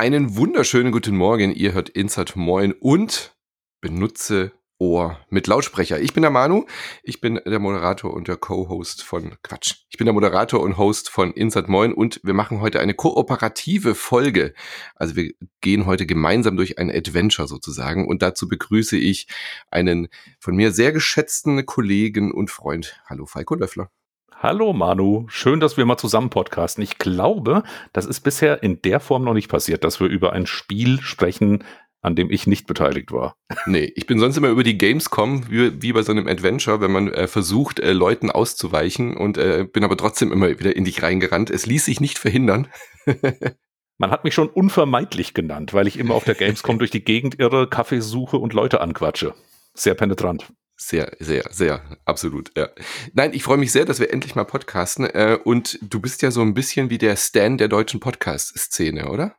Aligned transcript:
Einen 0.00 0.34
wunderschönen 0.34 0.92
guten 0.92 1.14
Morgen. 1.14 1.52
Ihr 1.52 1.74
hört 1.74 1.90
Insert 1.90 2.34
Moin 2.34 2.72
und 2.72 3.36
benutze 3.82 4.50
Ohr 4.78 5.20
mit 5.28 5.46
Lautsprecher. 5.46 6.00
Ich 6.00 6.14
bin 6.14 6.22
der 6.22 6.30
Manu. 6.30 6.64
Ich 7.02 7.20
bin 7.20 7.38
der 7.44 7.58
Moderator 7.58 8.14
und 8.14 8.26
der 8.26 8.38
Co-Host 8.38 9.02
von 9.02 9.36
Quatsch. 9.42 9.74
Ich 9.90 9.98
bin 9.98 10.06
der 10.06 10.14
Moderator 10.14 10.62
und 10.62 10.78
Host 10.78 11.10
von 11.10 11.34
Insert 11.34 11.68
Moin 11.68 11.92
und 11.92 12.18
wir 12.24 12.32
machen 12.32 12.62
heute 12.62 12.80
eine 12.80 12.94
kooperative 12.94 13.94
Folge. 13.94 14.54
Also 14.94 15.16
wir 15.16 15.34
gehen 15.60 15.84
heute 15.84 16.06
gemeinsam 16.06 16.56
durch 16.56 16.78
ein 16.78 16.90
Adventure 16.90 17.46
sozusagen 17.46 18.08
und 18.08 18.22
dazu 18.22 18.48
begrüße 18.48 18.96
ich 18.96 19.26
einen 19.70 20.08
von 20.38 20.56
mir 20.56 20.72
sehr 20.72 20.92
geschätzten 20.92 21.66
Kollegen 21.66 22.32
und 22.32 22.50
Freund. 22.50 22.98
Hallo 23.04 23.26
Falco 23.26 23.54
Löffler. 23.54 23.90
Hallo 24.42 24.72
Manu, 24.72 25.26
schön, 25.28 25.60
dass 25.60 25.76
wir 25.76 25.84
mal 25.84 25.98
zusammen 25.98 26.30
podcasten. 26.30 26.82
Ich 26.82 26.96
glaube, 26.96 27.62
das 27.92 28.06
ist 28.06 28.20
bisher 28.20 28.62
in 28.62 28.80
der 28.80 28.98
Form 28.98 29.22
noch 29.22 29.34
nicht 29.34 29.50
passiert, 29.50 29.84
dass 29.84 30.00
wir 30.00 30.06
über 30.06 30.32
ein 30.32 30.46
Spiel 30.46 31.02
sprechen, 31.02 31.62
an 32.00 32.16
dem 32.16 32.30
ich 32.30 32.46
nicht 32.46 32.66
beteiligt 32.66 33.12
war. 33.12 33.36
Nee, 33.66 33.92
ich 33.94 34.06
bin 34.06 34.18
sonst 34.18 34.38
immer 34.38 34.48
über 34.48 34.62
die 34.62 34.78
Gamescom, 34.78 35.50
wie, 35.50 35.82
wie 35.82 35.92
bei 35.92 36.00
so 36.00 36.12
einem 36.12 36.26
Adventure, 36.26 36.80
wenn 36.80 36.90
man 36.90 37.08
äh, 37.08 37.26
versucht, 37.26 37.80
äh, 37.80 37.92
Leuten 37.92 38.30
auszuweichen 38.30 39.14
und 39.14 39.36
äh, 39.36 39.66
bin 39.70 39.84
aber 39.84 39.98
trotzdem 39.98 40.32
immer 40.32 40.48
wieder 40.48 40.74
in 40.74 40.86
dich 40.86 41.02
reingerannt. 41.02 41.50
Es 41.50 41.66
ließ 41.66 41.84
sich 41.84 42.00
nicht 42.00 42.18
verhindern. 42.18 42.68
Man 43.98 44.10
hat 44.10 44.24
mich 44.24 44.32
schon 44.32 44.48
unvermeidlich 44.48 45.34
genannt, 45.34 45.74
weil 45.74 45.86
ich 45.86 45.98
immer 45.98 46.14
auf 46.14 46.24
der 46.24 46.34
Gamescom 46.34 46.78
durch 46.78 46.90
die 46.90 47.04
Gegend 47.04 47.38
irre, 47.38 47.68
Kaffee 47.68 48.00
suche 48.00 48.38
und 48.38 48.54
Leute 48.54 48.80
anquatsche. 48.80 49.34
Sehr 49.74 49.92
penetrant. 49.92 50.50
Sehr, 50.82 51.12
sehr, 51.20 51.44
sehr, 51.50 51.82
absolut, 52.06 52.56
ja. 52.56 52.70
Nein, 53.12 53.34
ich 53.34 53.42
freue 53.42 53.58
mich 53.58 53.70
sehr, 53.70 53.84
dass 53.84 54.00
wir 54.00 54.10
endlich 54.10 54.34
mal 54.34 54.44
podcasten. 54.44 55.04
Äh, 55.04 55.38
und 55.44 55.78
du 55.82 56.00
bist 56.00 56.22
ja 56.22 56.30
so 56.30 56.40
ein 56.40 56.54
bisschen 56.54 56.88
wie 56.88 56.96
der 56.96 57.16
Stan 57.16 57.58
der 57.58 57.68
deutschen 57.68 58.00
Podcast-Szene, 58.00 59.10
oder? 59.10 59.36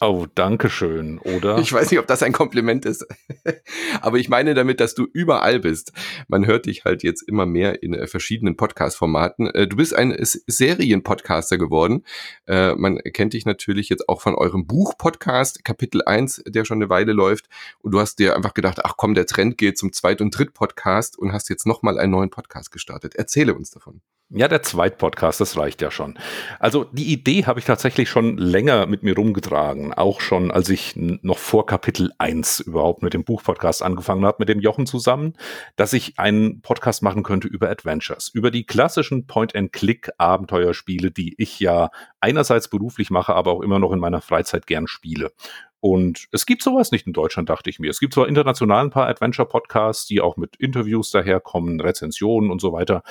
Oh, 0.00 0.26
danke 0.32 0.70
schön, 0.70 1.18
oder? 1.18 1.58
Ich 1.68 1.72
weiß 1.72 1.90
nicht, 1.90 1.98
ob 1.98 2.06
das 2.06 2.22
ein 2.22 2.32
Kompliment 2.32 2.84
ist. 2.84 3.04
Aber 4.00 4.18
ich 4.18 4.28
meine 4.28 4.54
damit, 4.54 4.78
dass 4.78 4.94
du 4.94 5.08
überall 5.12 5.58
bist. 5.58 5.92
Man 6.28 6.46
hört 6.46 6.66
dich 6.66 6.84
halt 6.84 7.02
jetzt 7.02 7.22
immer 7.22 7.46
mehr 7.46 7.82
in 7.82 7.94
äh, 7.94 8.06
verschiedenen 8.06 8.56
Podcast-Formaten. 8.56 9.48
Äh, 9.48 9.66
du 9.66 9.76
bist 9.76 9.96
ein 9.96 10.14
Serienpodcaster 10.20 11.58
geworden. 11.58 12.04
Äh, 12.46 12.76
man 12.76 12.98
kennt 12.98 13.32
dich 13.32 13.44
natürlich 13.44 13.88
jetzt 13.88 14.08
auch 14.08 14.20
von 14.20 14.36
eurem 14.36 14.68
Buch-Podcast, 14.68 15.64
Kapitel 15.64 16.02
1, 16.04 16.44
der 16.46 16.64
schon 16.64 16.78
eine 16.78 16.90
Weile 16.90 17.12
läuft. 17.12 17.48
Und 17.80 17.90
du 17.90 17.98
hast 17.98 18.20
dir 18.20 18.36
einfach 18.36 18.54
gedacht, 18.54 18.78
ach 18.84 18.94
komm, 18.96 19.14
der 19.14 19.26
Trend 19.26 19.58
geht 19.58 19.78
zum 19.78 19.92
Zweit- 19.92 20.20
und 20.20 20.30
Dritt-Podcast 20.30 21.18
und 21.18 21.32
hast 21.32 21.50
jetzt 21.50 21.66
nochmal 21.66 21.98
einen 21.98 22.12
neuen 22.12 22.30
Podcast 22.30 22.70
gestartet. 22.70 23.16
Erzähle 23.16 23.52
uns 23.52 23.70
davon. 23.70 24.00
Ja, 24.30 24.46
der 24.46 24.62
Zweitpodcast, 24.62 25.40
das 25.40 25.56
reicht 25.56 25.80
ja 25.80 25.90
schon. 25.90 26.18
Also 26.60 26.84
die 26.84 27.10
Idee 27.14 27.46
habe 27.46 27.60
ich 27.60 27.64
tatsächlich 27.64 28.10
schon 28.10 28.36
länger 28.36 28.84
mit 28.84 29.02
mir 29.02 29.16
rumgetragen, 29.16 29.94
auch 29.94 30.20
schon 30.20 30.50
als 30.50 30.68
ich 30.68 30.92
noch 30.96 31.38
vor 31.38 31.64
Kapitel 31.64 32.12
1 32.18 32.60
überhaupt 32.60 33.02
mit 33.02 33.14
dem 33.14 33.24
Buchpodcast 33.24 33.82
angefangen 33.82 34.26
habe, 34.26 34.36
mit 34.40 34.50
dem 34.50 34.60
Jochen 34.60 34.84
zusammen, 34.84 35.32
dass 35.76 35.94
ich 35.94 36.18
einen 36.18 36.60
Podcast 36.60 37.02
machen 37.02 37.22
könnte 37.22 37.48
über 37.48 37.70
Adventures, 37.70 38.28
über 38.28 38.50
die 38.50 38.66
klassischen 38.66 39.26
Point-and-Click-Abenteuerspiele, 39.26 41.10
die 41.10 41.34
ich 41.38 41.58
ja 41.58 41.88
einerseits 42.20 42.68
beruflich 42.68 43.08
mache, 43.08 43.34
aber 43.34 43.52
auch 43.52 43.62
immer 43.62 43.78
noch 43.78 43.92
in 43.92 43.98
meiner 43.98 44.20
Freizeit 44.20 44.66
gern 44.66 44.88
spiele. 44.88 45.32
Und 45.80 46.26
es 46.32 46.46
gibt 46.46 46.62
sowas 46.62 46.90
nicht 46.90 47.06
in 47.06 47.12
Deutschland, 47.12 47.48
dachte 47.48 47.70
ich 47.70 47.78
mir. 47.78 47.90
Es 47.90 48.00
gibt 48.00 48.14
zwar 48.14 48.28
international 48.28 48.84
ein 48.84 48.90
paar 48.90 49.08
Adventure-Podcasts, 49.08 50.06
die 50.06 50.20
auch 50.20 50.36
mit 50.36 50.56
Interviews 50.56 51.10
daherkommen, 51.10 51.80
Rezensionen 51.80 52.50
und 52.50 52.60
so 52.60 52.72
weiter, 52.72 53.02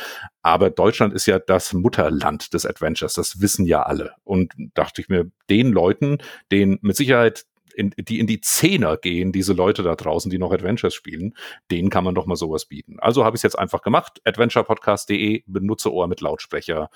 aber 0.42 0.70
Deutschland 0.70 1.14
ist 1.14 1.26
ja 1.26 1.40
das 1.40 1.74
Mutterland 1.74 2.54
des 2.54 2.66
Adventures, 2.66 3.14
das 3.14 3.42
wissen 3.42 3.66
ja 3.66 3.84
alle. 3.84 4.14
Und 4.24 4.54
dachte 4.74 5.02
ich 5.02 5.10
mir, 5.10 5.32
den 5.50 5.72
Leuten, 5.72 6.18
denen 6.52 6.80
mit 6.82 6.96
Sicherheit 6.96 7.46
in, 7.78 7.94
die 7.98 8.20
in 8.20 8.28
die 8.28 8.42
Zehner 8.42 8.98
gehen, 8.98 9.32
diese 9.32 9.54
Leute 9.54 9.84
da 9.84 9.96
draußen, 9.96 10.32
die 10.32 10.40
noch 10.40 10.52
Adventures 10.52 10.96
spielen, 10.96 11.36
denen 11.70 11.90
kann 11.90 12.04
man 12.04 12.16
doch 12.16 12.26
mal 12.26 12.36
sowas 12.36 12.66
bieten. 12.66 13.00
Also 13.00 13.24
habe 13.24 13.36
ich 13.36 13.40
es 13.40 13.44
jetzt 13.44 13.60
einfach 13.60 13.84
gemacht, 13.84 14.20
adventurepodcast.de, 14.26 15.44
benutze 15.46 15.94
Ohr 15.94 16.08
mit 16.08 16.22
Lautsprecher, 16.22 16.90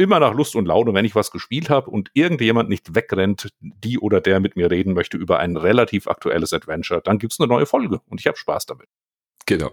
immer 0.00 0.18
nach 0.18 0.32
Lust 0.32 0.56
und 0.56 0.64
Laune, 0.64 0.94
wenn 0.94 1.04
ich 1.04 1.14
was 1.14 1.30
gespielt 1.30 1.68
habe 1.68 1.90
und 1.90 2.10
irgendjemand 2.14 2.70
nicht 2.70 2.94
wegrennt, 2.94 3.50
die 3.60 3.98
oder 3.98 4.20
der 4.20 4.40
mit 4.40 4.56
mir 4.56 4.70
reden 4.70 4.94
möchte 4.94 5.18
über 5.18 5.38
ein 5.38 5.56
relativ 5.56 6.08
aktuelles 6.08 6.54
Adventure, 6.54 7.02
dann 7.02 7.18
gibt's 7.18 7.38
eine 7.38 7.48
neue 7.48 7.66
Folge 7.66 8.00
und 8.08 8.18
ich 8.18 8.26
habe 8.26 8.38
Spaß 8.38 8.64
damit. 8.64 8.88
Genau. 9.50 9.72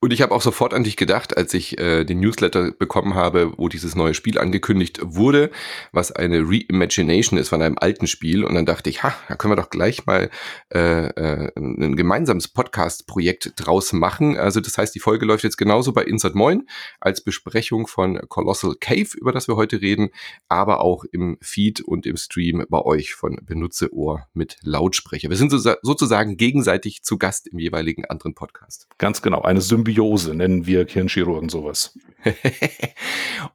Und 0.00 0.12
ich 0.12 0.22
habe 0.22 0.34
auch 0.34 0.42
sofort 0.42 0.74
an 0.74 0.82
dich 0.82 0.96
gedacht, 0.96 1.36
als 1.36 1.54
ich 1.54 1.78
äh, 1.78 2.02
den 2.02 2.18
Newsletter 2.18 2.72
bekommen 2.72 3.14
habe, 3.14 3.52
wo 3.56 3.68
dieses 3.68 3.94
neue 3.94 4.12
Spiel 4.12 4.40
angekündigt 4.40 4.98
wurde, 5.04 5.52
was 5.92 6.10
eine 6.10 6.40
Reimagination 6.40 7.38
ist 7.38 7.50
von 7.50 7.62
einem 7.62 7.78
alten 7.78 8.08
Spiel. 8.08 8.42
Und 8.42 8.56
dann 8.56 8.66
dachte 8.66 8.90
ich, 8.90 9.04
ha, 9.04 9.14
da 9.28 9.36
können 9.36 9.52
wir 9.52 9.56
doch 9.56 9.70
gleich 9.70 10.04
mal 10.04 10.30
äh, 10.74 11.06
äh, 11.06 11.52
ein 11.56 11.94
gemeinsames 11.94 12.48
Podcast-Projekt 12.48 13.52
draus 13.54 13.92
machen. 13.92 14.36
Also 14.36 14.58
das 14.58 14.78
heißt, 14.78 14.92
die 14.92 14.98
Folge 14.98 15.26
läuft 15.26 15.44
jetzt 15.44 15.58
genauso 15.58 15.92
bei 15.92 16.02
Insert 16.02 16.34
Moin 16.34 16.66
als 16.98 17.22
Besprechung 17.22 17.86
von 17.86 18.20
Colossal 18.28 18.74
Cave, 18.80 19.10
über 19.16 19.30
das 19.30 19.46
wir 19.46 19.54
heute 19.54 19.80
reden, 19.80 20.10
aber 20.48 20.80
auch 20.80 21.04
im 21.04 21.38
Feed 21.40 21.82
und 21.82 22.04
im 22.04 22.16
Stream 22.16 22.64
bei 22.68 22.82
euch 22.82 23.14
von 23.14 23.38
Benutze 23.44 23.94
Ohr 23.94 24.26
mit 24.34 24.56
Lautsprecher. 24.62 25.30
Wir 25.30 25.36
sind 25.36 25.52
so, 25.52 25.74
sozusagen 25.82 26.36
gegenseitig 26.36 27.04
zu 27.04 27.16
Gast 27.16 27.46
im 27.46 27.60
jeweiligen 27.60 28.06
anderen 28.06 28.34
Podcast. 28.34 28.88
Ganz 29.04 29.20
genau, 29.20 29.42
eine 29.42 29.60
Symbiose 29.60 30.34
nennen 30.34 30.66
wir 30.66 30.86
Hirnchirurgen 30.86 31.50
sowas. 31.50 31.92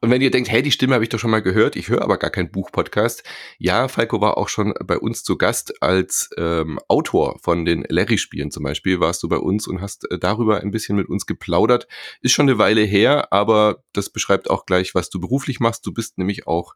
Und 0.00 0.10
wenn 0.10 0.22
ihr 0.22 0.30
denkt, 0.30 0.50
hey, 0.50 0.62
die 0.62 0.70
Stimme 0.70 0.94
habe 0.94 1.04
ich 1.04 1.10
doch 1.10 1.18
schon 1.18 1.30
mal 1.30 1.42
gehört, 1.42 1.76
ich 1.76 1.88
höre 1.88 2.02
aber 2.02 2.18
gar 2.18 2.30
keinen 2.30 2.50
Buchpodcast. 2.50 3.24
Ja, 3.58 3.88
Falco 3.88 4.20
war 4.20 4.38
auch 4.38 4.48
schon 4.48 4.74
bei 4.84 4.98
uns 4.98 5.22
zu 5.22 5.36
Gast 5.36 5.82
als 5.82 6.30
ähm, 6.36 6.78
Autor 6.88 7.38
von 7.42 7.64
den 7.64 7.84
Larry-Spielen 7.88 8.50
zum 8.50 8.62
Beispiel, 8.62 9.00
warst 9.00 9.22
du 9.22 9.28
bei 9.28 9.38
uns 9.38 9.66
und 9.66 9.80
hast 9.80 10.10
äh, 10.10 10.18
darüber 10.18 10.60
ein 10.60 10.70
bisschen 10.70 10.96
mit 10.96 11.08
uns 11.08 11.26
geplaudert. 11.26 11.86
Ist 12.20 12.32
schon 12.32 12.48
eine 12.48 12.58
Weile 12.58 12.82
her, 12.82 13.32
aber 13.32 13.82
das 13.92 14.10
beschreibt 14.10 14.50
auch 14.50 14.66
gleich, 14.66 14.94
was 14.94 15.10
du 15.10 15.20
beruflich 15.20 15.60
machst. 15.60 15.86
Du 15.86 15.92
bist 15.92 16.18
nämlich 16.18 16.46
auch 16.46 16.74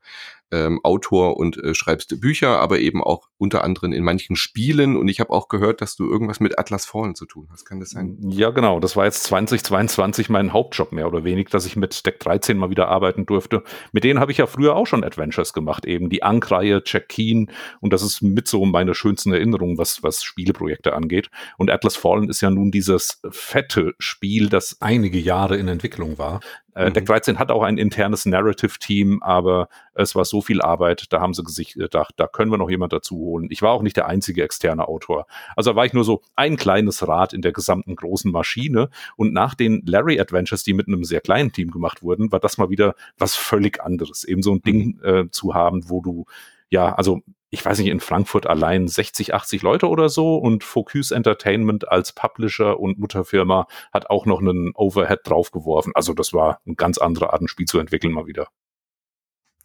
ähm, 0.50 0.80
Autor 0.82 1.36
und 1.36 1.56
äh, 1.56 1.74
schreibst 1.74 2.20
Bücher, 2.20 2.60
aber 2.60 2.78
eben 2.78 3.02
auch 3.02 3.28
unter 3.38 3.64
anderem 3.64 3.92
in 3.92 4.04
manchen 4.04 4.36
Spielen. 4.36 4.96
Und 4.96 5.08
ich 5.08 5.20
habe 5.20 5.30
auch 5.30 5.48
gehört, 5.48 5.80
dass 5.80 5.96
du 5.96 6.08
irgendwas 6.08 6.40
mit 6.40 6.58
Atlas 6.58 6.86
Fallen 6.86 7.14
zu 7.14 7.26
tun 7.26 7.48
hast. 7.50 7.64
Kann 7.64 7.80
das 7.80 7.90
sein? 7.90 8.16
Ja, 8.20 8.50
genau. 8.50 8.80
Das 8.80 8.96
war 8.96 9.04
jetzt 9.04 9.24
2022 9.24 10.28
mein 10.28 10.52
Hauptjob 10.52 10.92
mehr 10.92 11.06
oder 11.06 11.24
weniger, 11.24 11.50
dass 11.50 11.66
ich 11.66 11.76
mit 11.76 11.83
Deck 11.88 12.20
13 12.20 12.56
mal 12.56 12.70
wieder 12.70 12.88
arbeiten 12.88 13.26
durfte. 13.26 13.62
Mit 13.92 14.04
denen 14.04 14.20
habe 14.20 14.32
ich 14.32 14.38
ja 14.38 14.46
früher 14.46 14.76
auch 14.76 14.86
schon 14.86 15.04
Adventures 15.04 15.52
gemacht, 15.52 15.86
eben 15.86 16.10
die 16.10 16.22
Ankreihe, 16.22 16.82
Jack 16.84 17.08
Keen. 17.08 17.50
Und 17.80 17.92
das 17.92 18.02
ist 18.02 18.22
mit 18.22 18.48
so 18.48 18.64
meine 18.64 18.94
schönsten 18.94 19.32
Erinnerungen, 19.32 19.78
was, 19.78 20.02
was 20.02 20.22
Spieleprojekte 20.22 20.94
angeht. 20.94 21.30
Und 21.58 21.70
Atlas 21.70 21.96
Fallen 21.96 22.28
ist 22.28 22.40
ja 22.40 22.50
nun 22.50 22.70
dieses 22.70 23.20
fette 23.30 23.94
Spiel, 23.98 24.48
das 24.48 24.78
einige 24.80 25.18
Jahre 25.18 25.56
in 25.56 25.68
Entwicklung 25.68 26.18
war. 26.18 26.40
Äh, 26.74 26.90
Deck 26.90 27.06
13 27.06 27.34
mhm. 27.34 27.38
hat 27.38 27.50
auch 27.50 27.62
ein 27.62 27.78
internes 27.78 28.26
Narrative-Team, 28.26 29.22
aber 29.22 29.68
es 29.94 30.14
war 30.14 30.24
so 30.24 30.40
viel 30.40 30.60
Arbeit, 30.60 31.12
da 31.12 31.20
haben 31.20 31.34
sie 31.34 31.42
sich 31.46 31.74
gedacht, 31.74 32.14
da 32.16 32.26
können 32.26 32.50
wir 32.50 32.58
noch 32.58 32.70
jemand 32.70 32.92
dazu 32.92 33.16
holen. 33.16 33.48
Ich 33.50 33.62
war 33.62 33.72
auch 33.72 33.82
nicht 33.82 33.96
der 33.96 34.08
einzige 34.08 34.42
externe 34.42 34.88
Autor. 34.88 35.26
Also 35.56 35.70
da 35.70 35.76
war 35.76 35.86
ich 35.86 35.92
nur 35.92 36.04
so 36.04 36.22
ein 36.36 36.56
kleines 36.56 37.06
Rad 37.06 37.32
in 37.32 37.42
der 37.42 37.52
gesamten 37.52 37.96
großen 37.96 38.30
Maschine. 38.30 38.90
Und 39.16 39.32
nach 39.32 39.54
den 39.54 39.82
Larry 39.86 40.20
Adventures, 40.20 40.64
die 40.64 40.74
mit 40.74 40.88
einem 40.88 41.04
sehr 41.04 41.20
kleinen 41.20 41.52
Team 41.52 41.70
gemacht 41.70 42.02
wurden, 42.02 42.32
war 42.32 42.40
das 42.40 42.58
mal 42.58 42.70
wieder 42.70 42.94
was 43.18 43.36
völlig 43.36 43.82
anderes. 43.82 44.24
Eben 44.24 44.42
so 44.42 44.52
ein 44.52 44.62
Ding 44.62 44.98
mhm. 45.02 45.04
äh, 45.04 45.30
zu 45.30 45.54
haben, 45.54 45.88
wo 45.88 46.00
du 46.00 46.26
ja, 46.70 46.92
also 46.94 47.22
ich 47.54 47.64
weiß 47.64 47.78
nicht, 47.78 47.88
in 47.88 48.00
Frankfurt 48.00 48.46
allein 48.48 48.88
60, 48.88 49.32
80 49.32 49.62
Leute 49.62 49.88
oder 49.88 50.08
so 50.08 50.36
und 50.36 50.64
Focus 50.64 51.12
Entertainment 51.12 51.88
als 51.88 52.12
Publisher 52.12 52.80
und 52.80 52.98
Mutterfirma 52.98 53.68
hat 53.92 54.10
auch 54.10 54.26
noch 54.26 54.40
einen 54.40 54.72
Overhead 54.74 55.20
draufgeworfen. 55.22 55.92
Also 55.94 56.14
das 56.14 56.32
war 56.32 56.60
eine 56.66 56.74
ganz 56.74 56.98
andere 56.98 57.32
Art, 57.32 57.40
ein 57.40 57.48
Spiel 57.48 57.66
zu 57.66 57.78
entwickeln 57.78 58.12
mal 58.12 58.26
wieder. 58.26 58.48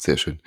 Sehr 0.02 0.16
schön. 0.16 0.40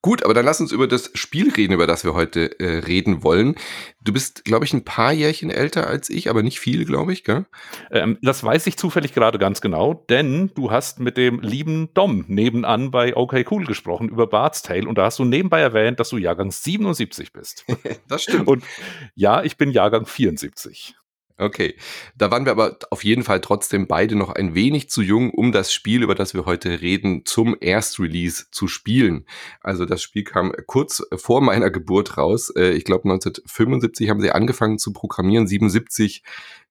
Gut, 0.00 0.24
aber 0.24 0.32
dann 0.32 0.46
lass 0.46 0.60
uns 0.60 0.72
über 0.72 0.86
das 0.86 1.10
Spiel 1.14 1.50
reden, 1.50 1.74
über 1.74 1.86
das 1.86 2.02
wir 2.02 2.14
heute 2.14 2.58
äh, 2.60 2.78
reden 2.78 3.22
wollen. 3.22 3.56
Du 4.00 4.12
bist, 4.12 4.44
glaube 4.44 4.64
ich, 4.64 4.72
ein 4.72 4.84
paar 4.84 5.12
Jährchen 5.12 5.50
älter 5.50 5.86
als 5.86 6.08
ich, 6.08 6.30
aber 6.30 6.42
nicht 6.42 6.60
viel, 6.60 6.86
glaube 6.86 7.12
ich, 7.12 7.22
gell? 7.22 7.44
Ähm, 7.90 8.16
das 8.22 8.42
weiß 8.42 8.66
ich 8.68 8.78
zufällig 8.78 9.12
gerade 9.12 9.38
ganz 9.38 9.60
genau, 9.60 10.06
denn 10.08 10.50
du 10.54 10.70
hast 10.70 10.98
mit 11.00 11.18
dem 11.18 11.40
lieben 11.40 11.92
Dom 11.92 12.24
nebenan 12.28 12.90
bei 12.90 13.14
OK 13.14 13.44
Cool 13.50 13.66
gesprochen 13.66 14.08
über 14.08 14.26
Bart's 14.26 14.62
Tale 14.62 14.88
und 14.88 14.96
da 14.96 15.04
hast 15.04 15.18
du 15.18 15.24
nebenbei 15.24 15.60
erwähnt, 15.60 16.00
dass 16.00 16.08
du 16.08 16.16
Jahrgang 16.16 16.50
77 16.50 17.32
bist. 17.32 17.66
das 18.08 18.22
stimmt. 18.22 18.48
Und 18.48 18.64
ja, 19.14 19.42
ich 19.42 19.58
bin 19.58 19.72
Jahrgang 19.72 20.06
74. 20.06 20.94
Okay, 21.38 21.74
da 22.16 22.30
waren 22.30 22.46
wir 22.46 22.52
aber 22.52 22.78
auf 22.90 23.04
jeden 23.04 23.22
Fall 23.22 23.42
trotzdem 23.42 23.86
beide 23.86 24.16
noch 24.16 24.30
ein 24.30 24.54
wenig 24.54 24.88
zu 24.88 25.02
jung, 25.02 25.30
um 25.30 25.52
das 25.52 25.70
Spiel, 25.70 26.02
über 26.02 26.14
das 26.14 26.32
wir 26.32 26.46
heute 26.46 26.80
reden, 26.80 27.26
zum 27.26 27.54
Erstrelease 27.60 28.46
zu 28.50 28.68
spielen. 28.68 29.26
Also 29.60 29.84
das 29.84 30.02
Spiel 30.02 30.24
kam 30.24 30.52
kurz 30.66 31.02
vor 31.14 31.42
meiner 31.42 31.70
Geburt 31.70 32.16
raus. 32.16 32.50
Äh, 32.56 32.70
ich 32.70 32.84
glaube 32.84 33.04
1975 33.04 34.08
haben 34.08 34.22
sie 34.22 34.30
angefangen 34.30 34.78
zu 34.78 34.94
programmieren, 34.94 35.46
77 35.46 36.22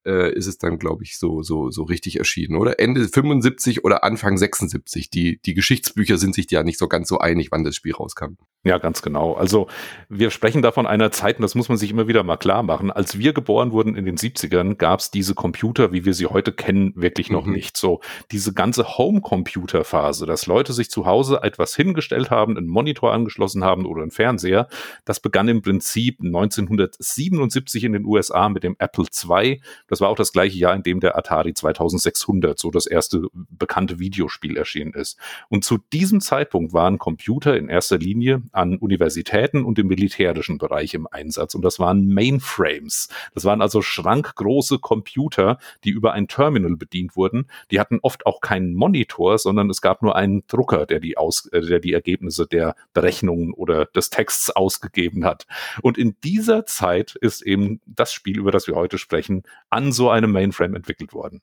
äh, 0.06 0.34
ist 0.34 0.48
es 0.48 0.58
dann, 0.58 0.80
glaube 0.80 1.04
ich, 1.04 1.18
so, 1.18 1.42
so, 1.42 1.72
so 1.72 1.84
richtig 1.84 2.18
erschienen, 2.18 2.56
oder? 2.56 2.80
Ende 2.80 3.08
75 3.08 3.84
oder 3.84 4.04
Anfang 4.04 4.38
76. 4.38 5.10
Die, 5.10 5.40
die 5.42 5.54
Geschichtsbücher 5.54 6.18
sind 6.18 6.36
sich 6.36 6.50
ja 6.52 6.64
nicht 6.64 6.80
so 6.80 6.88
ganz 6.88 7.08
so 7.08 7.20
einig, 7.20 7.52
wann 7.52 7.64
das 7.64 7.76
Spiel 7.76 7.94
rauskam. 7.94 8.38
Ja, 8.66 8.80
ganz 8.80 9.04
genau. 9.04 9.34
Also 9.34 9.68
wir 10.10 10.32
sprechen 10.32 10.64
da 10.64 10.72
von 10.72 10.88
einer 10.88 11.12
Zeit, 11.12 11.38
und 11.38 11.44
das 11.44 11.54
muss 11.54 11.70
man 11.70 11.78
sich 11.78 11.92
immer 11.92 12.08
wieder 12.08 12.24
mal 12.24 12.38
klar 12.38 12.64
machen. 12.64 12.90
Als 12.90 13.20
wir 13.20 13.32
geboren 13.32 13.72
wurden 13.72 13.96
in 13.96 14.06
den 14.06 14.18
70ern, 14.18 14.76
gab 14.76 15.02
es 15.02 15.12
diese 15.12 15.36
Computer, 15.36 15.92
wie 15.92 16.04
wir 16.04 16.16
sie 16.16 16.26
heute 16.26 16.52
kennen, 16.52 16.92
wirklich 16.96 17.30
noch 17.30 17.46
mhm. 17.46 17.54
nicht. 17.54 17.78
So 17.78 18.02
diese 18.32 18.54
ganze 18.54 18.98
Home-Computer-Phase, 18.98 20.26
dass 20.26 20.48
Leute 20.48 20.74
sich 20.74 20.90
zu 20.90 21.06
Hause 21.06 21.42
etwas 21.44 21.76
hingestellt 21.76 22.32
haben, 22.32 22.58
einen 22.58 22.66
Monitor 22.66 23.14
angeschlossen 23.14 23.64
haben 23.64 23.86
oder 23.86 24.02
einen 24.02 24.10
Fernseher, 24.10 24.68
das 25.06 25.20
begann 25.20 25.48
im 25.48 25.62
Prinzip 25.62 26.22
1977 26.22 27.84
in 27.84 27.94
den 27.94 28.04
USA 28.04 28.50
mit 28.50 28.64
dem 28.64 28.76
Apple 28.80 29.06
II. 29.06 29.62
Das 29.88 29.95
war 30.02 30.10
auch 30.10 30.16
das 30.16 30.32
gleiche 30.32 30.58
Jahr, 30.58 30.76
in 30.76 30.84
dem 30.84 31.00
der 31.00 31.18
Atari 31.18 31.54
2600, 31.54 32.58
so 32.58 32.72
das 32.72 32.86
erste 32.86 33.28
bekannte 33.34 34.00
Videospiel 34.00 34.58
erschienen 34.58 34.94
ist. 34.94 35.18
Und 35.50 35.64
zu 35.64 35.78
diesem 35.94 36.22
Zeitpunkt 36.22 36.74
waren 36.74 36.98
Computer 36.98 37.58
in 37.58 37.70
erster 37.70 37.98
Linie 37.98 38.42
an 38.52 38.78
Universitäten 38.78 39.64
und 39.64 39.80
im 39.80 39.88
militärischen 39.88 40.58
Bereich 40.58 40.94
im 40.94 41.08
Einsatz. 41.10 41.56
Und 41.56 41.64
das 41.64 41.80
waren 41.80 42.08
Mainframes. 42.08 43.10
Das 43.34 43.46
waren 43.46 43.62
also 43.62 43.82
schrankgroße 43.82 44.80
Computer, 44.80 45.58
die 45.84 45.92
über 45.92 46.14
ein 46.14 46.28
Terminal 46.28 46.76
bedient 46.76 47.16
wurden. 47.16 47.48
Die 47.72 47.80
hatten 47.80 48.00
oft 48.02 48.26
auch 48.26 48.42
keinen 48.42 48.74
Monitor, 48.76 49.38
sondern 49.38 49.70
es 49.70 49.82
gab 49.82 50.02
nur 50.02 50.16
einen 50.16 50.44
Drucker, 50.48 50.86
der 50.86 51.00
die, 51.00 51.18
aus, 51.18 51.48
äh, 51.48 51.62
der 51.62 51.80
die 51.80 51.94
Ergebnisse 51.94 52.48
der 52.48 52.76
Berechnungen 52.94 53.54
oder 53.54 53.86
des 53.86 54.10
Texts 54.10 54.50
ausgegeben 54.50 55.26
hat. 55.26 55.48
Und 55.82 55.98
in 55.98 56.16
dieser 56.24 56.66
Zeit 56.66 57.16
ist 57.16 57.42
eben 57.42 57.82
das 57.86 58.14
Spiel, 58.14 58.38
über 58.38 58.52
das 58.52 58.68
wir 58.68 58.76
heute 58.76 58.98
sprechen, 58.98 59.44
an 59.70 59.85
so 59.92 60.10
einem 60.10 60.32
Mainframe 60.32 60.76
entwickelt 60.76 61.14
worden. 61.14 61.42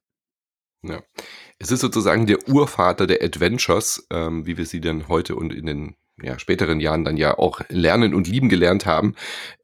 Ja. 0.84 1.02
Es 1.58 1.70
ist 1.70 1.80
sozusagen 1.80 2.26
der 2.26 2.48
Urvater 2.48 3.06
der 3.06 3.22
Adventures, 3.22 4.06
ähm, 4.10 4.46
wie 4.46 4.56
wir 4.56 4.66
sie 4.66 4.80
dann 4.80 5.08
heute 5.08 5.36
und 5.36 5.52
in 5.52 5.66
den 5.66 5.96
ja, 6.20 6.38
späteren 6.38 6.80
Jahren 6.80 7.04
dann 7.04 7.16
ja 7.16 7.38
auch 7.38 7.60
lernen 7.68 8.14
und 8.14 8.26
lieben 8.26 8.48
gelernt 8.48 8.84
haben. 8.84 9.14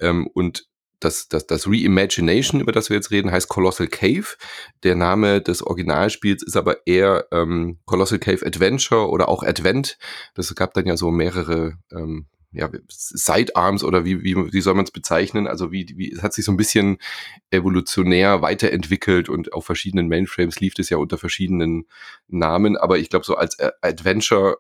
Ähm, 0.01 0.27
und 0.29 0.69
das, 1.01 1.29
das, 1.29 1.47
das 1.47 1.67
Reimagination, 1.67 2.61
über 2.61 2.73
das 2.73 2.91
wir 2.91 2.97
jetzt 2.97 3.11
reden, 3.11 3.31
heißt 3.31 3.49
Colossal 3.49 3.87
Cave. 3.87 4.27
Der 4.83 4.95
Name 4.95 5.41
des 5.41 5.63
Originalspiels 5.63 6.43
ist 6.43 6.57
aber 6.57 6.87
eher 6.87 7.27
ähm, 7.31 7.79
Colossal 7.85 8.19
Cave 8.19 8.45
Adventure 8.45 9.09
oder 9.09 9.29
auch 9.29 9.43
Advent. 9.43 9.99
Das 10.35 10.53
gab 10.55 10.75
dann 10.75 10.87
ja 10.87 10.97
so 10.97 11.11
mehrere 11.11 11.79
ähm, 11.93 12.27
ja, 12.51 12.71
Sidearms 12.89 13.85
oder 13.85 14.05
wie, 14.05 14.23
wie, 14.23 14.35
wie 14.35 14.61
soll 14.61 14.75
man 14.75 14.85
es 14.85 14.91
bezeichnen? 14.91 15.47
Also 15.47 15.71
wie, 15.71 15.87
wie, 15.97 16.11
es 16.13 16.23
hat 16.23 16.33
sich 16.33 16.45
so 16.45 16.53
ein 16.53 16.57
bisschen 16.57 16.99
evolutionär 17.51 18.41
weiterentwickelt 18.41 19.29
und 19.29 19.53
auf 19.53 19.67
verschiedenen 19.67 20.09
Mainframes 20.09 20.61
lief 20.61 20.75
es 20.79 20.89
ja 20.89 20.97
unter 20.97 21.19
verschiedenen 21.19 21.87
Namen, 22.27 22.77
aber 22.77 22.99
ich 22.99 23.11
glaube, 23.11 23.27
so 23.27 23.37
als 23.37 23.59
Adventure 23.83 24.59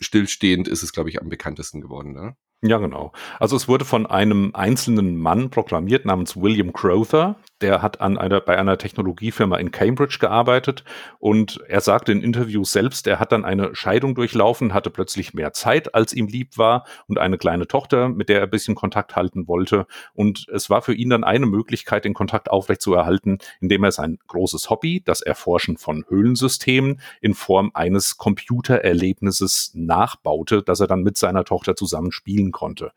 stillstehend 0.00 0.68
ist 0.68 0.82
es, 0.82 0.92
glaube 0.92 1.10
ich, 1.10 1.20
am 1.20 1.28
bekanntesten 1.28 1.80
geworden. 1.80 2.12
Ne? 2.12 2.36
Ja, 2.62 2.78
genau. 2.78 3.12
Also 3.38 3.56
es 3.56 3.68
wurde 3.68 3.84
von 3.84 4.06
einem 4.06 4.50
einzelnen 4.54 5.16
Mann 5.16 5.50
proklamiert 5.50 6.04
namens 6.04 6.36
William 6.36 6.72
Crowther. 6.72 7.36
Der 7.60 7.82
hat 7.82 8.00
an 8.00 8.16
einer, 8.18 8.40
bei 8.40 8.56
einer 8.56 8.78
Technologiefirma 8.78 9.56
in 9.56 9.70
Cambridge 9.70 10.18
gearbeitet 10.20 10.84
und 11.18 11.60
er 11.68 11.80
sagte 11.80 12.12
in 12.12 12.22
Interviews 12.22 12.72
selbst, 12.72 13.06
er 13.06 13.18
hat 13.18 13.32
dann 13.32 13.44
eine 13.44 13.74
Scheidung 13.74 14.14
durchlaufen, 14.14 14.74
hatte 14.74 14.90
plötzlich 14.90 15.34
mehr 15.34 15.52
Zeit, 15.52 15.94
als 15.94 16.12
ihm 16.12 16.28
lieb 16.28 16.56
war 16.56 16.86
und 17.06 17.18
eine 17.18 17.38
kleine 17.38 17.66
Tochter, 17.66 18.08
mit 18.08 18.28
der 18.28 18.38
er 18.38 18.44
ein 18.44 18.50
bisschen 18.50 18.74
Kontakt 18.74 19.16
halten 19.16 19.48
wollte. 19.48 19.86
Und 20.14 20.46
es 20.52 20.70
war 20.70 20.82
für 20.82 20.94
ihn 20.94 21.10
dann 21.10 21.24
eine 21.24 21.46
Möglichkeit, 21.46 22.04
den 22.04 22.14
Kontakt 22.14 22.50
aufrechtzuerhalten, 22.50 23.38
indem 23.60 23.84
er 23.84 23.92
sein 23.92 24.18
großes 24.26 24.70
Hobby, 24.70 25.02
das 25.04 25.20
Erforschen 25.20 25.78
von 25.78 26.04
Höhlensystemen, 26.08 27.00
in 27.20 27.34
Form 27.34 27.72
eines 27.74 28.18
Computererlebnisses 28.18 29.72
nachbaute, 29.74 30.62
das 30.62 30.80
er 30.80 30.86
dann 30.86 31.02
mit 31.02 31.16
seiner 31.16 31.44
Tochter 31.44 31.74
zusammen 31.76 32.12
spielen 32.12 32.52
konnte. 32.52 32.92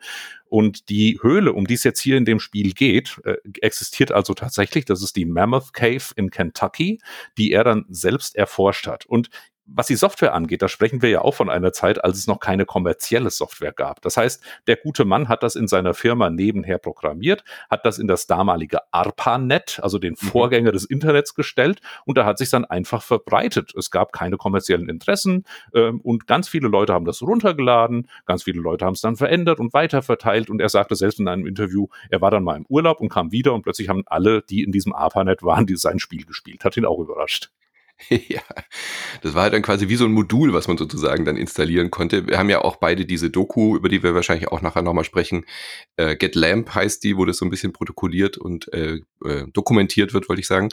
Und 0.51 0.89
die 0.89 1.18
Höhle, 1.21 1.53
um 1.53 1.65
die 1.65 1.75
es 1.75 1.86
jetzt 1.86 2.01
hier 2.01 2.18
in 2.18 2.25
dem 2.25 2.42
Spiel 2.42 2.74
geht, 2.74 3.21
äh, 3.24 3.38
existiert 3.62 4.12
also 4.12 4.33
tatsächlich. 4.33 4.83
Das 4.83 5.01
ist 5.01 5.15
die 5.15 5.24
Mammoth 5.24 5.71
Cave 5.71 6.03
in 6.18 6.30
Kentucky, 6.30 7.00
die 7.38 7.53
er 7.53 7.63
dann 7.63 7.86
selbst 7.88 8.36
erforscht 8.36 8.86
hat. 8.86 9.06
Und 9.06 9.30
was 9.66 9.88
die 9.88 9.96
Software 9.96 10.34
angeht, 10.34 10.62
da 10.62 10.68
sprechen 10.68 11.02
wir 11.02 11.10
ja 11.10 11.22
auch 11.22 11.34
von 11.34 11.50
einer 11.50 11.72
Zeit, 11.72 12.04
als 12.04 12.18
es 12.18 12.28
noch 12.28 12.40
keine 12.40 12.66
kommerzielle 12.66 13.30
Software 13.30 13.72
gab. 13.72 14.02
Das 14.02 14.18
heißt, 14.18 14.44
der 14.68 14.75
gute 14.75 15.06
Mann 15.06 15.30
hat 15.30 15.44
das 15.44 15.56
in 15.56 15.68
seiner 15.68 15.94
Firma 15.94 16.30
nebenher 16.30 16.78
programmiert, 16.78 17.44
hat 17.69 17.86
das 17.86 18.00
in 18.00 18.08
das 18.08 18.28
damalige 18.28 18.80
ARPANET, 18.92 19.80
also 19.81 19.98
den 19.98 20.16
mhm. 20.19 20.28
Vorgänger 20.28 20.72
des 20.72 20.86
Internets, 20.86 21.31
gestellt 21.36 21.81
und 22.06 22.18
da 22.18 22.25
hat 22.25 22.38
sich 22.38 22.50
dann 22.50 22.66
einfach 22.66 23.04
verbreitet. 23.04 23.74
Es 23.78 23.92
gab 23.92 24.12
keine 24.12 24.38
kommerziellen 24.38 24.90
Interessen 24.90 25.46
ähm, 25.74 26.02
und 26.02 26.28
ganz 26.28 26.50
viele 26.50 26.68
Leute 26.68 26.94
haben 26.94 27.06
das 27.06 27.22
runtergeladen, 27.22 28.10
ganz 28.25 28.44
viele 28.44 28.60
Leute 28.60 28.86
haben 28.86 28.94
es 28.94 29.02
dann 29.02 29.16
verändert 29.16 29.60
und 29.60 29.74
weiterverteilt 29.74 30.50
und 30.50 30.60
er 30.60 30.69
sagte 30.69 30.96
selbst 30.96 31.19
in 31.19 31.28
einem 31.28 31.46
Interview, 31.46 31.88
er 32.10 32.22
war 32.22 32.31
dann 32.31 32.44
mal 32.44 32.58
im 32.58 32.66
Urlaub 32.68 33.00
und 33.00 33.10
kam 33.10 33.31
wieder 33.31 33.54
und 33.54 33.62
plötzlich 33.62 33.88
haben 33.88 34.04
alle, 34.08 34.42
die 34.42 34.63
in 34.63 34.72
diesem 34.72 34.94
ARPANET 34.94 35.44
waren, 35.44 35.66
die 35.66 35.75
sein 35.78 36.00
Spiel 36.00 36.25
gespielt. 36.25 36.66
Hat 36.66 36.75
ihn 36.75 36.86
auch 36.86 37.00
überrascht. 37.00 37.52
ja, 38.09 38.42
das 39.21 39.33
war 39.33 39.44
halt 39.44 39.53
dann 39.53 39.62
quasi 39.62 39.89
wie 39.89 39.95
so 39.95 40.06
ein 40.06 40.12
Modul, 40.12 40.53
was 40.53 40.68
man 40.68 40.77
sozusagen 40.77 41.25
dann 41.25 41.38
installieren 41.38 41.92
konnte. 41.92 42.27
Wir 42.27 42.38
haben 42.38 42.50
ja 42.50 42.62
auch 42.62 42.77
beide 42.77 43.06
diese 43.06 43.30
Doku, 43.30 43.75
über 43.75 43.89
die 43.89 44.03
wir 44.03 44.15
wahrscheinlich 44.15 44.50
auch 44.50 44.62
nachher 44.62 44.81
nochmal 44.81 45.03
sprechen. 45.03 45.45
Äh, 45.98 46.15
Get 46.15 46.36
Lamp 46.36 46.74
heißt 46.74 47.03
die, 47.03 47.18
wo 47.18 47.25
das 47.25 47.38
so 47.38 47.45
ein 47.45 47.50
bisschen 47.50 47.74
protokolliert 47.74 48.38
und 48.38 48.71
äh, 48.74 49.00
äh, 49.25 49.45
dokumentiert 49.53 50.13
wird, 50.13 50.30
wollte 50.30 50.42
ich 50.42 50.48
sagen. 50.48 50.69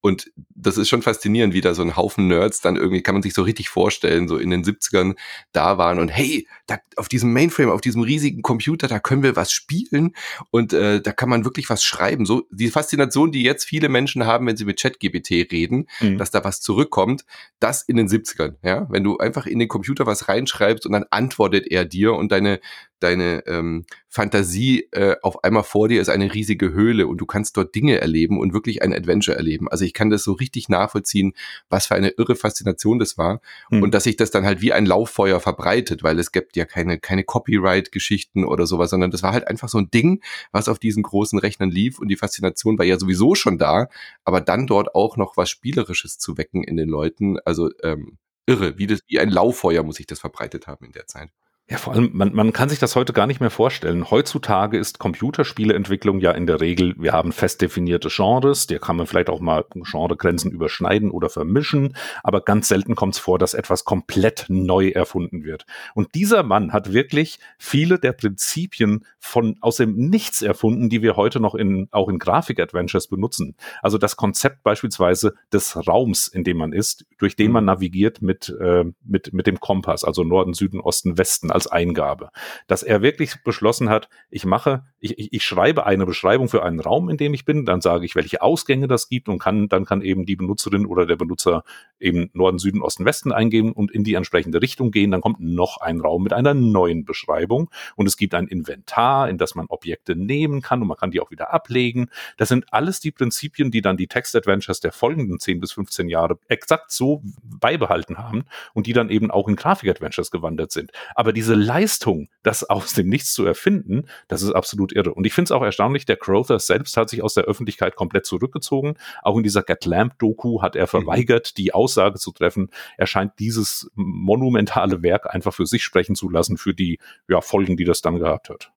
Und 0.00 0.30
das 0.48 0.78
ist 0.78 0.88
schon 0.88 1.02
faszinierend, 1.02 1.54
wie 1.54 1.60
da 1.60 1.74
so 1.74 1.82
ein 1.82 1.96
Haufen 1.96 2.28
Nerds 2.28 2.60
dann 2.60 2.76
irgendwie, 2.76 3.02
kann 3.02 3.14
man 3.14 3.22
sich 3.22 3.34
so 3.34 3.42
richtig 3.42 3.68
vorstellen, 3.68 4.28
so 4.28 4.36
in 4.36 4.50
den 4.50 4.64
70ern 4.64 5.16
da 5.52 5.78
waren 5.78 5.98
und 5.98 6.08
hey, 6.08 6.46
da, 6.66 6.78
auf 6.96 7.08
diesem 7.08 7.32
Mainframe, 7.32 7.70
auf 7.70 7.80
diesem 7.80 8.02
riesigen 8.02 8.42
Computer, 8.42 8.88
da 8.88 9.00
können 9.00 9.22
wir 9.22 9.36
was 9.36 9.52
spielen 9.52 10.14
und 10.50 10.72
äh, 10.72 11.00
da 11.00 11.12
kann 11.12 11.28
man 11.28 11.44
wirklich 11.44 11.68
was 11.68 11.84
schreiben. 11.84 12.26
So 12.26 12.46
die 12.50 12.68
Faszination, 12.68 13.32
die 13.32 13.42
jetzt 13.42 13.64
viele 13.64 13.88
Menschen 13.88 14.26
haben, 14.26 14.46
wenn 14.46 14.56
sie 14.56 14.64
mit 14.64 14.80
ChatGPT 14.80 15.52
reden, 15.52 15.88
mhm. 16.00 16.18
dass 16.18 16.30
da 16.30 16.44
was 16.44 16.60
zurückkommt, 16.70 17.24
das 17.58 17.82
in 17.82 17.96
den 17.96 18.06
70ern, 18.06 18.54
ja, 18.62 18.86
wenn 18.90 19.02
du 19.02 19.18
einfach 19.18 19.46
in 19.46 19.58
den 19.58 19.66
Computer 19.66 20.06
was 20.06 20.28
reinschreibst 20.28 20.86
und 20.86 20.92
dann 20.92 21.04
antwortet 21.10 21.66
er 21.66 21.84
dir 21.84 22.14
und 22.14 22.30
deine 22.30 22.60
deine 23.00 23.44
ähm, 23.46 23.84
Fantasie 24.08 24.88
äh, 24.92 25.16
auf 25.22 25.44
einmal 25.44 25.62
vor 25.62 25.88
dir 25.88 26.00
ist 26.00 26.08
eine 26.08 26.32
riesige 26.32 26.72
Höhle 26.72 27.06
und 27.06 27.18
du 27.18 27.26
kannst 27.26 27.56
dort 27.56 27.74
Dinge 27.74 28.00
erleben 28.00 28.38
und 28.38 28.52
wirklich 28.52 28.82
ein 28.82 28.92
Adventure 28.92 29.36
erleben. 29.36 29.68
Also 29.68 29.84
ich 29.84 29.94
kann 29.94 30.10
das 30.10 30.24
so 30.24 30.32
richtig 30.32 30.68
nachvollziehen, 30.68 31.32
was 31.68 31.86
für 31.86 31.94
eine 31.94 32.10
irre 32.10 32.36
Faszination 32.36 32.98
das 32.98 33.18
war 33.18 33.40
mhm. 33.70 33.82
und 33.82 33.94
dass 33.94 34.04
sich 34.04 34.16
das 34.16 34.30
dann 34.30 34.44
halt 34.44 34.60
wie 34.60 34.72
ein 34.72 34.86
Lauffeuer 34.86 35.40
verbreitet, 35.40 36.02
weil 36.02 36.18
es 36.18 36.32
gibt 36.32 36.56
ja 36.56 36.64
keine 36.64 36.98
keine 36.98 37.24
Copyright-Geschichten 37.24 38.44
oder 38.44 38.66
sowas, 38.66 38.90
sondern 38.90 39.10
das 39.10 39.22
war 39.22 39.32
halt 39.32 39.48
einfach 39.48 39.68
so 39.68 39.78
ein 39.78 39.90
Ding, 39.90 40.22
was 40.52 40.68
auf 40.68 40.78
diesen 40.78 41.02
großen 41.02 41.38
Rechnern 41.38 41.70
lief 41.70 41.98
und 41.98 42.08
die 42.08 42.16
Faszination 42.16 42.78
war 42.78 42.84
ja 42.84 42.98
sowieso 42.98 43.34
schon 43.34 43.58
da, 43.58 43.88
aber 44.24 44.40
dann 44.40 44.66
dort 44.66 44.94
auch 44.94 45.16
noch 45.16 45.36
was 45.36 45.50
Spielerisches 45.50 46.18
zu 46.18 46.36
wecken 46.36 46.64
in 46.64 46.76
den 46.76 46.88
Leuten, 46.88 47.38
also 47.44 47.70
ähm, 47.82 48.18
irre, 48.46 48.78
wie 48.78 48.86
das 48.86 49.00
wie 49.06 49.20
ein 49.20 49.30
Lauffeuer 49.30 49.82
muss 49.82 49.96
sich 49.96 50.06
das 50.06 50.20
verbreitet 50.20 50.66
haben 50.66 50.84
in 50.86 50.92
der 50.92 51.06
Zeit. 51.06 51.30
Ja, 51.70 51.76
vor 51.76 51.92
allem, 51.92 52.10
man, 52.12 52.34
man 52.34 52.52
kann 52.52 52.68
sich 52.68 52.80
das 52.80 52.96
heute 52.96 53.12
gar 53.12 53.28
nicht 53.28 53.38
mehr 53.38 53.48
vorstellen. 53.48 54.10
Heutzutage 54.10 54.76
ist 54.76 54.98
Computerspieleentwicklung 54.98 56.18
ja 56.18 56.32
in 56.32 56.48
der 56.48 56.60
Regel, 56.60 56.96
wir 56.98 57.12
haben 57.12 57.30
fest 57.30 57.62
definierte 57.62 58.08
Genres, 58.10 58.66
der 58.66 58.80
kann 58.80 58.96
man 58.96 59.06
vielleicht 59.06 59.30
auch 59.30 59.38
mal 59.38 59.64
Genregrenzen 59.70 60.50
überschneiden 60.50 61.12
oder 61.12 61.30
vermischen, 61.30 61.94
aber 62.24 62.40
ganz 62.40 62.66
selten 62.66 62.96
kommt 62.96 63.14
es 63.14 63.20
vor, 63.20 63.38
dass 63.38 63.54
etwas 63.54 63.84
komplett 63.84 64.46
neu 64.48 64.88
erfunden 64.88 65.44
wird. 65.44 65.64
Und 65.94 66.16
dieser 66.16 66.42
Mann 66.42 66.72
hat 66.72 66.92
wirklich 66.92 67.38
viele 67.56 68.00
der 68.00 68.14
Prinzipien 68.14 69.04
von 69.20 69.56
aus 69.60 69.76
dem 69.76 69.94
Nichts 69.94 70.42
erfunden, 70.42 70.90
die 70.90 71.02
wir 71.02 71.14
heute 71.14 71.38
noch 71.38 71.54
in, 71.54 71.86
auch 71.92 72.08
in 72.08 72.18
Grafik-Adventures 72.18 73.06
benutzen. 73.06 73.54
Also 73.80 73.96
das 73.96 74.16
Konzept 74.16 74.64
beispielsweise 74.64 75.34
des 75.52 75.76
Raums, 75.86 76.26
in 76.26 76.42
dem 76.42 76.56
man 76.56 76.72
ist, 76.72 77.04
durch 77.18 77.36
den 77.36 77.52
man 77.52 77.62
mhm. 77.62 77.66
navigiert 77.66 78.22
mit, 78.22 78.52
äh, 78.60 78.86
mit, 79.04 79.32
mit 79.32 79.46
dem 79.46 79.60
Kompass, 79.60 80.02
also 80.02 80.24
Norden, 80.24 80.52
Süden, 80.52 80.80
Osten, 80.80 81.16
Westen 81.16 81.52
als 81.60 81.70
Eingabe. 81.70 82.30
Dass 82.68 82.82
er 82.82 83.02
wirklich 83.02 83.42
beschlossen 83.44 83.90
hat, 83.90 84.08
ich 84.30 84.46
mache, 84.46 84.84
ich, 85.00 85.18
ich, 85.18 85.32
ich 85.32 85.44
schreibe 85.44 85.84
eine 85.84 86.06
Beschreibung 86.06 86.48
für 86.48 86.62
einen 86.62 86.80
Raum, 86.80 87.10
in 87.10 87.16
dem 87.16 87.34
ich 87.34 87.44
bin, 87.44 87.64
dann 87.64 87.80
sage 87.80 88.06
ich, 88.06 88.14
welche 88.14 88.40
Ausgänge 88.40 88.88
das 88.88 89.08
gibt 89.08 89.28
und 89.28 89.38
kann, 89.38 89.68
dann 89.68 89.84
kann 89.84 90.00
eben 90.00 90.24
die 90.24 90.36
Benutzerin 90.36 90.86
oder 90.86 91.04
der 91.04 91.16
Benutzer 91.16 91.62
eben 91.98 92.30
Norden, 92.32 92.58
Süden, 92.58 92.80
Osten, 92.80 93.04
Westen 93.04 93.32
eingeben 93.32 93.72
und 93.72 93.90
in 93.90 94.04
die 94.04 94.14
entsprechende 94.14 94.62
Richtung 94.62 94.90
gehen. 94.90 95.10
Dann 95.10 95.20
kommt 95.20 95.40
noch 95.40 95.78
ein 95.78 96.00
Raum 96.00 96.22
mit 96.22 96.32
einer 96.32 96.54
neuen 96.54 97.04
Beschreibung 97.04 97.70
und 97.96 98.06
es 98.06 98.16
gibt 98.16 98.34
ein 98.34 98.48
Inventar, 98.48 99.28
in 99.28 99.36
das 99.36 99.54
man 99.54 99.66
Objekte 99.66 100.16
nehmen 100.16 100.62
kann 100.62 100.80
und 100.80 100.88
man 100.88 100.96
kann 100.96 101.10
die 101.10 101.20
auch 101.20 101.30
wieder 101.30 101.52
ablegen. 101.52 102.08
Das 102.38 102.48
sind 102.48 102.72
alles 102.72 103.00
die 103.00 103.10
Prinzipien, 103.10 103.70
die 103.70 103.82
dann 103.82 103.98
die 103.98 104.06
Text-Adventures 104.06 104.80
der 104.80 104.92
folgenden 104.92 105.38
10 105.38 105.60
bis 105.60 105.72
15 105.72 106.08
Jahre 106.08 106.38
exakt 106.48 106.90
so 106.90 107.22
beibehalten 107.42 108.18
haben 108.18 108.44
und 108.72 108.86
die 108.86 108.92
dann 108.92 109.10
eben 109.10 109.30
auch 109.30 109.46
in 109.46 109.56
Grafik-Adventures 109.56 110.30
gewandert 110.30 110.72
sind. 110.72 110.92
Aber 111.14 111.32
diese 111.32 111.50
diese 111.50 111.54
Leistung, 111.54 112.28
das 112.44 112.62
aus 112.62 112.92
dem 112.92 113.08
Nichts 113.08 113.32
zu 113.32 113.44
erfinden, 113.44 114.04
das 114.28 114.42
ist 114.42 114.52
absolut 114.52 114.89
absolut 114.90 115.06
irre. 115.06 115.14
Und 115.14 115.26
ich 115.26 115.32
finde 115.32 115.46
es 115.46 115.52
auch 115.52 115.62
erstaunlich, 115.62 116.04
der 116.04 116.16
Crowther 116.16 116.58
selbst 116.58 116.96
hat 116.96 117.10
sich 117.10 117.22
aus 117.22 117.34
der 117.34 117.44
Öffentlichkeit 117.44 117.96
komplett 117.96 118.26
zurückgezogen. 118.26 118.94
Auch 119.22 119.36
in 119.36 119.42
dieser 119.42 119.62
Get 119.62 119.84
Lamp 119.84 120.18
Doku 120.18 120.62
hat 120.62 120.76
er 120.76 120.84
mhm. 120.84 120.88
verweigert, 120.88 121.56
die 121.56 121.72
Aussage 121.74 122.18
zu 122.18 122.32
treffen. 122.32 122.70
Er 122.96 123.06
scheint 123.06 123.38
dieses 123.38 123.90
monumentale 123.94 125.02
Werk 125.02 125.32
einfach 125.32 125.54
für 125.54 125.66
sich 125.66 125.82
sprechen 125.82 126.14
zu 126.14 126.28
lassen, 126.28 126.56
für 126.56 126.74
die 126.74 126.98
ja, 127.28 127.40
Folgen, 127.40 127.76
die 127.76 127.84
das 127.84 128.00
dann 128.00 128.18
gehabt 128.18 128.50
hat. 128.50 128.72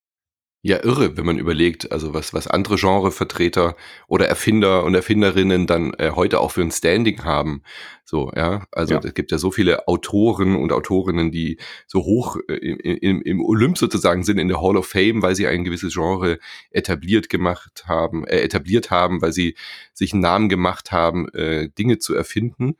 Ja, 0.65 0.81
irre, 0.81 1.17
wenn 1.17 1.25
man 1.25 1.37
überlegt, 1.37 1.91
also 1.91 2.13
was, 2.13 2.33
was 2.33 2.47
andere 2.47 2.77
Genrevertreter 2.77 3.75
oder 4.07 4.29
Erfinder 4.29 4.85
und 4.85 4.95
Erfinderinnen 4.95 5.67
dann 5.67 5.93
äh, 5.95 6.11
heute 6.15 6.39
auch 6.39 6.51
für 6.51 6.61
ein 6.61 6.71
Standing 6.71 7.25
haben. 7.25 7.63
So, 8.05 8.31
ja. 8.33 8.65
Also 8.71 8.95
es 8.95 9.13
gibt 9.13 9.31
ja 9.31 9.37
so 9.37 9.51
viele 9.51 9.89
Autoren 9.89 10.55
und 10.55 10.71
Autorinnen, 10.71 11.31
die 11.31 11.57
so 11.85 12.05
hoch 12.05 12.37
äh, 12.47 12.53
im, 12.55 13.21
im 13.21 13.41
Olymp 13.43 13.77
sozusagen 13.77 14.23
sind 14.23 14.37
in 14.37 14.47
der 14.47 14.61
Hall 14.61 14.77
of 14.77 14.87
Fame, 14.87 15.21
weil 15.21 15.35
sie 15.35 15.47
ein 15.47 15.65
gewisses 15.65 15.95
Genre 15.95 16.39
etabliert 16.71 17.27
gemacht 17.27 17.83
haben, 17.87 18.25
äh, 18.25 18.39
etabliert 18.39 18.89
haben, 18.89 19.21
weil 19.21 19.33
sie 19.33 19.55
sich 19.91 20.13
einen 20.13 20.21
Namen 20.21 20.47
gemacht 20.47 20.93
haben, 20.93 21.27
äh, 21.33 21.67
Dinge 21.77 21.99
zu 21.99 22.15
erfinden. 22.15 22.77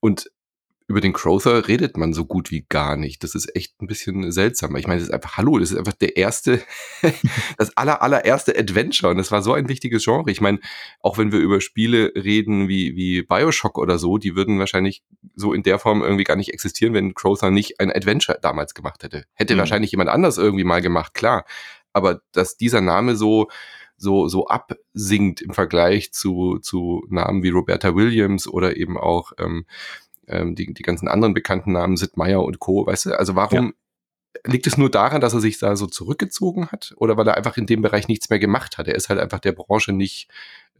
Und 0.00 0.30
über 0.86 1.00
den 1.00 1.12
Crowther 1.12 1.68
redet 1.68 1.96
man 1.96 2.12
so 2.12 2.24
gut 2.24 2.50
wie 2.50 2.64
gar 2.68 2.96
nicht. 2.96 3.22
Das 3.24 3.34
ist 3.34 3.54
echt 3.56 3.80
ein 3.80 3.86
bisschen 3.86 4.32
seltsam. 4.32 4.76
Ich 4.76 4.86
meine, 4.86 5.00
das 5.00 5.08
ist 5.08 5.14
einfach, 5.14 5.36
hallo, 5.36 5.58
das 5.58 5.70
ist 5.70 5.78
einfach 5.78 5.92
der 5.92 6.16
erste, 6.16 6.62
das 7.58 7.76
aller, 7.76 8.02
allererste 8.02 8.56
Adventure. 8.58 9.10
Und 9.10 9.18
das 9.18 9.30
war 9.30 9.42
so 9.42 9.52
ein 9.52 9.68
wichtiges 9.68 10.04
Genre. 10.04 10.30
Ich 10.30 10.40
meine, 10.40 10.60
auch 11.00 11.18
wenn 11.18 11.32
wir 11.32 11.38
über 11.38 11.60
Spiele 11.60 12.12
reden 12.14 12.68
wie, 12.68 12.96
wie 12.96 13.22
Bioshock 13.22 13.78
oder 13.78 13.98
so, 13.98 14.18
die 14.18 14.36
würden 14.36 14.58
wahrscheinlich 14.58 15.02
so 15.34 15.52
in 15.52 15.62
der 15.62 15.78
Form 15.78 16.02
irgendwie 16.02 16.24
gar 16.24 16.36
nicht 16.36 16.52
existieren, 16.52 16.94
wenn 16.94 17.14
Crowther 17.14 17.50
nicht 17.50 17.80
ein 17.80 17.92
Adventure 17.92 18.38
damals 18.40 18.74
gemacht 18.74 19.02
hätte. 19.02 19.24
Hätte 19.34 19.54
mhm. 19.54 19.58
wahrscheinlich 19.58 19.92
jemand 19.92 20.10
anders 20.10 20.38
irgendwie 20.38 20.64
mal 20.64 20.82
gemacht, 20.82 21.14
klar. 21.14 21.44
Aber 21.92 22.22
dass 22.32 22.56
dieser 22.56 22.80
Name 22.80 23.16
so, 23.16 23.48
so, 23.96 24.28
so 24.28 24.46
absinkt 24.48 25.40
im 25.42 25.52
Vergleich 25.52 26.12
zu, 26.12 26.58
zu 26.58 27.04
Namen 27.08 27.42
wie 27.42 27.50
Roberta 27.50 27.94
Williams 27.94 28.48
oder 28.48 28.76
eben 28.76 28.98
auch 28.98 29.32
ähm, 29.38 29.64
ähm, 30.32 30.54
die, 30.54 30.72
die 30.72 30.82
ganzen 30.82 31.08
anderen 31.08 31.34
bekannten 31.34 31.72
Namen, 31.72 31.96
Sid 31.96 32.16
Meier 32.16 32.42
und 32.42 32.58
Co., 32.58 32.86
weißt 32.86 33.06
du? 33.06 33.18
Also 33.18 33.36
warum 33.36 33.74
ja. 34.34 34.52
liegt 34.52 34.66
es 34.66 34.76
nur 34.76 34.90
daran, 34.90 35.20
dass 35.20 35.34
er 35.34 35.40
sich 35.40 35.58
da 35.58 35.76
so 35.76 35.86
zurückgezogen 35.86 36.68
hat 36.68 36.94
oder 36.96 37.16
weil 37.16 37.28
er 37.28 37.36
einfach 37.36 37.56
in 37.56 37.66
dem 37.66 37.82
Bereich 37.82 38.08
nichts 38.08 38.30
mehr 38.30 38.38
gemacht 38.38 38.78
hat? 38.78 38.88
Er 38.88 38.94
ist 38.94 39.08
halt 39.08 39.20
einfach 39.20 39.40
der 39.40 39.52
Branche 39.52 39.92
nicht, 39.92 40.28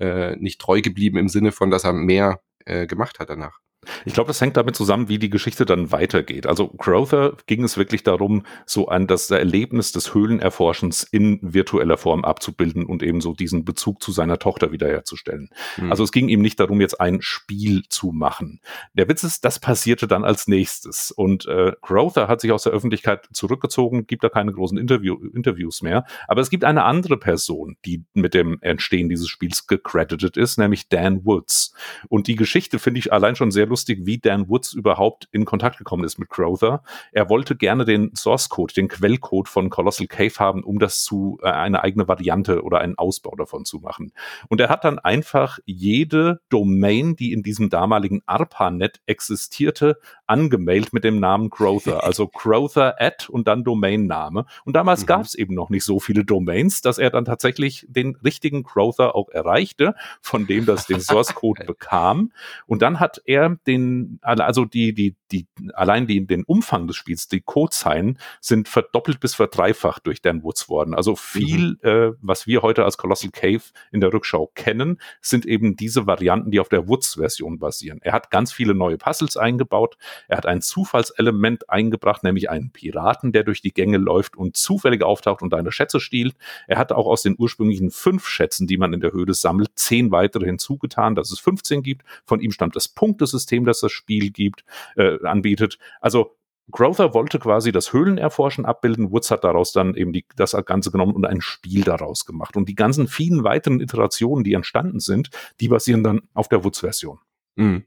äh, 0.01 0.37
nicht 0.37 0.61
treu 0.61 0.81
geblieben 0.81 1.19
im 1.19 1.29
Sinne 1.29 1.53
von, 1.53 1.71
dass 1.71 1.85
er 1.85 1.93
mehr 1.93 2.41
äh, 2.65 2.87
gemacht 2.87 3.19
hat 3.19 3.31
danach. 3.31 3.61
Ich 4.05 4.15
glaube, 4.15 4.29
das 4.29 4.41
hängt 4.41 4.57
damit 4.57 4.77
zusammen, 4.77 5.09
wie 5.09 5.19
die 5.19 5.31
Geschichte 5.31 5.65
dann 5.65 5.91
weitergeht. 5.91 6.47
Also 6.47 6.69
Crowther 6.69 7.37
ging 7.47 7.65
es 7.65 7.77
wirklich 7.77 8.05
darum, 8.05 8.45
so 8.65 8.87
an 8.87 9.09
das 9.09 9.31
Erlebnis 9.31 9.91
des 9.91 10.15
Höhlenerforschens 10.15 11.03
in 11.03 11.41
virtueller 11.43 11.97
Form 11.97 12.25
abzubilden 12.25 12.87
und 12.87 13.03
eben 13.03 13.21
so 13.21 13.35
diesen 13.35 13.65
Bezug 13.65 14.01
zu 14.01 14.13
seiner 14.13 14.39
Tochter 14.39 14.71
wiederherzustellen. 14.71 15.51
Mhm. 15.77 15.91
Also 15.91 16.05
es 16.05 16.13
ging 16.13 16.29
ihm 16.29 16.43
nicht 16.43 16.61
darum, 16.61 16.81
jetzt 16.81 17.01
ein 17.01 17.23
Spiel 17.23 17.83
zu 17.89 18.13
machen. 18.13 18.61
Der 18.95 19.09
Witz 19.09 19.25
ist, 19.25 19.45
das 19.45 19.59
passierte 19.59 20.07
dann 20.07 20.25
als 20.25 20.47
nächstes. 20.47 21.11
Und 21.11 21.47
äh, 21.47 21.73
Crowther 21.83 22.29
hat 22.29 22.41
sich 22.41 22.53
aus 22.53 22.63
der 22.63 22.73
Öffentlichkeit 22.73 23.29
zurückgezogen, 23.33 24.07
gibt 24.07 24.23
da 24.23 24.29
keine 24.29 24.53
großen 24.53 24.79
Interview 24.79 25.17
Interviews 25.35 25.83
mehr. 25.83 26.05
Aber 26.29 26.41
es 26.41 26.51
gibt 26.51 26.65
eine 26.65 26.85
andere 26.85 27.17
Person, 27.17 27.77
die 27.85 28.05
mit 28.15 28.35
dem 28.35 28.59
Entstehen 28.61 29.09
dieses 29.09 29.29
Spiels 29.29 29.67
gecredited 29.67 30.37
ist, 30.37 30.59
nämlich 30.59 30.89
Dan 30.89 31.25
Woods. 31.25 31.75
Und 32.09 32.29
die 32.29 32.37
Geschichte 32.37 32.79
finde 32.79 33.01
ich 33.01 33.13
allein 33.13 33.35
schon 33.35 33.51
sehr 33.51 33.72
lustig, 33.73 34.01
wie 34.05 34.19
Dan 34.19 34.51
Woods 34.51 34.75
überhaupt 34.75 35.29
in 35.33 35.47
Kontakt 35.47 35.79
gekommen 35.79 36.05
ist 36.05 36.19
mit 36.19 36.29
Crowther. 36.29 36.83
Er 37.11 37.31
wollte 37.31 37.57
gerne 37.57 37.87
den 37.87 38.15
Source 38.15 38.51
Code, 38.51 38.75
den 38.75 38.89
Quellcode 38.89 39.49
von 39.49 39.71
Colossal 39.71 40.07
Cave 40.07 40.35
haben, 40.39 40.63
um 40.63 40.79
das 40.79 41.03
zu 41.03 41.39
äh, 41.43 41.49
eine 41.49 41.83
eigene 41.83 42.07
Variante 42.07 42.63
oder 42.63 42.81
einen 42.81 42.99
Ausbau 42.99 43.35
davon 43.35 43.65
zu 43.65 43.79
machen. 43.79 44.13
Und 44.49 44.61
er 44.61 44.69
hat 44.69 44.85
dann 44.85 44.99
einfach 44.99 45.59
jede 45.65 46.41
Domain, 46.51 47.17
die 47.17 47.33
in 47.33 47.43
diesem 47.43 47.71
damaligen 47.71 48.21
ARPANET 48.27 49.01
existierte, 49.07 49.99
angemeldet 50.27 50.93
mit 50.93 51.05
dem 51.05 51.19
Namen 51.19 51.51
Crowther. 51.51 52.03
Also 52.13 52.27
Crowther 52.27 53.01
at 53.01 53.31
und 53.31 53.49
dann 53.49 53.65
Domainname. 53.65 54.45
Und 54.67 54.75
damals 54.75 55.03
mhm. 55.03 55.07
gab 55.07 55.23
es 55.23 55.35
eben 55.35 55.55
noch 55.55 55.71
nicht 55.71 55.85
so 55.85 55.99
viele 55.99 56.27
Domains, 56.27 56.83
dass 56.83 56.99
er 56.99 57.09
dann 57.09 57.25
tatsächlich 57.25 57.87
den 57.89 58.17
richtigen 58.17 58.65
Crowther 58.65 59.15
auch 59.15 59.31
erreichte, 59.31 59.95
von 60.21 60.47
dem 60.47 60.67
das 60.67 60.87
den 60.87 61.01
Source 61.01 61.35
Code 61.35 61.65
bekam. 61.67 62.33
Und 62.67 62.83
dann 62.83 63.01
hat 63.01 63.23
er 63.25 63.57
den, 63.67 64.19
also 64.23 64.65
die, 64.65 64.95
die, 64.95 65.17
die, 65.31 65.47
allein 65.75 66.07
die, 66.07 66.27
den 66.27 66.45
Umfang 66.45 66.87
des 66.87 66.97
Spiels, 66.97 67.29
die 67.29 67.41
Codezeilen 67.41 68.19
sind 68.41 68.69
verdoppelt 68.69 69.21
bis 69.21 69.35
verdreifacht 69.35 70.07
durch 70.07 70.23
Dan 70.23 70.43
Woods 70.43 70.69
worden. 70.69 70.95
Also 70.95 71.17
viel, 71.17 71.79
mhm. 71.83 71.89
äh, 71.89 72.13
was 72.21 72.47
wir 72.47 72.63
heute 72.63 72.85
als 72.85 72.99
Colossal 72.99 73.31
Cave 73.31 73.63
in 73.91 74.01
der 74.01 74.13
Rückschau 74.13 74.51
kennen, 74.55 74.99
sind 75.21 75.47
eben 75.47 75.77
diese 75.77 76.07
Varianten, 76.07 76.51
die 76.51 76.61
auf 76.61 76.69
der 76.69 76.89
Woods-Version 76.89 77.59
basieren. 77.59 78.01
Er 78.03 78.13
hat 78.13 78.31
ganz 78.31 78.53
viele 78.53 78.75
neue 78.75 78.99
Puzzles 78.99 79.37
eingebaut. 79.37 79.97
Er 80.29 80.37
hat 80.37 80.47
ein 80.47 80.61
Zufallselement 80.61 81.69
eingebracht, 81.71 82.23
nämlich 82.23 82.51
einen 82.51 82.71
Piraten, 82.71 83.33
der 83.33 83.45
durch 83.45 83.63
die 83.63 83.73
Gänge 83.73 83.99
läuft 83.99 84.37
und 84.37 84.57
zufällig 84.57 85.03
auftaucht 85.03 85.43
und 85.43 85.53
deine 85.53 85.73
Schätze 85.73 86.01
stiehlt. 86.01 86.35
Er 86.67 86.79
hat 86.79 86.93
auch 86.93 87.07
aus 87.07 87.23
den 87.23 87.37
ursprünglichen 87.39 87.91
fünf 87.91 88.27
Schätzen, 88.27 88.67
die 88.67 88.77
man 88.77 88.93
in 88.93 89.01
der 89.01 89.13
Höhle 89.13 89.35
sammelt, 89.35 89.71
zehn 89.75 90.11
weitere 90.11 90.47
hinzugetan, 90.47 91.15
dass 91.15 91.31
es 91.31 91.39
15 91.41 91.83
gibt. 91.83 92.03
Von 92.25 92.41
ihm 92.41 92.53
stammt 92.53 92.77
das 92.77 92.89
Punktesystem 92.89 93.52
System, 93.53 93.65
das 93.65 93.81
das 93.81 93.93
Spiel 93.93 94.31
gibt, 94.31 94.65
äh, 94.97 95.19
anbietet. 95.25 95.79
Also 96.01 96.37
Grother 96.71 97.13
wollte 97.13 97.39
quasi 97.39 97.73
das 97.73 97.93
Höhlenerforschen 97.93 98.65
abbilden. 98.65 99.11
Woods 99.11 99.31
hat 99.31 99.45
daraus 99.45 99.73
dann 99.73 99.95
eben 99.95 100.13
die, 100.13 100.25
das 100.37 100.57
Ganze 100.65 100.91
genommen 100.91 101.15
und 101.15 101.27
ein 101.27 101.41
Spiel 101.41 101.83
daraus 101.83 102.25
gemacht. 102.25 102.57
Und 102.57 102.69
die 102.69 102.75
ganzen 102.75 103.09
vielen 103.09 103.45
weiteren 103.45 103.81
Iterationen, 103.81 104.45
die 104.45 104.55
entstanden 104.55 105.01
sind, 105.01 105.31
die 105.61 105.69
basieren 105.69 106.03
dann 106.03 106.23
auf 106.35 106.49
der 106.49 106.65
Woods-Version. 106.65 107.19
Mhm. 107.57 107.85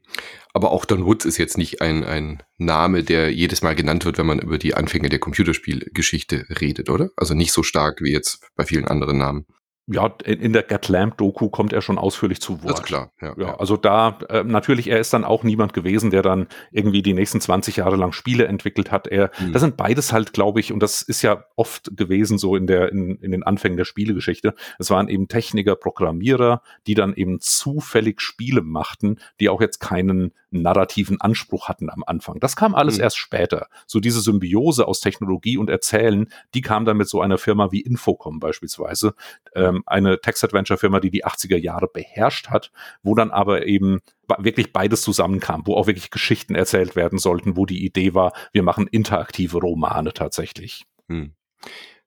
Aber 0.54 0.70
auch 0.70 0.84
Don 0.84 1.04
Woods 1.06 1.24
ist 1.24 1.38
jetzt 1.38 1.58
nicht 1.58 1.80
ein, 1.80 2.04
ein 2.04 2.42
Name, 2.58 3.02
der 3.02 3.32
jedes 3.32 3.62
Mal 3.62 3.74
genannt 3.74 4.04
wird, 4.04 4.18
wenn 4.18 4.26
man 4.26 4.38
über 4.38 4.58
die 4.58 4.74
Anfänge 4.74 5.08
der 5.08 5.18
Computerspielgeschichte 5.18 6.46
redet, 6.60 6.88
oder? 6.88 7.10
Also 7.16 7.34
nicht 7.34 7.52
so 7.52 7.64
stark 7.64 8.00
wie 8.02 8.12
jetzt 8.12 8.46
bei 8.54 8.64
vielen 8.64 8.86
anderen 8.86 9.18
Namen 9.18 9.46
ja, 9.88 10.06
in 10.24 10.52
der 10.52 10.64
Get 10.64 10.88
Lamp 10.88 11.16
Doku 11.16 11.48
kommt 11.48 11.72
er 11.72 11.80
schon 11.80 11.96
ausführlich 11.96 12.40
zu 12.40 12.62
Wort. 12.64 12.72
Das 12.72 12.80
ist 12.80 12.86
klar, 12.86 13.12
ja. 13.20 13.34
ja, 13.36 13.46
ja. 13.46 13.56
Also 13.58 13.76
da, 13.76 14.18
äh, 14.28 14.42
natürlich, 14.42 14.88
er 14.88 14.98
ist 14.98 15.12
dann 15.12 15.24
auch 15.24 15.44
niemand 15.44 15.74
gewesen, 15.74 16.10
der 16.10 16.22
dann 16.22 16.48
irgendwie 16.72 17.02
die 17.02 17.14
nächsten 17.14 17.40
20 17.40 17.76
Jahre 17.76 17.94
lang 17.94 18.12
Spiele 18.12 18.46
entwickelt 18.46 18.90
hat. 18.90 19.06
Er, 19.06 19.30
mhm. 19.38 19.52
das 19.52 19.62
sind 19.62 19.76
beides 19.76 20.12
halt, 20.12 20.32
glaube 20.32 20.58
ich, 20.58 20.72
und 20.72 20.80
das 20.80 21.02
ist 21.02 21.22
ja 21.22 21.44
oft 21.54 21.96
gewesen 21.96 22.36
so 22.36 22.56
in 22.56 22.66
der, 22.66 22.90
in, 22.90 23.16
in 23.20 23.30
den 23.30 23.44
Anfängen 23.44 23.76
der 23.76 23.84
Spielegeschichte. 23.84 24.54
Es 24.80 24.90
waren 24.90 25.08
eben 25.08 25.28
Techniker, 25.28 25.76
Programmierer, 25.76 26.62
die 26.88 26.94
dann 26.94 27.14
eben 27.14 27.38
zufällig 27.40 28.20
Spiele 28.20 28.62
machten, 28.62 29.20
die 29.38 29.48
auch 29.48 29.60
jetzt 29.60 29.78
keinen 29.78 30.32
narrativen 30.62 31.20
Anspruch 31.20 31.68
hatten 31.68 31.90
am 31.90 32.02
Anfang. 32.06 32.40
Das 32.40 32.56
kam 32.56 32.74
alles 32.74 32.96
mhm. 32.96 33.04
erst 33.04 33.18
später. 33.18 33.68
So 33.86 34.00
diese 34.00 34.20
Symbiose 34.20 34.86
aus 34.86 35.00
Technologie 35.00 35.56
und 35.56 35.70
Erzählen, 35.70 36.30
die 36.54 36.60
kam 36.60 36.84
dann 36.84 36.96
mit 36.96 37.08
so 37.08 37.20
einer 37.20 37.38
Firma 37.38 37.72
wie 37.72 37.80
Infocom 37.80 38.40
beispielsweise. 38.40 39.14
Ähm, 39.54 39.82
eine 39.86 40.20
Text-Adventure-Firma, 40.20 41.00
die 41.00 41.10
die 41.10 41.24
80er 41.24 41.56
Jahre 41.56 41.88
beherrscht 41.88 42.48
hat, 42.48 42.72
wo 43.02 43.14
dann 43.14 43.30
aber 43.30 43.66
eben 43.66 44.00
wirklich 44.38 44.72
beides 44.72 45.02
zusammenkam, 45.02 45.62
wo 45.66 45.74
auch 45.74 45.86
wirklich 45.86 46.10
Geschichten 46.10 46.54
erzählt 46.54 46.96
werden 46.96 47.18
sollten, 47.18 47.56
wo 47.56 47.66
die 47.66 47.84
Idee 47.84 48.14
war, 48.14 48.32
wir 48.52 48.62
machen 48.62 48.86
interaktive 48.86 49.58
Romane 49.58 50.12
tatsächlich. 50.12 50.86
Hm. 51.08 51.32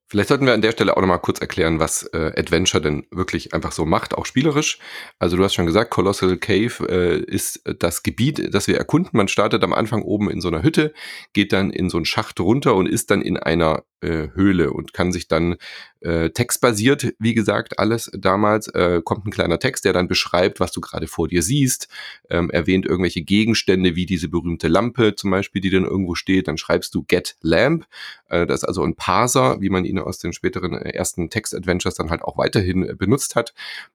Vielleicht 0.10 0.30
sollten 0.30 0.48
wir 0.48 0.54
an 0.54 0.63
der 0.63 0.72
Stelle 0.72 0.98
auch 0.98 1.01
nochmal 1.01 1.20
kurz 1.20 1.39
erklären, 1.39 1.80
was 1.80 2.01
äh, 2.13 2.34
Adventure 2.36 2.82
denn 2.82 3.06
wirklich 3.12 3.54
einfach 3.54 3.72
so 3.72 3.86
macht, 3.86 4.16
auch 4.16 4.25
spielerisch. 4.25 4.80
Also 5.20 5.38
du 5.38 5.44
hast 5.44 5.54
schon 5.54 5.68
gesagt, 5.68 5.92
Colossal 5.92 6.38
Cave 6.38 6.89
äh, 6.89 7.20
ist 7.20 7.62
das 7.78 8.01
Gebiet, 8.01 8.54
das 8.54 8.68
wir 8.68 8.75
erkunden. 8.75 9.12
Man 9.13 9.28
startet 9.28 9.63
am 9.63 9.72
Anfang 9.72 10.01
oben 10.01 10.32
in 10.32 10.42
so 10.42 10.48
einer 10.48 10.63
Hütte, 10.63 10.94
geht 11.34 11.54
dann 11.54 11.70
in 11.70 11.92
so 11.92 11.98
einen 11.98 12.06
Schacht 12.06 12.39
runter 12.39 12.74
und 12.74 12.89
ist 12.89 13.12
dann 13.12 13.22
in 13.22 13.38
einer 13.38 13.84
äh, 14.01 14.30
Höhle 14.34 14.74
und 14.74 14.94
kann 14.94 15.12
sich 15.12 15.28
dann 15.28 15.58
äh, 16.01 16.29
textbasiert, 16.29 17.13
wie 17.20 17.34
gesagt, 17.34 17.79
alles 17.79 18.10
damals, 18.18 18.68
äh, 18.70 19.01
kommt 19.03 19.25
ein 19.25 19.32
kleiner 19.32 19.60
Text, 19.60 19.86
der 19.86 19.94
dann 19.94 20.08
beschreibt, 20.08 20.60
was 20.60 20.72
du 20.72 20.82
gerade 20.82 21.08
vor 21.08 21.27
dir 21.27 21.44
siehst, 21.44 21.88
ähm, 22.29 22.50
erwähnt 22.50 22.86
irgendwelche 22.86 23.22
Gegenstände 23.22 23.96
wie 23.96 24.06
diese 24.06 24.29
berühmte 24.29 24.68
Lampe 24.68 25.15
zum 25.15 25.32
Beispiel, 25.32 25.62
die 25.62 25.70
dann 25.70 25.86
irgendwo 25.86 26.15
steht, 26.15 26.48
dann 26.48 26.58
schreibst 26.58 26.96
du 26.96 27.03
Get 27.03 27.36
Lamp, 27.41 27.86
äh, 28.29 28.46
das 28.46 28.62
ist 28.62 28.68
also 28.68 28.84
ein 28.84 28.96
Parser, 28.96 29.62
wie 29.62 29.70
man 29.70 29.86
ihn 29.86 30.00
aus 30.00 30.20
den 30.20 30.34
späteren 30.34 30.74
äh, 30.74 30.91
ersten 30.91 31.29
Text-Adventures 31.29 31.96
dann 31.96 32.10
halt 32.10 32.22
auch 32.22 32.38
weiterhin 32.38 32.88
äh, 32.88 32.96
benutzt 32.96 33.36
hat, 33.36 33.53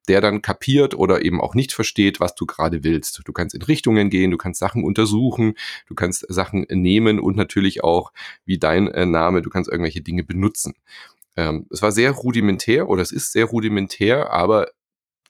der 0.08 0.20
dann 0.20 0.42
kapiert 0.42 0.94
oder 0.94 1.24
eben 1.24 1.40
auch 1.40 1.54
nicht 1.54 1.72
versteht, 1.72 2.20
was 2.20 2.34
du 2.34 2.46
gerade 2.46 2.84
willst. 2.84 3.22
Du 3.24 3.32
kannst 3.32 3.54
in 3.54 3.62
Richtungen 3.62 4.10
gehen, 4.10 4.30
du 4.30 4.36
kannst 4.36 4.60
Sachen 4.60 4.84
untersuchen, 4.84 5.54
du 5.86 5.94
kannst 5.94 6.26
Sachen 6.28 6.66
nehmen 6.68 7.18
und 7.18 7.36
natürlich 7.36 7.82
auch, 7.84 8.12
wie 8.44 8.58
dein 8.58 8.88
äh, 8.88 9.06
Name, 9.06 9.42
du 9.42 9.50
kannst 9.50 9.70
irgendwelche 9.70 10.02
Dinge 10.02 10.24
benutzen. 10.24 10.74
Ähm, 11.36 11.66
es 11.70 11.82
war 11.82 11.92
sehr 11.92 12.12
rudimentär 12.12 12.88
oder 12.88 13.02
es 13.02 13.12
ist 13.12 13.32
sehr 13.32 13.46
rudimentär, 13.46 14.32
aber 14.32 14.68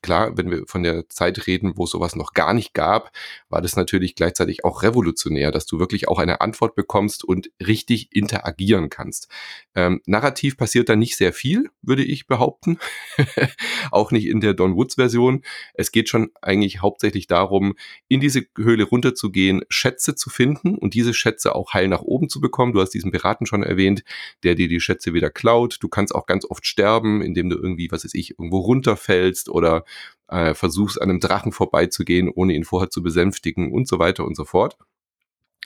klar, 0.04 0.36
wenn 0.36 0.50
wir 0.50 0.64
von 0.66 0.82
der 0.82 1.08
Zeit 1.08 1.46
reden, 1.46 1.72
wo 1.76 1.86
sowas 1.86 2.14
noch 2.14 2.34
gar 2.34 2.52
nicht 2.52 2.74
gab, 2.74 3.10
war 3.48 3.62
das 3.62 3.74
natürlich 3.74 4.14
gleichzeitig 4.14 4.62
auch 4.62 4.82
revolutionär, 4.82 5.50
dass 5.50 5.64
du 5.64 5.78
wirklich 5.78 6.08
auch 6.08 6.18
eine 6.18 6.42
Antwort 6.42 6.74
bekommst 6.74 7.24
und 7.24 7.50
richtig 7.66 8.14
interagieren 8.14 8.90
kannst. 8.90 9.28
Ähm, 9.74 10.02
narrativ 10.04 10.58
passiert 10.58 10.90
da 10.90 10.94
nicht 10.94 11.16
sehr 11.16 11.32
viel, 11.32 11.70
würde 11.80 12.04
ich 12.04 12.26
behaupten. 12.26 12.78
auch 13.90 14.10
nicht 14.10 14.26
in 14.26 14.40
der 14.40 14.52
Don 14.52 14.76
Woods 14.76 14.96
Version. 14.96 15.42
Es 15.72 15.90
geht 15.90 16.10
schon 16.10 16.30
eigentlich 16.42 16.82
hauptsächlich 16.82 17.26
darum, 17.26 17.74
in 18.06 18.20
diese 18.20 18.44
Höhle 18.58 18.84
runterzugehen, 18.84 19.62
Schätze 19.70 20.14
zu 20.14 20.28
finden 20.28 20.76
und 20.76 20.92
diese 20.92 21.14
Schätze 21.14 21.54
auch 21.54 21.72
heil 21.72 21.88
nach 21.88 22.02
oben 22.02 22.28
zu 22.28 22.42
bekommen. 22.42 22.74
Du 22.74 22.82
hast 22.82 22.90
diesen 22.90 23.10
Piraten 23.10 23.46
schon 23.46 23.62
erwähnt, 23.62 24.04
der 24.42 24.54
dir 24.54 24.68
die 24.68 24.80
Schätze 24.80 25.14
wieder 25.14 25.30
klaut. 25.30 25.78
Du 25.80 25.88
kannst 25.88 26.14
auch 26.14 26.26
ganz 26.26 26.44
oft 26.44 26.66
sterben, 26.66 27.22
indem 27.22 27.48
du 27.48 27.56
irgendwie, 27.56 27.90
was 27.90 28.04
weiß 28.04 28.12
ich, 28.12 28.32
irgendwo 28.32 28.58
runterfällst 28.58 29.48
oder 29.48 29.86
äh, 30.28 30.54
versuchst 30.54 31.00
an 31.00 31.10
einem 31.10 31.20
Drachen 31.20 31.52
vorbeizugehen, 31.52 32.28
ohne 32.28 32.54
ihn 32.54 32.64
vorher 32.64 32.90
zu 32.90 33.02
besänftigen 33.02 33.72
und 33.72 33.88
so 33.88 33.98
weiter 33.98 34.24
und 34.24 34.36
so 34.36 34.44
fort. 34.44 34.76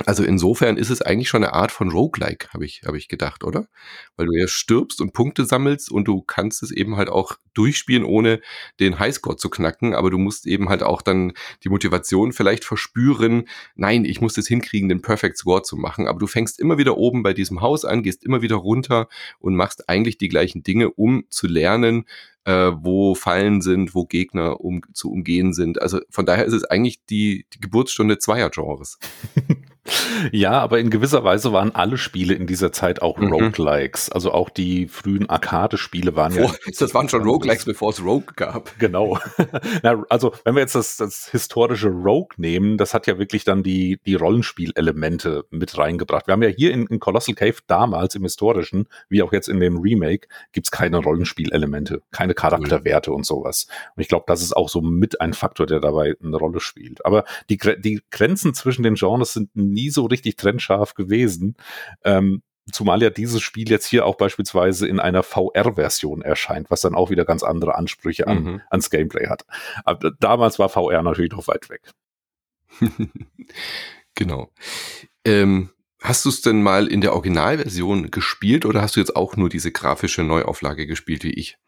Also 0.06 0.22
insofern 0.22 0.76
ist 0.76 0.90
es 0.90 1.02
eigentlich 1.02 1.28
schon 1.28 1.42
eine 1.42 1.54
Art 1.54 1.72
von 1.72 1.90
Roguelike, 1.90 2.50
habe 2.52 2.64
ich, 2.64 2.82
hab 2.86 2.94
ich 2.94 3.08
gedacht, 3.08 3.42
oder? 3.42 3.66
Weil 4.16 4.26
du 4.26 4.32
ja 4.32 4.46
stirbst 4.46 5.00
und 5.00 5.12
Punkte 5.12 5.44
sammelst 5.44 5.90
und 5.90 6.06
du 6.06 6.22
kannst 6.22 6.62
es 6.62 6.70
eben 6.70 6.96
halt 6.96 7.08
auch 7.08 7.32
durchspielen, 7.54 8.04
ohne 8.04 8.40
den 8.78 9.00
Highscore 9.00 9.36
zu 9.36 9.50
knacken, 9.50 9.94
aber 9.94 10.10
du 10.10 10.18
musst 10.18 10.46
eben 10.46 10.68
halt 10.68 10.84
auch 10.84 11.02
dann 11.02 11.32
die 11.64 11.68
Motivation 11.68 12.32
vielleicht 12.32 12.64
verspüren, 12.64 13.48
nein, 13.74 14.04
ich 14.04 14.20
muss 14.20 14.38
es 14.38 14.46
hinkriegen, 14.46 14.88
den 14.88 15.02
Perfect 15.02 15.36
Score 15.36 15.62
zu 15.62 15.76
machen, 15.76 16.06
aber 16.06 16.20
du 16.20 16.28
fängst 16.28 16.60
immer 16.60 16.78
wieder 16.78 16.96
oben 16.96 17.24
bei 17.24 17.32
diesem 17.32 17.60
Haus 17.60 17.84
an, 17.84 18.04
gehst 18.04 18.22
immer 18.22 18.40
wieder 18.40 18.56
runter 18.56 19.08
und 19.40 19.56
machst 19.56 19.88
eigentlich 19.88 20.16
die 20.16 20.28
gleichen 20.28 20.62
Dinge, 20.62 20.90
um 20.90 21.24
zu 21.28 21.48
lernen, 21.48 22.04
äh, 22.44 22.72
wo 22.74 23.14
Fallen 23.14 23.60
sind, 23.60 23.94
wo 23.94 24.04
Gegner 24.04 24.60
um, 24.60 24.82
zu 24.92 25.10
umgehen 25.10 25.52
sind. 25.52 25.80
Also 25.80 26.00
von 26.10 26.26
daher 26.26 26.44
ist 26.44 26.54
es 26.54 26.64
eigentlich 26.64 27.04
die, 27.06 27.46
die 27.52 27.60
Geburtsstunde 27.60 28.18
zweier 28.18 28.50
Genres. 28.50 28.98
Ja, 30.32 30.52
aber 30.52 30.80
in 30.80 30.90
gewisser 30.90 31.24
Weise 31.24 31.52
waren 31.52 31.74
alle 31.74 31.98
Spiele 31.98 32.34
in 32.34 32.46
dieser 32.46 32.72
Zeit 32.72 33.02
auch 33.02 33.18
mhm. 33.18 33.32
Roguelikes. 33.32 34.10
Also 34.10 34.32
auch 34.32 34.50
die 34.50 34.88
frühen 34.88 35.28
Arcade-Spiele 35.28 36.16
waren 36.16 36.32
Vor, 36.32 36.44
ja. 36.44 36.52
Das 36.78 36.94
waren 36.94 37.08
schon 37.08 37.22
Roguelikes, 37.22 37.64
bevor 37.64 37.90
es 37.90 38.02
Rogue 38.02 38.34
gab. 38.36 38.78
Genau. 38.78 39.18
Na, 39.82 40.04
also, 40.08 40.32
wenn 40.44 40.54
wir 40.54 40.60
jetzt 40.60 40.74
das, 40.74 40.96
das 40.96 41.28
historische 41.30 41.88
Rogue 41.88 42.36
nehmen, 42.36 42.78
das 42.78 42.94
hat 42.94 43.06
ja 43.06 43.18
wirklich 43.18 43.44
dann 43.44 43.62
die, 43.62 44.00
die 44.04 44.14
Rollenspielelemente 44.14 45.44
mit 45.50 45.76
reingebracht. 45.76 46.26
Wir 46.26 46.32
haben 46.32 46.42
ja 46.42 46.48
hier 46.48 46.72
in, 46.72 46.86
in 46.86 47.00
Colossal 47.00 47.34
Cave 47.34 47.56
damals 47.66 48.14
im 48.14 48.22
historischen, 48.22 48.88
wie 49.08 49.22
auch 49.22 49.32
jetzt 49.32 49.48
in 49.48 49.60
dem 49.60 49.78
Remake, 49.78 50.28
gibt's 50.52 50.70
keine 50.70 50.98
Rollenspielelemente, 50.98 52.02
keine 52.10 52.27
Charakterwerte 52.34 53.10
mhm. 53.10 53.16
und 53.16 53.26
sowas. 53.26 53.66
Und 53.96 54.00
ich 54.00 54.08
glaube, 54.08 54.24
das 54.26 54.42
ist 54.42 54.56
auch 54.56 54.68
so 54.68 54.80
mit 54.80 55.20
ein 55.20 55.32
Faktor, 55.34 55.66
der 55.66 55.80
dabei 55.80 56.14
eine 56.22 56.36
Rolle 56.36 56.60
spielt. 56.60 57.04
Aber 57.04 57.24
die, 57.50 57.58
die 57.78 58.00
Grenzen 58.10 58.54
zwischen 58.54 58.82
den 58.82 58.94
Genres 58.94 59.32
sind 59.32 59.54
nie 59.54 59.90
so 59.90 60.06
richtig 60.06 60.36
trennscharf 60.36 60.94
gewesen. 60.94 61.56
Ähm, 62.04 62.42
zumal 62.72 63.02
ja 63.02 63.10
dieses 63.10 63.42
Spiel 63.42 63.70
jetzt 63.70 63.86
hier 63.86 64.06
auch 64.06 64.16
beispielsweise 64.16 64.86
in 64.86 65.00
einer 65.00 65.22
VR-Version 65.22 66.22
erscheint, 66.22 66.70
was 66.70 66.80
dann 66.80 66.94
auch 66.94 67.10
wieder 67.10 67.24
ganz 67.24 67.42
andere 67.42 67.76
Ansprüche 67.76 68.26
an, 68.26 68.42
mhm. 68.42 68.60
ans 68.70 68.90
Gameplay 68.90 69.28
hat. 69.28 69.44
Aber 69.84 70.12
damals 70.18 70.58
war 70.58 70.68
VR 70.68 71.02
natürlich 71.02 71.32
noch 71.32 71.48
weit 71.48 71.70
weg. 71.70 71.90
genau. 74.14 74.50
Ähm, 75.24 75.70
hast 76.02 76.24
du 76.24 76.28
es 76.28 76.40
denn 76.40 76.62
mal 76.62 76.86
in 76.86 77.00
der 77.00 77.14
Originalversion 77.14 78.10
gespielt 78.10 78.66
oder 78.66 78.82
hast 78.82 78.96
du 78.96 79.00
jetzt 79.00 79.16
auch 79.16 79.36
nur 79.36 79.48
diese 79.48 79.72
grafische 79.72 80.22
Neuauflage 80.22 80.86
gespielt 80.86 81.24
wie 81.24 81.32
ich? 81.32 81.58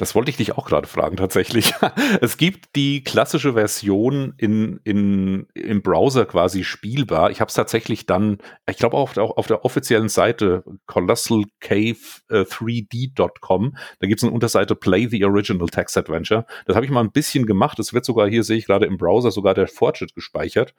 Das 0.00 0.14
wollte 0.14 0.30
ich 0.30 0.38
dich 0.38 0.56
auch 0.56 0.64
gerade 0.64 0.88
fragen, 0.88 1.18
tatsächlich. 1.18 1.74
es 2.22 2.38
gibt 2.38 2.74
die 2.74 3.04
klassische 3.04 3.52
Version 3.52 4.32
in, 4.38 4.80
in, 4.82 5.46
im 5.52 5.82
Browser 5.82 6.24
quasi 6.24 6.64
spielbar. 6.64 7.30
Ich 7.30 7.42
habe 7.42 7.50
es 7.50 7.54
tatsächlich 7.54 8.06
dann, 8.06 8.38
ich 8.66 8.78
glaube 8.78 8.96
auch 8.96 9.14
auf 9.18 9.46
der, 9.46 9.62
offiziellen 9.62 10.08
Seite 10.08 10.64
colossalcave3d.com, 10.86 13.76
da 13.98 14.06
gibt 14.06 14.20
es 14.20 14.24
eine 14.24 14.32
Unterseite 14.32 14.74
Play 14.74 15.06
the 15.06 15.22
Original 15.26 15.68
Text 15.68 15.98
Adventure. 15.98 16.46
Das 16.64 16.76
habe 16.76 16.86
ich 16.86 16.90
mal 16.90 17.04
ein 17.04 17.12
bisschen 17.12 17.44
gemacht. 17.44 17.78
Es 17.78 17.92
wird 17.92 18.06
sogar 18.06 18.26
hier, 18.26 18.42
sehe 18.42 18.56
ich 18.56 18.64
gerade 18.64 18.86
im 18.86 18.96
Browser, 18.96 19.30
sogar 19.30 19.52
der 19.52 19.68
Fortschritt 19.68 20.14
gespeichert. 20.14 20.72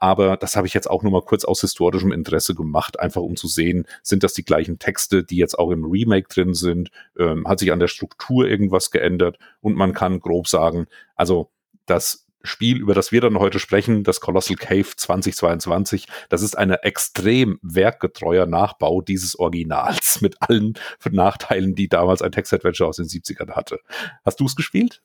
Aber 0.00 0.36
das 0.36 0.56
habe 0.56 0.66
ich 0.66 0.74
jetzt 0.74 0.88
auch 0.88 1.02
nur 1.02 1.12
mal 1.12 1.22
kurz 1.22 1.44
aus 1.44 1.60
historischem 1.60 2.12
Interesse 2.12 2.54
gemacht, 2.54 2.98
einfach 3.00 3.22
um 3.22 3.36
zu 3.36 3.48
sehen, 3.48 3.86
sind 4.02 4.22
das 4.22 4.32
die 4.32 4.44
gleichen 4.44 4.78
Texte, 4.78 5.24
die 5.24 5.36
jetzt 5.36 5.58
auch 5.58 5.70
im 5.70 5.84
Remake 5.84 6.28
drin 6.28 6.54
sind? 6.54 6.90
Ähm, 7.18 7.46
hat 7.46 7.58
sich 7.58 7.72
an 7.72 7.80
der 7.80 7.88
Struktur 7.88 8.46
irgendwas 8.46 8.90
geändert 8.90 9.38
und 9.60 9.76
man 9.76 9.92
kann 9.92 10.20
grob 10.20 10.48
sagen, 10.48 10.86
also 11.16 11.50
das 11.86 12.28
Spiel, 12.42 12.78
über 12.78 12.94
das 12.94 13.10
wir 13.10 13.20
dann 13.20 13.38
heute 13.38 13.58
sprechen, 13.58 14.04
das 14.04 14.20
Colossal 14.20 14.56
Cave 14.56 14.86
2022, 14.96 16.06
das 16.28 16.42
ist 16.42 16.56
eine 16.56 16.82
extrem 16.84 17.58
werkgetreuer 17.62 18.46
Nachbau 18.46 19.02
dieses 19.02 19.38
Originals 19.38 20.20
mit 20.20 20.36
allen 20.40 20.74
Nachteilen, 21.10 21.74
die 21.74 21.88
damals 21.88 22.22
ein 22.22 22.32
Text-Adventure 22.32 22.88
aus 22.88 22.96
den 22.96 23.06
70ern 23.06 23.52
hatte. 23.52 23.80
Hast 24.24 24.40
du 24.40 24.46
es 24.46 24.54
gespielt? 24.54 25.02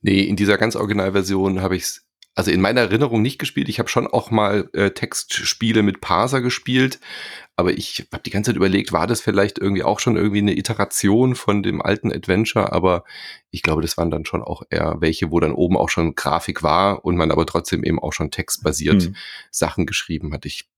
Nee, 0.00 0.22
in 0.22 0.36
dieser 0.36 0.58
ganz 0.58 0.76
Originalversion 0.76 1.60
habe 1.60 1.76
ich 1.76 1.82
es 1.82 2.05
also 2.36 2.50
in 2.50 2.60
meiner 2.60 2.82
Erinnerung 2.82 3.22
nicht 3.22 3.38
gespielt. 3.38 3.68
Ich 3.68 3.78
habe 3.78 3.88
schon 3.88 4.06
auch 4.06 4.30
mal 4.30 4.68
äh, 4.74 4.90
Textspiele 4.90 5.82
mit 5.82 6.02
Parser 6.02 6.42
gespielt, 6.42 7.00
aber 7.56 7.72
ich 7.72 8.06
habe 8.12 8.22
die 8.22 8.30
ganze 8.30 8.50
Zeit 8.50 8.56
überlegt, 8.56 8.92
war 8.92 9.06
das 9.06 9.22
vielleicht 9.22 9.58
irgendwie 9.58 9.82
auch 9.82 9.98
schon 9.98 10.16
irgendwie 10.16 10.40
eine 10.40 10.56
Iteration 10.56 11.34
von 11.34 11.62
dem 11.62 11.80
alten 11.80 12.12
Adventure, 12.12 12.72
aber 12.72 13.04
ich 13.50 13.62
glaube, 13.62 13.80
das 13.80 13.96
waren 13.96 14.10
dann 14.10 14.26
schon 14.26 14.42
auch 14.42 14.62
eher 14.68 14.96
welche, 15.00 15.30
wo 15.30 15.40
dann 15.40 15.52
oben 15.52 15.78
auch 15.78 15.88
schon 15.88 16.14
Grafik 16.14 16.62
war 16.62 17.06
und 17.06 17.16
man 17.16 17.30
aber 17.30 17.46
trotzdem 17.46 17.82
eben 17.82 17.98
auch 17.98 18.12
schon 18.12 18.30
textbasiert 18.30 19.04
hm. 19.04 19.16
Sachen 19.50 19.86
geschrieben 19.86 20.34
hat. 20.34 20.44
Ich 20.44 20.68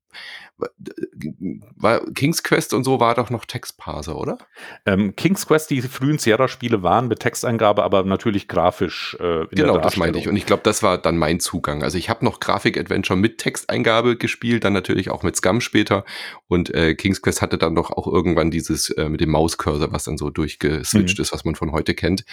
war 1.76 2.04
King's 2.14 2.42
Quest 2.42 2.74
und 2.74 2.82
so 2.82 2.98
war 2.98 3.14
doch 3.14 3.30
noch 3.30 3.44
Textparser, 3.44 4.16
oder? 4.18 4.38
Ähm, 4.86 5.14
King's 5.14 5.46
Quest, 5.46 5.70
die 5.70 5.80
frühen 5.82 6.18
Sierra-Spiele 6.18 6.82
waren 6.82 7.06
mit 7.06 7.20
Texteingabe, 7.20 7.84
aber 7.84 8.02
natürlich 8.02 8.48
grafisch. 8.48 9.16
Äh, 9.20 9.46
genau, 9.52 9.78
das 9.78 9.96
meinte 9.96 10.18
ich. 10.18 10.28
Und 10.28 10.36
ich 10.36 10.46
glaube, 10.46 10.62
das 10.64 10.82
war 10.82 10.98
dann 10.98 11.16
mein 11.16 11.38
Zugang. 11.38 11.84
Also 11.84 11.96
ich 11.96 12.10
habe 12.10 12.24
noch 12.24 12.40
Grafik-Adventure 12.40 13.16
mit 13.16 13.38
Texteingabe 13.38 14.16
gespielt, 14.16 14.64
dann 14.64 14.72
natürlich 14.72 15.10
auch 15.10 15.22
mit 15.22 15.36
Scum 15.36 15.60
später. 15.60 16.04
Und 16.48 16.74
äh, 16.74 16.94
King's 16.96 17.22
Quest 17.22 17.40
hatte 17.40 17.58
dann 17.58 17.76
doch 17.76 17.90
auch 17.90 18.08
irgendwann 18.08 18.50
dieses 18.50 18.90
äh, 18.90 19.08
mit 19.08 19.20
dem 19.20 19.30
Mauscursor, 19.30 19.92
was 19.92 20.04
dann 20.04 20.18
so 20.18 20.30
durchgeswitcht 20.30 21.18
mhm. 21.18 21.22
ist, 21.22 21.32
was 21.32 21.44
man 21.44 21.54
von 21.54 21.70
heute 21.70 21.94
kennt. 21.94 22.24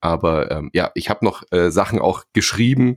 Aber 0.00 0.50
ähm, 0.50 0.70
ja, 0.72 0.90
ich 0.94 1.10
habe 1.10 1.24
noch 1.24 1.42
äh, 1.50 1.70
Sachen 1.70 1.98
auch 1.98 2.24
geschrieben 2.32 2.96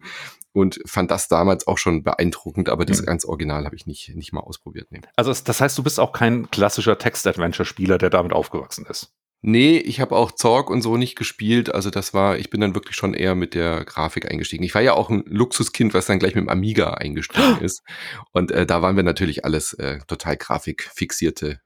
und 0.57 0.79
fand 0.87 1.11
das 1.11 1.27
damals 1.27 1.67
auch 1.67 1.77
schon 1.77 2.01
beeindruckend, 2.01 2.67
aber 2.69 2.83
das 2.83 3.01
mhm. 3.01 3.05
ganz 3.05 3.25
Original 3.25 3.65
habe 3.65 3.75
ich 3.75 3.85
nicht, 3.85 4.15
nicht 4.15 4.33
mal 4.33 4.39
ausprobiert. 4.39 4.87
Nee. 4.89 5.01
Also 5.15 5.31
das 5.31 5.61
heißt, 5.61 5.77
du 5.77 5.83
bist 5.83 5.99
auch 5.99 6.13
kein 6.13 6.49
klassischer 6.49 6.97
Text-Adventure-Spieler, 6.97 7.99
der 7.99 8.09
damit 8.09 8.33
aufgewachsen 8.33 8.87
ist. 8.89 9.13
Nee, 9.43 9.77
ich 9.77 10.01
habe 10.01 10.15
auch 10.15 10.31
Zorg 10.31 10.71
und 10.71 10.81
so 10.81 10.97
nicht 10.97 11.15
gespielt. 11.15 11.71
Also 11.71 11.91
das 11.91 12.15
war, 12.15 12.39
ich 12.39 12.49
bin 12.49 12.59
dann 12.59 12.73
wirklich 12.73 12.95
schon 12.95 13.13
eher 13.13 13.35
mit 13.35 13.53
der 13.53 13.85
Grafik 13.85 14.31
eingestiegen. 14.31 14.63
Ich 14.63 14.73
war 14.73 14.81
ja 14.81 14.93
auch 14.93 15.11
ein 15.11 15.23
Luxuskind, 15.27 15.93
was 15.93 16.07
dann 16.07 16.17
gleich 16.17 16.33
mit 16.33 16.45
dem 16.45 16.49
Amiga 16.49 16.95
eingestiegen 16.95 17.59
ist. 17.61 17.83
Und 18.31 18.49
äh, 18.49 18.65
da 18.65 18.81
waren 18.81 18.95
wir 18.95 19.03
natürlich 19.03 19.45
alles 19.45 19.73
äh, 19.73 19.99
total 20.07 20.37
grafikfixierte 20.37 21.59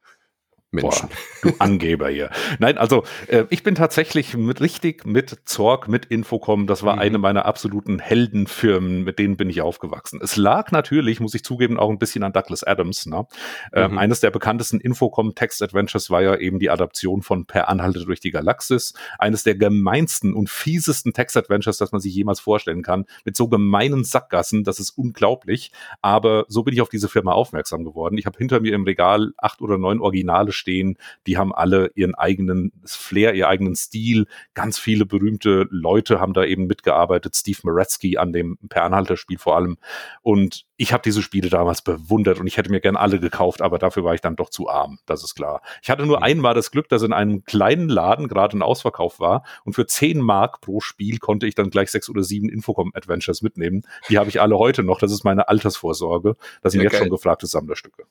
Menschen. 0.71 1.09
Boah, 1.09 1.49
du 1.49 1.55
Angeber 1.59 2.09
hier. 2.09 2.29
Nein, 2.59 2.77
also 2.77 3.03
äh, 3.27 3.43
ich 3.49 3.61
bin 3.61 3.75
tatsächlich 3.75 4.37
mit, 4.37 4.61
richtig 4.61 5.05
mit 5.05 5.41
Zorg, 5.43 5.89
mit 5.89 6.05
Infocom. 6.05 6.65
Das 6.65 6.83
war 6.83 6.95
mhm. 6.95 7.01
eine 7.01 7.17
meiner 7.17 7.45
absoluten 7.45 7.99
Heldenfirmen, 7.99 9.03
mit 9.03 9.19
denen 9.19 9.35
bin 9.35 9.49
ich 9.49 9.61
aufgewachsen. 9.61 10.21
Es 10.23 10.37
lag 10.37 10.71
natürlich, 10.71 11.19
muss 11.19 11.35
ich 11.35 11.43
zugeben, 11.43 11.77
auch 11.77 11.89
ein 11.89 11.99
bisschen 11.99 12.23
an 12.23 12.31
Douglas 12.31 12.63
Adams. 12.63 13.05
Ne? 13.05 13.27
Ähm, 13.73 13.91
mhm. 13.91 13.97
eines 13.97 14.21
der 14.21 14.31
bekanntesten 14.31 14.79
Infocom-Text-Adventures 14.79 16.09
war 16.09 16.21
ja 16.21 16.37
eben 16.37 16.59
die 16.59 16.69
Adaption 16.69 17.21
von 17.21 17.45
Per 17.45 17.67
Anhalte 17.67 18.05
durch 18.05 18.21
die 18.21 18.31
Galaxis. 18.31 18.93
Eines 19.19 19.43
der 19.43 19.55
gemeinsten 19.55 20.33
und 20.33 20.49
fiesesten 20.49 21.11
Text-Adventures, 21.11 21.79
das 21.79 21.91
man 21.91 21.99
sich 21.99 22.15
jemals 22.15 22.39
vorstellen 22.39 22.81
kann. 22.81 23.05
Mit 23.25 23.35
so 23.35 23.49
gemeinen 23.49 24.05
Sackgassen, 24.05 24.63
das 24.63 24.79
ist 24.79 24.91
unglaublich. 24.91 25.73
Aber 26.01 26.45
so 26.47 26.63
bin 26.63 26.73
ich 26.73 26.81
auf 26.81 26.89
diese 26.89 27.09
Firma 27.09 27.33
aufmerksam 27.33 27.83
geworden. 27.83 28.17
Ich 28.17 28.25
habe 28.25 28.37
hinter 28.37 28.61
mir 28.61 28.73
im 28.73 28.85
Regal 28.85 29.33
acht 29.37 29.61
oder 29.61 29.77
neun 29.77 29.99
Originale 29.99 30.53
stehen. 30.61 30.97
Die 31.27 31.37
haben 31.37 31.53
alle 31.53 31.91
ihren 31.95 32.15
eigenen 32.15 32.71
Flair, 32.85 33.33
ihren 33.33 33.49
eigenen 33.49 33.75
Stil. 33.75 34.27
Ganz 34.53 34.79
viele 34.79 35.05
berühmte 35.05 35.67
Leute 35.69 36.21
haben 36.21 36.33
da 36.33 36.45
eben 36.45 36.67
mitgearbeitet. 36.67 37.35
Steve 37.35 37.59
Moretzky 37.63 38.17
an 38.17 38.31
dem 38.31 38.57
Per 38.69 38.83
Anhalter-Spiel 38.83 39.37
vor 39.37 39.57
allem. 39.57 39.77
Und 40.21 40.65
ich 40.81 40.93
habe 40.93 41.03
diese 41.03 41.21
Spiele 41.21 41.49
damals 41.49 41.83
bewundert 41.83 42.39
und 42.39 42.47
ich 42.47 42.57
hätte 42.57 42.71
mir 42.71 42.79
gern 42.79 42.95
alle 42.95 43.19
gekauft, 43.19 43.61
aber 43.61 43.77
dafür 43.77 44.03
war 44.03 44.15
ich 44.15 44.21
dann 44.21 44.35
doch 44.35 44.49
zu 44.49 44.67
arm, 44.67 44.97
das 45.05 45.23
ist 45.23 45.35
klar. 45.35 45.61
Ich 45.83 45.91
hatte 45.91 46.07
nur 46.07 46.17
mhm. 46.17 46.23
einmal 46.23 46.53
das 46.55 46.71
Glück, 46.71 46.89
dass 46.89 47.03
in 47.03 47.13
einem 47.13 47.43
kleinen 47.43 47.87
Laden 47.87 48.27
gerade 48.27 48.57
ein 48.57 48.63
Ausverkauf 48.63 49.19
war 49.19 49.43
und 49.63 49.73
für 49.73 49.85
10 49.85 50.19
Mark 50.19 50.59
pro 50.59 50.79
Spiel 50.79 51.19
konnte 51.19 51.45
ich 51.45 51.53
dann 51.53 51.69
gleich 51.69 51.91
sechs 51.91 52.09
oder 52.09 52.23
sieben 52.23 52.49
Infocom-Adventures 52.49 53.43
mitnehmen. 53.43 53.83
Die 54.09 54.17
habe 54.17 54.29
ich 54.29 54.41
alle 54.41 54.57
heute 54.57 54.81
noch, 54.81 54.97
das 54.97 55.11
ist 55.11 55.23
meine 55.23 55.49
Altersvorsorge. 55.49 56.35
Das 56.63 56.71
sind 56.71 56.81
ja, 56.81 56.85
jetzt 56.85 56.93
geil. 56.93 57.01
schon 57.01 57.09
gefragte 57.11 57.45
Sammlerstücke. 57.45 58.05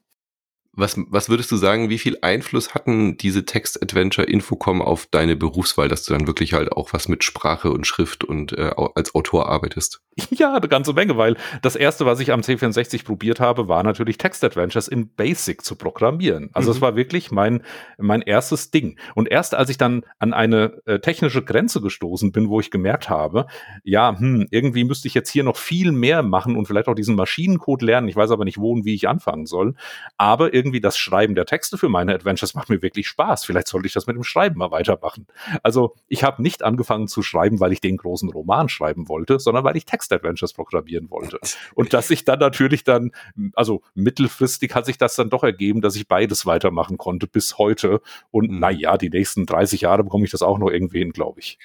Was, 0.72 0.96
was 1.08 1.28
würdest 1.28 1.50
du 1.50 1.56
sagen, 1.56 1.90
wie 1.90 1.98
viel 1.98 2.18
Einfluss 2.22 2.74
hatten 2.74 3.16
diese 3.16 3.44
Text-Adventure 3.44 4.26
Infocom 4.26 4.82
auf 4.82 5.06
deine 5.10 5.34
Berufswahl, 5.34 5.88
dass 5.88 6.04
du 6.04 6.12
dann 6.12 6.28
wirklich 6.28 6.52
halt 6.52 6.70
auch 6.70 6.92
was 6.92 7.08
mit 7.08 7.24
Sprache 7.24 7.72
und 7.72 7.88
Schrift 7.88 8.22
und 8.22 8.52
äh, 8.52 8.70
als 8.94 9.14
Autor 9.14 9.48
arbeitest? 9.48 10.00
Ja, 10.30 10.54
eine 10.54 10.68
ganze 10.68 10.92
Menge, 10.92 11.16
weil 11.16 11.36
das 11.62 11.76
erste, 11.76 12.06
was 12.06 12.20
ich 12.20 12.32
am 12.32 12.40
C64 12.40 13.04
probiert 13.04 13.40
habe, 13.40 13.68
war 13.68 13.82
natürlich 13.82 14.16
Text-Adventures 14.16 14.88
in 14.88 15.08
Basic 15.14 15.62
zu 15.62 15.76
programmieren. 15.76 16.50
Also 16.52 16.70
es 16.70 16.78
mhm. 16.78 16.82
war 16.82 16.96
wirklich 16.96 17.30
mein, 17.30 17.62
mein 17.98 18.22
erstes 18.22 18.70
Ding. 18.70 18.98
Und 19.14 19.28
erst 19.28 19.54
als 19.54 19.70
ich 19.70 19.78
dann 19.78 20.04
an 20.18 20.32
eine 20.32 20.80
äh, 20.86 21.00
technische 21.00 21.42
Grenze 21.42 21.80
gestoßen 21.80 22.32
bin, 22.32 22.48
wo 22.48 22.60
ich 22.60 22.70
gemerkt 22.70 23.10
habe, 23.10 23.46
ja, 23.82 24.16
hm, 24.18 24.46
irgendwie 24.50 24.84
müsste 24.84 25.08
ich 25.08 25.14
jetzt 25.14 25.30
hier 25.30 25.44
noch 25.44 25.56
viel 25.56 25.92
mehr 25.92 26.22
machen 26.22 26.56
und 26.56 26.66
vielleicht 26.66 26.88
auch 26.88 26.94
diesen 26.94 27.16
Maschinencode 27.16 27.82
lernen. 27.82 28.08
Ich 28.08 28.16
weiß 28.16 28.30
aber 28.30 28.44
nicht, 28.44 28.58
wo 28.58 28.72
und 28.72 28.84
wie 28.84 28.94
ich 28.94 29.08
anfangen 29.08 29.46
soll. 29.46 29.74
Aber 30.16 30.54
irgendwie 30.60 30.80
das 30.80 30.98
Schreiben 30.98 31.34
der 31.34 31.46
Texte 31.46 31.78
für 31.78 31.88
meine 31.88 32.14
Adventures 32.14 32.54
macht 32.54 32.68
mir 32.68 32.82
wirklich 32.82 33.08
Spaß. 33.08 33.46
Vielleicht 33.46 33.68
sollte 33.68 33.86
ich 33.86 33.94
das 33.94 34.06
mit 34.06 34.14
dem 34.14 34.24
Schreiben 34.24 34.58
mal 34.58 34.70
weitermachen. 34.70 35.26
Also 35.62 35.94
ich 36.08 36.22
habe 36.22 36.42
nicht 36.42 36.62
angefangen 36.62 37.08
zu 37.08 37.22
schreiben, 37.22 37.60
weil 37.60 37.72
ich 37.72 37.80
den 37.80 37.96
großen 37.96 38.28
Roman 38.28 38.68
schreiben 38.68 39.08
wollte, 39.08 39.38
sondern 39.40 39.64
weil 39.64 39.76
ich 39.76 39.86
Text-Adventures 39.86 40.52
programmieren 40.52 41.10
wollte. 41.10 41.40
Und 41.74 41.94
dass 41.94 42.10
ich 42.10 42.24
dann 42.24 42.38
natürlich 42.38 42.84
dann, 42.84 43.12
also 43.54 43.82
mittelfristig 43.94 44.74
hat 44.74 44.84
sich 44.84 44.98
das 44.98 45.16
dann 45.16 45.30
doch 45.30 45.42
ergeben, 45.42 45.80
dass 45.80 45.96
ich 45.96 46.06
beides 46.06 46.44
weitermachen 46.44 46.98
konnte 46.98 47.26
bis 47.26 47.56
heute. 47.56 48.02
Und 48.30 48.50
mhm. 48.50 48.58
naja, 48.58 48.98
die 48.98 49.08
nächsten 49.08 49.46
30 49.46 49.82
Jahre 49.82 50.04
bekomme 50.04 50.24
ich 50.24 50.30
das 50.30 50.42
auch 50.42 50.58
noch 50.58 50.70
irgendwie 50.70 50.98
hin, 50.98 51.12
glaube 51.12 51.40
ich. 51.40 51.58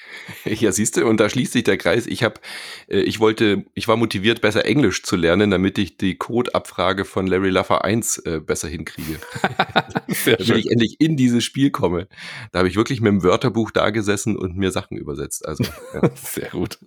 Ja, 0.45 0.71
siehst 0.71 0.95
du, 0.95 1.05
und 1.05 1.19
da 1.19 1.29
schließt 1.29 1.53
sich 1.53 1.63
der 1.63 1.77
Kreis. 1.77 2.07
Ich 2.07 2.23
habe, 2.23 2.39
äh, 2.87 3.01
ich 3.01 3.19
wollte, 3.19 3.65
ich 3.73 3.87
war 3.87 3.97
motiviert, 3.97 4.41
besser 4.41 4.65
Englisch 4.65 5.03
zu 5.03 5.15
lernen, 5.15 5.51
damit 5.51 5.77
ich 5.77 5.97
die 5.97 6.15
Codeabfrage 6.15 7.05
von 7.05 7.27
Larry 7.27 7.49
Luffer 7.49 7.83
1 7.83 8.19
äh, 8.19 8.39
hinkriege. 8.85 9.19
damit 10.25 10.57
ich 10.57 10.71
endlich 10.71 10.95
in 10.99 11.17
dieses 11.17 11.43
Spiel 11.43 11.71
komme. 11.71 12.07
Da 12.51 12.59
habe 12.59 12.67
ich 12.67 12.75
wirklich 12.75 13.01
mit 13.01 13.11
dem 13.11 13.23
Wörterbuch 13.23 13.71
da 13.71 13.89
gesessen 13.89 14.35
und 14.35 14.57
mir 14.57 14.71
Sachen 14.71 14.97
übersetzt. 14.97 15.45
Also, 15.47 15.63
ja. 15.93 16.09
Sehr 16.15 16.49
gut. 16.49 16.79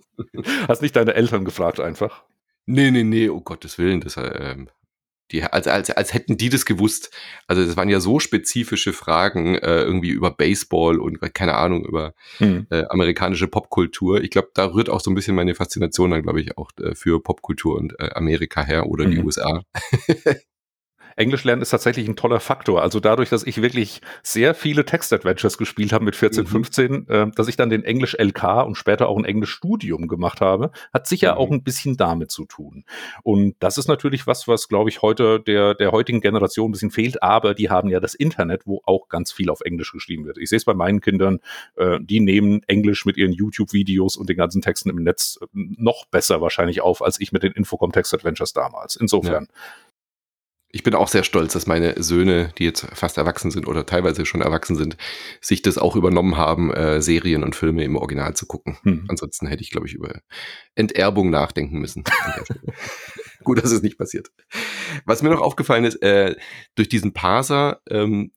Hast 0.67 0.81
nicht 0.81 0.95
deine 0.95 1.13
Eltern 1.13 1.45
gefragt 1.45 1.79
einfach? 1.79 2.23
Nee, 2.65 2.91
nee, 2.91 3.03
nee, 3.03 3.29
um 3.29 3.43
Gottes 3.43 3.77
Willen. 3.77 4.01
Das, 4.01 4.15
ähm, 4.17 4.69
die, 5.31 5.43
als, 5.43 5.67
als, 5.67 5.91
als 5.91 6.13
hätten 6.13 6.37
die 6.37 6.49
das 6.49 6.65
gewusst. 6.65 7.11
Also 7.47 7.63
das 7.63 7.77
waren 7.77 7.89
ja 7.89 7.99
so 7.99 8.19
spezifische 8.19 8.93
Fragen 8.93 9.55
äh, 9.55 9.83
irgendwie 9.83 10.09
über 10.09 10.31
Baseball 10.31 10.99
und 10.99 11.19
keine 11.33 11.55
Ahnung 11.55 11.85
über 11.85 12.13
hm. 12.37 12.65
äh, 12.71 12.85
amerikanische 12.89 13.47
Popkultur. 13.47 14.21
Ich 14.21 14.31
glaube, 14.31 14.49
da 14.55 14.73
rührt 14.73 14.89
auch 14.89 15.01
so 15.01 15.11
ein 15.11 15.15
bisschen 15.15 15.35
meine 15.35 15.53
Faszination 15.53 16.11
dann, 16.11 16.23
glaube 16.23 16.41
ich, 16.41 16.57
auch 16.57 16.71
äh, 16.81 16.95
für 16.95 17.21
Popkultur 17.21 17.77
und 17.77 17.99
äh, 17.99 18.09
Amerika 18.13 18.63
her 18.63 18.87
oder 18.87 19.05
mhm. 19.05 19.11
die 19.11 19.19
USA. 19.19 19.63
Englisch 21.19 21.43
lernen 21.43 21.61
ist 21.61 21.71
tatsächlich 21.71 22.07
ein 22.07 22.15
toller 22.15 22.39
Faktor. 22.39 22.81
Also 22.81 22.99
dadurch, 22.99 23.29
dass 23.29 23.43
ich 23.43 23.61
wirklich 23.61 24.01
sehr 24.23 24.55
viele 24.55 24.85
Text-Adventures 24.85 25.57
gespielt 25.57 25.91
habe 25.91 26.05
mit 26.05 26.15
14, 26.15 26.43
mhm. 26.43 26.47
15, 26.47 27.07
äh, 27.09 27.31
dass 27.35 27.49
ich 27.49 27.57
dann 27.57 27.69
den 27.69 27.83
Englisch 27.83 28.15
LK 28.17 28.65
und 28.65 28.75
später 28.75 29.09
auch 29.09 29.17
ein 29.17 29.25
Englisch 29.25 29.51
Studium 29.51 30.07
gemacht 30.07 30.39
habe, 30.39 30.71
hat 30.93 31.07
sicher 31.07 31.33
mhm. 31.33 31.37
auch 31.37 31.51
ein 31.51 31.63
bisschen 31.63 31.97
damit 31.97 32.31
zu 32.31 32.45
tun. 32.45 32.85
Und 33.23 33.55
das 33.59 33.77
ist 33.77 33.89
natürlich 33.89 34.27
was, 34.27 34.47
was 34.47 34.69
glaube 34.69 34.89
ich 34.89 35.01
heute 35.01 35.41
der, 35.41 35.75
der 35.75 35.91
heutigen 35.91 36.21
Generation 36.21 36.69
ein 36.69 36.71
bisschen 36.71 36.91
fehlt, 36.91 37.21
aber 37.21 37.53
die 37.53 37.69
haben 37.69 37.89
ja 37.89 37.99
das 37.99 38.15
Internet, 38.15 38.65
wo 38.65 38.81
auch 38.85 39.09
ganz 39.09 39.33
viel 39.33 39.49
auf 39.49 39.59
Englisch 39.61 39.91
geschrieben 39.91 40.25
wird. 40.25 40.37
Ich 40.37 40.47
sehe 40.49 40.57
es 40.57 40.65
bei 40.65 40.73
meinen 40.73 41.01
Kindern, 41.01 41.39
äh, 41.75 41.99
die 42.01 42.21
nehmen 42.21 42.61
Englisch 42.67 43.05
mit 43.05 43.17
ihren 43.17 43.33
YouTube-Videos 43.33 44.15
und 44.15 44.29
den 44.29 44.37
ganzen 44.37 44.61
Texten 44.61 44.89
im 44.89 45.03
Netz 45.03 45.37
äh, 45.41 45.45
noch 45.53 46.05
besser 46.05 46.39
wahrscheinlich 46.39 46.79
auf, 46.79 47.01
als 47.01 47.19
ich 47.19 47.33
mit 47.33 47.43
den 47.43 47.51
Infocom 47.51 47.91
Text 47.91 48.13
Adventures 48.13 48.53
damals. 48.53 48.95
Insofern. 48.95 49.47
Ja 49.49 49.88
ich 50.71 50.83
bin 50.83 50.93
auch 50.93 51.07
sehr 51.07 51.23
stolz, 51.23 51.53
dass 51.53 51.65
meine 51.65 52.01
Söhne, 52.01 52.51
die 52.57 52.65
jetzt 52.65 52.85
fast 52.93 53.17
erwachsen 53.17 53.49
sind 53.49 53.67
oder 53.67 53.85
teilweise 53.85 54.25
schon 54.25 54.41
erwachsen 54.41 54.75
sind, 54.75 54.97
sich 55.41 55.61
das 55.61 55.79
auch 55.79 55.95
übernommen 55.95 56.37
haben, 56.37 56.71
äh, 56.71 57.01
Serien 57.01 57.43
und 57.43 57.55
Filme 57.55 57.83
im 57.83 57.95
Original 57.95 58.35
zu 58.35 58.45
gucken. 58.45 58.77
Hm. 58.83 59.05
Ansonsten 59.07 59.47
hätte 59.47 59.63
ich, 59.63 59.71
glaube 59.71 59.87
ich, 59.87 59.93
über 59.93 60.21
Enterbung 60.75 61.31
nachdenken 61.31 61.79
müssen. 61.79 62.03
Gut, 63.43 63.63
dass 63.63 63.71
es 63.71 63.81
nicht 63.81 63.97
passiert. 63.97 64.31
Was 65.05 65.23
mir 65.23 65.29
noch 65.29 65.41
aufgefallen 65.41 65.85
ist, 65.85 66.01
äh, 66.03 66.35
durch 66.75 66.89
diesen 66.89 67.13
Parser, 67.13 67.81
ähm, 67.89 68.31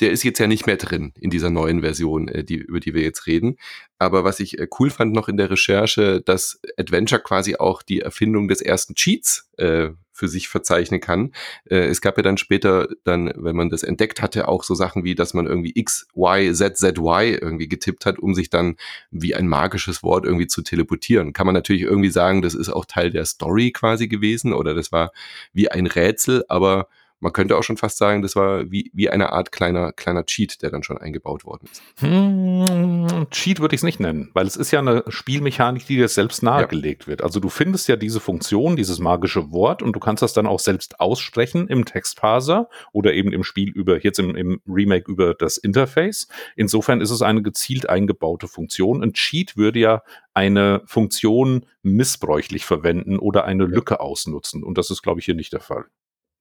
der 0.00 0.10
ist 0.10 0.24
jetzt 0.24 0.38
ja 0.38 0.46
nicht 0.46 0.66
mehr 0.66 0.76
drin 0.76 1.12
in 1.18 1.30
dieser 1.30 1.50
neuen 1.50 1.80
Version, 1.80 2.28
äh, 2.28 2.44
die, 2.44 2.56
über 2.56 2.80
die 2.80 2.94
wir 2.94 3.02
jetzt 3.02 3.26
reden. 3.26 3.56
Aber 3.98 4.24
was 4.24 4.40
ich 4.40 4.58
äh, 4.58 4.68
cool 4.78 4.90
fand 4.90 5.12
noch 5.12 5.28
in 5.28 5.36
der 5.36 5.50
Recherche, 5.50 6.20
dass 6.20 6.60
Adventure 6.76 7.22
quasi 7.22 7.56
auch 7.56 7.82
die 7.82 8.00
Erfindung 8.00 8.48
des 8.48 8.60
ersten 8.60 8.94
Cheats 8.94 9.50
äh, 9.58 9.90
für 10.14 10.28
sich 10.28 10.48
verzeichnen 10.48 11.00
kann. 11.00 11.32
Äh, 11.68 11.86
es 11.86 12.00
gab 12.00 12.16
ja 12.16 12.22
dann 12.22 12.38
später, 12.38 12.88
dann, 13.02 13.32
wenn 13.36 13.56
man 13.56 13.68
das 13.68 13.82
entdeckt 13.82 14.22
hatte, 14.22 14.46
auch 14.46 14.62
so 14.62 14.74
Sachen 14.74 15.04
wie, 15.04 15.16
dass 15.16 15.34
man 15.34 15.46
irgendwie 15.46 15.72
X, 15.74 16.06
Y, 16.16 16.54
Z, 16.54 16.76
Z, 16.78 16.98
Y 16.98 17.38
irgendwie 17.40 17.68
getippt 17.68 18.06
hat, 18.06 18.18
um 18.20 18.32
sich 18.32 18.48
dann 18.48 18.76
wie 19.10 19.34
ein 19.34 19.48
magisches 19.48 20.02
Wort 20.02 20.24
irgendwie 20.24 20.46
zu 20.46 20.62
teleportieren. 20.62 21.32
Kann 21.32 21.46
man 21.46 21.54
natürlich 21.54 21.82
irgendwie 21.82 22.10
sagen, 22.10 22.42
das 22.42 22.54
ist 22.54 22.68
auch 22.68 22.84
Teil 22.84 23.10
der 23.10 23.24
Story 23.24 23.72
quasi 23.72 24.06
gewesen 24.06 24.52
oder 24.52 24.74
das 24.74 24.92
war 24.92 25.12
wie 25.52 25.68
ein 25.68 25.86
Rätsel, 25.86 26.44
aber 26.48 26.88
man 27.20 27.32
könnte 27.32 27.56
auch 27.56 27.62
schon 27.62 27.76
fast 27.76 27.96
sagen, 27.96 28.22
das 28.22 28.36
war 28.36 28.70
wie, 28.70 28.90
wie 28.92 29.08
eine 29.08 29.32
Art 29.32 29.50
kleiner, 29.50 29.92
kleiner 29.92 30.26
Cheat, 30.26 30.62
der 30.62 30.70
dann 30.70 30.82
schon 30.82 30.98
eingebaut 30.98 31.44
worden 31.44 31.68
ist. 31.70 31.82
Hm, 32.00 33.26
Cheat 33.30 33.60
würde 33.60 33.74
ich 33.74 33.80
es 33.80 33.84
nicht 33.84 33.98
nennen, 34.00 34.30
weil 34.34 34.46
es 34.46 34.56
ist 34.56 34.70
ja 34.70 34.80
eine 34.80 35.04
Spielmechanik, 35.08 35.86
die 35.86 35.96
dir 35.96 36.08
selbst 36.08 36.42
nahegelegt 36.42 37.04
ja. 37.04 37.08
wird. 37.08 37.22
Also 37.22 37.40
du 37.40 37.48
findest 37.48 37.88
ja 37.88 37.96
diese 37.96 38.20
Funktion, 38.20 38.76
dieses 38.76 38.98
magische 38.98 39.50
Wort 39.52 39.82
und 39.82 39.94
du 39.94 40.00
kannst 40.00 40.22
das 40.22 40.34
dann 40.34 40.46
auch 40.46 40.60
selbst 40.60 41.00
aussprechen 41.00 41.66
im 41.68 41.84
Textparser 41.84 42.68
oder 42.92 43.14
eben 43.14 43.32
im 43.32 43.42
Spiel 43.42 43.70
über, 43.70 44.02
jetzt 44.02 44.18
im, 44.18 44.36
im 44.36 44.60
Remake 44.66 45.10
über 45.10 45.34
das 45.34 45.56
Interface. 45.56 46.28
Insofern 46.56 47.00
ist 47.00 47.10
es 47.10 47.22
eine 47.22 47.42
gezielt 47.42 47.88
eingebaute 47.88 48.48
Funktion. 48.48 49.02
Ein 49.02 49.14
Cheat 49.14 49.56
würde 49.56 49.78
ja 49.78 50.02
eine 50.34 50.82
Funktion 50.84 51.66
missbräuchlich 51.82 52.64
verwenden 52.64 53.18
oder 53.18 53.44
eine 53.44 53.64
Lücke 53.64 54.00
ausnutzen. 54.00 54.62
Und 54.62 54.78
das 54.78 54.90
ist, 54.90 55.02
glaube 55.02 55.20
ich, 55.20 55.26
hier 55.26 55.34
nicht 55.34 55.52
der 55.52 55.60
Fall. 55.60 55.86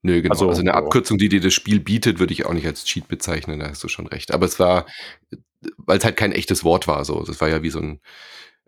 Nö, 0.03 0.21
genau. 0.21 0.33
Also, 0.33 0.49
also 0.49 0.61
eine 0.61 0.73
Abkürzung, 0.73 1.17
die 1.17 1.29
dir 1.29 1.39
das 1.39 1.53
Spiel 1.53 1.79
bietet, 1.79 2.19
würde 2.19 2.33
ich 2.33 2.45
auch 2.45 2.53
nicht 2.53 2.67
als 2.67 2.83
Cheat 2.83 3.07
bezeichnen, 3.07 3.59
da 3.59 3.69
hast 3.69 3.83
du 3.83 3.87
schon 3.87 4.05
recht. 4.05 4.33
Aber 4.33 4.45
es 4.45 4.59
war, 4.59 4.85
weil 5.77 5.97
es 5.97 6.05
halt 6.05 6.17
kein 6.17 6.33
echtes 6.33 6.63
Wort 6.63 6.87
war, 6.87 7.05
so. 7.05 7.23
Das 7.23 7.39
war 7.39 7.49
ja 7.49 7.63
wie 7.63 7.69
so 7.69 7.79
ein, 7.79 8.01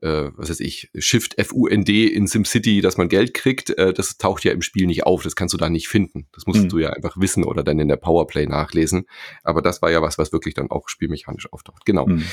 äh, 0.02 0.32
was 0.36 0.50
weiß 0.50 0.62
ich, 0.62 0.90
Shift 0.98 1.36
FUND 1.38 1.90
in 1.90 2.28
SimCity, 2.28 2.80
dass 2.80 2.96
man 2.96 3.10
Geld 3.10 3.34
kriegt, 3.34 3.70
äh, 3.72 3.94
das 3.94 4.18
taucht 4.18 4.46
ja 4.46 4.54
im 4.54 4.62
Spiel 4.62 4.88
nicht 4.88 5.06
auf. 5.06 5.24
Das 5.24 5.36
kannst 5.36 5.54
du 5.54 5.58
da 5.58 5.70
nicht 5.70 5.90
finden. 5.90 6.28
Das 6.32 6.46
musst 6.46 6.64
mhm. 6.64 6.70
du 6.70 6.80
ja 6.80 6.92
einfach 6.92 7.18
wissen 7.18 7.44
oder 7.44 7.64
dann 7.64 7.80
in 7.80 7.90
der 7.90 7.98
Powerplay 7.98 8.48
nachlesen. 8.48 9.06
Aber 9.44 9.62
das 9.62 9.82
war 9.82 9.92
ja 9.92 10.02
was, 10.02 10.18
was 10.18 10.32
wirklich 10.32 10.54
dann 10.54 10.72
auch 10.72 10.88
spielmechanisch 10.88 11.52
auftaucht. 11.52 11.86
Genau. 11.86 12.08
Mhm. 12.08 12.24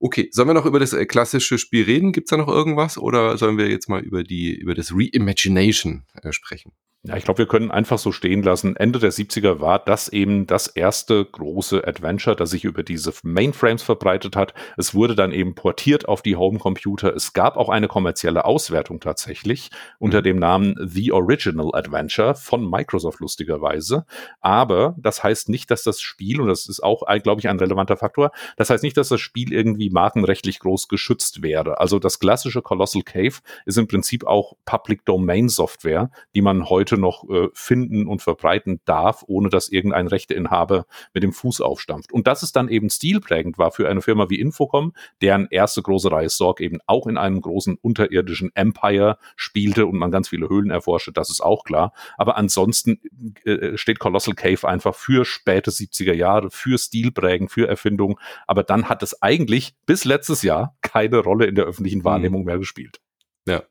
Okay, 0.00 0.28
sollen 0.30 0.48
wir 0.48 0.54
noch 0.54 0.66
über 0.66 0.78
das 0.78 0.92
äh, 0.92 1.04
klassische 1.06 1.58
Spiel 1.58 1.84
reden? 1.84 2.12
Gibt's 2.12 2.30
da 2.30 2.38
noch 2.38 2.48
irgendwas? 2.48 2.96
Oder 2.96 3.36
sollen 3.36 3.58
wir 3.58 3.68
jetzt 3.68 3.88
mal 3.88 4.00
über 4.00 4.22
die, 4.22 4.54
über 4.54 4.74
das 4.74 4.92
Reimagination 4.92 6.04
äh, 6.22 6.32
sprechen? 6.32 6.72
Ja, 7.04 7.16
ich 7.16 7.22
glaube, 7.22 7.38
wir 7.38 7.46
können 7.46 7.70
einfach 7.70 7.96
so 7.96 8.10
stehen 8.10 8.42
lassen. 8.42 8.74
Ende 8.74 8.98
der 8.98 9.12
70er 9.12 9.60
war 9.60 9.78
das 9.78 10.08
eben 10.08 10.48
das 10.48 10.66
erste 10.66 11.24
große 11.24 11.86
Adventure, 11.86 12.34
das 12.34 12.50
sich 12.50 12.64
über 12.64 12.82
diese 12.82 13.12
Mainframes 13.22 13.84
verbreitet 13.84 14.34
hat. 14.34 14.52
Es 14.76 14.94
wurde 14.96 15.14
dann 15.14 15.30
eben 15.30 15.54
portiert 15.54 16.08
auf 16.08 16.22
die 16.22 16.34
Homecomputer. 16.34 17.14
Es 17.14 17.34
gab 17.34 17.56
auch 17.56 17.68
eine 17.68 17.86
kommerzielle 17.86 18.44
Auswertung 18.44 18.98
tatsächlich 18.98 19.70
unter 20.00 20.18
mhm. 20.18 20.24
dem 20.24 20.38
Namen 20.40 20.74
The 20.76 21.12
Original 21.12 21.70
Adventure 21.72 22.34
von 22.34 22.68
Microsoft 22.68 23.20
lustigerweise. 23.20 24.04
Aber 24.40 24.96
das 24.98 25.22
heißt 25.22 25.50
nicht, 25.50 25.70
dass 25.70 25.84
das 25.84 26.00
Spiel, 26.00 26.40
und 26.40 26.48
das 26.48 26.68
ist 26.68 26.82
auch, 26.82 27.04
glaube 27.22 27.40
ich, 27.40 27.48
ein 27.48 27.60
relevanter 27.60 27.96
Faktor, 27.96 28.32
das 28.56 28.70
heißt 28.70 28.82
nicht, 28.82 28.96
dass 28.96 29.08
das 29.08 29.20
Spiel 29.20 29.52
irgendwie 29.52 29.90
markenrechtlich 29.90 30.58
groß 30.58 30.88
geschützt 30.88 31.42
wäre. 31.42 31.78
Also 31.78 32.00
das 32.00 32.18
klassische 32.18 32.60
Colossal 32.60 33.02
Cave 33.02 33.36
ist 33.66 33.78
im 33.78 33.86
Prinzip 33.86 34.26
auch 34.26 34.54
Public 34.64 35.04
Domain 35.04 35.48
Software, 35.48 36.10
die 36.34 36.42
man 36.42 36.68
heute 36.68 36.87
heute 36.88 37.00
noch 37.00 37.28
äh, 37.28 37.48
finden 37.52 38.06
und 38.06 38.22
verbreiten 38.22 38.80
darf, 38.84 39.24
ohne 39.26 39.48
dass 39.48 39.68
irgendein 39.68 40.06
Rechteinhaber 40.06 40.86
mit 41.14 41.22
dem 41.22 41.32
Fuß 41.32 41.60
aufstampft. 41.60 42.12
Und 42.12 42.26
das 42.26 42.42
ist 42.42 42.56
dann 42.56 42.68
eben 42.68 42.90
stilprägend 42.90 43.58
war 43.58 43.70
für 43.70 43.88
eine 43.88 44.02
Firma 44.02 44.30
wie 44.30 44.40
Infocom, 44.40 44.92
deren 45.20 45.46
erste 45.50 45.82
große 45.82 46.10
Reihe 46.10 46.28
Sorg 46.28 46.60
eben 46.60 46.78
auch 46.86 47.06
in 47.06 47.16
einem 47.16 47.40
großen 47.40 47.76
unterirdischen 47.80 48.50
Empire 48.54 49.18
spielte 49.36 49.86
und 49.86 49.98
man 49.98 50.10
ganz 50.10 50.28
viele 50.28 50.48
Höhlen 50.48 50.70
erforschte, 50.70 51.12
das 51.12 51.30
ist 51.30 51.40
auch 51.40 51.64
klar. 51.64 51.92
Aber 52.16 52.36
ansonsten 52.36 53.00
äh, 53.44 53.76
steht 53.76 53.98
Colossal 53.98 54.34
Cave 54.34 54.66
einfach 54.66 54.94
für 54.94 55.24
späte 55.24 55.70
70er 55.70 56.14
Jahre, 56.14 56.50
für 56.50 56.78
stilprägend, 56.78 57.50
für 57.50 57.68
Erfindung. 57.68 58.18
Aber 58.46 58.62
dann 58.62 58.88
hat 58.88 59.02
es 59.02 59.22
eigentlich 59.22 59.74
bis 59.86 60.04
letztes 60.04 60.42
Jahr 60.42 60.76
keine 60.80 61.18
Rolle 61.18 61.46
in 61.46 61.54
der 61.54 61.64
öffentlichen 61.64 62.00
mhm. 62.00 62.04
Wahrnehmung 62.04 62.44
mehr 62.44 62.58
gespielt. 62.58 63.00
Ja, 63.48 63.62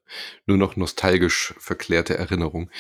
nur 0.47 0.57
noch 0.57 0.75
nostalgisch 0.75 1.53
verklärte 1.59 2.17
Erinnerung. 2.17 2.71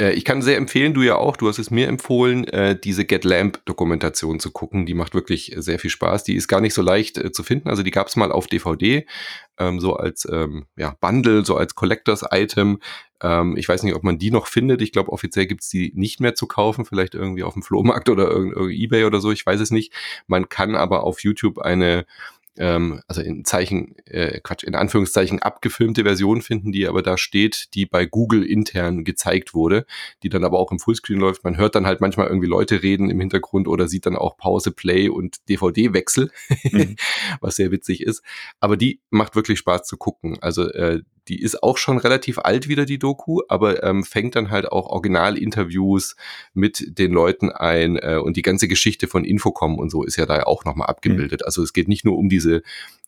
Äh, 0.00 0.12
ich 0.12 0.24
kann 0.24 0.40
sehr 0.40 0.56
empfehlen, 0.56 0.94
du 0.94 1.02
ja 1.02 1.16
auch, 1.16 1.36
du 1.36 1.48
hast 1.48 1.58
es 1.58 1.72
mir 1.72 1.88
empfohlen, 1.88 2.46
äh, 2.46 2.78
diese 2.78 3.04
Get 3.04 3.24
Lamp 3.24 3.64
Dokumentation 3.64 4.38
zu 4.38 4.52
gucken. 4.52 4.86
Die 4.86 4.94
macht 4.94 5.14
wirklich 5.14 5.52
sehr 5.56 5.80
viel 5.80 5.90
Spaß. 5.90 6.22
Die 6.22 6.36
ist 6.36 6.46
gar 6.46 6.60
nicht 6.60 6.72
so 6.74 6.80
leicht 6.80 7.18
äh, 7.18 7.32
zu 7.32 7.42
finden. 7.42 7.68
Also 7.68 7.82
die 7.82 7.90
gab 7.90 8.06
es 8.06 8.14
mal 8.14 8.30
auf 8.30 8.46
DVD, 8.46 9.04
ähm, 9.58 9.80
so 9.80 9.96
als 9.96 10.28
ähm, 10.30 10.66
ja, 10.76 10.96
Bundle, 11.00 11.44
so 11.44 11.56
als 11.56 11.74
Collectors 11.74 12.24
Item. 12.30 12.78
Ähm, 13.20 13.56
ich 13.56 13.68
weiß 13.68 13.82
nicht, 13.82 13.96
ob 13.96 14.04
man 14.04 14.18
die 14.18 14.30
noch 14.30 14.46
findet. 14.46 14.80
Ich 14.80 14.92
glaube, 14.92 15.10
offiziell 15.10 15.46
gibt's 15.46 15.68
die 15.68 15.90
nicht 15.96 16.20
mehr 16.20 16.36
zu 16.36 16.46
kaufen, 16.46 16.84
vielleicht 16.84 17.16
irgendwie 17.16 17.42
auf 17.42 17.54
dem 17.54 17.64
Flohmarkt 17.64 18.08
oder 18.08 18.30
irgendwie 18.30 18.80
Ebay 18.80 19.06
oder 19.06 19.20
so, 19.20 19.32
ich 19.32 19.44
weiß 19.44 19.60
es 19.60 19.72
nicht. 19.72 19.92
Man 20.28 20.48
kann 20.48 20.76
aber 20.76 21.02
auf 21.02 21.24
YouTube 21.24 21.58
eine 21.58 22.06
ähm, 22.56 23.00
also 23.08 23.20
in 23.20 23.44
Zeichen, 23.44 23.96
äh, 24.06 24.40
Quatsch, 24.40 24.64
in 24.64 24.74
Anführungszeichen 24.74 25.40
abgefilmte 25.40 26.04
Version 26.04 26.42
finden, 26.42 26.72
die 26.72 26.86
aber 26.86 27.02
da 27.02 27.16
steht, 27.16 27.74
die 27.74 27.86
bei 27.86 28.06
Google 28.06 28.44
intern 28.44 29.04
gezeigt 29.04 29.54
wurde, 29.54 29.86
die 30.22 30.28
dann 30.28 30.44
aber 30.44 30.58
auch 30.58 30.70
im 30.72 30.78
Fullscreen 30.78 31.18
läuft. 31.18 31.44
Man 31.44 31.56
hört 31.56 31.74
dann 31.74 31.86
halt 31.86 32.00
manchmal 32.00 32.28
irgendwie 32.28 32.48
Leute 32.48 32.82
reden 32.82 33.10
im 33.10 33.20
Hintergrund 33.20 33.68
oder 33.68 33.88
sieht 33.88 34.06
dann 34.06 34.16
auch 34.16 34.36
Pause, 34.36 34.70
Play 34.70 35.08
und 35.08 35.48
DVD-Wechsel, 35.48 36.30
mhm. 36.70 36.96
was 37.40 37.56
sehr 37.56 37.70
witzig 37.70 38.02
ist. 38.02 38.22
Aber 38.60 38.76
die 38.76 39.00
macht 39.10 39.36
wirklich 39.36 39.58
Spaß 39.58 39.84
zu 39.84 39.96
gucken. 39.96 40.38
Also 40.40 40.68
äh, 40.70 41.02
die 41.28 41.40
ist 41.40 41.62
auch 41.62 41.78
schon 41.78 41.98
relativ 41.98 42.38
alt 42.38 42.68
wieder, 42.68 42.84
die 42.84 42.98
Doku, 42.98 43.40
aber 43.48 43.82
ähm, 43.82 44.04
fängt 44.04 44.36
dann 44.36 44.50
halt 44.50 44.70
auch 44.70 44.86
Originalinterviews 44.86 46.16
mit 46.52 46.98
den 46.98 47.12
Leuten 47.12 47.50
ein 47.50 47.96
äh, 47.96 48.18
und 48.22 48.36
die 48.36 48.42
ganze 48.42 48.68
Geschichte 48.68 49.08
von 49.08 49.24
Infocom 49.24 49.78
und 49.78 49.90
so 49.90 50.04
ist 50.04 50.16
ja 50.16 50.26
da 50.26 50.42
auch 50.42 50.64
nochmal 50.64 50.88
abgebildet. 50.88 51.40
Mhm. 51.40 51.46
Also 51.46 51.62
es 51.62 51.72
geht 51.72 51.88
nicht 51.88 52.04
nur 52.04 52.16
um 52.16 52.28
diese 52.28 52.62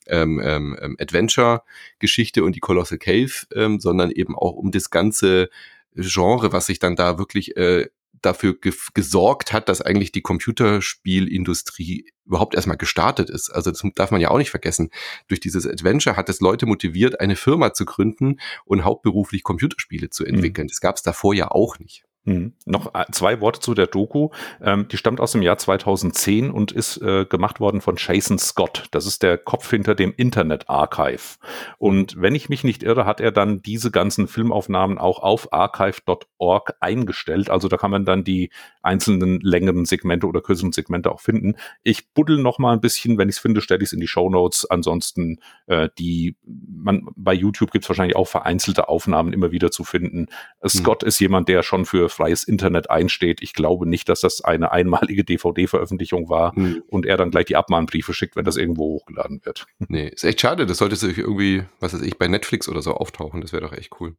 ähm, 0.07 0.41
ähm, 0.43 0.77
ähm, 0.81 0.97
Adventure-Geschichte 1.01 2.45
und 2.45 2.55
die 2.55 2.61
Colossal 2.61 2.99
Cave, 2.99 3.33
ähm, 3.55 3.81
sondern 3.81 4.11
eben 4.11 4.37
auch 4.37 4.53
um 4.53 4.71
das 4.71 4.91
ganze 4.91 5.51
Genre, 5.95 6.53
was 6.53 6.67
sich 6.67 6.79
dann 6.79 6.95
da 6.95 7.19
wirklich 7.19 7.57
äh, 7.57 7.89
dafür 8.27 8.59
ge 8.61 8.73
gesorgt 8.95 9.53
hat, 9.53 9.69
dass 9.69 9.81
eigentlich 9.81 10.13
die 10.13 10.23
Computerspielindustrie 10.23 12.07
überhaupt 12.25 12.55
erstmal 12.55 12.77
gestartet 12.77 13.31
ist. 13.31 13.51
Also 13.51 13.71
das 13.71 13.83
darf 13.95 14.11
man 14.11 14.21
ja 14.21 14.31
auch 14.31 14.39
nicht 14.39 14.51
vergessen. 14.51 14.91
Durch 15.29 15.41
dieses 15.41 15.67
Adventure 15.67 16.17
hat 16.17 16.29
es 16.29 16.41
Leute 16.41 16.67
motiviert, 16.67 17.21
eine 17.21 17.37
Firma 17.37 17.73
zu 17.73 17.85
gründen 17.85 18.41
und 18.65 18.85
hauptberuflich 18.85 19.43
Computerspiele 19.43 20.11
zu 20.11 20.25
mhm. 20.25 20.35
entwickeln. 20.35 20.67
Mhm. 20.67 20.69
Das 20.69 20.81
gab 20.81 20.97
es 20.97 21.03
davor 21.03 21.35
ja 21.35 21.51
auch 21.51 21.79
nicht. 21.79 22.06
Hm. 22.27 22.55
Noch 22.65 22.93
äh, 22.93 23.05
zwei 23.13 23.41
Worte 23.41 23.61
zu 23.61 23.73
der 23.75 23.87
Doku. 23.87 24.31
Ähm, 24.61 24.89
die 24.89 24.97
stammt 24.97 25.21
aus 25.21 25.33
dem 25.33 25.43
Jahr 25.43 25.59
2010 25.59 26.51
und 26.51 26.73
ist 26.73 27.01
äh, 27.01 27.25
gemacht 27.25 27.61
worden 27.61 27.81
von 27.81 27.95
Jason 27.97 28.39
Scott. 28.39 28.89
Das 28.91 29.07
ist 29.07 29.23
der 29.23 29.39
Kopf 29.39 29.71
hinter 29.71 29.95
dem 29.95 30.13
Internet 30.17 30.69
Archive. 30.69 31.39
Und 31.79 32.21
wenn 32.21 32.35
ich 32.35 32.49
mich 32.49 32.65
nicht 32.65 32.83
irre, 32.83 33.07
hat 33.07 33.21
er 33.21 33.31
dann 33.31 33.63
diese 33.63 33.93
ganzen 33.93 34.27
Filmaufnahmen 34.27 34.99
auch 34.99 35.21
auf 35.21 35.53
archive.org 35.53 36.75
eingestellt. 36.81 37.49
Also 37.49 37.69
da 37.69 37.77
kann 37.77 37.93
man 37.93 38.05
dann 38.05 38.25
die 38.25 38.51
einzelnen 38.87 39.41
längeren 39.41 39.85
Segmente 39.85 40.27
oder 40.27 40.41
kürzeren 40.41 40.73
Segmente 40.73 41.11
auch 41.13 41.21
finden. 41.21 41.57
Ich 41.83 42.09
buddel 42.13 42.39
noch 42.39 42.59
mal 42.59 42.73
ein 42.73 42.81
bisschen, 42.81 43.19
wenn 43.19 43.29
ich 43.29 43.37
es 43.37 43.41
finde, 43.41 43.61
stelle 43.61 43.83
ich 43.83 43.89
es 43.89 43.93
in 43.93 44.01
die 44.01 44.09
Show 44.09 44.31
Notes. 44.31 44.65
Ansonsten 44.69 45.41
äh, 45.67 45.89
die 45.99 46.37
man 46.45 47.09
bei 47.17 47.35
YouTube 47.35 47.71
gibt 47.71 47.85
es 47.85 47.89
wahrscheinlich 47.89 48.17
auch 48.17 48.29
vereinzelte 48.29 48.89
Aufnahmen 48.89 49.33
immer 49.33 49.51
wieder 49.51 49.71
zu 49.71 49.85
finden. 49.85 50.29
Hm. 50.61 50.69
Scott 50.69 51.03
ist 51.03 51.19
jemand, 51.19 51.49
der 51.49 51.63
schon 51.63 51.85
für 51.85 52.09
freies 52.09 52.45
Internet 52.45 52.91
einsteht. 52.91 53.43
Ich 53.43 53.53
glaube 53.53 53.89
nicht, 53.89 54.09
dass 54.09 54.21
das 54.21 54.43
eine 54.43 54.73
einmalige 54.73 55.25
DVD-Veröffentlichung 55.25 56.29
war 56.29 56.55
hm. 56.55 56.83
und 56.89 57.07
er 57.07 57.17
dann 57.17 57.31
gleich 57.31 57.47
die 57.47 57.57
Abmahnbriefe 57.57 58.15
schickt, 58.15 58.37
wenn 58.37 58.45
das 58.45 58.57
irgendwo 58.57 58.85
hochgeladen 58.85 59.41
wird. 59.45 59.67
Nee, 59.89 60.09
ist 60.09 60.25
echt 60.25 60.41
schade. 60.41 60.67
Das 60.67 60.79
sollte 60.79 60.97
sich 60.97 61.19
irgendwie, 61.19 61.65
was 61.81 61.95
weiß 61.95 62.03
ich, 62.03 62.19
bei 62.19 62.29
Netflix 62.29 62.69
oder 62.69 62.83
so 62.83 62.93
auftauchen. 62.93 63.41
Das 63.41 63.53
wäre 63.53 63.63
doch 63.63 63.73
echt 63.73 64.01
cool. 64.01 64.17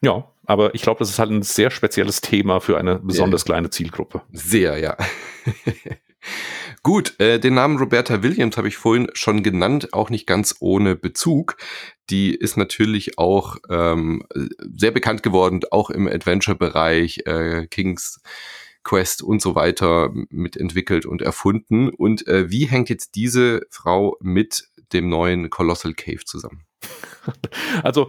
Ja, 0.00 0.30
aber 0.46 0.74
ich 0.74 0.82
glaube, 0.82 1.00
das 1.00 1.10
ist 1.10 1.18
halt 1.18 1.30
ein 1.30 1.42
sehr 1.42 1.70
spezielles 1.70 2.20
Thema 2.20 2.60
für 2.60 2.78
eine 2.78 3.00
besonders 3.00 3.42
ja. 3.42 3.46
kleine 3.46 3.70
Zielgruppe. 3.70 4.22
Sehr, 4.32 4.78
ja. 4.78 4.96
Gut, 6.82 7.18
äh, 7.18 7.38
den 7.38 7.54
Namen 7.54 7.78
Roberta 7.78 8.22
Williams 8.22 8.56
habe 8.56 8.68
ich 8.68 8.76
vorhin 8.76 9.08
schon 9.12 9.42
genannt, 9.42 9.92
auch 9.92 10.10
nicht 10.10 10.26
ganz 10.26 10.56
ohne 10.60 10.94
Bezug. 10.94 11.56
Die 12.10 12.34
ist 12.34 12.56
natürlich 12.56 13.18
auch 13.18 13.56
ähm, 13.68 14.22
sehr 14.74 14.90
bekannt 14.90 15.22
geworden, 15.22 15.60
auch 15.70 15.90
im 15.90 16.06
Adventure-Bereich, 16.06 17.22
äh, 17.26 17.66
Kings 17.66 18.20
Quest 18.84 19.22
und 19.22 19.42
so 19.42 19.54
weiter 19.54 20.10
mitentwickelt 20.30 21.04
und 21.04 21.20
erfunden. 21.20 21.90
Und 21.90 22.26
äh, 22.26 22.50
wie 22.50 22.66
hängt 22.66 22.88
jetzt 22.88 23.16
diese 23.16 23.66
Frau 23.70 24.16
mit 24.20 24.68
dem 24.92 25.08
neuen 25.10 25.50
Colossal 25.50 25.94
Cave 25.94 26.24
zusammen? 26.24 26.64
Also 27.82 28.08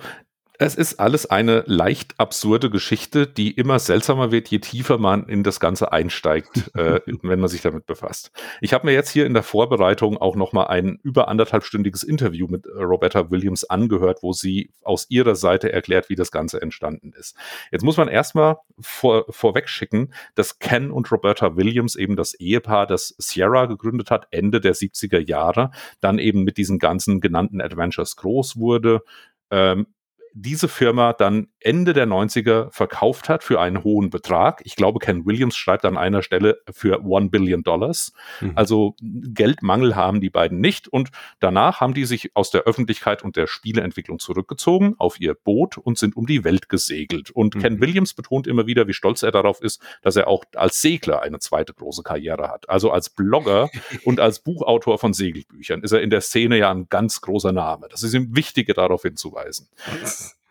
es 0.61 0.75
ist 0.75 0.99
alles 0.99 1.25
eine 1.25 1.63
leicht 1.67 2.15
absurde 2.19 2.69
Geschichte, 2.69 3.25
die 3.25 3.51
immer 3.51 3.79
seltsamer 3.79 4.29
wird, 4.33 4.49
je 4.49 4.59
tiefer 4.59 4.97
man 4.97 5.25
in 5.25 5.41
das 5.41 5.61
Ganze 5.61 5.93
einsteigt, 5.93 6.69
äh, 6.75 6.99
wenn 7.21 7.39
man 7.39 7.47
sich 7.47 7.61
damit 7.61 7.85
befasst. 7.85 8.31
Ich 8.59 8.73
habe 8.73 8.85
mir 8.85 8.91
jetzt 8.91 9.09
hier 9.09 9.25
in 9.25 9.33
der 9.33 9.43
Vorbereitung 9.43 10.17
auch 10.17 10.35
noch 10.35 10.51
mal 10.51 10.65
ein 10.65 10.99
über 11.01 11.29
anderthalbstündiges 11.29 12.03
Interview 12.03 12.47
mit 12.47 12.65
äh, 12.65 12.83
Roberta 12.83 13.31
Williams 13.31 13.63
angehört, 13.63 14.19
wo 14.21 14.33
sie 14.33 14.73
aus 14.83 15.05
ihrer 15.09 15.35
Seite 15.35 15.71
erklärt, 15.71 16.09
wie 16.09 16.15
das 16.15 16.29
Ganze 16.29 16.61
entstanden 16.61 17.13
ist. 17.17 17.37
Jetzt 17.71 17.83
muss 17.83 17.95
man 17.95 18.09
erstmal 18.09 18.57
vor, 18.81 19.27
vorweg 19.29 19.69
schicken, 19.69 20.13
dass 20.35 20.59
Ken 20.59 20.91
und 20.91 21.09
Roberta 21.09 21.55
Williams 21.55 21.95
eben 21.95 22.17
das 22.17 22.33
Ehepaar, 22.33 22.85
das 22.85 23.15
Sierra 23.17 23.65
gegründet 23.65 24.11
hat, 24.11 24.27
Ende 24.31 24.59
der 24.59 24.75
70er 24.75 25.25
Jahre, 25.25 25.71
dann 26.01 26.19
eben 26.19 26.43
mit 26.43 26.57
diesen 26.57 26.79
ganzen 26.79 27.21
genannten 27.21 27.61
Adventures 27.61 28.17
groß 28.17 28.57
wurde, 28.57 29.03
ähm, 29.51 29.87
diese 30.33 30.67
Firma 30.67 31.13
dann 31.13 31.47
Ende 31.59 31.93
der 31.93 32.07
90er 32.07 32.71
verkauft 32.71 33.29
hat 33.29 33.43
für 33.43 33.59
einen 33.59 33.83
hohen 33.83 34.09
Betrag. 34.09 34.61
Ich 34.63 34.75
glaube, 34.75 34.99
Ken 34.99 35.25
Williams 35.25 35.57
schreibt 35.57 35.85
an 35.85 35.97
einer 35.97 36.23
Stelle 36.23 36.61
für 36.71 37.03
One 37.03 37.29
Billion 37.29 37.63
Dollars. 37.63 38.13
Mhm. 38.39 38.53
Also 38.55 38.95
Geldmangel 39.01 39.95
haben 39.95 40.21
die 40.21 40.29
beiden 40.29 40.59
nicht. 40.61 40.87
Und 40.87 41.09
danach 41.39 41.81
haben 41.81 41.93
die 41.93 42.05
sich 42.05 42.35
aus 42.35 42.51
der 42.51 42.61
Öffentlichkeit 42.61 43.23
und 43.23 43.35
der 43.35 43.47
Spieleentwicklung 43.47 44.19
zurückgezogen 44.19 44.95
auf 44.97 45.19
ihr 45.19 45.33
Boot 45.33 45.77
und 45.77 45.97
sind 45.97 46.15
um 46.15 46.25
die 46.25 46.43
Welt 46.43 46.69
gesegelt. 46.69 47.31
Und 47.31 47.55
mhm. 47.55 47.59
Ken 47.59 47.81
Williams 47.81 48.13
betont 48.13 48.47
immer 48.47 48.67
wieder, 48.67 48.87
wie 48.87 48.93
stolz 48.93 49.23
er 49.23 49.31
darauf 49.31 49.61
ist, 49.61 49.81
dass 50.01 50.15
er 50.15 50.27
auch 50.27 50.45
als 50.55 50.81
Segler 50.81 51.21
eine 51.21 51.39
zweite 51.39 51.73
große 51.73 52.03
Karriere 52.03 52.49
hat. 52.49 52.69
Also 52.69 52.91
als 52.91 53.09
Blogger 53.09 53.69
und 54.05 54.19
als 54.19 54.39
Buchautor 54.39 54.97
von 54.97 55.13
Segelbüchern 55.13 55.83
ist 55.83 55.91
er 55.91 56.01
in 56.01 56.09
der 56.09 56.21
Szene 56.21 56.57
ja 56.57 56.71
ein 56.71 56.87
ganz 56.89 57.21
großer 57.21 57.51
Name. 57.51 57.87
Das 57.89 58.03
ist 58.03 58.13
ihm 58.13 58.35
wichtig, 58.35 58.69
darauf 58.79 59.01
hinzuweisen. 59.01 59.67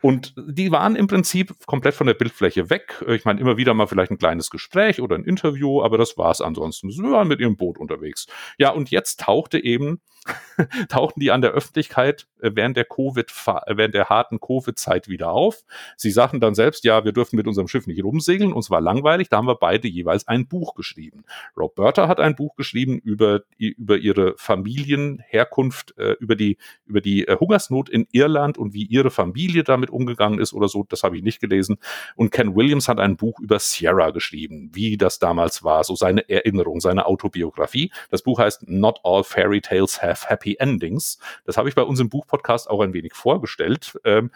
Und 0.01 0.35
die 0.37 0.71
waren 0.71 0.95
im 0.95 1.09
Prinzip 1.09 1.55
komplett 1.67 1.95
von 1.95 2.07
der 2.07 2.15
Bildfläche 2.15 2.71
weg. 2.71 3.05
Ich 3.09 3.25
meine, 3.25 3.41
immer 3.41 3.57
wieder 3.57 3.75
mal 3.75 3.87
vielleicht 3.87 4.13
ein 4.13 4.19
kleines 4.19 4.49
Gespräch 4.51 5.01
oder 5.01 5.17
ein 5.17 5.25
Interview, 5.25 5.83
aber 5.83 5.99
das 5.99 6.17
war's 6.17 6.41
ansonsten. 6.41 6.91
Sie 6.91 7.03
waren 7.03 7.27
mit 7.27 7.41
ihrem 7.41 7.57
Boot 7.57 7.79
unterwegs. 7.79 8.27
Ja, 8.59 8.71
und 8.71 8.91
jetzt 8.91 9.21
tauchte 9.21 9.63
eben, 9.63 10.01
tauchten 10.89 11.21
die 11.21 11.31
an 11.31 11.41
der 11.41 11.51
Öffentlichkeit 11.51 12.27
äh, 12.41 12.51
während 12.55 12.77
der 12.77 12.85
Covid, 12.85 13.27
äh, 13.67 13.77
während 13.77 13.95
der 13.95 14.09
harten 14.09 14.41
Covid-Zeit 14.41 15.09
wieder 15.09 15.31
auf. 15.31 15.65
Sie 15.97 16.11
sagten 16.11 16.41
dann 16.41 16.55
selbst, 16.55 16.85
ja, 16.85 17.05
wir 17.05 17.13
dürfen 17.13 17.37
mit 17.37 17.47
unserem 17.47 17.69
Schiff 17.69 17.87
nicht 17.87 18.03
rumsegeln, 18.05 18.53
uns 18.53 18.71
war 18.71 18.81
langweilig. 18.81 19.29
Da 19.29 19.39
haben 19.39 19.47
wir 19.47 19.57
beide 19.57 19.89
jeweils 19.89 20.29
ein 20.29 20.47
Buch 20.47 20.75
geschrieben. 20.75 21.25
Roberta 21.57 22.09
hat 22.09 22.21
ein 22.21 22.37
Buch 22.37 22.55
geschrieben 22.57 22.99
über, 22.99 23.43
über 23.59 23.97
ihre 23.97 24.35
Familienherkunft, 24.37 25.97
äh, 25.99 26.13
über 26.21 26.37
die, 26.37 26.59
über 26.87 27.01
die 27.01 27.27
Hungersnot 27.29 27.89
in 27.89 28.07
Irland 28.13 28.59
und 28.59 28.75
wie 28.75 28.85
ihre 28.85 29.11
Familie 29.11 29.65
damit 29.65 29.89
damit 29.89 29.91
umgegangen 29.91 30.39
ist 30.39 30.53
oder 30.53 30.69
so, 30.69 30.85
das 30.89 31.03
habe 31.03 31.17
ich 31.17 31.23
nicht 31.23 31.41
gelesen. 31.41 31.79
Und 32.17 32.31
Ken 32.31 32.55
Williams 32.55 32.89
hat 32.89 32.99
ein 32.99 33.17
Buch 33.17 33.41
über 33.41 33.59
Sierra 33.59 34.11
geschrieben, 34.11 34.71
wie 34.73 34.97
das 34.97 35.19
damals 35.19 35.65
war, 35.65 35.85
so 35.85 35.95
seine 35.95 36.29
Erinnerung, 36.29 36.81
seine 36.81 37.07
Autobiografie. 37.07 37.93
Das 38.11 38.23
Buch 38.23 38.39
heißt 38.39 38.69
Not 38.69 39.01
All 39.05 39.25
Fairy 39.25 39.61
Tales 39.61 40.03
Have 40.03 40.08
Happy 40.15 40.57
Endings. 40.59 41.19
Das 41.45 41.57
habe 41.57 41.69
ich 41.69 41.75
bei 41.75 41.83
uns 41.83 42.01
im 42.01 42.09
Buchpodcast 42.09 42.69
auch 42.69 42.81
ein 42.81 42.93
wenig 42.93 43.15
vorgestellt. 43.15 43.99
Ähm, 44.05 44.31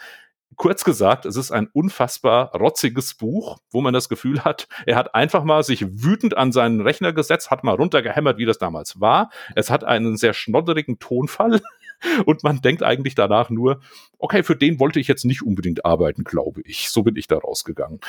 kurz 0.56 0.84
gesagt, 0.84 1.26
es 1.26 1.36
ist 1.36 1.50
ein 1.50 1.68
unfassbar 1.72 2.54
rotziges 2.54 3.14
Buch, 3.14 3.58
wo 3.70 3.80
man 3.80 3.94
das 3.94 4.08
Gefühl 4.08 4.44
hat, 4.44 4.68
er 4.86 4.96
hat 4.96 5.14
einfach 5.14 5.44
mal 5.44 5.62
sich 5.62 5.84
wütend 6.02 6.36
an 6.36 6.52
seinen 6.52 6.80
Rechner 6.80 7.12
gesetzt, 7.12 7.50
hat 7.50 7.64
mal 7.64 7.74
runtergehämmert, 7.74 8.38
wie 8.38 8.44
das 8.44 8.58
damals 8.58 9.00
war. 9.00 9.30
Es 9.54 9.70
hat 9.70 9.84
einen 9.84 10.16
sehr 10.16 10.34
schnodderigen 10.34 10.98
Tonfall 10.98 11.60
und 12.26 12.42
man 12.42 12.60
denkt 12.60 12.82
eigentlich 12.82 13.14
danach 13.14 13.50
nur, 13.50 13.80
okay, 14.18 14.42
für 14.42 14.56
den 14.56 14.80
wollte 14.80 15.00
ich 15.00 15.08
jetzt 15.08 15.24
nicht 15.24 15.42
unbedingt 15.42 15.84
arbeiten, 15.84 16.24
glaube 16.24 16.62
ich. 16.64 16.90
So 16.90 17.02
bin 17.02 17.16
ich 17.16 17.28
da 17.28 17.38
rausgegangen. 17.38 18.00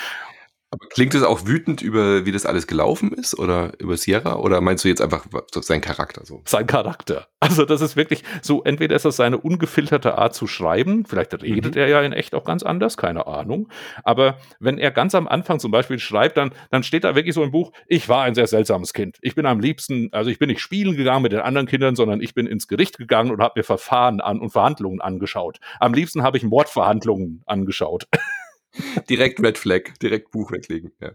Aber 0.74 0.88
klingt 0.88 1.14
es 1.14 1.22
auch 1.22 1.46
wütend 1.46 1.84
über, 1.84 2.26
wie 2.26 2.32
das 2.32 2.48
alles 2.48 2.66
gelaufen 2.66 3.12
ist 3.12 3.38
oder 3.38 3.74
über 3.78 3.96
Sierra 3.96 4.38
oder 4.38 4.60
meinst 4.60 4.84
du 4.84 4.88
jetzt 4.88 5.04
einfach 5.04 5.28
sein 5.52 5.82
Charakter 5.82 6.26
so? 6.26 6.42
Sein 6.46 6.66
Charakter. 6.66 7.28
Also 7.40 7.64
das 7.64 7.82
ist 7.82 7.96
wirklich 7.96 8.24
so, 8.42 8.64
entweder 8.64 8.96
ist 8.96 9.06
das 9.06 9.18
seine 9.18 9.38
ungefilterte 9.38 10.18
Art 10.18 10.34
zu 10.34 10.48
schreiben, 10.48 11.06
vielleicht 11.06 11.40
redet 11.44 11.76
mhm. 11.76 11.80
er 11.80 11.90
ja 11.90 12.02
in 12.02 12.12
echt 12.12 12.34
auch 12.34 12.44
ganz 12.44 12.64
anders, 12.64 12.98
keine 12.98 13.28
Ahnung. 13.28 13.70
Aber 14.04 14.40
wenn 14.60 14.80
er 14.80 14.90
ganz 14.90 15.14
am 15.14 15.28
Anfang 15.28 15.60
zum 15.60 15.70
Beispiel 15.70 16.00
schreibt, 16.00 16.38
dann, 16.38 16.54
dann 16.72 16.82
steht 16.82 17.04
da 17.04 17.14
wirklich 17.14 17.36
so 17.36 17.44
im 17.44 17.52
Buch, 17.52 17.72
ich 17.86 18.10
war 18.10 18.24
ein 18.24 18.34
sehr 18.34 18.48
seltsames 18.48 18.94
Kind. 18.94 19.20
Ich 19.22 19.36
bin 19.36 19.46
am 19.46 19.60
liebsten, 19.60 20.10
also 20.12 20.32
ich 20.32 20.40
bin 20.40 20.50
nicht 20.50 20.62
spielen 20.62 20.98
gegangen 20.98 21.22
mit 21.22 21.34
den 21.34 21.42
anderen 21.42 21.68
Kindern, 21.68 21.96
sondern 21.96 22.20
ich 22.20 22.34
bin 22.34 22.48
ins 22.48 22.68
Gericht 22.68 22.98
gegangen 22.98 23.30
und 23.30 23.44
habe 23.44 23.60
mir 23.60 23.64
Verfahren 23.64 24.22
an 24.22 24.40
und 24.40 24.50
Verhandlungen 24.50 25.02
angeschaut. 25.02 25.60
Am 25.80 25.94
liebsten 25.94 26.24
habe 26.24 26.38
ich 26.38 26.44
Mordverhandlungen 26.44 27.44
angeschaut. 27.46 28.08
direkt 29.10 29.42
Red 29.42 29.58
Flag, 29.58 29.82
direkt 30.02 30.32
Buch 30.32 30.52
weglegen. 30.52 30.92
Ja. 31.00 31.12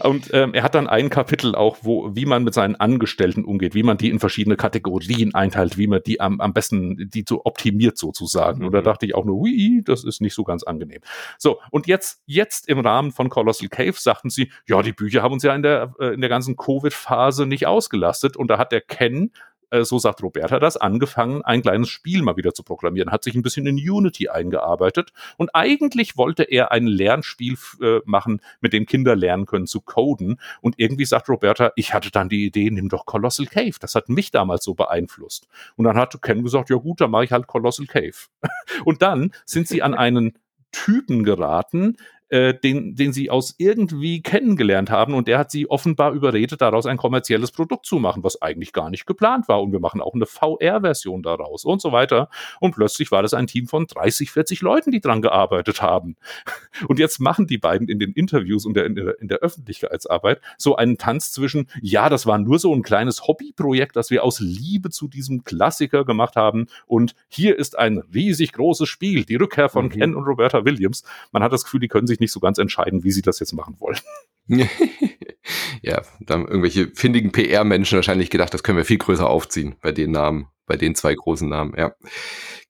Und 0.00 0.30
ähm, 0.32 0.54
er 0.54 0.62
hat 0.62 0.74
dann 0.74 0.86
ein 0.86 1.10
Kapitel 1.10 1.54
auch, 1.54 1.78
wo, 1.82 2.14
wie 2.14 2.26
man 2.26 2.44
mit 2.44 2.54
seinen 2.54 2.76
Angestellten 2.76 3.44
umgeht, 3.44 3.74
wie 3.74 3.82
man 3.82 3.98
die 3.98 4.10
in 4.10 4.20
verschiedene 4.20 4.56
Kategorien 4.56 5.34
einteilt, 5.34 5.76
wie 5.76 5.86
man 5.86 6.00
die 6.06 6.20
am, 6.20 6.40
am 6.40 6.52
besten, 6.52 7.10
die 7.10 7.24
so 7.28 7.44
optimiert 7.44 7.98
sozusagen. 7.98 8.60
Mhm. 8.60 8.66
Und 8.66 8.72
da 8.72 8.80
mhm. 8.80 8.84
dachte 8.84 9.06
ich 9.06 9.14
auch 9.14 9.24
nur, 9.24 9.36
ui, 9.36 9.82
das 9.84 10.04
ist 10.04 10.20
nicht 10.20 10.34
so 10.34 10.44
ganz 10.44 10.62
angenehm. 10.62 11.00
So, 11.38 11.60
und 11.70 11.86
jetzt, 11.86 12.22
jetzt 12.26 12.68
im 12.68 12.78
Rahmen 12.78 13.10
von 13.10 13.28
Colossal 13.28 13.68
Cave 13.68 13.94
sagten 13.96 14.30
sie, 14.30 14.52
ja, 14.68 14.82
die 14.82 14.92
Bücher 14.92 15.22
haben 15.22 15.32
uns 15.32 15.42
ja 15.42 15.54
in 15.54 15.62
der, 15.62 15.94
äh, 15.98 16.14
in 16.14 16.20
der 16.20 16.30
ganzen 16.30 16.56
Covid-Phase 16.56 17.46
nicht 17.46 17.66
ausgelastet. 17.66 18.36
Und 18.36 18.48
da 18.48 18.58
hat 18.58 18.72
der 18.72 18.80
Ken 18.80 19.32
äh, 19.70 19.84
so 19.84 19.98
sagt 19.98 20.22
Roberta 20.22 20.58
das, 20.58 20.76
angefangen, 20.76 21.42
ein 21.42 21.62
kleines 21.62 21.88
Spiel 21.88 22.22
mal 22.22 22.36
wieder 22.36 22.54
zu 22.54 22.62
programmieren, 22.62 23.10
hat 23.10 23.24
sich 23.24 23.34
ein 23.34 23.42
bisschen 23.42 23.66
in 23.66 23.76
Unity 23.76 24.28
eingearbeitet 24.28 25.12
und 25.36 25.54
eigentlich 25.54 26.16
wollte 26.16 26.44
er 26.44 26.72
ein 26.72 26.86
Lernspiel 26.86 27.56
äh, 27.80 28.00
machen, 28.04 28.40
mit 28.60 28.72
dem 28.72 28.86
Kinder 28.86 29.16
lernen 29.16 29.46
können 29.46 29.66
zu 29.66 29.80
coden 29.80 30.40
und 30.60 30.78
irgendwie 30.78 31.04
sagt 31.04 31.28
Roberta, 31.28 31.72
ich 31.76 31.94
hatte 31.94 32.10
dann 32.10 32.28
die 32.28 32.46
Idee, 32.46 32.70
nimm 32.70 32.88
doch 32.88 33.06
Colossal 33.06 33.46
Cave, 33.46 33.74
das 33.80 33.94
hat 33.94 34.08
mich 34.08 34.30
damals 34.30 34.64
so 34.64 34.74
beeinflusst. 34.74 35.48
Und 35.76 35.84
dann 35.84 35.96
hat 35.96 36.20
Ken 36.22 36.42
gesagt, 36.42 36.70
ja 36.70 36.76
gut, 36.76 37.00
dann 37.00 37.10
mache 37.10 37.24
ich 37.24 37.32
halt 37.32 37.46
Colossal 37.46 37.86
Cave. 37.86 38.14
und 38.84 39.02
dann 39.02 39.32
sind 39.44 39.68
sie 39.68 39.82
an 39.82 39.94
einen 39.94 40.38
Typen 40.72 41.24
geraten, 41.24 41.96
äh, 42.28 42.54
den, 42.54 42.96
den 42.96 43.12
sie 43.12 43.30
aus 43.30 43.54
irgendwie 43.58 44.20
kennengelernt 44.22 44.90
haben 44.90 45.14
und 45.14 45.28
der 45.28 45.38
hat 45.38 45.50
sie 45.50 45.70
offenbar 45.70 46.12
überredet, 46.12 46.60
daraus 46.60 46.86
ein 46.86 46.96
kommerzielles 46.96 47.52
Produkt 47.52 47.86
zu 47.86 47.98
machen, 47.98 48.24
was 48.24 48.42
eigentlich 48.42 48.72
gar 48.72 48.90
nicht 48.90 49.06
geplant 49.06 49.48
war. 49.48 49.62
Und 49.62 49.72
wir 49.72 49.80
machen 49.80 50.00
auch 50.00 50.14
eine 50.14 50.26
VR-Version 50.26 51.22
daraus 51.22 51.64
und 51.64 51.80
so 51.80 51.92
weiter. 51.92 52.28
Und 52.60 52.74
plötzlich 52.74 53.10
war 53.12 53.22
das 53.22 53.34
ein 53.34 53.46
Team 53.46 53.66
von 53.66 53.86
30, 53.86 54.30
40 54.30 54.60
Leuten, 54.60 54.90
die 54.90 55.00
dran 55.00 55.22
gearbeitet 55.22 55.82
haben. 55.82 56.16
Und 56.88 56.98
jetzt 56.98 57.20
machen 57.20 57.46
die 57.46 57.58
beiden 57.58 57.88
in 57.88 57.98
den 57.98 58.12
Interviews 58.12 58.66
und 58.66 58.74
der, 58.74 58.84
in, 58.84 58.94
der, 58.94 59.18
in 59.20 59.28
der 59.28 59.38
Öffentlichkeitsarbeit 59.38 60.40
so 60.58 60.76
einen 60.76 60.98
Tanz 60.98 61.32
zwischen, 61.32 61.68
ja, 61.80 62.08
das 62.08 62.26
war 62.26 62.38
nur 62.38 62.58
so 62.58 62.74
ein 62.74 62.82
kleines 62.82 63.26
Hobbyprojekt, 63.26 63.96
das 63.96 64.10
wir 64.10 64.22
aus 64.22 64.40
Liebe 64.40 64.90
zu 64.90 65.08
diesem 65.08 65.42
Klassiker 65.42 66.04
gemacht 66.04 66.36
haben. 66.36 66.66
Und 66.86 67.14
hier 67.28 67.58
ist 67.58 67.78
ein 67.78 67.98
riesig 68.12 68.52
großes 68.52 68.88
Spiel, 68.88 69.24
die 69.24 69.36
Rückkehr 69.36 69.68
von 69.68 69.86
mhm. 69.86 69.90
Ken 69.90 70.14
und 70.14 70.24
Roberta 70.24 70.64
Williams. 70.64 71.02
Man 71.32 71.42
hat 71.42 71.52
das 71.52 71.64
Gefühl, 71.64 71.80
die 71.80 71.88
können 71.88 72.06
sich 72.06 72.15
nicht 72.20 72.32
so 72.32 72.40
ganz 72.40 72.58
entscheiden, 72.58 73.04
wie 73.04 73.12
sie 73.12 73.22
das 73.22 73.40
jetzt 73.40 73.52
machen 73.52 73.76
wollen. 73.78 73.98
ja, 75.82 76.02
da 76.20 76.34
haben 76.34 76.46
irgendwelche 76.46 76.88
findigen 76.94 77.32
PR-Menschen 77.32 77.96
wahrscheinlich 77.96 78.30
gedacht, 78.30 78.54
das 78.54 78.62
können 78.62 78.78
wir 78.78 78.84
viel 78.84 78.98
größer 78.98 79.28
aufziehen 79.28 79.76
bei 79.80 79.92
den 79.92 80.12
Namen, 80.12 80.48
bei 80.66 80.76
den 80.76 80.94
zwei 80.94 81.14
großen 81.14 81.48
Namen, 81.48 81.74
ja. 81.76 81.94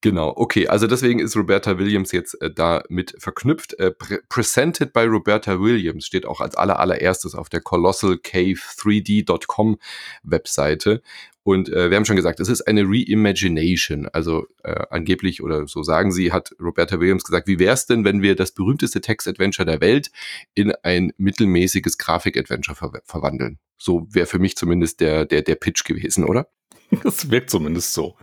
Genau, 0.03 0.33
okay, 0.37 0.69
also 0.69 0.87
deswegen 0.87 1.19
ist 1.19 1.37
Roberta 1.37 1.79
Williams 1.79 2.13
jetzt 2.13 2.41
äh, 2.43 2.53
da 2.53 2.83
mit 2.89 3.15
verknüpft. 3.19 3.79
Äh, 3.79 3.93
pre 3.93 4.21
presented 4.29 4.93
by 4.93 5.05
Roberta 5.05 5.59
Williams 5.61 6.07
steht 6.07 6.27
auch 6.27 6.41
als 6.41 6.55
aller, 6.55 6.79
allererstes 6.79 7.35
auf 7.35 7.49
der 7.49 7.63
colossalcave3d.com 7.63 9.79
Webseite. 10.23 11.03
Und 11.47 11.69
äh, 11.69 11.91
wir 11.91 11.97
haben 11.97 12.05
schon 12.05 12.17
gesagt, 12.17 12.41
es 12.41 12.49
ist 12.49 12.63
eine 12.63 12.83
Reimagination. 12.83 14.09
Also 14.09 14.49
äh, 14.65 14.85
angeblich, 14.91 15.45
oder 15.45 15.69
so 15.69 15.85
sagen 15.85 16.11
sie, 16.11 16.33
hat 16.33 16.51
Roberta 16.61 16.99
Williams 16.99 17.23
gesagt, 17.23 17.47
wie 17.47 17.61
wäre 17.61 17.75
es 17.75 17.87
denn, 17.87 18.05
wenn 18.05 18.21
wir 18.21 18.35
das 18.35 18.51
berühmteste 18.51 19.01
Text-Adventure 19.01 19.65
der 19.65 19.81
Welt 19.81 20.11
in 20.55 20.73
ein 20.83 21.13
mittelmäßiges 21.19 21.99
Grafik-Adventure 21.99 22.75
ver 22.75 23.01
verwandeln? 23.05 23.61
So 23.79 24.09
wäre 24.11 24.27
für 24.27 24.41
mich 24.41 24.57
zumindest 24.57 25.01
der, 25.01 25.25
der, 25.25 25.43
der 25.43 25.55
Pitch 25.55 25.85
gewesen, 25.85 26.25
oder? 26.25 26.49
Das 27.03 27.31
wirkt 27.31 27.51
zumindest 27.51 27.93
so. 27.93 28.17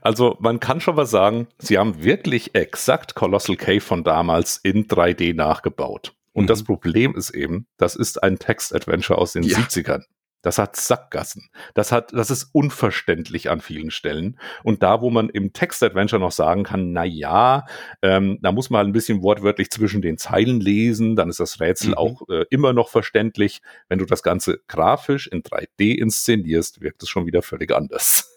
Also 0.00 0.36
man 0.40 0.60
kann 0.60 0.80
schon 0.80 0.96
was 0.96 1.10
sagen, 1.10 1.48
sie 1.58 1.78
haben 1.78 2.02
wirklich 2.02 2.54
exakt 2.54 3.14
Colossal 3.14 3.56
Cave 3.56 3.80
von 3.80 4.04
damals 4.04 4.58
in 4.62 4.86
3D 4.86 5.34
nachgebaut. 5.34 6.14
Und 6.32 6.44
mhm. 6.44 6.48
das 6.48 6.64
Problem 6.64 7.14
ist 7.14 7.30
eben, 7.30 7.66
das 7.76 7.94
ist 7.96 8.22
ein 8.22 8.38
Text-Adventure 8.38 9.18
aus 9.18 9.32
den 9.32 9.42
ja. 9.42 9.58
70ern. 9.58 10.04
Das 10.42 10.58
hat 10.58 10.76
Sackgassen. 10.76 11.48
Das 11.74 11.92
hat, 11.92 12.12
das 12.12 12.30
ist 12.30 12.50
unverständlich 12.52 13.48
an 13.50 13.60
vielen 13.60 13.90
Stellen. 13.90 14.38
Und 14.64 14.82
da, 14.82 15.00
wo 15.00 15.10
man 15.10 15.28
im 15.28 15.52
Text-Adventure 15.52 16.20
noch 16.20 16.32
sagen 16.32 16.64
kann, 16.64 16.92
na 16.92 17.04
ja, 17.04 17.64
ähm, 18.02 18.38
da 18.42 18.52
muss 18.52 18.68
man 18.68 18.78
halt 18.78 18.88
ein 18.88 18.92
bisschen 18.92 19.22
wortwörtlich 19.22 19.70
zwischen 19.70 20.02
den 20.02 20.18
Zeilen 20.18 20.60
lesen, 20.60 21.16
dann 21.16 21.28
ist 21.28 21.40
das 21.40 21.60
Rätsel 21.60 21.90
mhm. 21.90 21.94
auch 21.94 22.28
äh, 22.28 22.44
immer 22.50 22.72
noch 22.72 22.88
verständlich. 22.88 23.62
Wenn 23.88 23.98
du 23.98 24.04
das 24.04 24.22
Ganze 24.22 24.60
grafisch 24.66 25.28
in 25.28 25.42
3D 25.42 25.94
inszenierst, 25.96 26.80
wirkt 26.80 27.02
es 27.02 27.08
schon 27.08 27.26
wieder 27.26 27.42
völlig 27.42 27.72
anders. 27.72 28.28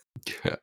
Ja. 0.43 0.57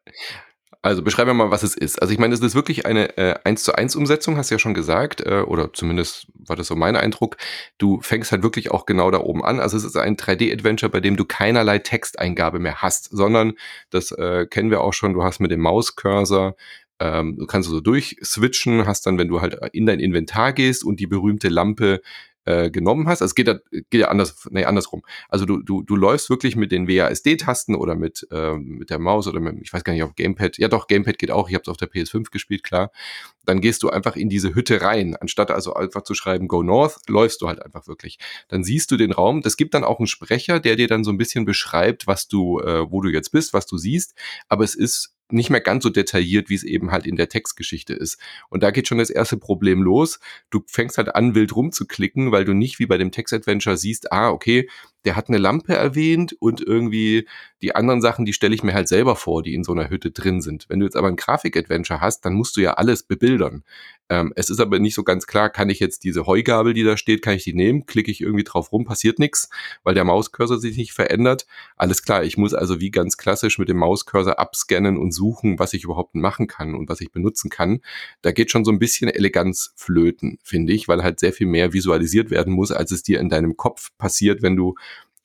Also 0.85 1.03
beschreiben 1.03 1.31
wir 1.31 1.35
mal, 1.35 1.53
was 1.53 1.63
es 1.63 1.77
ist. 1.77 2.03
Also 2.03 2.13
ich 2.13 2.19
meine, 2.19 2.35
es 2.35 2.41
ist 2.41 2.57
wirklich 2.57 2.87
eine 2.87 3.17
äh, 3.17 3.37
1 3.45 3.63
zu 3.63 3.75
1 3.75 3.95
Umsetzung, 3.95 4.37
hast 4.37 4.51
du 4.51 4.57
ja 4.57 4.59
schon 4.59 4.75
gesagt, 4.75 5.21
äh, 5.21 5.43
oder 5.47 5.73
zumindest 5.73 6.27
war 6.35 6.57
das 6.57 6.67
so 6.67 6.75
mein 6.75 6.97
Eindruck. 6.97 7.37
Du 7.79 8.01
fängst 8.01 8.33
halt 8.33 8.43
wirklich 8.43 8.73
auch 8.73 8.85
genau 8.85 9.13
da 9.13 9.21
oben 9.21 9.45
an. 9.45 9.61
Also 9.61 9.77
es 9.77 9.85
ist 9.85 9.97
ein 9.97 10.17
3D-Adventure, 10.17 10.91
bei 10.91 10.99
dem 10.99 11.17
du 11.17 11.25
keinerlei 11.25 11.79
Texteingabe 11.79 12.59
mehr 12.59 12.83
hast, 12.83 13.11
sondern 13.13 13.53
das 13.91 14.11
äh, 14.11 14.47
kennen 14.47 14.71
wir 14.71 14.81
auch 14.81 14.93
schon, 14.93 15.15
du 15.15 15.23
hast 15.23 15.39
mit 15.39 15.53
dem 15.53 15.61
Mauscursor 15.61 16.57
ähm, 17.03 17.37
du 17.37 17.47
kannst 17.47 17.69
so 17.69 17.81
durchswitchen, 17.81 18.87
hast 18.87 19.07
dann, 19.07 19.19
wenn 19.19 19.27
du 19.27 19.41
halt 19.41 19.59
in 19.73 19.87
dein 19.87 19.99
Inventar 19.99 20.53
gehst 20.53 20.85
und 20.85 21.01
die 21.01 21.09
berühmte 21.09 21.49
Lampe 21.49 22.01
äh, 22.45 22.71
genommen 22.71 23.09
hast. 23.09 23.23
Also 23.23 23.31
es 23.31 23.35
geht 23.35 23.49
geht 23.91 24.01
ja 24.01 24.09
anders, 24.09 24.49
nee, 24.51 24.65
andersrum. 24.65 25.03
Also 25.29 25.45
du, 25.45 25.63
du, 25.63 25.83
du 25.83 25.97
läufst 25.97 26.31
wirklich 26.31 26.57
mit 26.57 26.73
den 26.73 26.89
WASD-Tasten 26.89 27.75
oder 27.75 27.95
mit, 27.95 28.27
äh, 28.31 28.55
mit 28.55 28.91
der 28.91 28.99
Maus 28.99 29.27
oder 29.29 29.41
mit, 29.41 29.61
ich 29.63 29.73
weiß 29.73 29.85
gar 29.85 29.93
nicht, 29.93 30.03
auf 30.03 30.15
Gamepad. 30.15 30.59
Ja 30.59 30.69
doch, 30.69 30.87
Gamepad 30.87 31.19
geht 31.19 31.31
auch. 31.31 31.49
Ich 31.49 31.55
habe 31.55 31.63
es 31.63 31.69
auf 31.69 31.77
der 31.77 31.91
PS5 31.91 32.31
gespielt, 32.31 32.63
klar. 32.63 32.91
Dann 33.45 33.61
gehst 33.61 33.83
du 33.83 33.91
einfach 33.91 34.17
in 34.17 34.29
diese 34.29 34.55
Hütte 34.55 34.83
rein. 34.83 35.17
Anstatt 35.17 35.51
also 35.51 35.75
einfach 35.75 36.03
zu 36.03 36.15
schreiben 36.15 36.49
Go 36.49 36.63
North, 36.63 36.99
läufst 37.09 37.43
du 37.43 37.49
halt 37.49 37.63
einfach 37.63 37.87
wirklich. 37.87 38.19
Dann 38.49 38.65
siehst 38.65 38.91
du 38.91 38.97
den 38.97 39.13
Raum. 39.13 39.43
Das 39.43 39.57
gibt 39.57 39.75
dann 39.75 39.85
auch 39.85 39.99
einen 39.99 40.07
Sprecher, 40.07 40.61
der 40.61 40.77
dir 40.77 40.89
dann 40.89 41.05
so 41.05 41.11
ein 41.11 41.19
bisschen 41.19 41.45
beschreibt, 41.45 42.07
was 42.07 42.29
du, 42.29 42.61
äh, 42.61 42.91
wo 42.91 43.01
du 43.01 43.11
jetzt 43.11 43.33
bist, 43.33 43.53
was 43.53 43.67
du 43.67 43.77
siehst. 43.77 44.15
Aber 44.49 44.65
es 44.65 44.75
ist 44.75 45.15
nicht 45.31 45.51
mehr 45.51 45.61
ganz 45.61 45.83
so 45.83 45.91
detailliert, 45.91 46.51
wie 46.51 46.55
es 46.55 46.65
eben 46.65 46.91
halt 46.91 47.07
in 47.07 47.17
der 47.17 47.29
Textgeschichte 47.29 47.95
ist. 47.95 48.19
Und 48.51 48.63
da 48.63 48.71
geht 48.71 48.89
schon 48.89 48.99
das 48.99 49.11
erste 49.11 49.37
Problem 49.37 49.83
los. 49.83 50.21
Du 50.51 50.63
fängst 50.67 50.99
halt 50.99 51.15
an, 51.15 51.35
wild 51.35 51.57
rumzuklicken, 51.57 52.33
weil 52.33 52.45
du 52.45 52.53
nicht 52.53 52.79
wie 52.79 52.87
bei 52.87 52.99
dem 52.99 53.13
Text-Adventure 53.13 53.77
siehst, 53.77 54.13
ah, 54.13 54.31
okay, 54.31 54.69
der 55.05 55.17
hat 55.17 55.29
eine 55.29 55.39
Lampe 55.39 55.75
erwähnt 55.75 56.35
und 56.39 56.61
irgendwie 56.61 57.27
die 57.61 57.75
anderen 57.75 58.01
Sachen, 58.01 58.25
die 58.25 58.33
stelle 58.33 58.55
ich 58.55 58.63
mir 58.63 58.75
halt 58.75 58.89
selber 58.89 59.17
vor, 59.17 59.43
die 59.43 59.55
in 59.55 59.65
so 59.65 59.73
einer 59.73 59.91
Hütte 59.91 60.11
drin 60.11 60.41
sind. 60.41 60.67
Wenn 60.69 60.81
du 60.81 60.87
jetzt 60.87 60.97
aber 60.97 61.09
ein 61.09 61.17
Grafik-Adventure 61.17 62.01
hast, 62.01 62.25
dann 62.25 62.35
musst 62.35 62.57
du 62.57 62.61
ja 62.61 62.75
alles 62.75 63.03
bebildern. 63.03 63.65
Ähm, 64.13 64.35
es 64.37 64.51
ist 64.51 64.61
aber 64.61 64.79
nicht 64.79 64.95
so 64.95 65.05
ganz 65.05 65.27
klar, 65.27 65.49
kann 65.49 65.71
ich 65.71 65.81
jetzt 65.81 66.05
diese 66.05 66.27
Heugabel, 66.27 66.75
die 66.75 66.83
da 66.83 66.99
steht, 66.99 67.23
kann 67.23 67.35
ich 67.35 67.45
die 67.45 67.55
nehmen? 67.55 67.87
Klicke 67.87 68.11
ich 68.11 68.21
irgendwie 68.21 68.45
drauf 68.45 68.71
rum, 68.71 68.85
passiert 68.85 69.19
nichts, 69.19 69.49
weil 69.85 69.95
der 69.95 70.05
Mauscursor 70.05 70.59
sich 70.59 70.77
nicht 70.77 70.93
verändert. 70.93 71.47
Alles 71.77 72.03
klar, 72.03 72.23
ich 72.23 72.37
muss 72.37 72.53
also 72.53 72.79
wie 72.79 72.91
ganz 72.91 73.17
klassisch 73.17 73.59
mit 73.59 73.71
dem 73.71 73.79
Mauscursor 73.79 74.39
abscannen 74.39 74.99
und 74.99 75.13
suchen, 75.13 75.59
was 75.59 75.73
ich 75.73 75.85
überhaupt 75.85 76.15
machen 76.15 76.47
kann 76.47 76.75
und 76.75 76.91
was 76.91 77.01
ich 77.01 77.11
benutzen 77.11 77.49
kann. 77.49 77.81
Da 78.21 78.33
geht 78.33 78.51
schon 78.51 78.67
so 78.67 78.71
ein 78.71 78.79
bisschen 78.79 79.09
Eleganz 79.09 79.73
flöten, 79.77 80.39
finde 80.43 80.75
ich, 80.75 80.89
weil 80.89 81.03
halt 81.03 81.19
sehr 81.19 81.33
viel 81.33 81.47
mehr 81.47 81.73
visualisiert 81.73 82.31
werden 82.31 82.53
muss, 82.53 82.71
als 82.71 82.91
es 82.91 83.03
dir 83.03 83.19
in 83.19 83.31
deinem 83.31 83.57
Kopf 83.57 83.93
passiert, 83.97 84.43
wenn 84.43 84.57
du 84.57 84.75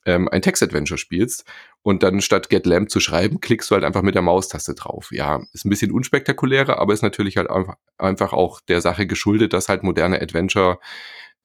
ähm, 0.08 0.30
ein 0.30 0.42
Text-Adventure 0.42 0.98
spielst 0.98 1.44
und 1.84 2.02
dann 2.02 2.22
statt 2.22 2.50
Get 2.50 2.66
Lamp 2.66 2.90
zu 2.90 3.00
schreiben, 3.00 3.42
klickst 3.42 3.70
du 3.70 3.76
halt 3.76 3.84
einfach 3.84 4.02
mit 4.02 4.16
der 4.16 4.22
Maustaste 4.22 4.74
drauf. 4.74 5.10
Ja, 5.12 5.42
ist 5.52 5.66
ein 5.66 5.70
bisschen 5.70 5.92
unspektakulärer, 5.92 6.80
aber 6.80 6.94
ist 6.94 7.04
natürlich 7.04 7.38
halt 7.38 7.50
einfach 7.98 8.34
auch 8.34 8.62
der 8.62 8.82
Sache 8.82 9.06
geschuldet, 9.06 9.54
dass 9.54 9.70
halt 9.70 9.84
moderne 9.84 10.22
Adventure 10.22 10.80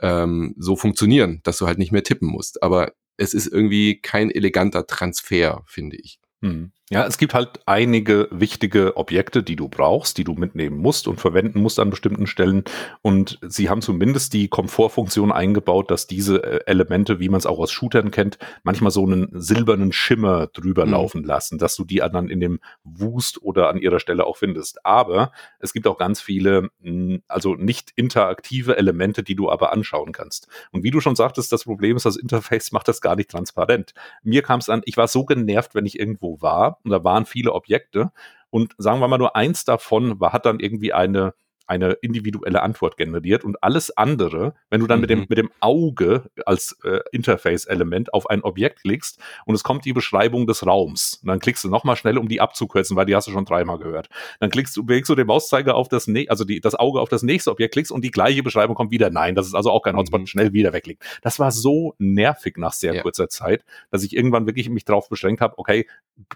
ähm, 0.01 0.55
so 0.57 0.77
funktionieren, 0.77 1.41
dass 1.43 1.59
du 1.59 1.67
halt 1.67 1.79
nicht 1.79 1.93
mehr 1.93 2.05
tippen 2.05 2.29
musst. 2.29 2.63
Aber 2.63 2.93
es 3.17 3.35
ist 3.35 3.49
irgendwie 3.49 4.01
kein 4.01 4.31
eleganter 4.31 4.87
Transfer, 4.87 5.65
finde 5.67 5.97
ich. 5.97 6.21
Hm. 6.41 6.73
Ja, 6.91 7.07
es 7.07 7.17
gibt 7.17 7.33
halt 7.33 7.61
einige 7.65 8.29
wichtige 8.31 8.99
Objekte, 8.99 9.43
die 9.43 9.57
du 9.57 9.69
brauchst, 9.69 10.19
die 10.19 10.25
du 10.25 10.35
mitnehmen 10.35 10.77
musst 10.77 11.09
und 11.09 11.21
verwenden 11.21 11.63
musst 11.63 11.79
an 11.79 11.89
bestimmten 11.89 12.27
Stellen. 12.27 12.65
Und 13.01 13.39
sie 13.41 13.71
haben 13.71 13.81
zumindest 13.81 14.35
die 14.35 14.49
Komfortfunktion 14.49 15.33
eingebaut, 15.33 15.91
dass 15.91 16.07
diese 16.07 16.43
äh, 16.43 16.61
Elemente, 16.67 17.19
wie 17.19 17.31
man 17.31 17.39
es 17.39 17.47
auch 17.47 17.59
aus 17.59 17.71
Shootern 17.71 18.11
kennt, 18.11 18.37
manchmal 18.63 18.91
so 18.91 19.07
einen 19.07 19.29
silbernen 19.33 19.93
Schimmer 19.93 20.49
drüber 20.49 20.85
mhm. 20.85 20.93
laufen 20.93 21.25
lassen, 21.25 21.57
dass 21.57 21.77
du 21.77 21.85
die 21.85 22.03
dann 22.13 22.29
in 22.29 22.41
dem 22.41 22.59
Wust 22.85 23.41
oder 23.43 23.71
an 23.71 23.79
ihrer 23.79 24.01
Stelle 24.01 24.27
auch 24.27 24.37
findest. 24.37 24.85
Aber 24.85 25.33
es 25.61 25.73
gibt 25.73 25.87
auch 25.87 25.97
ganz 25.97 26.21
viele, 26.21 26.69
hm, 26.83 27.23
also 27.27 27.55
nicht 27.55 27.93
interaktive 27.97 28.77
Elemente, 28.77 29.23
die 29.23 29.37
du 29.37 29.51
aber 29.51 29.73
anschauen 29.73 30.13
kannst. 30.13 30.49
Und 30.73 30.83
wie 30.83 30.91
du 30.91 31.01
schon 31.01 31.17
sagtest, 31.17 31.53
das 31.53 31.65
Problem 31.65 31.97
ist, 31.97 32.05
das 32.05 32.17
Interface 32.17 32.71
macht 32.73 32.89
das 32.89 33.01
gar 33.01 33.17
nicht 33.17 33.31
transparent. 33.31 33.95
Mir 34.23 34.43
kam 34.43 34.59
es 34.59 34.69
an, 34.69 34.83
ich 34.85 34.99
war 34.99 35.09
so 35.09 35.25
genervt, 35.25 35.75
wenn 35.75 35.87
ich 35.87 35.99
irgendwo 35.99 36.43
war 36.43 36.81
und 36.85 36.91
da 36.91 37.05
waren 37.05 37.27
viele 37.27 37.53
Objekte. 37.53 38.13
Und 38.51 38.75
sagen 38.79 39.01
wir 39.01 39.09
mal 39.09 39.19
nur 39.19 39.35
eins 39.37 39.65
davon 39.65 40.21
war, 40.21 40.33
hat 40.33 40.47
dann 40.47 40.61
irgendwie 40.61 40.93
eine 40.93 41.35
eine 41.67 41.93
individuelle 42.03 42.63
Antwort 42.63 42.97
generiert 42.97 43.45
und 43.45 43.63
alles 43.63 43.97
andere, 43.97 44.55
wenn 44.71 44.81
du 44.81 44.87
dann 44.87 44.99
mhm. 44.99 45.01
mit, 45.03 45.11
dem, 45.11 45.19
mhm. 45.21 45.27
mit 45.29 45.39
dem 45.39 45.51
Auge 45.61 46.31
als 46.47 46.77
äh, 46.85 47.01
Interface-Element 47.13 48.15
auf 48.15 48.29
ein 48.29 48.43
Objekt 48.43 48.83
klickst 48.83 49.19
und 49.47 49.55
es 49.55 49.63
kommt 49.63 49.85
die 49.85 49.93
Beschreibung 49.93 50.47
des 50.47 50.67
Raums, 50.67 51.21
und 51.23 51.29
dann 51.29 51.39
klickst 51.39 51.65
du 51.65 51.69
nochmal 51.69 51.97
schnell, 51.97 52.19
um 52.19 52.29
die 52.29 52.41
abzukürzen, 52.41 52.97
weil 52.97 53.07
die 53.07 53.15
hast 53.15 53.27
du 53.27 53.33
schon 53.33 53.45
dreimal 53.45 53.79
gehört. 53.79 54.09
Dann 54.41 54.51
klickst 54.51 54.77
du, 54.77 54.85
bewegst 54.85 55.09
du 55.09 55.15
den 55.15 55.27
Mauszeiger 55.27 55.75
auf 55.75 55.89
das, 55.89 56.09
also 56.29 56.45
die, 56.45 56.61
das 56.61 56.75
Auge 56.75 57.01
auf 57.01 57.09
das 57.09 57.23
nächste 57.23 57.51
Objekt, 57.51 57.75
klickst 57.75 57.93
und 57.93 58.05
die 58.05 58.11
gleiche 58.11 58.43
Beschreibung 58.43 58.75
kommt 58.75 58.91
wieder. 58.91 59.11
Nein, 59.11 59.35
das 59.35 59.47
ist 59.47 59.55
also 59.55 59.71
auch 59.71 59.83
kein 59.83 59.97
Hotspot, 59.97 60.23
mhm. 60.23 60.27
schnell 60.27 60.53
wieder 60.53 60.73
wegklickt. 60.73 61.03
Das 61.23 61.39
war 61.39 61.53
so 61.53 61.95
nervig 61.99 62.57
nach 62.59 62.73
sehr 62.73 62.95
ja. 62.95 63.03
kurzer 63.03 63.29
Zeit, 63.29 63.65
dass 63.91 64.03
ich 64.03 64.17
irgendwann 64.17 64.47
wirklich 64.47 64.69
mich 64.69 64.85
darauf 64.85 65.09
beschränkt 65.09 65.41
habe, 65.41 65.59
okay, 65.59 65.87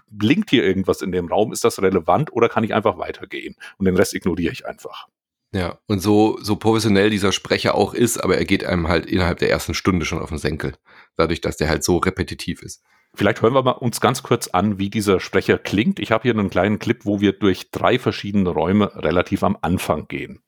blinkt 0.09 0.49
hier 0.49 0.63
irgendwas 0.63 1.01
in 1.01 1.11
dem 1.11 1.27
Raum, 1.27 1.51
ist 1.51 1.63
das 1.63 1.81
relevant 1.81 2.31
oder 2.33 2.49
kann 2.49 2.63
ich 2.63 2.73
einfach 2.73 2.97
weitergehen? 2.97 3.55
Und 3.77 3.85
den 3.85 3.95
Rest 3.95 4.13
ignoriere 4.13 4.53
ich 4.53 4.65
einfach. 4.65 5.07
Ja, 5.53 5.79
und 5.87 5.99
so, 6.01 6.37
so 6.41 6.57
professionell 6.57 7.09
dieser 7.09 7.31
Sprecher 7.31 7.75
auch 7.75 7.93
ist, 7.93 8.17
aber 8.17 8.37
er 8.37 8.45
geht 8.45 8.65
einem 8.65 8.89
halt 8.89 9.05
innerhalb 9.05 9.39
der 9.39 9.49
ersten 9.49 9.73
Stunde 9.73 10.05
schon 10.05 10.19
auf 10.19 10.29
den 10.29 10.37
Senkel. 10.37 10.73
Dadurch, 11.15 11.41
dass 11.41 11.57
der 11.57 11.69
halt 11.69 11.83
so 11.83 11.97
repetitiv 11.97 12.61
ist. 12.61 12.83
Vielleicht 13.15 13.41
hören 13.41 13.53
wir 13.53 13.63
mal 13.63 13.71
uns 13.71 14.01
ganz 14.01 14.21
kurz 14.21 14.47
an, 14.49 14.77
wie 14.77 14.89
dieser 14.89 15.19
Sprecher 15.19 15.57
klingt. 15.57 15.99
Ich 15.99 16.11
habe 16.11 16.23
hier 16.23 16.33
einen 16.33 16.49
kleinen 16.49 16.79
Clip, 16.79 17.05
wo 17.05 17.21
wir 17.21 17.31
durch 17.31 17.71
drei 17.71 17.97
verschiedene 17.97 18.49
Räume 18.49 18.91
relativ 18.95 19.43
am 19.43 19.57
Anfang 19.61 20.07
gehen. 20.07 20.41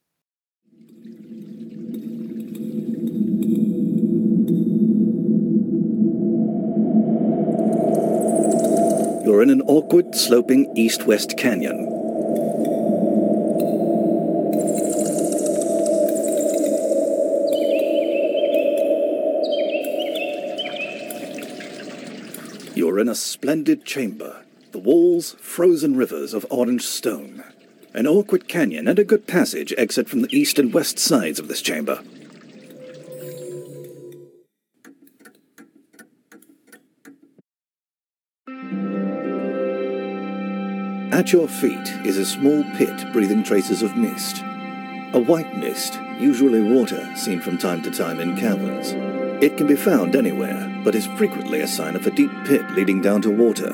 You're 9.25 9.43
in 9.43 9.49
an 9.49 9.61
awkward 9.61 10.15
sloping 10.15 10.75
east-west 10.75 11.37
canyon. 11.37 11.88
You're 22.99 23.05
in 23.05 23.11
a 23.11 23.15
splendid 23.15 23.85
chamber, 23.85 24.43
the 24.73 24.77
walls 24.77 25.37
frozen 25.39 25.95
rivers 25.95 26.33
of 26.33 26.45
orange 26.49 26.81
stone. 26.81 27.45
An 27.93 28.05
awkward 28.05 28.49
canyon 28.49 28.89
and 28.89 28.99
a 28.99 29.05
good 29.05 29.25
passage 29.25 29.73
exit 29.77 30.09
from 30.09 30.21
the 30.21 30.37
east 30.37 30.59
and 30.59 30.73
west 30.73 30.99
sides 30.99 31.39
of 31.39 31.47
this 31.47 31.61
chamber. 31.61 32.03
At 41.13 41.31
your 41.31 41.47
feet 41.47 41.87
is 42.05 42.17
a 42.17 42.25
small 42.25 42.65
pit 42.75 43.13
breathing 43.13 43.43
traces 43.43 43.81
of 43.81 43.95
mist. 43.95 44.41
A 45.13 45.23
white 45.25 45.55
mist, 45.57 45.97
usually 46.19 46.61
water, 46.61 47.09
seen 47.15 47.39
from 47.39 47.57
time 47.57 47.81
to 47.83 47.91
time 47.91 48.19
in 48.19 48.35
caverns. 48.35 49.18
It 49.41 49.55
can 49.55 49.67
be 49.67 49.77
found 49.77 50.17
anywhere, 50.17 50.69
but 50.83 50.95
is 50.95 51.07
frequently 51.17 51.61
a 51.61 51.67
sign 51.67 51.95
of 51.95 52.05
a 52.05 52.09
deep 52.09 52.29
pit 52.43 52.61
leading 52.75 53.01
down 53.01 53.21
to 53.21 53.29
water. 53.29 53.73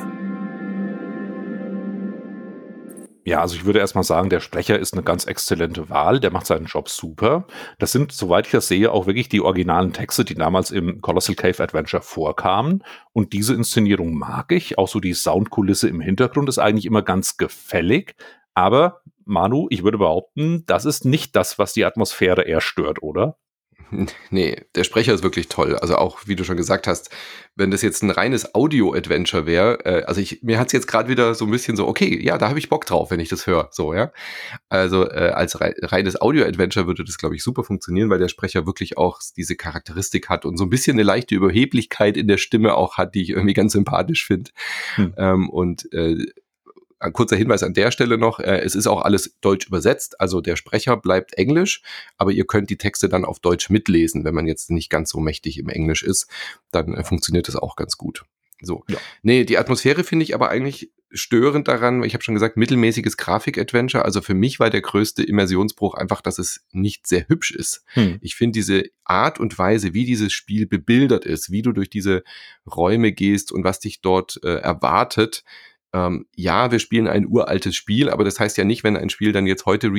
Ja, 3.24 3.42
also 3.42 3.56
ich 3.56 3.66
würde 3.66 3.80
erstmal 3.80 4.04
sagen, 4.04 4.30
der 4.30 4.42
Sprecher 4.42 4.78
ist 4.78 4.94
eine 4.94 5.02
ganz 5.02 5.26
exzellente 5.26 5.90
Wahl, 5.90 6.20
der 6.20 6.30
macht 6.30 6.46
seinen 6.46 6.68
Job 6.68 6.88
super. 6.88 7.48
Das 7.80 7.92
sind, 7.92 8.12
soweit 8.12 8.46
ich 8.46 8.52
das 8.52 8.68
sehe, 8.68 8.92
auch 8.92 9.08
wirklich 9.08 9.28
die 9.28 9.42
originalen 9.42 9.92
Texte, 9.92 10.24
die 10.24 10.36
damals 10.36 10.70
im 10.70 11.02
Colossal 11.02 11.34
Cave 11.34 11.64
Adventure 11.64 12.04
vorkamen. 12.04 12.84
Und 13.12 13.34
diese 13.34 13.56
Inszenierung 13.56 14.14
mag 14.14 14.52
ich. 14.52 14.78
Auch 14.78 14.88
so 14.88 15.00
die 15.00 15.16
Soundkulisse 15.16 15.90
im 15.90 16.00
Hintergrund 16.00 16.48
ist 16.48 16.60
eigentlich 16.60 16.86
immer 16.86 17.02
ganz 17.02 17.38
gefällig. 17.38 18.16
Aber 18.54 19.02
Manu, 19.26 19.66
ich 19.72 19.84
würde 19.84 19.98
behaupten, 19.98 20.64
das 20.68 20.86
ist 20.86 21.06
nicht 21.06 21.36
das, 21.36 21.58
was 21.58 21.74
die 21.74 21.86
Atmosphäre 21.86 22.44
eher 22.44 22.62
stört, 22.62 23.02
oder? 23.02 23.40
Nee, 24.30 24.62
der 24.76 24.84
Sprecher 24.84 25.14
ist 25.14 25.24
wirklich 25.24 25.48
toll. 25.48 25.76
Also 25.76 25.96
auch, 25.98 26.20
wie 26.26 26.36
du 26.36 26.44
schon 26.44 26.58
gesagt 26.58 26.88
hast, 26.88 27.10
wenn 27.56 27.72
das 27.72 27.82
jetzt 27.82 28.04
ein 28.04 28.10
reines 28.10 28.54
Audio-Adventure 28.54 29.46
wäre, 29.46 29.86
äh, 29.86 30.04
also 30.04 30.20
ich, 30.20 30.42
mir 30.44 30.60
hat's 30.60 30.74
jetzt 30.74 30.88
gerade 30.88 31.10
wieder 31.10 31.36
so 31.36 31.46
ein 31.46 31.52
bisschen 31.52 31.78
so, 31.78 31.88
okay, 31.88 32.20
ja, 32.22 32.38
da 32.38 32.50
habe 32.50 32.60
ich 32.60 32.70
Bock 32.70 32.86
drauf, 32.86 33.12
wenn 33.12 33.20
ich 33.20 33.30
das 33.30 33.48
höre. 33.48 33.70
So, 33.72 33.94
ja. 33.94 34.12
Also 34.70 35.10
äh, 35.10 35.32
als 35.34 35.60
rei 35.62 35.74
reines 35.82 36.20
Audio-Adventure 36.20 36.88
würde 36.88 37.04
das, 37.04 37.18
glaube 37.18 37.36
ich, 37.36 37.44
super 37.44 37.64
funktionieren, 37.64 38.10
weil 38.10 38.20
der 38.20 38.30
Sprecher 38.30 38.66
wirklich 38.66 38.98
auch 38.98 39.20
diese 39.36 39.56
Charakteristik 39.56 40.30
hat 40.30 40.46
und 40.46 40.58
so 40.58 40.66
ein 40.66 40.70
bisschen 40.70 40.96
eine 40.96 41.04
leichte 41.04 41.36
Überheblichkeit 41.36 42.18
in 42.18 42.28
der 42.28 42.38
Stimme 42.38 42.76
auch 42.76 42.98
hat, 42.98 43.16
die 43.16 43.22
ich 43.22 43.30
irgendwie 43.30 43.54
ganz 43.54 43.74
sympathisch 43.74 44.26
finde. 44.26 44.52
Hm. 44.96 45.14
Ähm, 45.18 45.50
und 45.50 45.92
äh, 45.94 46.26
ein 47.06 47.14
kurzer 47.14 47.36
Hinweis 47.36 47.64
an 47.64 47.74
der 47.74 47.92
Stelle 47.92 48.18
noch, 48.18 48.40
äh, 48.40 48.60
es 48.60 48.76
ist 48.76 48.88
auch 48.88 49.02
alles 49.02 49.36
deutsch 49.42 49.68
übersetzt, 49.68 50.20
also 50.20 50.42
der 50.42 50.56
Sprecher 50.56 50.98
bleibt 50.98 51.34
Englisch, 51.36 51.82
aber 52.18 52.32
ihr 52.32 52.46
könnt 52.46 52.70
die 52.70 52.78
Texte 52.78 53.10
dann 53.10 53.26
auf 53.26 53.40
Deutsch 53.40 53.70
mitlesen, 53.70 54.26
wenn 54.26 54.36
man 54.36 54.48
jetzt 54.48 54.72
nicht 54.72 54.90
ganz 54.90 55.10
so 55.10 55.20
mächtig 55.20 55.58
im 55.58 55.70
Englisch 55.70 56.04
ist, 56.04 56.28
dann 56.72 56.94
äh, 56.94 57.04
funktioniert 57.04 57.48
das 57.48 57.56
auch 57.56 57.76
ganz 57.76 57.98
gut. 57.98 58.26
So. 58.62 58.84
Ja. 58.88 58.98
Nee, 59.22 59.44
die 59.44 59.58
Atmosphäre 59.58 60.04
finde 60.04 60.24
ich 60.24 60.34
aber 60.34 60.50
eigentlich 60.50 60.92
störend 61.12 61.68
daran, 61.68 62.04
ich 62.04 62.14
habe 62.14 62.24
schon 62.24 62.34
gesagt, 62.34 62.58
mittelmäßiges 62.58 63.18
Grafik-Adventure. 63.18 64.04
Also 64.04 64.22
für 64.22 64.34
mich 64.34 64.60
war 64.60 64.70
der 64.70 64.82
größte 64.82 65.24
Immersionsbruch 65.24 65.94
einfach, 65.94 66.22
dass 66.22 66.40
es 66.40 66.66
nicht 66.72 67.08
sehr 67.08 67.28
hübsch 67.28 67.52
ist. 67.52 67.84
Hm. 67.94 68.18
Ich 68.22 68.36
finde 68.36 68.54
diese 68.54 68.84
Art 69.04 69.40
und 69.40 69.58
Weise, 69.58 69.94
wie 69.94 70.06
dieses 70.06 70.34
Spiel 70.34 70.68
bebildert 70.68 71.26
ist, 71.26 71.52
wie 71.52 71.62
du 71.62 71.72
durch 71.72 71.90
diese 71.90 72.24
Räume 72.66 73.12
gehst 73.12 73.52
und 73.52 73.64
was 73.64 73.80
dich 73.80 74.02
dort 74.02 74.40
äh, 74.44 74.56
erwartet, 74.56 75.44
ähm, 75.96 76.26
ja, 76.36 76.72
wir 76.72 76.80
spielen 76.80 77.08
ein 77.08 77.26
uraltes 77.26 77.74
Spiel, 77.74 78.10
aber 78.10 78.26
das 78.26 78.38
heißt 78.38 78.58
ja 78.58 78.66
nicht, 78.66 78.84
wenn 78.84 78.98
ein 78.98 79.10
Spiel 79.10 79.32
dann 79.32 79.48
jetzt 79.48 79.66
heute 79.66 79.94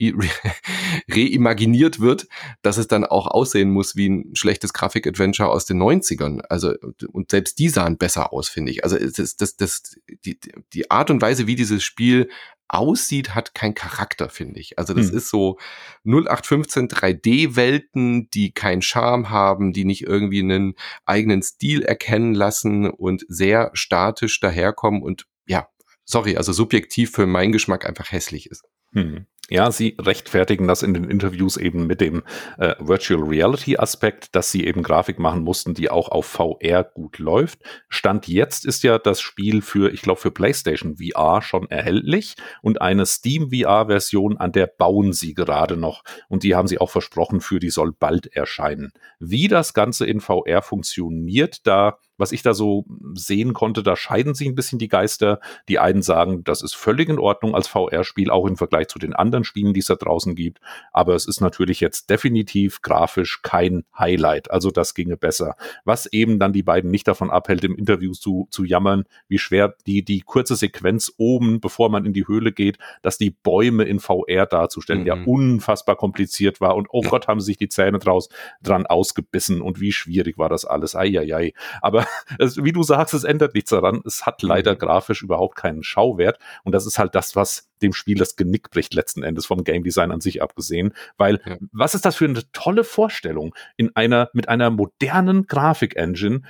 reimaginiert 1.08 2.00
wird, 2.00 2.26
dass 2.62 2.76
es 2.76 2.88
dann 2.88 3.04
auch 3.04 3.28
aussehen 3.28 3.70
muss 3.70 3.94
wie 3.94 4.08
ein 4.08 4.34
schlechtes 4.34 4.72
Grafik-Adventure 4.72 5.48
aus 5.48 5.64
den 5.64 5.80
90ern. 5.80 6.40
Also, 6.48 6.74
und 7.12 7.30
selbst 7.30 7.60
die 7.60 7.68
sahen 7.68 7.98
besser 7.98 8.32
aus, 8.32 8.48
finde 8.48 8.72
ich. 8.72 8.82
Also, 8.82 8.98
das, 8.98 9.36
das, 9.36 9.56
das, 9.56 9.82
die, 10.24 10.40
die 10.72 10.90
Art 10.90 11.10
und 11.10 11.22
Weise, 11.22 11.46
wie 11.46 11.54
dieses 11.54 11.84
Spiel 11.84 12.28
aussieht, 12.72 13.34
hat 13.34 13.54
keinen 13.54 13.74
Charakter, 13.74 14.28
finde 14.28 14.60
ich. 14.60 14.78
Also 14.78 14.94
das 14.94 15.10
hm. 15.10 15.16
ist 15.16 15.28
so 15.28 15.58
0815 16.04 16.88
3D-Welten, 16.88 18.30
die 18.30 18.52
keinen 18.52 18.80
Charme 18.80 19.28
haben, 19.30 19.72
die 19.72 19.84
nicht 19.84 20.02
irgendwie 20.02 20.40
einen 20.40 20.74
eigenen 21.04 21.42
Stil 21.42 21.82
erkennen 21.82 22.34
lassen 22.34 22.88
und 22.88 23.24
sehr 23.28 23.70
statisch 23.74 24.38
daherkommen 24.40 25.02
und 25.02 25.26
ja, 25.46 25.68
sorry, 26.04 26.36
also 26.36 26.52
subjektiv 26.52 27.10
für 27.10 27.26
meinen 27.26 27.52
Geschmack 27.52 27.84
einfach 27.86 28.12
hässlich 28.12 28.48
ist. 28.48 28.62
Hm. 28.92 29.26
Ja, 29.52 29.72
sie 29.72 29.96
rechtfertigen 29.98 30.68
das 30.68 30.84
in 30.84 30.94
den 30.94 31.10
Interviews 31.10 31.56
eben 31.56 31.84
mit 31.84 32.00
dem 32.00 32.22
äh, 32.56 32.76
Virtual 32.78 33.20
Reality 33.20 33.76
Aspekt, 33.76 34.36
dass 34.36 34.52
sie 34.52 34.64
eben 34.64 34.84
Grafik 34.84 35.18
machen 35.18 35.42
mussten, 35.42 35.74
die 35.74 35.90
auch 35.90 36.08
auf 36.08 36.26
VR 36.26 36.84
gut 36.84 37.18
läuft. 37.18 37.58
Stand 37.88 38.28
jetzt 38.28 38.64
ist 38.64 38.84
ja 38.84 38.98
das 38.98 39.20
Spiel 39.20 39.60
für, 39.60 39.92
ich 39.92 40.02
glaube, 40.02 40.20
für 40.20 40.30
PlayStation 40.30 40.98
VR 40.98 41.42
schon 41.42 41.68
erhältlich 41.68 42.36
und 42.62 42.80
eine 42.80 43.06
Steam 43.06 43.50
VR 43.50 43.86
Version, 43.86 44.36
an 44.36 44.52
der 44.52 44.68
bauen 44.68 45.12
sie 45.12 45.34
gerade 45.34 45.76
noch 45.76 46.04
und 46.28 46.44
die 46.44 46.54
haben 46.54 46.68
sie 46.68 46.78
auch 46.78 46.90
versprochen, 46.90 47.40
für 47.40 47.58
die 47.58 47.70
soll 47.70 47.90
bald 47.90 48.28
erscheinen. 48.32 48.92
Wie 49.18 49.48
das 49.48 49.74
Ganze 49.74 50.06
in 50.06 50.20
VR 50.20 50.62
funktioniert, 50.62 51.66
da 51.66 51.98
was 52.20 52.32
ich 52.32 52.42
da 52.42 52.54
so 52.54 52.84
sehen 53.14 53.54
konnte, 53.54 53.82
da 53.82 53.96
scheiden 53.96 54.34
sich 54.34 54.46
ein 54.46 54.54
bisschen 54.54 54.78
die 54.78 54.88
Geister. 54.88 55.40
Die 55.68 55.78
einen 55.78 56.02
sagen, 56.02 56.44
das 56.44 56.62
ist 56.62 56.76
völlig 56.76 57.08
in 57.08 57.18
Ordnung 57.18 57.54
als 57.54 57.66
VR-Spiel, 57.66 58.30
auch 58.30 58.46
im 58.46 58.56
Vergleich 58.56 58.88
zu 58.88 58.98
den 58.98 59.14
anderen 59.14 59.39
Spielen, 59.44 59.74
die 59.74 59.80
es 59.80 59.86
da 59.86 59.96
draußen 59.96 60.34
gibt. 60.34 60.60
Aber 60.92 61.14
es 61.14 61.26
ist 61.26 61.40
natürlich 61.40 61.80
jetzt 61.80 62.10
definitiv 62.10 62.82
grafisch 62.82 63.42
kein 63.42 63.84
Highlight. 63.98 64.50
Also 64.50 64.70
das 64.70 64.94
ginge 64.94 65.16
besser. 65.16 65.56
Was 65.84 66.06
eben 66.06 66.38
dann 66.38 66.52
die 66.52 66.62
beiden 66.62 66.90
nicht 66.90 67.08
davon 67.08 67.30
abhält, 67.30 67.64
im 67.64 67.76
Interview 67.76 68.12
zu, 68.12 68.48
zu 68.50 68.64
jammern, 68.64 69.04
wie 69.28 69.38
schwer 69.38 69.74
die, 69.86 70.04
die 70.04 70.20
kurze 70.20 70.56
Sequenz 70.56 71.12
oben, 71.16 71.60
bevor 71.60 71.90
man 71.90 72.04
in 72.04 72.12
die 72.12 72.26
Höhle 72.26 72.52
geht, 72.52 72.78
dass 73.02 73.18
die 73.18 73.30
Bäume 73.30 73.84
in 73.84 74.00
VR 74.00 74.46
darzustellen, 74.46 75.02
mhm. 75.02 75.06
ja 75.06 75.14
unfassbar 75.24 75.96
kompliziert 75.96 76.60
war. 76.60 76.76
Und 76.76 76.88
oh 76.90 77.02
Gott, 77.02 77.28
haben 77.28 77.40
sich 77.40 77.56
die 77.56 77.68
Zähne 77.68 77.98
draus, 77.98 78.28
dran 78.62 78.86
ausgebissen 78.86 79.60
und 79.60 79.80
wie 79.80 79.92
schwierig 79.92 80.38
war 80.38 80.48
das 80.48 80.64
alles. 80.64 80.94
Eieiei. 80.94 81.52
Aber 81.80 82.06
es, 82.38 82.62
wie 82.62 82.72
du 82.72 82.82
sagst, 82.82 83.14
es 83.14 83.24
ändert 83.24 83.54
nichts 83.54 83.70
daran. 83.70 84.02
Es 84.04 84.26
hat 84.26 84.42
leider 84.42 84.74
mhm. 84.74 84.78
grafisch 84.78 85.22
überhaupt 85.22 85.56
keinen 85.56 85.82
Schauwert. 85.82 86.38
Und 86.64 86.72
das 86.72 86.86
ist 86.86 86.98
halt 86.98 87.14
das, 87.14 87.36
was 87.36 87.70
dem 87.82 87.92
Spiel 87.92 88.18
das 88.18 88.36
Genick 88.36 88.70
bricht, 88.70 88.94
letzten 88.94 89.22
Endes 89.22 89.29
vom 89.38 89.64
Game 89.64 89.82
Design 89.82 90.10
an 90.10 90.20
sich 90.20 90.42
abgesehen. 90.42 90.92
Weil, 91.16 91.40
ja. 91.44 91.56
was 91.72 91.94
ist 91.94 92.04
das 92.04 92.16
für 92.16 92.26
eine 92.26 92.42
tolle 92.52 92.84
Vorstellung, 92.84 93.54
in 93.76 93.94
einer, 93.94 94.30
mit 94.32 94.48
einer 94.48 94.70
modernen 94.70 95.46
Grafik-Engine 95.46 96.42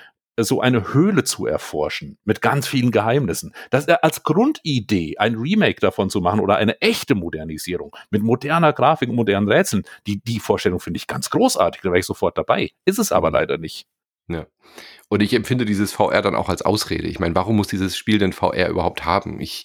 so 0.44 0.60
eine 0.60 0.92
Höhle 0.94 1.24
zu 1.24 1.46
erforschen 1.46 2.18
mit 2.24 2.40
ganz 2.40 2.66
vielen 2.66 2.90
Geheimnissen. 2.90 3.54
Das 3.70 3.88
äh, 3.88 3.96
als 4.02 4.22
Grundidee 4.22 5.16
ein 5.18 5.34
Remake 5.34 5.80
davon 5.80 6.10
zu 6.10 6.20
machen 6.20 6.40
oder 6.40 6.56
eine 6.56 6.80
echte 6.80 7.14
Modernisierung 7.14 7.94
mit 8.10 8.22
moderner 8.22 8.72
Grafik 8.72 9.08
und 9.08 9.16
modernen 9.16 9.48
Rätseln, 9.50 9.84
die 10.06 10.20
die 10.22 10.40
Vorstellung 10.40 10.80
finde 10.80 10.98
ich 10.98 11.06
ganz 11.06 11.30
großartig, 11.30 11.82
da 11.82 11.90
wäre 11.90 11.98
ich 11.98 12.06
sofort 12.06 12.38
dabei. 12.38 12.70
Ist 12.84 12.98
es 12.98 13.12
aber 13.12 13.28
mhm. 13.28 13.34
leider 13.34 13.58
nicht. 13.58 13.86
Ja. 14.28 14.46
Und 15.08 15.22
ich 15.22 15.34
empfinde 15.34 15.64
dieses 15.64 15.92
VR 15.92 16.22
dann 16.22 16.36
auch 16.36 16.48
als 16.48 16.62
Ausrede. 16.62 17.08
Ich 17.08 17.18
meine, 17.18 17.34
warum 17.34 17.56
muss 17.56 17.66
dieses 17.66 17.96
Spiel 17.96 18.18
denn 18.18 18.32
VR 18.32 18.68
überhaupt 18.68 19.04
haben? 19.04 19.40
Ich, 19.40 19.64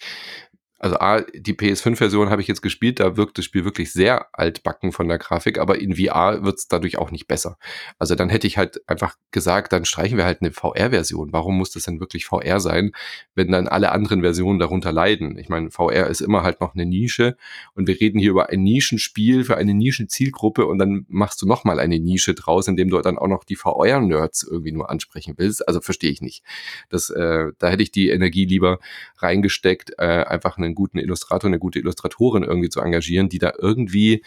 also 0.86 1.00
A, 1.00 1.22
die 1.22 1.56
PS5-Version 1.56 2.30
habe 2.30 2.44
ich 2.44 2.48
jetzt 2.48 2.62
gespielt, 2.62 3.00
da 3.00 3.18
wirkt 3.18 3.40
das 3.40 3.46
Spiel 3.46 3.66
wirklich 3.66 3.92
sehr 3.92 4.28
altbacken 4.34 4.92
von 4.92 5.08
der 5.08 5.18
Grafik, 5.18 5.58
aber 5.58 5.80
in 5.80 5.96
VR 5.96 6.44
wird 6.44 6.60
es 6.60 6.68
dadurch 6.68 7.00
auch 7.00 7.10
nicht 7.10 7.28
besser. 7.28 7.58
Also 7.98 8.14
dann 8.14 8.30
hätte 8.30 8.46
ich 8.46 8.60
halt 8.60 8.88
einfach 8.88 9.16
gesagt, 9.32 9.74
dann 9.74 9.86
streichen 9.86 10.16
wir 10.16 10.26
halt 10.26 10.42
eine 10.42 10.52
VR-Version. 10.52 11.34
Warum 11.34 11.58
muss 11.58 11.72
das 11.72 11.86
denn 11.86 12.00
wirklich 12.00 12.28
VR 12.28 12.60
sein, 12.60 12.92
wenn 13.34 13.52
dann 13.52 13.68
alle 13.68 13.92
anderen 13.94 14.22
Versionen 14.22 14.60
darunter 14.60 14.92
leiden? 14.92 15.40
Ich 15.40 15.50
meine, 15.50 15.72
VR 15.72 16.06
ist 16.06 16.22
immer 16.22 16.44
halt 16.44 16.62
noch 16.62 16.76
eine 16.76 16.86
Nische 16.86 17.36
und 17.74 17.88
wir 17.88 18.00
reden 18.00 18.20
hier 18.20 18.30
über 18.30 18.50
ein 18.50 18.62
Nischenspiel 18.62 19.44
für 19.44 19.58
eine 19.58 19.74
Nischenzielgruppe 19.74 20.68
und 20.68 20.78
dann 20.78 21.08
machst 21.08 21.42
du 21.42 21.48
nochmal 21.48 21.80
eine 21.80 21.98
Nische 21.98 22.36
draus, 22.36 22.68
indem 22.68 22.92
du 22.92 23.02
dann 23.02 23.18
auch 23.18 23.28
noch 23.28 23.44
die 23.44 23.56
VR-Nerds 23.56 24.44
irgendwie 24.44 24.74
nur 24.74 24.92
ansprechen 24.92 25.34
willst. 25.38 25.68
Also 25.68 25.82
verstehe 25.82 26.12
ich 26.12 26.22
nicht. 26.22 26.44
Das, 26.90 27.10
äh, 27.10 27.54
da 27.58 27.70
hätte 27.70 27.82
ich 27.82 27.90
die 27.90 28.10
Energie 28.10 28.46
lieber 28.46 28.78
reingesteckt, 29.18 29.94
äh, 29.98 30.26
einfach 30.26 30.60
einen 30.60 30.75
guten 30.76 30.98
Illustrator, 30.98 31.48
eine 31.48 31.60
gute 31.60 31.80
Illustratorin 31.80 32.44
irgendwie 32.44 32.70
zu 32.70 32.82
engagieren, 32.82 33.30
die 33.30 33.40
da 33.40 33.54
irgendwie 33.58 34.24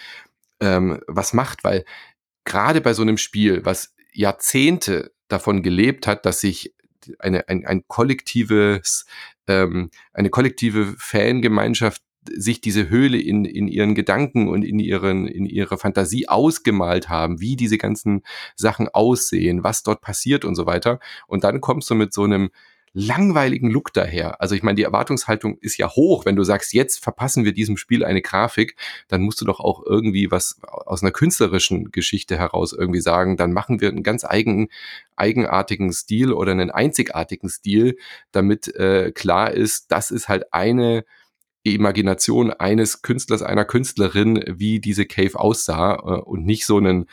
ähm, 0.60 1.00
was 1.06 1.32
macht, 1.32 1.64
weil 1.64 1.84
gerade 2.44 2.80
bei 2.80 2.94
so 2.94 3.02
einem 3.02 3.18
Spiel, 3.18 3.64
was 3.64 3.94
Jahrzehnte 4.12 5.12
davon 5.28 5.62
gelebt 5.62 6.06
hat, 6.06 6.26
dass 6.26 6.40
sich 6.40 6.74
eine, 7.18 7.48
ein, 7.48 7.66
ein 7.66 7.84
kollektives, 7.86 9.06
ähm, 9.46 9.90
eine 10.12 10.30
kollektive 10.30 10.94
Fangemeinschaft 10.98 12.02
sich 12.30 12.60
diese 12.60 12.88
Höhle 12.88 13.18
in, 13.18 13.44
in 13.44 13.68
ihren 13.68 13.94
Gedanken 13.94 14.48
und 14.48 14.62
in 14.62 14.78
ihren, 14.78 15.26
in 15.26 15.46
ihrer 15.46 15.78
Fantasie 15.78 16.28
ausgemalt 16.28 17.08
haben, 17.08 17.40
wie 17.40 17.56
diese 17.56 17.78
ganzen 17.78 18.22
Sachen 18.54 18.88
aussehen, 18.88 19.64
was 19.64 19.82
dort 19.82 20.00
passiert 20.00 20.44
und 20.44 20.54
so 20.54 20.66
weiter. 20.66 21.00
Und 21.26 21.44
dann 21.44 21.60
kommst 21.60 21.88
du 21.90 21.94
mit 21.94 22.12
so 22.12 22.24
einem 22.24 22.50
langweiligen 22.92 23.70
Look 23.70 23.92
daher. 23.92 24.40
Also 24.40 24.54
ich 24.54 24.62
meine, 24.62 24.76
die 24.76 24.82
Erwartungshaltung 24.82 25.58
ist 25.58 25.76
ja 25.76 25.88
hoch. 25.90 26.24
Wenn 26.24 26.36
du 26.36 26.44
sagst, 26.44 26.72
jetzt 26.72 27.02
verpassen 27.02 27.44
wir 27.44 27.52
diesem 27.52 27.76
Spiel 27.76 28.04
eine 28.04 28.22
Grafik, 28.22 28.76
dann 29.08 29.22
musst 29.22 29.40
du 29.40 29.44
doch 29.44 29.60
auch 29.60 29.82
irgendwie 29.84 30.30
was 30.30 30.60
aus 30.62 31.02
einer 31.02 31.12
künstlerischen 31.12 31.90
Geschichte 31.90 32.38
heraus 32.38 32.72
irgendwie 32.72 33.00
sagen. 33.00 33.36
Dann 33.36 33.52
machen 33.52 33.80
wir 33.80 33.88
einen 33.88 34.02
ganz 34.02 34.24
eigenen, 34.24 34.68
eigenartigen 35.16 35.92
Stil 35.92 36.32
oder 36.32 36.52
einen 36.52 36.70
einzigartigen 36.70 37.48
Stil, 37.48 37.96
damit 38.32 38.68
äh, 38.76 39.12
klar 39.12 39.52
ist, 39.52 39.90
das 39.90 40.10
ist 40.10 40.28
halt 40.28 40.52
eine 40.52 41.04
Imagination 41.64 42.50
eines 42.50 43.02
Künstlers, 43.02 43.42
einer 43.42 43.64
Künstlerin, 43.64 44.42
wie 44.46 44.80
diese 44.80 45.06
Cave 45.06 45.38
aussah 45.38 45.94
äh, 45.94 46.20
und 46.20 46.44
nicht 46.44 46.66
so 46.66 46.78
einen 46.78 47.06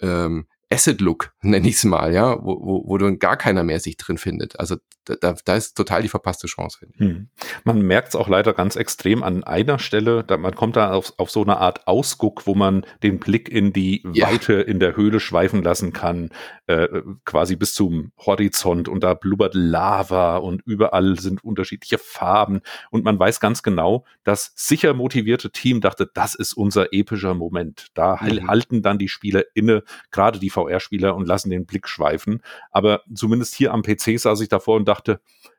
ähm, 0.00 0.46
Acid-Look, 0.70 1.32
nenne 1.42 1.68
ich 1.68 1.76
es 1.76 1.84
mal, 1.84 2.12
ja, 2.12 2.42
wo, 2.44 2.60
wo, 2.60 2.84
wo 2.86 2.98
dann 2.98 3.18
gar 3.18 3.36
keiner 3.36 3.64
mehr 3.64 3.80
sich 3.80 3.96
drin 3.96 4.18
findet. 4.18 4.60
Also 4.60 4.76
da, 5.16 5.34
da 5.44 5.56
ist 5.56 5.76
total 5.76 6.02
die 6.02 6.08
verpasste 6.08 6.46
Chance, 6.46 6.78
finde 6.78 6.94
ich. 6.94 7.00
Hm. 7.00 7.28
Man 7.64 7.82
merkt 7.82 8.08
es 8.08 8.16
auch 8.16 8.28
leider 8.28 8.52
ganz 8.52 8.76
extrem 8.76 9.22
an 9.22 9.44
einer 9.44 9.78
Stelle, 9.78 10.24
da, 10.24 10.36
man 10.36 10.54
kommt 10.54 10.76
da 10.76 10.92
auf, 10.92 11.12
auf 11.16 11.30
so 11.30 11.42
eine 11.42 11.58
Art 11.58 11.86
Ausguck, 11.86 12.46
wo 12.46 12.54
man 12.54 12.84
den 13.02 13.18
Blick 13.18 13.48
in 13.48 13.72
die 13.72 14.04
ja. 14.12 14.28
Weite 14.28 14.54
in 14.54 14.80
der 14.80 14.96
Höhle 14.96 15.20
schweifen 15.20 15.62
lassen 15.62 15.92
kann, 15.92 16.30
äh, 16.66 16.88
quasi 17.24 17.56
bis 17.56 17.74
zum 17.74 18.12
Horizont 18.18 18.88
und 18.88 19.02
da 19.02 19.14
blubbert 19.14 19.54
Lava 19.54 20.36
und 20.36 20.62
überall 20.66 21.18
sind 21.18 21.42
unterschiedliche 21.44 21.98
Farben 21.98 22.60
und 22.90 23.04
man 23.04 23.18
weiß 23.18 23.40
ganz 23.40 23.62
genau, 23.62 24.04
das 24.24 24.52
sicher 24.54 24.94
motivierte 24.94 25.50
Team 25.50 25.80
dachte, 25.80 26.10
das 26.12 26.34
ist 26.34 26.52
unser 26.52 26.92
epischer 26.92 27.34
Moment. 27.34 27.88
Da 27.94 28.18
mhm. 28.20 28.48
halten 28.48 28.82
dann 28.82 28.98
die 28.98 29.08
Spieler 29.08 29.44
inne, 29.54 29.82
gerade 30.10 30.38
die 30.38 30.50
VR-Spieler 30.50 31.14
und 31.14 31.26
lassen 31.26 31.50
den 31.50 31.66
Blick 31.66 31.88
schweifen. 31.88 32.42
Aber 32.70 33.02
zumindest 33.14 33.54
hier 33.54 33.72
am 33.72 33.82
PC 33.82 34.18
saß 34.18 34.40
ich 34.40 34.48
davor 34.48 34.76
und 34.76 34.86
dachte, 34.86 34.97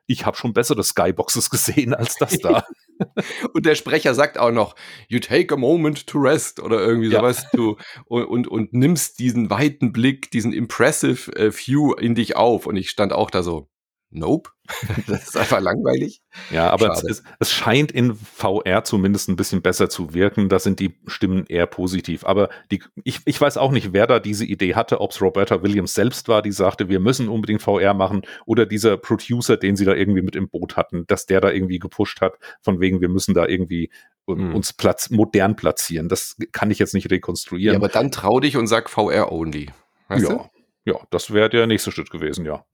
ich 0.06 0.26
habe 0.26 0.36
schon 0.36 0.52
bessere 0.52 0.82
Skyboxes 0.82 1.50
gesehen 1.50 1.94
als 1.94 2.16
das 2.16 2.38
da. 2.38 2.64
und 3.54 3.64
der 3.64 3.74
Sprecher 3.74 4.14
sagt 4.14 4.38
auch 4.38 4.50
noch, 4.50 4.74
you 5.08 5.20
take 5.20 5.54
a 5.54 5.56
moment 5.56 6.06
to 6.06 6.18
rest 6.18 6.60
oder 6.60 6.80
irgendwie 6.80 7.10
ja. 7.10 7.20
sowas. 7.20 7.46
Du, 7.52 7.76
und, 8.06 8.24
und, 8.24 8.48
und 8.48 8.72
nimmst 8.72 9.18
diesen 9.18 9.50
weiten 9.50 9.92
Blick, 9.92 10.30
diesen 10.30 10.52
impressive 10.52 11.32
äh, 11.36 11.52
View 11.52 11.92
in 11.94 12.14
dich 12.14 12.36
auf. 12.36 12.66
Und 12.66 12.76
ich 12.76 12.90
stand 12.90 13.12
auch 13.12 13.30
da 13.30 13.42
so, 13.42 13.68
nope. 14.10 14.50
das 15.06 15.28
ist 15.28 15.36
einfach 15.36 15.60
langweilig. 15.60 16.22
Ja, 16.50 16.70
aber 16.70 16.92
es, 16.92 17.02
ist, 17.02 17.24
es, 17.38 17.50
scheint 17.50 17.90
in 17.90 18.14
VR 18.14 18.84
zumindest 18.84 19.28
ein 19.28 19.36
bisschen 19.36 19.62
besser 19.62 19.88
zu 19.88 20.14
wirken. 20.14 20.48
Da 20.48 20.58
sind 20.58 20.78
die 20.78 20.94
Stimmen 21.06 21.44
eher 21.48 21.66
positiv. 21.66 22.24
Aber 22.24 22.50
die, 22.70 22.82
ich, 23.02 23.20
ich 23.24 23.40
weiß 23.40 23.56
auch 23.56 23.72
nicht, 23.72 23.92
wer 23.92 24.06
da 24.06 24.20
diese 24.20 24.44
Idee 24.44 24.74
hatte, 24.74 25.00
ob 25.00 25.10
es 25.10 25.20
Roberta 25.20 25.62
Williams 25.62 25.94
selbst 25.94 26.28
war, 26.28 26.42
die 26.42 26.52
sagte, 26.52 26.88
wir 26.88 27.00
müssen 27.00 27.28
unbedingt 27.28 27.62
VR 27.62 27.94
machen, 27.94 28.22
oder 28.46 28.66
dieser 28.66 28.96
Producer, 28.96 29.56
den 29.56 29.76
sie 29.76 29.84
da 29.84 29.94
irgendwie 29.94 30.22
mit 30.22 30.36
im 30.36 30.48
Boot 30.48 30.76
hatten, 30.76 31.04
dass 31.06 31.26
der 31.26 31.40
da 31.40 31.50
irgendwie 31.50 31.78
gepusht 31.78 32.20
hat, 32.20 32.34
von 32.62 32.80
wegen, 32.80 33.00
wir 33.00 33.08
müssen 33.08 33.34
da 33.34 33.46
irgendwie 33.46 33.90
hm. 34.28 34.54
uns 34.54 34.72
Platz, 34.72 35.10
modern 35.10 35.56
platzieren. 35.56 36.08
Das 36.08 36.36
kann 36.52 36.70
ich 36.70 36.78
jetzt 36.78 36.94
nicht 36.94 37.10
rekonstruieren. 37.10 37.74
Ja, 37.74 37.78
aber 37.78 37.88
dann 37.88 38.10
trau 38.10 38.40
dich 38.40 38.56
und 38.56 38.66
sag 38.66 38.88
VR 38.88 39.32
only. 39.32 39.70
Weißt 40.08 40.28
ja, 40.28 40.34
du? 40.34 40.50
ja, 40.84 41.00
das 41.10 41.32
wäre 41.32 41.48
der 41.48 41.66
nächste 41.66 41.90
Schritt 41.90 42.10
gewesen, 42.10 42.44
ja. 42.44 42.64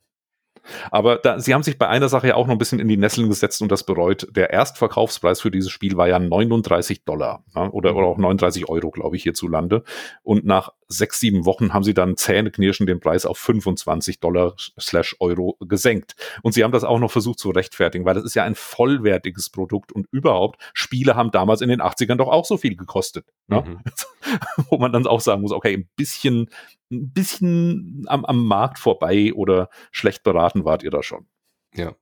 Aber 0.90 1.16
da, 1.16 1.38
sie 1.38 1.54
haben 1.54 1.62
sich 1.62 1.78
bei 1.78 1.88
einer 1.88 2.08
Sache 2.08 2.28
ja 2.28 2.34
auch 2.34 2.46
noch 2.46 2.54
ein 2.54 2.58
bisschen 2.58 2.78
in 2.78 2.88
die 2.88 2.96
Nesseln 2.96 3.28
gesetzt 3.28 3.62
und 3.62 3.70
das 3.70 3.84
bereut. 3.84 4.26
Der 4.34 4.50
Erstverkaufspreis 4.50 5.40
für 5.40 5.50
dieses 5.50 5.70
Spiel 5.70 5.96
war 5.96 6.08
ja 6.08 6.18
39 6.18 7.04
Dollar 7.04 7.44
ja, 7.54 7.68
oder, 7.70 7.96
oder 7.96 8.06
auch 8.06 8.18
39 8.18 8.68
Euro, 8.68 8.90
glaube 8.90 9.16
ich, 9.16 9.22
hierzulande. 9.22 9.82
Und 10.22 10.44
nach 10.44 10.72
sechs, 10.88 11.20
sieben 11.20 11.44
Wochen 11.44 11.72
haben 11.72 11.82
sie 11.82 11.94
dann 11.94 12.16
zähneknirschen 12.16 12.86
den 12.86 13.00
Preis 13.00 13.26
auf 13.26 13.38
25 13.38 14.20
Dollar 14.20 14.54
slash 14.78 15.16
Euro 15.20 15.56
gesenkt. 15.60 16.14
Und 16.42 16.52
sie 16.52 16.64
haben 16.64 16.72
das 16.72 16.84
auch 16.84 16.98
noch 16.98 17.10
versucht 17.10 17.38
zu 17.38 17.50
rechtfertigen, 17.50 18.04
weil 18.04 18.14
das 18.14 18.24
ist 18.24 18.34
ja 18.34 18.44
ein 18.44 18.54
vollwertiges 18.54 19.50
Produkt 19.50 19.92
und 19.92 20.06
überhaupt, 20.10 20.62
Spiele 20.74 21.16
haben 21.16 21.30
damals 21.30 21.60
in 21.60 21.68
den 21.68 21.80
80ern 21.80 22.16
doch 22.16 22.28
auch 22.28 22.44
so 22.44 22.56
viel 22.56 22.76
gekostet. 22.76 23.26
Ne? 23.48 23.62
Mhm. 23.62 23.80
Wo 24.70 24.78
man 24.78 24.92
dann 24.92 25.06
auch 25.06 25.20
sagen 25.20 25.42
muss, 25.42 25.52
okay, 25.52 25.74
ein 25.74 25.88
bisschen, 25.96 26.50
ein 26.90 27.12
bisschen 27.12 28.04
am, 28.06 28.24
am 28.24 28.46
Markt 28.46 28.78
vorbei 28.78 29.32
oder 29.34 29.68
schlecht 29.90 30.22
beraten 30.22 30.64
wart 30.64 30.82
ihr 30.82 30.90
da 30.90 31.02
schon. 31.02 31.26
Ja. 31.74 31.94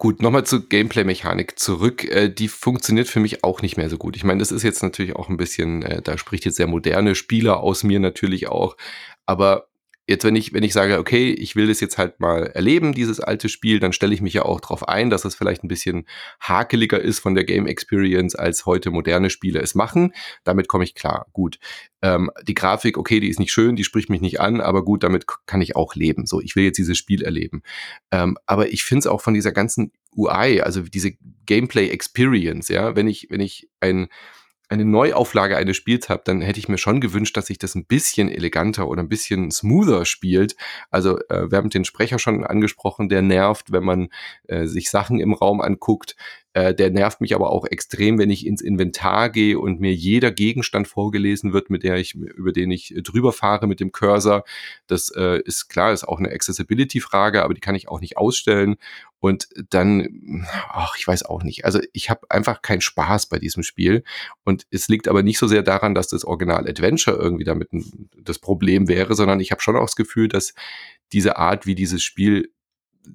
Gut, 0.00 0.22
nochmal 0.22 0.44
zur 0.46 0.66
Gameplay-Mechanik 0.66 1.58
zurück. 1.58 2.04
Äh, 2.04 2.30
die 2.30 2.48
funktioniert 2.48 3.06
für 3.06 3.20
mich 3.20 3.44
auch 3.44 3.60
nicht 3.60 3.76
mehr 3.76 3.90
so 3.90 3.98
gut. 3.98 4.16
Ich 4.16 4.24
meine, 4.24 4.38
das 4.38 4.50
ist 4.50 4.62
jetzt 4.62 4.82
natürlich 4.82 5.14
auch 5.14 5.28
ein 5.28 5.36
bisschen, 5.36 5.82
äh, 5.82 6.00
da 6.00 6.16
spricht 6.16 6.46
jetzt 6.46 6.56
sehr 6.56 6.66
moderne 6.66 7.14
Spieler 7.14 7.60
aus 7.60 7.84
mir 7.84 8.00
natürlich 8.00 8.48
auch. 8.48 8.78
Aber 9.26 9.68
Jetzt, 10.06 10.24
wenn 10.24 10.34
ich, 10.34 10.52
wenn 10.52 10.62
ich 10.62 10.72
sage, 10.72 10.98
okay, 10.98 11.30
ich 11.30 11.54
will 11.54 11.68
das 11.68 11.80
jetzt 11.80 11.96
halt 11.96 12.18
mal 12.18 12.46
erleben, 12.46 12.94
dieses 12.94 13.20
alte 13.20 13.48
Spiel, 13.48 13.78
dann 13.78 13.92
stelle 13.92 14.12
ich 14.12 14.20
mich 14.20 14.34
ja 14.34 14.42
auch 14.42 14.60
darauf 14.60 14.88
ein, 14.88 15.08
dass 15.08 15.24
es 15.24 15.34
vielleicht 15.34 15.62
ein 15.62 15.68
bisschen 15.68 16.06
hakeliger 16.40 17.00
ist 17.00 17.20
von 17.20 17.34
der 17.34 17.44
Game 17.44 17.66
Experience, 17.66 18.34
als 18.34 18.66
heute 18.66 18.90
moderne 18.90 19.30
Spiele 19.30 19.60
es 19.60 19.74
machen. 19.74 20.12
Damit 20.42 20.68
komme 20.68 20.84
ich 20.84 20.94
klar. 20.94 21.26
Gut. 21.32 21.58
Ähm, 22.02 22.30
die 22.42 22.54
Grafik, 22.54 22.98
okay, 22.98 23.20
die 23.20 23.28
ist 23.28 23.38
nicht 23.38 23.52
schön, 23.52 23.76
die 23.76 23.84
spricht 23.84 24.10
mich 24.10 24.20
nicht 24.20 24.40
an, 24.40 24.60
aber 24.60 24.84
gut, 24.84 25.04
damit 25.04 25.26
kann 25.46 25.60
ich 25.60 25.76
auch 25.76 25.94
leben. 25.94 26.26
So, 26.26 26.40
ich 26.40 26.56
will 26.56 26.64
jetzt 26.64 26.78
dieses 26.78 26.98
Spiel 26.98 27.22
erleben. 27.22 27.62
Ähm, 28.10 28.36
aber 28.46 28.72
ich 28.72 28.82
finde 28.84 29.00
es 29.00 29.06
auch 29.06 29.20
von 29.20 29.34
dieser 29.34 29.52
ganzen 29.52 29.92
UI, 30.16 30.60
also 30.60 30.82
diese 30.82 31.12
Gameplay 31.46 31.88
Experience, 31.88 32.68
ja, 32.68 32.96
wenn 32.96 33.06
ich, 33.06 33.28
wenn 33.30 33.40
ich 33.40 33.68
ein 33.80 34.08
eine 34.70 34.84
Neuauflage 34.84 35.56
eines 35.56 35.76
Spiels 35.76 36.08
habe, 36.08 36.22
dann 36.24 36.40
hätte 36.40 36.60
ich 36.60 36.68
mir 36.68 36.78
schon 36.78 37.00
gewünscht, 37.00 37.36
dass 37.36 37.46
sich 37.46 37.58
das 37.58 37.74
ein 37.74 37.84
bisschen 37.84 38.28
eleganter 38.28 38.86
oder 38.86 39.02
ein 39.02 39.08
bisschen 39.08 39.50
smoother 39.50 40.04
spielt. 40.04 40.54
Also 40.90 41.18
äh, 41.28 41.50
wir 41.50 41.58
haben 41.58 41.70
den 41.70 41.84
Sprecher 41.84 42.20
schon 42.20 42.44
angesprochen, 42.44 43.08
der 43.08 43.20
nervt, 43.20 43.72
wenn 43.72 43.82
man 43.82 44.08
äh, 44.46 44.66
sich 44.66 44.88
Sachen 44.88 45.18
im 45.18 45.34
Raum 45.34 45.60
anguckt. 45.60 46.14
Äh, 46.52 46.74
der 46.74 46.90
nervt 46.90 47.20
mich 47.20 47.34
aber 47.34 47.50
auch 47.50 47.64
extrem, 47.64 48.18
wenn 48.18 48.30
ich 48.30 48.44
ins 48.44 48.60
Inventar 48.60 49.30
gehe 49.30 49.58
und 49.58 49.80
mir 49.80 49.94
jeder 49.94 50.32
Gegenstand 50.32 50.88
vorgelesen 50.88 51.52
wird, 51.52 51.70
mit 51.70 51.84
der 51.84 51.96
ich, 51.96 52.14
über 52.14 52.52
den 52.52 52.72
ich 52.72 52.92
drüber 53.02 53.32
fahre 53.32 53.68
mit 53.68 53.78
dem 53.78 53.92
Cursor. 53.92 54.44
Das 54.88 55.10
äh, 55.14 55.40
ist 55.44 55.68
klar, 55.68 55.92
ist 55.92 56.08
auch 56.08 56.18
eine 56.18 56.30
Accessibility-Frage, 56.30 57.44
aber 57.44 57.54
die 57.54 57.60
kann 57.60 57.76
ich 57.76 57.88
auch 57.88 58.00
nicht 58.00 58.16
ausstellen. 58.16 58.76
Und 59.20 59.48
dann, 59.68 60.46
ach, 60.70 60.96
ich 60.98 61.06
weiß 61.06 61.24
auch 61.24 61.44
nicht. 61.44 61.64
Also 61.64 61.78
ich 61.92 62.10
habe 62.10 62.28
einfach 62.30 62.62
keinen 62.62 62.80
Spaß 62.80 63.26
bei 63.26 63.38
diesem 63.38 63.62
Spiel. 63.62 64.02
Und 64.44 64.66
es 64.70 64.88
liegt 64.88 65.06
aber 65.06 65.22
nicht 65.22 65.38
so 65.38 65.46
sehr 65.46 65.62
daran, 65.62 65.94
dass 65.94 66.08
das 66.08 66.24
Original 66.24 66.66
Adventure 66.66 67.16
irgendwie 67.16 67.44
damit 67.44 67.68
das 68.16 68.38
Problem 68.38 68.88
wäre, 68.88 69.14
sondern 69.14 69.38
ich 69.38 69.52
habe 69.52 69.60
schon 69.60 69.76
auch 69.76 69.82
das 69.86 69.96
Gefühl, 69.96 70.28
dass 70.28 70.54
diese 71.12 71.36
Art, 71.36 71.66
wie 71.66 71.74
dieses 71.74 72.02
Spiel 72.02 72.50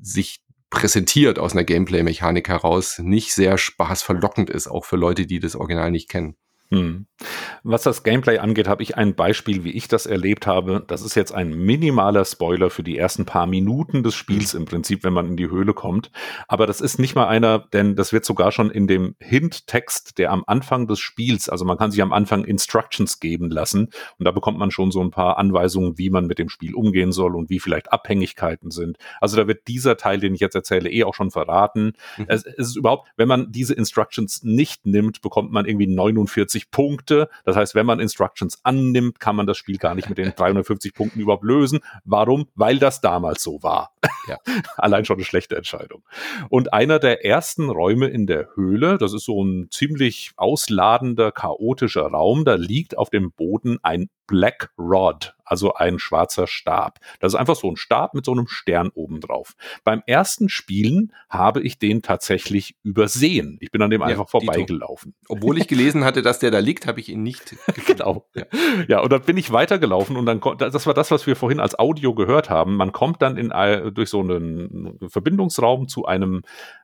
sich 0.01 0.44
präsentiert 0.75 1.39
aus 1.39 1.53
einer 1.53 1.63
Gameplay-Mechanik 1.63 2.49
heraus, 2.49 2.99
nicht 2.99 3.33
sehr 3.33 3.57
spaßverlockend 3.57 4.49
ist, 4.49 4.67
auch 4.67 4.83
für 4.85 4.97
Leute, 4.97 5.25
die 5.25 5.39
das 5.39 5.55
Original 5.55 5.89
nicht 5.89 6.09
kennen. 6.09 6.35
Hm. 6.69 7.05
Was 7.63 7.83
das 7.83 8.03
Gameplay 8.03 8.39
angeht, 8.39 8.67
habe 8.67 8.83
ich 8.83 8.97
ein 8.97 9.15
Beispiel, 9.15 9.63
wie 9.63 9.71
ich 9.71 9.87
das 9.87 10.05
erlebt 10.05 10.45
habe. 10.47 10.83
Das 10.87 11.01
ist 11.01 11.15
jetzt 11.15 11.33
ein 11.33 11.53
minimaler 11.53 12.25
Spoiler 12.25 12.69
für 12.69 12.83
die 12.83 12.97
ersten 12.97 13.25
paar 13.25 13.47
Minuten 13.47 14.03
des 14.03 14.15
Spiels 14.15 14.53
im 14.53 14.65
Prinzip, 14.65 15.03
wenn 15.03 15.13
man 15.13 15.27
in 15.27 15.37
die 15.37 15.49
Höhle 15.49 15.73
kommt. 15.73 16.11
Aber 16.47 16.67
das 16.67 16.81
ist 16.81 16.99
nicht 16.99 17.15
mal 17.15 17.27
einer, 17.27 17.59
denn 17.59 17.95
das 17.95 18.13
wird 18.13 18.25
sogar 18.25 18.51
schon 18.51 18.69
in 18.69 18.87
dem 18.87 19.15
Hint-Text, 19.19 20.17
der 20.17 20.31
am 20.31 20.43
Anfang 20.45 20.87
des 20.87 20.99
Spiels, 20.99 21.49
also 21.49 21.65
man 21.65 21.77
kann 21.77 21.91
sich 21.91 22.01
am 22.01 22.13
Anfang 22.13 22.43
Instructions 22.43 23.19
geben 23.19 23.49
lassen 23.49 23.89
und 24.19 24.25
da 24.25 24.31
bekommt 24.31 24.59
man 24.59 24.71
schon 24.71 24.91
so 24.91 25.01
ein 25.01 25.11
paar 25.11 25.37
Anweisungen, 25.37 25.97
wie 25.97 26.09
man 26.09 26.27
mit 26.27 26.37
dem 26.37 26.49
Spiel 26.49 26.75
umgehen 26.75 27.11
soll 27.11 27.35
und 27.35 27.49
wie 27.49 27.59
vielleicht 27.59 27.91
Abhängigkeiten 27.91 28.71
sind. 28.71 28.97
Also 29.21 29.37
da 29.37 29.47
wird 29.47 29.67
dieser 29.67 29.97
Teil, 29.97 30.19
den 30.19 30.35
ich 30.35 30.41
jetzt 30.41 30.55
erzähle, 30.55 30.89
eh 30.89 31.03
auch 31.03 31.15
schon 31.15 31.31
verraten. 31.31 31.93
Mhm. 32.17 32.25
Es, 32.27 32.45
es 32.45 32.69
ist 32.69 32.75
überhaupt, 32.75 33.09
wenn 33.17 33.27
man 33.27 33.51
diese 33.51 33.73
Instructions 33.73 34.43
nicht 34.43 34.85
nimmt, 34.85 35.21
bekommt 35.21 35.51
man 35.51 35.65
irgendwie 35.65 35.87
49 35.87 36.54
350 36.55 36.71
Punkte. 36.71 37.29
Das 37.43 37.55
heißt, 37.55 37.75
wenn 37.75 37.85
man 37.85 37.99
Instructions 37.99 38.59
annimmt, 38.63 39.19
kann 39.19 39.35
man 39.35 39.45
das 39.45 39.57
Spiel 39.57 39.77
gar 39.77 39.95
nicht 39.95 40.09
mit 40.09 40.17
den 40.17 40.33
350 40.35 40.93
Punkten 40.93 41.19
überhaupt 41.19 41.43
lösen. 41.43 41.79
Warum? 42.03 42.47
Weil 42.55 42.79
das 42.79 43.01
damals 43.01 43.43
so 43.43 43.61
war. 43.61 43.93
Ja. 44.27 44.37
Allein 44.77 45.05
schon 45.05 45.17
eine 45.17 45.25
schlechte 45.25 45.55
Entscheidung. 45.55 46.03
Und 46.49 46.73
einer 46.73 46.99
der 46.99 47.25
ersten 47.25 47.69
Räume 47.69 48.07
in 48.07 48.27
der 48.27 48.49
Höhle, 48.55 48.97
das 48.97 49.13
ist 49.13 49.25
so 49.25 49.43
ein 49.43 49.67
ziemlich 49.71 50.31
ausladender, 50.37 51.31
chaotischer 51.31 52.07
Raum, 52.07 52.45
da 52.45 52.55
liegt 52.55 52.97
auf 52.97 53.09
dem 53.09 53.31
Boden 53.31 53.77
ein 53.83 54.09
Black 54.27 54.71
Rod, 54.77 55.34
also 55.45 55.73
ein 55.73 55.99
schwarzer 55.99 56.47
Stab. 56.47 56.99
Das 57.19 57.33
ist 57.33 57.39
einfach 57.39 57.55
so 57.55 57.69
ein 57.69 57.77
Stab 57.77 58.13
mit 58.13 58.25
so 58.25 58.31
einem 58.31 58.47
Stern 58.47 58.89
oben 58.93 59.21
drauf. 59.21 59.55
Beim 59.83 60.01
ersten 60.05 60.49
Spielen 60.49 61.13
habe 61.29 61.61
ich 61.61 61.79
den 61.79 62.01
tatsächlich 62.01 62.75
übersehen. 62.83 63.57
Ich 63.61 63.71
bin 63.71 63.81
an 63.81 63.89
dem 63.89 64.01
ja, 64.01 64.07
einfach 64.07 64.29
vorbeigelaufen. 64.29 65.15
Obwohl 65.29 65.57
ich 65.57 65.67
gelesen 65.67 66.03
hatte, 66.03 66.21
dass 66.21 66.39
der 66.39 66.51
da 66.51 66.59
liegt, 66.59 66.87
habe 66.87 66.99
ich 66.99 67.09
ihn 67.09 67.23
nicht. 67.23 67.55
genau. 67.85 68.27
Ja. 68.35 68.45
ja, 68.87 68.99
und 69.01 69.11
dann 69.11 69.21
bin 69.21 69.37
ich 69.37 69.51
weitergelaufen 69.51 70.17
und 70.17 70.25
dann 70.25 70.41
das 70.57 70.85
war 70.85 70.93
das, 70.93 71.11
was 71.11 71.27
wir 71.27 71.35
vorhin 71.35 71.59
als 71.59 71.77
Audio 71.77 72.13
gehört 72.13 72.49
haben. 72.49 72.75
Man 72.75 72.91
kommt 72.91 73.21
dann 73.21 73.37
in 73.37 73.49
durch 73.93 74.09
so 74.09 74.19
einen 74.19 74.97
Verbindungsraum 75.07 75.87
zu 75.87 76.05
einem 76.05 76.41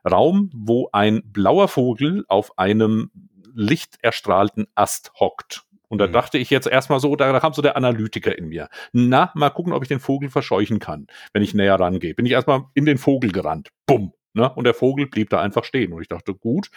Raum, 0.08 0.50
wo 0.54 0.88
ein 0.92 1.22
blauer 1.24 1.68
Vogel 1.68 2.24
auf 2.28 2.58
einem 2.58 3.10
lichterstrahlten 3.54 4.66
Ast 4.74 5.12
hockt. 5.18 5.64
Und 5.92 5.98
da 5.98 6.06
mhm. 6.06 6.12
dachte 6.12 6.38
ich 6.38 6.48
jetzt 6.48 6.66
erstmal 6.66 7.00
so, 7.00 7.14
da, 7.16 7.30
da 7.30 7.38
kam 7.38 7.52
so 7.52 7.60
der 7.60 7.76
Analytiker 7.76 8.38
in 8.38 8.48
mir. 8.48 8.70
Na, 8.92 9.30
mal 9.34 9.50
gucken, 9.50 9.74
ob 9.74 9.82
ich 9.82 9.90
den 9.90 10.00
Vogel 10.00 10.30
verscheuchen 10.30 10.78
kann, 10.78 11.06
wenn 11.34 11.42
ich 11.42 11.52
näher 11.52 11.78
rangehe. 11.78 12.14
Bin 12.14 12.24
ich 12.24 12.32
erstmal 12.32 12.62
in 12.72 12.86
den 12.86 12.96
Vogel 12.96 13.30
gerannt. 13.30 13.68
Bumm. 13.84 14.14
Ne? 14.32 14.50
Und 14.54 14.64
der 14.64 14.72
Vogel 14.72 15.06
blieb 15.06 15.28
da 15.28 15.42
einfach 15.42 15.64
stehen. 15.64 15.92
Und 15.92 16.00
ich 16.00 16.08
dachte, 16.08 16.34
gut, 16.34 16.70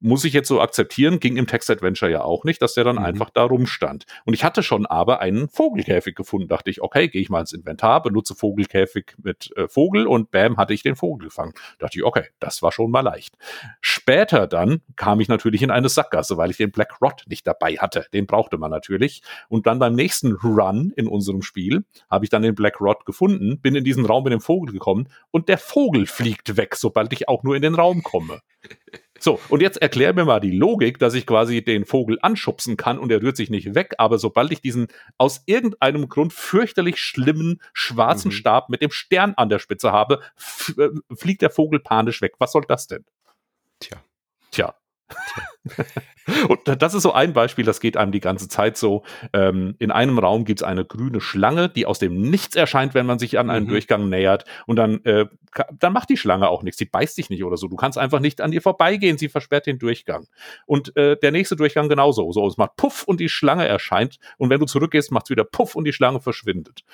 muss 0.00 0.24
ich 0.24 0.32
jetzt 0.32 0.48
so 0.48 0.60
akzeptieren, 0.60 1.20
ging 1.20 1.36
im 1.36 1.46
Text-Adventure 1.46 2.10
ja 2.10 2.22
auch 2.22 2.44
nicht, 2.44 2.60
dass 2.60 2.74
der 2.74 2.84
dann 2.84 2.96
mhm. 2.96 3.04
einfach 3.04 3.30
da 3.30 3.44
rumstand. 3.44 4.04
Und 4.24 4.34
ich 4.34 4.44
hatte 4.44 4.62
schon 4.62 4.86
aber 4.86 5.20
einen 5.20 5.48
Vogelkäfig 5.48 6.14
gefunden. 6.14 6.48
Dachte 6.48 6.70
ich, 6.70 6.82
okay, 6.82 7.08
gehe 7.08 7.22
ich 7.22 7.30
mal 7.30 7.40
ins 7.40 7.52
Inventar, 7.52 8.02
benutze 8.02 8.34
Vogelkäfig 8.34 9.14
mit 9.22 9.50
äh, 9.56 9.68
Vogel 9.68 10.06
und 10.06 10.30
bam, 10.30 10.56
hatte 10.56 10.74
ich 10.74 10.82
den 10.82 10.96
Vogel 10.96 11.28
gefangen. 11.28 11.54
Dachte 11.78 11.98
ich, 11.98 12.04
okay, 12.04 12.24
das 12.38 12.62
war 12.62 12.72
schon 12.72 12.90
mal 12.90 13.00
leicht. 13.00 13.36
Später 13.80 14.46
dann 14.46 14.82
kam 14.96 15.20
ich 15.20 15.28
natürlich 15.28 15.62
in 15.62 15.70
eine 15.70 15.88
Sackgasse, 15.88 16.36
weil 16.36 16.50
ich 16.50 16.56
den 16.56 16.70
Black 16.70 17.00
Rod 17.00 17.24
nicht 17.26 17.46
dabei 17.46 17.74
hatte. 17.74 18.06
Den 18.12 18.26
brauchte 18.26 18.58
man 18.58 18.70
natürlich. 18.70 19.22
Und 19.48 19.66
dann 19.66 19.78
beim 19.78 19.94
nächsten 19.94 20.32
Run 20.32 20.92
in 20.96 21.06
unserem 21.06 21.42
Spiel 21.42 21.84
habe 22.10 22.24
ich 22.24 22.30
dann 22.30 22.42
den 22.42 22.54
Black 22.54 22.80
Rod 22.80 23.06
gefunden, 23.06 23.60
bin 23.60 23.74
in 23.74 23.84
diesen 23.84 24.04
Raum 24.04 24.24
mit 24.24 24.32
dem 24.32 24.40
Vogel 24.40 24.72
gekommen 24.72 25.08
und 25.30 25.48
der 25.48 25.58
Vogel 25.58 26.06
fliegt 26.06 26.56
weg, 26.56 26.76
sobald 26.76 27.12
ich 27.12 27.28
auch 27.28 27.42
nur 27.42 27.56
in 27.56 27.62
den 27.62 27.74
Raum 27.74 28.02
komme. 28.02 28.40
So, 29.18 29.40
und 29.48 29.62
jetzt 29.62 29.80
erklär 29.80 30.12
mir 30.12 30.24
mal 30.24 30.40
die 30.40 30.50
Logik, 30.50 30.98
dass 30.98 31.14
ich 31.14 31.26
quasi 31.26 31.62
den 31.62 31.84
Vogel 31.84 32.18
anschubsen 32.22 32.76
kann 32.76 32.98
und 32.98 33.10
er 33.10 33.22
rührt 33.22 33.36
sich 33.36 33.50
nicht 33.50 33.74
weg, 33.74 33.94
aber 33.98 34.18
sobald 34.18 34.52
ich 34.52 34.60
diesen 34.60 34.88
aus 35.18 35.42
irgendeinem 35.46 36.08
Grund 36.08 36.32
fürchterlich 36.32 36.98
schlimmen 36.98 37.60
schwarzen 37.72 38.28
mhm. 38.28 38.32
Stab 38.32 38.68
mit 38.68 38.82
dem 38.82 38.90
Stern 38.90 39.34
an 39.36 39.48
der 39.48 39.58
Spitze 39.58 39.92
habe, 39.92 40.20
äh, 40.78 40.88
fliegt 41.14 41.42
der 41.42 41.50
Vogel 41.50 41.80
panisch 41.80 42.22
weg. 42.22 42.34
Was 42.38 42.52
soll 42.52 42.64
das 42.68 42.86
denn? 42.86 43.04
Tja. 43.80 43.98
Tja. 44.50 44.74
Und 46.48 46.82
das 46.82 46.94
ist 46.94 47.02
so 47.02 47.12
ein 47.12 47.32
Beispiel, 47.32 47.64
das 47.64 47.80
geht 47.80 47.96
einem 47.96 48.12
die 48.12 48.20
ganze 48.20 48.48
Zeit 48.48 48.76
so. 48.76 49.02
Ähm, 49.32 49.74
in 49.78 49.90
einem 49.90 50.18
Raum 50.18 50.44
gibt 50.44 50.60
es 50.60 50.64
eine 50.64 50.84
grüne 50.84 51.20
Schlange, 51.20 51.68
die 51.68 51.86
aus 51.86 51.98
dem 51.98 52.20
Nichts 52.20 52.56
erscheint, 52.56 52.94
wenn 52.94 53.06
man 53.06 53.18
sich 53.18 53.38
an 53.38 53.50
einen 53.50 53.66
mhm. 53.66 53.70
Durchgang 53.70 54.08
nähert. 54.08 54.44
Und 54.66 54.76
dann, 54.76 55.04
äh, 55.04 55.26
dann 55.78 55.92
macht 55.92 56.10
die 56.10 56.16
Schlange 56.16 56.48
auch 56.48 56.62
nichts. 56.62 56.78
Sie 56.78 56.84
beißt 56.84 57.16
dich 57.16 57.30
nicht 57.30 57.44
oder 57.44 57.56
so. 57.56 57.68
Du 57.68 57.76
kannst 57.76 57.98
einfach 57.98 58.20
nicht 58.20 58.40
an 58.40 58.52
ihr 58.52 58.62
vorbeigehen. 58.62 59.18
Sie 59.18 59.28
versperrt 59.28 59.66
den 59.66 59.78
Durchgang. 59.78 60.26
Und 60.66 60.96
äh, 60.96 61.16
der 61.16 61.30
nächste 61.30 61.56
Durchgang 61.56 61.88
genauso. 61.88 62.30
So, 62.32 62.46
es 62.46 62.56
macht 62.56 62.76
Puff 62.76 63.04
und 63.04 63.20
die 63.20 63.28
Schlange 63.28 63.66
erscheint. 63.66 64.18
Und 64.38 64.50
wenn 64.50 64.60
du 64.60 64.66
zurückgehst, 64.66 65.12
macht 65.12 65.26
es 65.26 65.30
wieder 65.30 65.44
Puff 65.44 65.74
und 65.74 65.84
die 65.84 65.92
Schlange 65.92 66.20
verschwindet. 66.20 66.84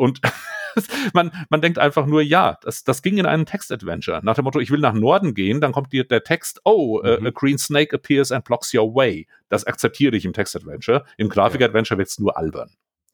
Und 0.00 0.22
man, 1.12 1.30
man 1.50 1.60
denkt 1.60 1.78
einfach 1.78 2.06
nur, 2.06 2.22
ja, 2.22 2.56
das, 2.62 2.84
das 2.84 3.02
ging 3.02 3.18
in 3.18 3.26
einem 3.26 3.44
Text-Adventure. 3.44 4.20
Nach 4.22 4.34
dem 4.34 4.44
Motto, 4.44 4.58
ich 4.58 4.70
will 4.70 4.80
nach 4.80 4.94
Norden 4.94 5.34
gehen, 5.34 5.60
dann 5.60 5.72
kommt 5.72 5.92
dir 5.92 6.04
der 6.04 6.24
Text, 6.24 6.62
oh, 6.64 7.02
mhm. 7.02 7.26
uh, 7.26 7.28
a 7.28 7.30
green 7.30 7.58
snake 7.58 7.94
appears 7.94 8.32
and 8.32 8.42
blocks 8.42 8.72
your 8.72 8.94
way. 8.94 9.26
Das 9.50 9.64
akzeptiere 9.64 10.16
ich 10.16 10.24
im 10.24 10.32
Text-Adventure. 10.32 11.04
Im 11.18 11.28
Grafik-Adventure 11.28 11.98
wird 11.98 12.08
es 12.08 12.18
nur 12.18 12.34
albern 12.38 12.70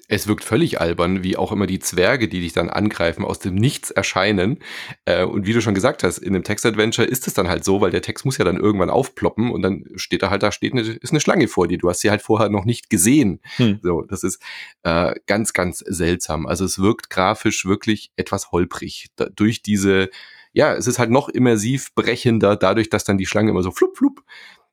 es 0.09 0.29
wirkt 0.29 0.45
völlig 0.45 0.81
albern, 0.81 1.23
wie 1.23 1.37
auch 1.37 1.53
immer 1.53 1.67
die 1.67 1.79
Zwerge, 1.79 2.29
die 2.29 2.41
dich 2.41 2.53
dann 2.53 2.71
angreifen, 2.71 3.25
aus 3.25 3.39
dem 3.39 3.55
Nichts 3.55 3.91
erscheinen. 3.91 4.59
Äh, 5.05 5.25
und 5.25 5.47
wie 5.47 5.53
du 5.53 5.61
schon 5.61 5.75
gesagt 5.75 6.03
hast, 6.05 6.19
in 6.19 6.35
einem 6.35 6.45
Text-Adventure 6.45 7.07
ist 7.07 7.27
es 7.27 7.35
dann 7.35 7.49
halt 7.49 7.65
so, 7.65 7.81
weil 7.81 7.91
der 7.91 8.03
Text 8.03 8.25
muss 8.25 8.39
ja 8.39 8.45
dann 8.45 8.57
irgendwann 8.57 8.91
aufploppen 8.91 9.51
und 9.51 9.63
dann 9.63 9.85
steht 9.97 10.23
da 10.23 10.31
halt, 10.31 10.43
da 10.43 10.53
steht 10.53 10.73
eine, 10.73 10.83
ist 10.83 11.11
eine 11.11 11.21
Schlange 11.21 11.49
vor 11.49 11.67
dir. 11.67 11.79
Du 11.79 11.89
hast 11.89 12.01
sie 12.01 12.11
halt 12.11 12.23
vorher 12.23 12.49
noch 12.49 12.65
nicht 12.65 12.89
gesehen. 12.91 13.41
Hm. 13.57 13.81
So, 13.83 14.03
das 14.03 14.23
ist 14.23 14.41
äh, 14.85 15.15
ganz, 15.27 15.53
ganz 15.53 15.79
seltsam. 15.79 16.47
Also 16.47 16.65
es 16.65 16.79
wirkt 16.79 17.11
grafisch 17.11 17.67
wirklich 17.67 18.11
etwas 18.17 18.53
holprig. 18.53 19.09
Da, 19.17 19.27
durch 19.27 19.63
diese, 19.63 20.11
ja, 20.53 20.75
es 20.75 20.87
ist 20.87 20.99
halt 20.99 21.11
noch 21.11 21.29
immersiv 21.29 21.95
brechender, 21.95 22.57
dadurch, 22.57 22.91
dass 22.91 23.05
dann 23.05 23.19
die 23.19 23.27
Schlange 23.27 23.51
immer 23.51 23.63
so 23.63 23.73
flup, 23.73 23.97
flup 23.97 24.23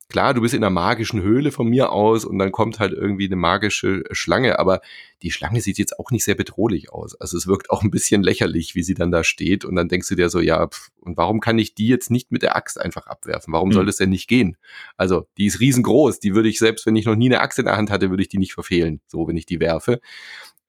klar, 0.09 0.33
du 0.33 0.41
bist 0.41 0.53
in 0.53 0.63
einer 0.63 0.69
magischen 0.69 1.21
Höhle 1.21 1.51
von 1.51 1.67
mir 1.67 1.91
aus 1.91 2.25
und 2.25 2.37
dann 2.39 2.51
kommt 2.51 2.79
halt 2.79 2.93
irgendwie 2.93 3.25
eine 3.25 3.35
magische 3.35 4.03
Schlange, 4.11 4.59
aber 4.59 4.81
die 5.21 5.31
Schlange 5.31 5.61
sieht 5.61 5.77
jetzt 5.77 5.99
auch 5.99 6.11
nicht 6.11 6.23
sehr 6.23 6.35
bedrohlich 6.35 6.91
aus. 6.91 7.15
Also 7.15 7.37
es 7.37 7.47
wirkt 7.47 7.69
auch 7.69 7.83
ein 7.83 7.91
bisschen 7.91 8.23
lächerlich, 8.23 8.75
wie 8.75 8.83
sie 8.83 8.93
dann 8.93 9.11
da 9.11 9.23
steht 9.23 9.65
und 9.65 9.75
dann 9.75 9.87
denkst 9.87 10.07
du 10.09 10.15
dir 10.15 10.29
so, 10.29 10.39
ja, 10.39 10.67
pff, 10.67 10.89
und 10.99 11.17
warum 11.17 11.39
kann 11.39 11.57
ich 11.57 11.75
die 11.75 11.87
jetzt 11.87 12.11
nicht 12.11 12.31
mit 12.31 12.43
der 12.43 12.55
Axt 12.55 12.79
einfach 12.79 13.07
abwerfen? 13.07 13.53
Warum 13.53 13.69
mhm. 13.69 13.73
soll 13.73 13.85
das 13.85 13.97
denn 13.97 14.09
nicht 14.09 14.27
gehen? 14.27 14.57
Also 14.97 15.27
die 15.37 15.47
ist 15.47 15.59
riesengroß, 15.59 16.19
die 16.19 16.35
würde 16.35 16.49
ich 16.49 16.59
selbst, 16.59 16.85
wenn 16.85 16.95
ich 16.95 17.05
noch 17.05 17.15
nie 17.15 17.29
eine 17.29 17.41
Axt 17.41 17.59
in 17.59 17.65
der 17.65 17.77
Hand 17.77 17.89
hatte, 17.89 18.09
würde 18.09 18.23
ich 18.23 18.29
die 18.29 18.37
nicht 18.37 18.53
verfehlen, 18.53 19.01
so 19.07 19.27
wenn 19.27 19.37
ich 19.37 19.45
die 19.45 19.59
werfe. 19.59 19.99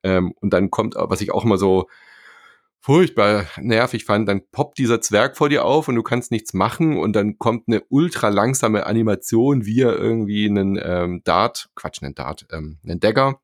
Ähm, 0.02 0.32
und 0.40 0.52
dann 0.52 0.70
kommt, 0.70 0.94
was 0.96 1.20
ich 1.20 1.32
auch 1.32 1.44
immer 1.44 1.58
so 1.58 1.88
furchtbar 2.84 3.46
nervig 3.56 4.04
fand, 4.04 4.28
dann 4.28 4.42
poppt 4.52 4.76
dieser 4.76 5.00
Zwerg 5.00 5.38
vor 5.38 5.48
dir 5.48 5.64
auf 5.64 5.88
und 5.88 5.94
du 5.94 6.02
kannst 6.02 6.30
nichts 6.30 6.52
machen 6.52 6.98
und 6.98 7.16
dann 7.16 7.38
kommt 7.38 7.66
eine 7.66 7.82
ultra 7.88 8.28
langsame 8.28 8.84
Animation, 8.84 9.64
wie 9.64 9.80
er 9.80 9.96
irgendwie 9.96 10.46
einen 10.46 10.78
ähm, 10.82 11.22
Dart, 11.24 11.70
Quatsch, 11.76 12.02
einen 12.02 12.14
Dart, 12.14 12.46
ähm, 12.52 12.76
einen 12.84 13.00
Dagger 13.00 13.40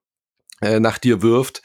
äh, 0.60 0.78
nach 0.78 0.98
dir 0.98 1.22
wirft 1.22 1.62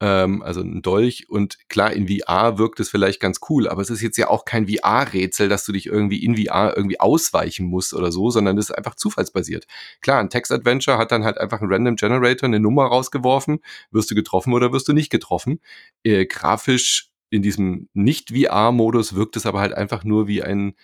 ähm, 0.00 0.42
also 0.42 0.60
ein 0.60 0.82
Dolch. 0.82 1.28
Und 1.28 1.58
klar, 1.68 1.92
in 1.92 2.08
VR 2.08 2.58
wirkt 2.58 2.80
es 2.80 2.88
vielleicht 2.88 3.20
ganz 3.20 3.40
cool, 3.48 3.68
aber 3.68 3.82
es 3.82 3.90
ist 3.90 4.00
jetzt 4.00 4.16
ja 4.16 4.28
auch 4.28 4.44
kein 4.44 4.68
VR-Rätsel, 4.68 5.48
dass 5.48 5.64
du 5.64 5.72
dich 5.72 5.86
irgendwie 5.86 6.24
in 6.24 6.36
VR 6.36 6.74
irgendwie 6.76 7.00
ausweichen 7.00 7.66
musst 7.66 7.94
oder 7.94 8.12
so, 8.12 8.30
sondern 8.30 8.56
das 8.56 8.70
ist 8.70 8.76
einfach 8.76 8.94
zufallsbasiert. 8.94 9.66
Klar, 10.00 10.20
ein 10.20 10.30
Text-Adventure 10.30 10.98
hat 10.98 11.12
dann 11.12 11.24
halt 11.24 11.38
einfach 11.38 11.60
ein 11.60 11.68
Random 11.70 11.96
Generator 11.96 12.46
eine 12.46 12.60
Nummer 12.60 12.86
rausgeworfen, 12.86 13.60
wirst 13.90 14.10
du 14.10 14.14
getroffen 14.14 14.52
oder 14.52 14.72
wirst 14.72 14.88
du 14.88 14.92
nicht 14.92 15.10
getroffen. 15.10 15.60
Äh, 16.04 16.26
grafisch 16.26 17.07
in 17.30 17.42
diesem 17.42 17.88
Nicht-VR-Modus 17.94 19.14
wirkt 19.14 19.36
es 19.36 19.46
aber 19.46 19.60
halt 19.60 19.74
einfach 19.74 20.04
nur 20.04 20.28
wie 20.28 20.42
ein 20.42 20.74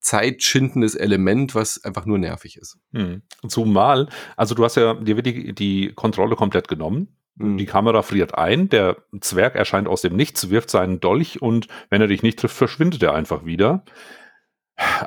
zeitschindendes 0.00 0.94
Element, 0.94 1.54
was 1.54 1.84
einfach 1.84 2.06
nur 2.06 2.18
nervig 2.18 2.56
ist. 2.56 2.78
Hm. 2.92 3.22
Zumal, 3.48 4.08
also 4.36 4.54
du 4.54 4.64
hast 4.64 4.76
ja, 4.76 4.94
dir 4.94 5.16
wird 5.16 5.26
die, 5.26 5.54
die 5.54 5.92
Kontrolle 5.94 6.36
komplett 6.36 6.68
genommen. 6.68 7.16
Hm. 7.38 7.58
Die 7.58 7.66
Kamera 7.66 8.02
friert 8.02 8.34
ein, 8.34 8.68
der 8.68 8.96
Zwerg 9.20 9.54
erscheint 9.56 9.88
aus 9.88 10.00
dem 10.00 10.16
Nichts, 10.16 10.50
wirft 10.50 10.70
seinen 10.70 11.00
Dolch 11.00 11.42
und 11.42 11.68
wenn 11.90 12.00
er 12.00 12.08
dich 12.08 12.22
nicht 12.22 12.38
trifft, 12.38 12.56
verschwindet 12.56 13.02
er 13.02 13.14
einfach 13.14 13.44
wieder. 13.44 13.84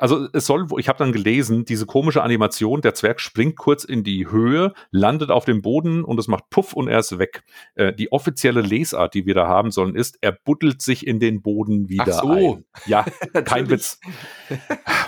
Also 0.00 0.28
es 0.32 0.46
soll, 0.46 0.66
ich 0.78 0.88
habe 0.88 0.98
dann 0.98 1.12
gelesen, 1.12 1.64
diese 1.64 1.86
komische 1.86 2.22
Animation, 2.22 2.80
der 2.80 2.94
Zwerg 2.94 3.20
springt 3.20 3.56
kurz 3.56 3.84
in 3.84 4.04
die 4.04 4.30
Höhe, 4.30 4.72
landet 4.90 5.30
auf 5.30 5.44
dem 5.44 5.62
Boden 5.62 6.04
und 6.04 6.18
es 6.18 6.28
macht 6.28 6.48
Puff 6.50 6.72
und 6.74 6.88
er 6.88 7.00
ist 7.00 7.18
weg. 7.18 7.42
Äh, 7.74 7.92
die 7.92 8.12
offizielle 8.12 8.60
Lesart, 8.60 9.14
die 9.14 9.26
wir 9.26 9.34
da 9.34 9.48
haben 9.48 9.70
sollen, 9.70 9.96
ist, 9.96 10.18
er 10.20 10.32
buddelt 10.32 10.80
sich 10.80 11.06
in 11.06 11.18
den 11.18 11.42
Boden 11.42 11.88
wieder 11.88 12.04
Ach 12.08 12.22
so. 12.22 12.30
ein. 12.30 12.64
Ja, 12.86 13.04
kein 13.44 13.68
Witz. 13.68 14.00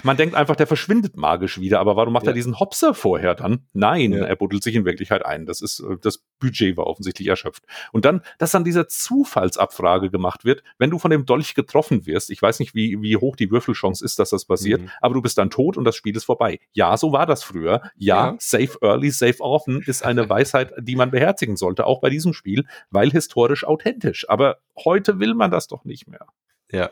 Man 0.03 0.17
denkt 0.17 0.35
einfach, 0.35 0.57
der 0.57 0.67
verschwindet 0.67 1.17
magisch 1.17 1.61
wieder, 1.61 1.81
aber 1.81 1.97
warum 1.97 2.13
macht 2.13 2.25
ja. 2.25 2.33
er 2.33 2.35
diesen 2.35 2.59
Hopser 2.59 2.95
vorher 2.95 3.35
dann? 3.35 3.67
Nein, 3.73 4.13
ja. 4.13 4.25
er 4.25 4.37
buddelt 4.37 4.63
sich 4.63 4.75
in 4.75 4.85
Wirklichkeit 4.85 5.25
ein. 5.25 5.47
Das 5.47 5.61
ist, 5.61 5.81
äh, 5.81 5.97
das 6.01 6.25
Budget 6.41 6.77
war 6.77 6.87
offensichtlich 6.87 7.29
erschöpft. 7.29 7.65
Und 7.93 8.05
dann, 8.05 8.23
dass 8.39 8.51
dann 8.51 8.65
dieser 8.65 8.89
Zufallsabfrage 8.89 10.11
gemacht 10.11 10.45
wird, 10.45 10.63
wenn 10.79 10.91
du 10.91 10.99
von 10.99 11.11
dem 11.11 11.25
Dolch 11.25 11.55
getroffen 11.55 12.07
wirst, 12.07 12.31
ich 12.31 12.43
weiß 12.43 12.59
nicht, 12.59 12.75
wie, 12.75 13.01
wie 13.01 13.17
hoch 13.17 13.37
die 13.37 13.51
Würfelchance 13.51 14.05
ist, 14.05 14.19
dass 14.19 14.31
das 14.31 14.45
bei 14.45 14.56
passiert, 14.57 14.83
mhm. 14.83 14.91
aber 15.01 15.15
du 15.15 15.23
bist 15.23 15.39
dann 15.39 15.51
tot 15.51 15.77
und 15.77 15.85
das 15.85 15.97
Spiel 15.97 16.17
ist 16.17 16.25
vorbei. 16.25 16.59
Ja, 16.73 16.97
so 16.97 17.13
war 17.13 17.27
das 17.27 17.43
früher. 17.43 17.83
Ja, 17.97 18.33
ja. 18.33 18.37
safe 18.39 18.79
early, 18.83 19.11
safe 19.11 19.41
often 19.41 19.83
ist 19.87 20.05
eine 20.05 20.29
Weisheit, 20.31 20.73
die 20.79 20.97
man 20.97 21.11
beherzigen 21.11 21.57
sollte, 21.57 21.87
auch 21.87 22.01
bei 22.01 22.11
diesem 22.11 22.33
Spiel, 22.33 22.65
weil 22.91 23.11
historisch 23.11 23.65
authentisch. 23.65 24.29
Aber 24.29 24.59
heute 24.85 25.21
will 25.21 25.35
man 25.35 25.51
das 25.51 25.69
doch 25.69 25.85
nicht 25.85 26.09
mehr. 26.09 26.27
Ja, 26.73 26.91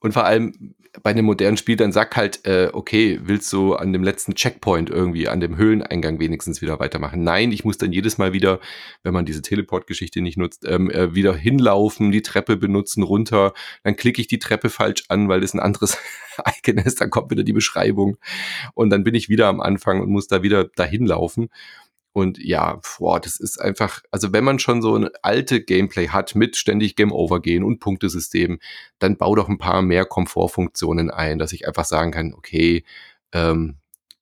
und 0.00 0.12
vor 0.12 0.24
allem 0.24 0.74
bei 1.02 1.10
einem 1.10 1.26
modernen 1.26 1.56
Spiel, 1.56 1.76
dann 1.76 1.92
sag 1.92 2.16
halt, 2.16 2.46
äh, 2.46 2.70
okay, 2.72 3.20
willst 3.22 3.52
du 3.52 3.74
an 3.74 3.92
dem 3.92 4.02
letzten 4.02 4.34
Checkpoint 4.34 4.90
irgendwie, 4.90 5.28
an 5.28 5.40
dem 5.40 5.56
Höhleneingang 5.56 6.18
wenigstens 6.18 6.62
wieder 6.62 6.78
weitermachen? 6.80 7.22
Nein, 7.22 7.52
ich 7.52 7.64
muss 7.64 7.78
dann 7.78 7.92
jedes 7.92 8.18
Mal 8.18 8.32
wieder, 8.32 8.60
wenn 9.02 9.12
man 9.12 9.26
diese 9.26 9.42
Teleport-Geschichte 9.42 10.22
nicht 10.22 10.38
nutzt, 10.38 10.64
ähm, 10.66 10.90
äh, 10.90 11.14
wieder 11.14 11.34
hinlaufen, 11.34 12.12
die 12.12 12.22
Treppe 12.22 12.56
benutzen, 12.56 13.02
runter, 13.02 13.52
dann 13.84 13.96
klicke 13.96 14.20
ich 14.20 14.26
die 14.26 14.38
Treppe 14.38 14.70
falsch 14.70 15.04
an, 15.08 15.28
weil 15.28 15.40
das 15.40 15.54
ein 15.54 15.60
anderes 15.60 15.98
Icon 16.58 16.78
ist, 16.78 17.00
dann 17.00 17.10
kommt 17.10 17.30
wieder 17.30 17.44
die 17.44 17.52
Beschreibung 17.52 18.16
und 18.74 18.90
dann 18.90 19.04
bin 19.04 19.14
ich 19.14 19.28
wieder 19.28 19.48
am 19.48 19.60
Anfang 19.60 20.00
und 20.00 20.10
muss 20.10 20.28
da 20.28 20.42
wieder 20.42 20.64
dahin 20.64 21.06
laufen. 21.06 21.48
Und 22.16 22.38
ja, 22.42 22.80
boah, 22.96 23.20
das 23.20 23.38
ist 23.38 23.60
einfach, 23.60 24.00
also 24.10 24.32
wenn 24.32 24.42
man 24.42 24.58
schon 24.58 24.80
so 24.80 24.96
ein 24.96 25.10
alte 25.20 25.60
Gameplay 25.62 26.08
hat 26.08 26.34
mit 26.34 26.56
ständig 26.56 26.96
Game 26.96 27.12
Over 27.12 27.42
gehen 27.42 27.62
und 27.62 27.78
Punktesystem, 27.78 28.58
dann 28.98 29.18
bau 29.18 29.34
doch 29.34 29.50
ein 29.50 29.58
paar 29.58 29.82
mehr 29.82 30.06
Komfortfunktionen 30.06 31.10
ein, 31.10 31.38
dass 31.38 31.52
ich 31.52 31.68
einfach 31.68 31.84
sagen 31.84 32.12
kann, 32.12 32.32
okay, 32.32 32.84
ähm, 33.32 33.76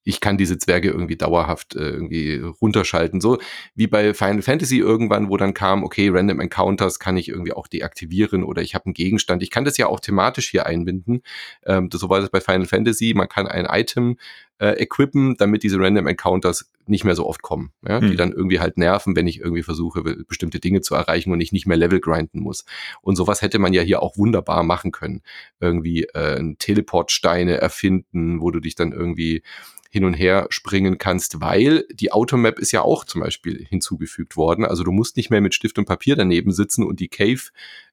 ich 0.04 0.20
kann 0.20 0.36
diese 0.36 0.58
Zwerge 0.58 0.90
irgendwie 0.90 1.16
dauerhaft 1.16 1.76
äh, 1.76 1.88
irgendwie 1.88 2.36
runterschalten. 2.38 3.20
So 3.20 3.38
wie 3.74 3.86
bei 3.86 4.12
Final 4.12 4.42
Fantasy 4.42 4.78
irgendwann, 4.78 5.30
wo 5.30 5.36
dann 5.36 5.54
kam, 5.54 5.82
okay, 5.82 6.10
Random 6.10 6.40
Encounters 6.40 6.98
kann 6.98 7.16
ich 7.16 7.28
irgendwie 7.28 7.52
auch 7.52 7.66
deaktivieren 7.66 8.44
oder 8.44 8.60
ich 8.60 8.74
habe 8.74 8.86
einen 8.86 8.94
Gegenstand. 8.94 9.42
Ich 9.42 9.50
kann 9.50 9.64
das 9.64 9.78
ja 9.78 9.86
auch 9.86 10.00
thematisch 10.00 10.50
hier 10.50 10.66
einbinden. 10.66 11.22
Ähm, 11.64 11.88
so 11.92 12.10
war 12.10 12.20
das 12.20 12.30
bei 12.30 12.40
Final 12.40 12.66
Fantasy. 12.66 13.14
Man 13.14 13.28
kann 13.28 13.46
ein 13.46 13.66
Item 13.66 14.16
äh, 14.58 14.80
equippen, 14.80 15.36
damit 15.36 15.62
diese 15.62 15.78
Random 15.78 16.06
Encounters 16.06 16.70
nicht 16.86 17.04
mehr 17.04 17.16
so 17.16 17.26
oft 17.26 17.42
kommen, 17.42 17.72
ja? 17.86 18.00
Hm. 18.00 18.10
die 18.10 18.16
dann 18.16 18.32
irgendwie 18.32 18.60
halt 18.60 18.78
nerven, 18.78 19.16
wenn 19.16 19.26
ich 19.26 19.40
irgendwie 19.40 19.62
versuche, 19.62 20.02
bestimmte 20.02 20.60
Dinge 20.60 20.80
zu 20.80 20.94
erreichen 20.94 21.32
und 21.32 21.40
ich 21.40 21.52
nicht 21.52 21.66
mehr 21.66 21.76
Level 21.76 22.00
grinden 22.00 22.40
muss. 22.40 22.64
Und 23.00 23.16
sowas 23.16 23.42
hätte 23.42 23.58
man 23.58 23.72
ja 23.72 23.82
hier 23.82 24.02
auch 24.02 24.16
wunderbar 24.16 24.62
machen 24.62 24.92
können. 24.92 25.22
Irgendwie 25.60 26.04
äh, 26.14 26.54
Teleportsteine 26.58 27.56
erfinden, 27.56 28.40
wo 28.40 28.50
du 28.50 28.60
dich 28.60 28.74
dann 28.74 28.92
irgendwie 28.92 29.42
hin 29.90 30.04
und 30.04 30.14
her 30.14 30.46
springen 30.50 30.98
kannst, 30.98 31.40
weil 31.40 31.84
die 31.92 32.10
Automap 32.10 32.58
ist 32.58 32.72
ja 32.72 32.82
auch 32.82 33.04
zum 33.04 33.20
Beispiel 33.20 33.64
hinzugefügt 33.64 34.36
worden. 34.36 34.64
Also 34.64 34.82
du 34.82 34.90
musst 34.90 35.16
nicht 35.16 35.30
mehr 35.30 35.40
mit 35.40 35.54
Stift 35.54 35.78
und 35.78 35.84
Papier 35.84 36.16
daneben 36.16 36.50
sitzen 36.50 36.82
und 36.82 36.98
die 36.98 37.08
Cave 37.08 37.42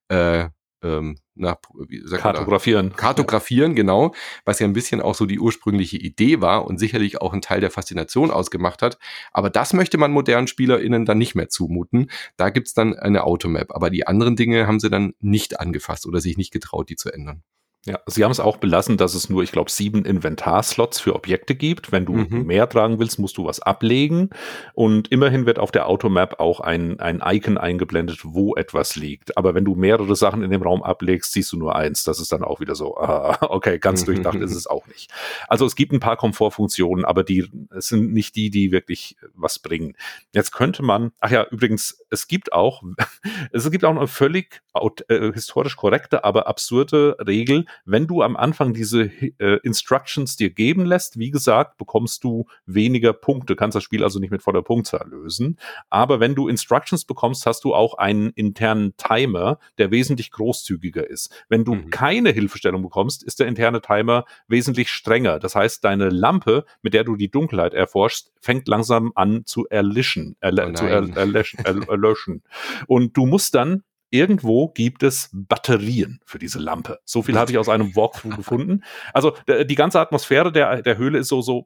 äh, 0.07 0.49
ähm, 0.83 1.17
na, 1.35 1.57
wie 1.87 2.01
sagt 2.05 2.21
kartografieren. 2.21 2.89
Da? 2.89 2.95
Kartografieren, 2.95 3.75
genau, 3.75 4.13
was 4.45 4.59
ja 4.59 4.67
ein 4.67 4.73
bisschen 4.73 5.01
auch 5.01 5.15
so 5.15 5.25
die 5.25 5.39
ursprüngliche 5.39 5.97
Idee 5.97 6.41
war 6.41 6.65
und 6.65 6.77
sicherlich 6.77 7.21
auch 7.21 7.33
ein 7.33 7.41
Teil 7.41 7.61
der 7.61 7.71
Faszination 7.71 8.31
ausgemacht 8.31 8.81
hat. 8.81 8.97
Aber 9.31 9.49
das 9.49 9.73
möchte 9.73 9.97
man 9.97 10.11
modernen 10.11 10.47
SpielerInnen 10.47 11.05
dann 11.05 11.17
nicht 11.17 11.35
mehr 11.35 11.49
zumuten. 11.49 12.09
Da 12.37 12.49
gibt's 12.49 12.73
dann 12.73 12.97
eine 12.97 13.23
Automap. 13.23 13.71
Aber 13.71 13.89
die 13.89 14.07
anderen 14.07 14.35
Dinge 14.35 14.67
haben 14.67 14.79
sie 14.79 14.89
dann 14.89 15.13
nicht 15.19 15.59
angefasst 15.59 16.05
oder 16.05 16.19
sich 16.19 16.37
nicht 16.37 16.51
getraut, 16.51 16.89
die 16.89 16.95
zu 16.95 17.11
ändern. 17.11 17.43
Ja, 17.85 17.99
sie 18.05 18.23
haben 18.23 18.31
es 18.31 18.39
auch 18.39 18.57
belassen, 18.57 18.97
dass 18.97 19.15
es 19.15 19.27
nur, 19.31 19.41
ich 19.41 19.51
glaube, 19.51 19.71
sieben 19.71 20.05
Inventarslots 20.05 20.99
für 20.99 21.15
Objekte 21.15 21.55
gibt. 21.55 21.91
Wenn 21.91 22.05
du 22.05 22.13
mhm. 22.13 22.45
mehr 22.45 22.69
tragen 22.69 22.99
willst, 22.99 23.17
musst 23.17 23.37
du 23.37 23.45
was 23.45 23.59
ablegen. 23.59 24.29
Und 24.75 25.07
immerhin 25.07 25.47
wird 25.47 25.57
auf 25.57 25.71
der 25.71 25.87
Automap 25.87 26.39
auch 26.39 26.59
ein, 26.59 26.99
ein 26.99 27.23
Icon 27.25 27.57
eingeblendet, 27.57 28.19
wo 28.23 28.55
etwas 28.55 28.95
liegt. 28.95 29.35
Aber 29.35 29.55
wenn 29.55 29.65
du 29.65 29.73
mehrere 29.73 30.15
Sachen 30.15 30.43
in 30.43 30.51
dem 30.51 30.61
Raum 30.61 30.83
ablegst, 30.83 31.33
siehst 31.33 31.51
du 31.53 31.57
nur 31.57 31.75
eins. 31.75 32.03
Das 32.03 32.19
ist 32.19 32.31
dann 32.31 32.43
auch 32.43 32.59
wieder 32.59 32.75
so, 32.75 32.97
ah, 32.99 33.37
okay, 33.41 33.79
ganz 33.79 34.05
durchdacht 34.05 34.37
ist 34.37 34.55
es 34.55 34.67
auch 34.67 34.85
nicht. 34.85 35.11
Also 35.47 35.65
es 35.65 35.75
gibt 35.75 35.91
ein 35.91 35.99
paar 35.99 36.17
Komfortfunktionen, 36.17 37.03
aber 37.03 37.23
die 37.23 37.49
es 37.71 37.87
sind 37.87 38.13
nicht 38.13 38.35
die, 38.35 38.51
die 38.51 38.71
wirklich 38.71 39.17
was 39.33 39.57
bringen. 39.57 39.95
Jetzt 40.33 40.51
könnte 40.51 40.83
man, 40.83 41.13
ach 41.19 41.31
ja, 41.31 41.47
übrigens, 41.49 41.99
es 42.11 42.27
gibt 42.27 42.53
auch, 42.53 42.83
es 43.51 43.69
gibt 43.71 43.85
auch 43.85 43.95
eine 43.95 44.07
völlig 44.07 44.61
äh, 45.07 45.33
historisch 45.33 45.75
korrekte, 45.75 46.23
aber 46.23 46.47
absurde 46.47 47.17
Regel, 47.25 47.65
wenn 47.85 48.07
du 48.07 48.21
am 48.21 48.35
Anfang 48.35 48.73
diese 48.73 49.03
äh, 49.03 49.59
Instructions 49.63 50.35
dir 50.35 50.49
geben 50.49 50.85
lässt, 50.85 51.17
wie 51.19 51.31
gesagt, 51.31 51.77
bekommst 51.77 52.23
du 52.23 52.45
weniger 52.65 53.13
Punkte, 53.13 53.55
kannst 53.55 53.75
das 53.75 53.83
Spiel 53.83 54.03
also 54.03 54.19
nicht 54.19 54.31
mit 54.31 54.41
voller 54.41 54.61
Punktzahl 54.61 55.07
lösen. 55.09 55.57
Aber 55.89 56.19
wenn 56.19 56.35
du 56.35 56.47
Instructions 56.47 57.05
bekommst, 57.05 57.45
hast 57.45 57.63
du 57.63 57.73
auch 57.73 57.95
einen 57.95 58.29
internen 58.31 58.95
Timer, 58.97 59.59
der 59.77 59.91
wesentlich 59.91 60.31
großzügiger 60.31 61.09
ist. 61.09 61.31
Wenn 61.49 61.65
du 61.65 61.75
mhm. 61.75 61.89
keine 61.89 62.31
Hilfestellung 62.31 62.81
bekommst, 62.81 63.23
ist 63.23 63.39
der 63.39 63.47
interne 63.47 63.81
Timer 63.81 64.25
wesentlich 64.47 64.89
strenger. 64.89 65.39
Das 65.39 65.55
heißt, 65.55 65.83
deine 65.83 66.09
Lampe, 66.09 66.65
mit 66.81 66.93
der 66.93 67.03
du 67.03 67.15
die 67.15 67.29
Dunkelheit 67.29 67.73
erforschst, 67.73 68.31
fängt 68.39 68.67
langsam 68.67 69.11
an 69.15 69.45
zu 69.45 69.67
erlischen, 69.67 70.35
erle 70.39 70.69
oh 70.69 70.73
zu 70.73 70.85
er 70.85 71.07
erlöschen, 71.15 71.59
erlöschen. 71.65 72.43
Und 72.87 73.17
du 73.17 73.25
musst 73.25 73.55
dann 73.55 73.83
irgendwo 74.11 74.67
gibt 74.67 75.01
es 75.01 75.29
Batterien 75.33 76.19
für 76.25 76.37
diese 76.37 76.59
Lampe. 76.59 76.99
So 77.05 77.23
viel 77.23 77.37
habe 77.37 77.49
ich 77.49 77.57
aus 77.57 77.69
einem 77.69 77.95
Walkthrough 77.95 78.35
gefunden. 78.35 78.83
Also 79.13 79.35
die 79.47 79.75
ganze 79.75 79.99
Atmosphäre 79.99 80.51
der, 80.51 80.81
der 80.83 80.97
Höhle 80.97 81.17
ist 81.17 81.29
so, 81.29 81.41
so, 81.41 81.65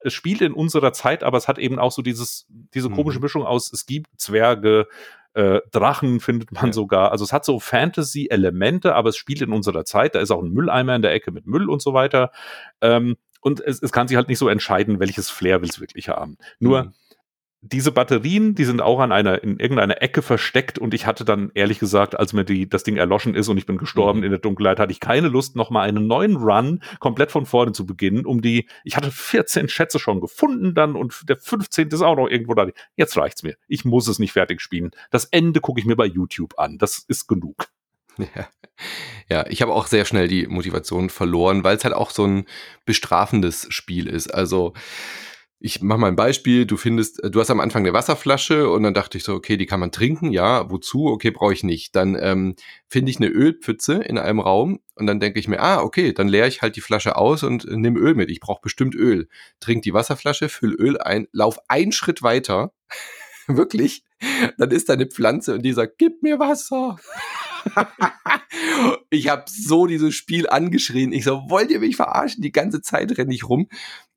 es 0.00 0.12
spielt 0.12 0.42
in 0.42 0.52
unserer 0.52 0.92
Zeit, 0.92 1.22
aber 1.22 1.38
es 1.38 1.48
hat 1.48 1.58
eben 1.58 1.78
auch 1.78 1.92
so 1.92 2.02
dieses, 2.02 2.46
diese 2.74 2.90
komische 2.90 3.18
mhm. 3.18 3.24
Mischung 3.24 3.44
aus, 3.44 3.72
es 3.72 3.86
gibt 3.86 4.08
Zwerge, 4.16 4.88
äh, 5.34 5.60
Drachen 5.70 6.20
findet 6.20 6.52
man 6.52 6.66
ja. 6.66 6.72
sogar. 6.72 7.12
Also 7.12 7.24
es 7.24 7.32
hat 7.32 7.44
so 7.44 7.60
Fantasy-Elemente, 7.60 8.94
aber 8.94 9.10
es 9.10 9.16
spielt 9.16 9.40
in 9.40 9.52
unserer 9.52 9.84
Zeit. 9.84 10.14
Da 10.14 10.20
ist 10.20 10.30
auch 10.30 10.42
ein 10.42 10.50
Mülleimer 10.50 10.96
in 10.96 11.02
der 11.02 11.12
Ecke 11.12 11.30
mit 11.30 11.46
Müll 11.46 11.70
und 11.70 11.80
so 11.80 11.94
weiter. 11.94 12.32
Ähm, 12.80 13.16
und 13.40 13.60
es, 13.60 13.80
es 13.80 13.92
kann 13.92 14.08
sich 14.08 14.16
halt 14.16 14.28
nicht 14.28 14.38
so 14.38 14.48
entscheiden, 14.48 14.98
welches 14.98 15.30
Flair 15.30 15.62
will 15.62 15.68
es 15.68 15.80
wirklich 15.80 16.08
haben. 16.08 16.38
Nur 16.58 16.84
mhm 16.84 16.92
diese 17.60 17.90
Batterien, 17.90 18.54
die 18.54 18.64
sind 18.64 18.80
auch 18.80 19.00
an 19.00 19.10
einer, 19.10 19.42
in 19.42 19.58
irgendeiner 19.58 20.00
Ecke 20.00 20.22
versteckt 20.22 20.78
und 20.78 20.94
ich 20.94 21.06
hatte 21.06 21.24
dann 21.24 21.50
ehrlich 21.54 21.80
gesagt, 21.80 22.16
als 22.16 22.32
mir 22.32 22.44
die, 22.44 22.68
das 22.68 22.84
Ding 22.84 22.96
erloschen 22.96 23.34
ist 23.34 23.48
und 23.48 23.58
ich 23.58 23.66
bin 23.66 23.78
gestorben 23.78 24.20
mhm. 24.20 24.24
in 24.26 24.30
der 24.30 24.38
Dunkelheit, 24.38 24.78
hatte 24.78 24.92
ich 24.92 25.00
keine 25.00 25.28
Lust, 25.28 25.56
nochmal 25.56 25.88
einen 25.88 26.06
neuen 26.06 26.36
Run 26.36 26.82
komplett 27.00 27.32
von 27.32 27.46
vorne 27.46 27.72
zu 27.72 27.84
beginnen, 27.84 28.26
um 28.26 28.42
die, 28.42 28.68
ich 28.84 28.96
hatte 28.96 29.10
14 29.10 29.68
Schätze 29.68 29.98
schon 29.98 30.20
gefunden 30.20 30.74
dann 30.74 30.94
und 30.94 31.28
der 31.28 31.36
15. 31.36 31.88
ist 31.88 32.02
auch 32.02 32.16
noch 32.16 32.28
irgendwo 32.28 32.54
da. 32.54 32.68
Jetzt 32.94 33.16
reicht's 33.16 33.42
mir. 33.42 33.56
Ich 33.66 33.84
muss 33.84 34.06
es 34.06 34.20
nicht 34.20 34.32
fertig 34.32 34.60
spielen. 34.60 34.92
Das 35.10 35.24
Ende 35.24 35.60
gucke 35.60 35.80
ich 35.80 35.86
mir 35.86 35.96
bei 35.96 36.06
YouTube 36.06 36.58
an. 36.58 36.78
Das 36.78 36.98
ist 36.98 37.26
genug. 37.26 37.68
Ja. 38.34 38.48
ja, 39.30 39.46
ich 39.48 39.62
habe 39.62 39.72
auch 39.72 39.86
sehr 39.86 40.04
schnell 40.04 40.26
die 40.26 40.48
Motivation 40.48 41.08
verloren, 41.08 41.62
weil 41.62 41.76
es 41.76 41.84
halt 41.84 41.94
auch 41.94 42.10
so 42.10 42.26
ein 42.26 42.46
bestrafendes 42.84 43.68
Spiel 43.70 44.08
ist. 44.08 44.34
Also, 44.34 44.74
ich 45.60 45.82
mache 45.82 45.98
mal 45.98 46.08
ein 46.08 46.16
Beispiel, 46.16 46.66
du 46.66 46.76
findest, 46.76 47.22
äh, 47.22 47.30
du 47.30 47.40
hast 47.40 47.50
am 47.50 47.60
Anfang 47.60 47.82
eine 47.82 47.92
Wasserflasche 47.92 48.70
und 48.70 48.84
dann 48.84 48.94
dachte 48.94 49.18
ich 49.18 49.24
so, 49.24 49.34
okay, 49.34 49.56
die 49.56 49.66
kann 49.66 49.80
man 49.80 49.90
trinken, 49.90 50.32
ja, 50.32 50.70
wozu? 50.70 51.06
Okay, 51.06 51.30
brauche 51.30 51.52
ich 51.52 51.64
nicht. 51.64 51.96
Dann 51.96 52.16
ähm, 52.20 52.54
finde 52.86 53.10
ich 53.10 53.16
eine 53.16 53.28
Ölpfütze 53.28 53.94
in 53.94 54.18
einem 54.18 54.40
Raum 54.40 54.80
und 54.94 55.06
dann 55.06 55.20
denke 55.20 55.40
ich 55.40 55.48
mir, 55.48 55.60
ah, 55.60 55.82
okay, 55.82 56.12
dann 56.12 56.28
leere 56.28 56.46
ich 56.46 56.62
halt 56.62 56.76
die 56.76 56.80
Flasche 56.80 57.16
aus 57.16 57.42
und 57.42 57.64
äh, 57.64 57.76
nimm 57.76 57.96
Öl 57.96 58.14
mit. 58.14 58.30
Ich 58.30 58.40
brauche 58.40 58.62
bestimmt 58.62 58.94
Öl. 58.94 59.28
Trink 59.58 59.82
die 59.82 59.94
Wasserflasche, 59.94 60.48
füll 60.48 60.74
Öl 60.74 60.98
ein, 60.98 61.26
lauf 61.32 61.58
einen 61.68 61.92
Schritt 61.92 62.22
weiter, 62.22 62.72
wirklich, 63.48 64.04
dann 64.58 64.70
ist 64.70 64.88
da 64.88 64.92
eine 64.92 65.06
Pflanze 65.06 65.54
und 65.54 65.62
die 65.62 65.72
sagt, 65.72 65.98
gib 65.98 66.22
mir 66.22 66.38
Wasser. 66.38 66.98
ich 69.10 69.28
habe 69.28 69.44
so 69.46 69.86
dieses 69.86 70.14
Spiel 70.14 70.48
angeschrien. 70.48 71.12
Ich 71.12 71.24
so, 71.24 71.42
wollt 71.48 71.70
ihr 71.70 71.80
mich 71.80 71.96
verarschen? 71.96 72.42
Die 72.42 72.52
ganze 72.52 72.80
Zeit 72.80 73.16
renne 73.16 73.34
ich 73.34 73.48
rum. 73.48 73.68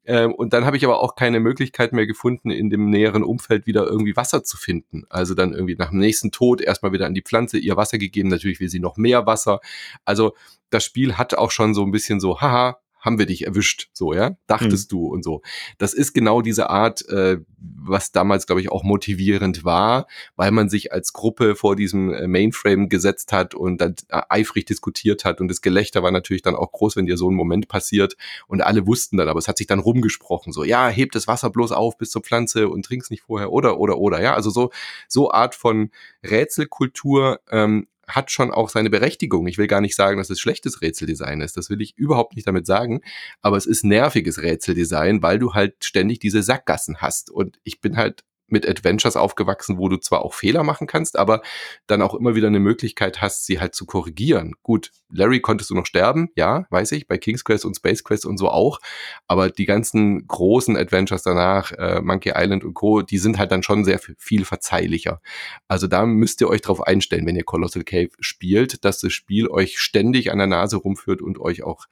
Ähm, 0.06 0.34
und 0.34 0.54
dann 0.54 0.66
habe 0.66 0.78
ich 0.78 0.84
aber 0.84 0.99
auch 0.99 1.16
keine 1.16 1.39
Möglichkeit 1.39 1.93
mehr 1.93 2.08
gefunden, 2.08 2.49
in 2.49 2.70
dem 2.70 2.89
näheren 2.89 3.24
Umfeld 3.24 3.68
wieder 3.68 3.86
irgendwie 3.86 4.16
Wasser 4.16 4.43
zu 4.43 4.58
finden. 4.58 5.04
Also 5.10 5.36
dann 5.36 5.54
irgendwie 5.54 5.76
nach 5.76 5.89
dem 5.89 5.99
nächsten 5.99 6.32
Tod 6.32 6.60
erstmal 6.62 6.91
wieder 6.91 7.06
an 7.06 7.14
die 7.14 7.22
Pflanze 7.22 7.58
ihr 7.58 7.78
Wasser 7.78 7.97
gegeben. 7.97 8.30
Natürlich 8.30 8.60
will 8.60 8.70
sie 8.70 8.80
noch 8.80 8.97
mehr 8.97 9.26
Wasser. 9.26 9.60
Also 10.04 10.34
das 10.72 10.84
Spiel 10.84 11.18
hat 11.18 11.36
auch 11.36 11.52
schon 11.52 11.74
so 11.74 11.84
ein 11.84 11.91
bisschen 11.91 12.20
so, 12.20 12.41
haha, 12.41 12.80
haben 13.02 13.20
wir 13.20 13.26
dich 13.26 13.45
erwischt, 13.45 13.89
so, 13.93 14.14
ja, 14.14 14.38
dachtest 14.47 14.91
mhm. 14.91 14.95
du 14.95 15.08
und 15.08 15.24
so. 15.24 15.41
Das 15.80 15.93
ist 15.93 16.14
genau 16.14 16.41
diese 16.41 16.70
Art, 16.70 17.08
äh, 17.10 17.39
was 17.58 18.12
damals, 18.12 18.45
glaube 18.45 18.62
ich, 18.62 18.72
auch 18.72 18.84
motivierend 18.84 19.66
war, 19.66 20.08
weil 20.36 20.52
man 20.52 20.70
sich 20.70 20.93
als 20.93 21.12
Gruppe 21.12 21.56
vor 21.56 21.76
diesem 21.76 22.14
äh, 22.14 22.28
Mainframe 22.28 22.89
gesetzt 22.89 23.34
hat 23.34 23.56
und 23.56 23.82
dann 23.82 23.95
äh, 24.10 24.22
eifrig 24.30 24.66
diskutiert 24.66 25.26
hat 25.26 25.41
und 25.41 25.47
das 25.47 25.62
Gelächter 25.62 26.04
war 26.04 26.12
natürlich 26.12 26.43
dann 26.43 26.56
auch 26.56 26.72
groß, 26.72 26.95
wenn 26.95 27.08
dir 27.08 27.18
so 27.18 27.30
ein 27.30 27.36
Moment 27.36 27.68
passiert 27.68 28.16
und 28.47 28.62
alle 28.62 28.86
wussten 28.86 29.18
dann, 29.18 29.28
aber 29.28 29.39
es 29.39 29.47
hat 29.47 29.58
sich 29.58 29.68
dann 29.68 29.80
rumgesprochen, 29.80 30.54
so, 30.54 30.64
ja, 30.64 30.88
heb 30.88 31.12
das 31.12 31.28
Wasser 31.28 31.49
bloß 31.49 31.72
auf 31.72 31.97
bis 31.97 32.12
zur 32.12 32.22
Pflanze 32.22 32.70
und 32.70 32.86
trink's 32.86 33.10
nicht 33.10 33.24
vorher 33.24 33.52
oder, 33.52 33.80
oder, 33.80 33.97
oder, 33.97 34.22
ja, 34.22 34.36
also 34.36 34.52
so, 34.52 34.72
so 35.08 35.32
Art 35.32 35.56
von 35.56 35.89
Rätselkultur 36.24 37.39
ähm, 37.49 37.88
hat 38.16 38.32
schon 38.32 38.51
auch 38.51 38.70
seine 38.70 38.89
Berechtigung. 38.89 39.47
Ich 39.47 39.57
will 39.57 39.68
gar 39.68 39.82
nicht 39.82 39.95
sagen, 39.95 40.18
dass 40.18 40.30
es 40.30 40.39
schlechtes 40.39 40.82
Rätseldesign 40.82 41.41
ist. 41.41 41.57
Das 41.57 41.70
will 41.70 41.82
ich 41.82 41.97
überhaupt 41.97 42.36
nicht 42.36 42.47
damit 42.47 42.66
sagen. 42.66 43.01
Aber 43.41 43.57
es 43.57 43.66
ist 43.66 43.84
nerviges 43.84 44.41
Rätseldesign, 44.41 45.22
weil 45.22 45.39
du 45.39 45.53
halt 45.53 45.84
ständig 45.84 46.20
diese 46.20 46.43
Sackgassen 46.43 46.97
hast. 46.97 47.30
Und 47.30 47.59
ich 47.64 47.82
bin 47.82 47.97
halt 47.97 48.24
mit 48.52 48.68
Adventures 48.68 49.16
aufgewachsen, 49.16 49.78
wo 49.78 49.89
du 49.89 49.97
zwar 49.97 50.24
auch 50.24 50.34
Fehler 50.34 50.64
machen 50.64 50.88
kannst, 50.88 51.18
aber 51.18 51.41
dann 51.88 52.02
auch 52.02 52.14
immer 52.14 52.36
wieder 52.36 52.47
eine 52.47 52.60
Möglichkeit 52.60 53.22
hast, 53.22 53.45
sie 53.45 53.60
halt 53.60 53.76
zu 53.76 53.86
korrigieren. 53.86 54.54
Gut, 54.64 54.91
Larry 55.10 55.41
konntest 55.41 55.70
du 55.70 55.76
noch 55.76 55.86
sterben, 55.86 56.30
ja, 56.36 56.66
weiß 56.70 56.91
ich, 56.93 57.08
bei 57.08 57.18
King's 57.18 57.43
Quest 57.43 57.66
und 57.66 57.76
Space 57.76 58.04
Quest 58.04 58.26
und 58.26 58.38
so 58.38 58.49
auch, 58.49 58.80
aber 59.28 59.49
die 59.49 59.66
ganzen 59.66 60.28
großen 60.28 60.78
Adventures 60.78 61.24
danach, 61.24 61.72
äh, 61.74 62.02
Monkey 62.02 62.34
Island 62.36 62.64
und 62.64 62.74
Co., 62.74 63.02
die 63.02 63.18
sind 63.18 63.38
halt 63.38 63.52
dann 63.52 63.64
schon 63.64 63.86
sehr 63.86 63.99
viel 63.99 64.45
verzeihlicher. 64.45 65.22
Also 65.68 65.88
da 65.88 66.06
müsst 66.06 66.41
ihr 66.41 66.49
euch 66.49 66.62
drauf 66.62 66.82
einstellen, 66.82 67.26
wenn 67.26 67.36
ihr 67.36 67.43
Colossal 67.43 67.84
Cave 67.84 68.12
spielt, 68.20 68.86
dass 68.86 68.99
das 68.99 69.14
Spiel 69.14 69.47
euch 69.47 69.80
ständig 69.80 70.32
an 70.32 70.38
der 70.38 70.47
Nase 70.47 70.78
rumführt 70.78 71.22
und 71.22 71.39
euch 71.39 71.64
auch 71.64 71.86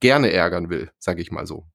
gerne 0.00 0.32
ärgern 0.32 0.70
will, 0.70 0.90
sage 0.98 1.22
ich 1.22 1.30
mal 1.30 1.46
so. 1.46 1.66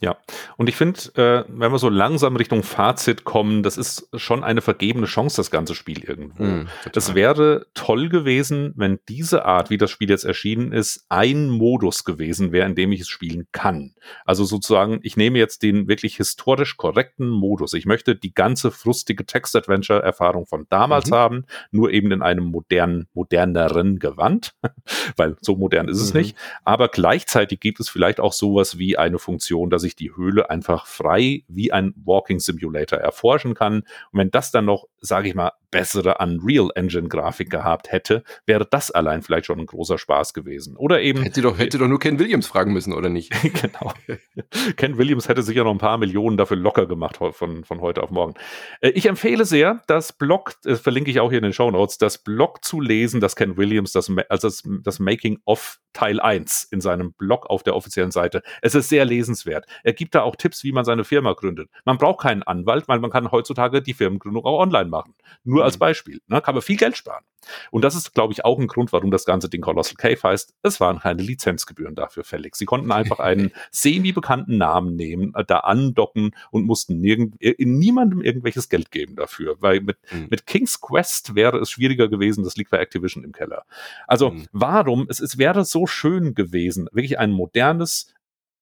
Ja, 0.00 0.16
und 0.56 0.68
ich 0.68 0.76
finde, 0.76 1.00
äh, 1.16 1.44
wenn 1.48 1.72
wir 1.72 1.78
so 1.78 1.88
langsam 1.88 2.36
Richtung 2.36 2.62
Fazit 2.62 3.24
kommen, 3.24 3.64
das 3.64 3.76
ist 3.76 4.08
schon 4.14 4.44
eine 4.44 4.60
vergebene 4.60 5.06
Chance, 5.06 5.36
das 5.36 5.50
ganze 5.50 5.74
Spiel 5.74 6.04
irgendwo. 6.04 6.44
Mm, 6.44 6.68
es 6.94 7.14
wäre 7.14 7.66
toll 7.74 8.08
gewesen, 8.08 8.72
wenn 8.76 9.00
diese 9.08 9.44
Art, 9.44 9.70
wie 9.70 9.78
das 9.78 9.90
Spiel 9.90 10.08
jetzt 10.08 10.24
erschienen 10.24 10.72
ist, 10.72 11.04
ein 11.08 11.48
Modus 11.48 12.04
gewesen 12.04 12.52
wäre, 12.52 12.68
in 12.68 12.76
dem 12.76 12.92
ich 12.92 13.00
es 13.00 13.08
spielen 13.08 13.48
kann. 13.50 13.94
Also 14.24 14.44
sozusagen, 14.44 15.00
ich 15.02 15.16
nehme 15.16 15.38
jetzt 15.38 15.64
den 15.64 15.88
wirklich 15.88 16.16
historisch 16.16 16.76
korrekten 16.76 17.28
Modus. 17.28 17.72
Ich 17.72 17.84
möchte 17.84 18.14
die 18.14 18.32
ganze 18.32 18.70
frustige 18.70 19.26
Text-Adventure-Erfahrung 19.26 20.46
von 20.46 20.66
damals 20.68 21.10
mhm. 21.10 21.14
haben, 21.14 21.44
nur 21.72 21.90
eben 21.90 22.12
in 22.12 22.22
einem 22.22 22.44
modernen, 22.44 23.08
moderneren 23.14 23.98
Gewand, 23.98 24.54
weil 25.16 25.36
so 25.40 25.56
modern 25.56 25.88
ist 25.88 26.00
es 26.00 26.14
mhm. 26.14 26.20
nicht. 26.20 26.36
Aber 26.64 26.86
gleichzeitig 26.86 27.58
gibt 27.58 27.80
es 27.80 27.88
vielleicht 27.88 28.20
auch 28.20 28.32
sowas 28.32 28.78
wie 28.78 28.96
eine 28.96 29.18
Funktion, 29.18 29.70
dass 29.70 29.87
ich 29.87 29.87
ich 29.88 29.96
die 29.96 30.14
Höhle 30.16 30.50
einfach 30.50 30.86
frei 30.86 31.42
wie 31.48 31.72
ein 31.72 31.94
Walking 32.04 32.38
Simulator 32.38 32.98
erforschen 32.98 33.54
kann. 33.54 33.80
Und 34.12 34.20
wenn 34.20 34.30
das 34.30 34.50
dann 34.50 34.64
noch, 34.64 34.86
sage 35.00 35.28
ich 35.28 35.34
mal, 35.34 35.52
bessere 35.70 36.16
Unreal 36.18 36.70
Engine 36.74 37.08
Grafik 37.08 37.50
gehabt 37.50 37.92
hätte, 37.92 38.22
wäre 38.46 38.66
das 38.68 38.90
allein 38.90 39.22
vielleicht 39.22 39.46
schon 39.46 39.58
ein 39.58 39.66
großer 39.66 39.98
Spaß 39.98 40.32
gewesen. 40.32 40.76
Oder 40.76 41.00
eben. 41.02 41.22
Hätte 41.22 41.42
doch, 41.42 41.58
hätte 41.58 41.78
doch 41.78 41.88
nur 41.88 41.98
Ken 41.98 42.18
Williams 42.18 42.46
fragen 42.46 42.72
müssen, 42.72 42.92
oder 42.92 43.08
nicht? 43.08 43.32
genau. 43.42 43.92
Ken 44.76 44.96
Williams 44.98 45.28
hätte 45.28 45.42
sicher 45.42 45.64
noch 45.64 45.72
ein 45.72 45.78
paar 45.78 45.98
Millionen 45.98 46.36
dafür 46.36 46.56
locker 46.56 46.86
gemacht 46.86 47.18
von, 47.32 47.64
von 47.64 47.80
heute 47.80 48.02
auf 48.02 48.10
morgen. 48.10 48.34
Äh, 48.80 48.90
ich 48.90 49.06
empfehle 49.06 49.44
sehr, 49.44 49.82
das 49.86 50.12
Blog, 50.12 50.54
das 50.62 50.80
verlinke 50.80 51.10
ich 51.10 51.20
auch 51.20 51.30
hier 51.30 51.38
in 51.38 51.44
den 51.44 51.52
Show 51.52 51.70
Notes, 51.70 51.98
das 51.98 52.18
Blog 52.18 52.64
zu 52.64 52.80
lesen, 52.80 53.20
das 53.20 53.36
Ken 53.36 53.56
Williams, 53.56 53.92
das, 53.92 54.10
also 54.28 54.48
das, 54.48 54.62
das 54.82 54.98
Making 54.98 55.38
of 55.44 55.78
Teil 55.92 56.20
1 56.20 56.68
in 56.70 56.80
seinem 56.80 57.12
Blog 57.12 57.46
auf 57.46 57.62
der 57.62 57.74
offiziellen 57.74 58.10
Seite. 58.10 58.42
Es 58.62 58.74
ist 58.74 58.88
sehr 58.88 59.04
lesenswert. 59.04 59.66
Er 59.82 59.92
gibt 59.92 60.14
da 60.14 60.22
auch 60.22 60.36
Tipps, 60.36 60.64
wie 60.64 60.72
man 60.72 60.84
seine 60.84 61.04
Firma 61.04 61.32
gründet. 61.32 61.70
Man 61.84 61.98
braucht 61.98 62.22
keinen 62.22 62.42
Anwalt, 62.42 62.88
weil 62.88 63.00
man 63.00 63.10
kann 63.10 63.30
heutzutage 63.30 63.82
die 63.82 63.94
Firmengründung 63.94 64.44
auch 64.44 64.60
online 64.60 64.88
machen. 64.88 65.14
Nur 65.44 65.64
als 65.64 65.76
mhm. 65.76 65.80
Beispiel. 65.80 66.20
Ne? 66.26 66.40
Kann 66.40 66.54
man 66.54 66.62
viel 66.62 66.76
Geld 66.76 66.96
sparen. 66.96 67.24
Und 67.70 67.82
das 67.82 67.94
ist, 67.94 68.14
glaube 68.14 68.32
ich, 68.32 68.44
auch 68.44 68.58
ein 68.58 68.66
Grund, 68.66 68.92
warum 68.92 69.10
das 69.10 69.24
ganze 69.24 69.48
Ding 69.48 69.60
Colossal 69.60 69.96
Cave 69.96 70.22
heißt. 70.22 70.54
Es 70.62 70.80
waren 70.80 70.98
keine 71.00 71.22
Lizenzgebühren 71.22 71.94
dafür 71.94 72.24
fällig. 72.24 72.56
Sie 72.56 72.64
konnten 72.64 72.92
einfach 72.92 73.18
einen 73.18 73.52
semi-bekannten 73.70 74.56
Namen 74.58 74.96
nehmen, 74.96 75.32
äh, 75.34 75.44
da 75.44 75.60
andocken 75.60 76.32
und 76.50 76.64
mussten 76.64 77.00
nirgend, 77.00 77.36
in 77.40 77.78
niemandem 77.78 78.20
irgendwelches 78.20 78.68
Geld 78.68 78.90
geben 78.90 79.16
dafür. 79.16 79.56
Weil 79.60 79.80
mit, 79.80 79.98
mhm. 80.10 80.28
mit 80.30 80.46
King's 80.46 80.80
Quest 80.80 81.34
wäre 81.34 81.58
es 81.58 81.70
schwieriger 81.70 82.08
gewesen, 82.08 82.44
das 82.44 82.56
liegt 82.56 82.70
bei 82.70 82.78
Activision 82.78 83.24
im 83.24 83.32
Keller. 83.32 83.64
Also 84.06 84.30
mhm. 84.30 84.46
warum? 84.52 85.06
Es, 85.08 85.20
es 85.20 85.38
wäre 85.38 85.64
so 85.64 85.86
schön 85.86 86.34
gewesen, 86.34 86.88
wirklich 86.92 87.18
ein 87.18 87.32
modernes 87.32 88.14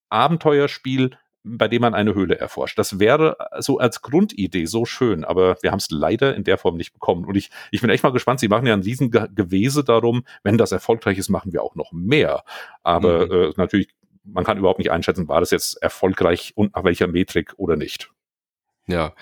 Abenteuerspiel 0.09 1.16
bei 1.47 1.68
dem 1.68 1.82
man 1.82 1.94
eine 1.94 2.14
Höhle 2.14 2.38
erforscht. 2.38 2.78
Das 2.78 2.99
wäre 2.99 3.36
so 3.59 3.78
als 3.78 4.03
Grundidee 4.03 4.66
so 4.66 4.84
schön, 4.84 5.24
aber 5.24 5.57
wir 5.62 5.70
haben 5.70 5.78
es 5.78 5.90
leider 5.90 6.34
in 6.34 6.42
der 6.42 6.59
Form 6.59 6.76
nicht 6.76 6.92
bekommen. 6.92 7.24
Und 7.24 7.36
ich, 7.36 7.51
ich 7.70 7.80
bin 7.80 7.90
echt 7.90 8.03
mal 8.03 8.11
gespannt. 8.11 8.40
Sie 8.40 8.49
machen 8.49 8.66
ja 8.66 8.74
ein 8.74 8.82
riesen 8.82 9.11
Gewese 9.11 9.84
darum. 9.84 10.24
Wenn 10.42 10.59
das 10.59 10.72
erfolgreich 10.72 11.18
ist, 11.18 11.28
machen 11.28 11.53
wir 11.53 11.62
auch 11.62 11.76
noch 11.76 11.92
mehr. 11.92 12.42
Aber 12.82 13.26
mhm. 13.26 13.32
äh, 13.32 13.53
natürlich, 13.57 13.88
man 14.24 14.44
kann 14.44 14.59
überhaupt 14.59 14.80
nicht 14.80 14.90
einschätzen, 14.90 15.28
war 15.28 15.40
das 15.40 15.53
jetzt 15.53 15.80
erfolgreich 15.80 16.53
und 16.57 16.74
nach 16.74 16.82
welcher 16.82 17.07
Metrik 17.07 17.55
oder 17.57 17.76
nicht. 17.76 18.11
Ja, 18.88 19.14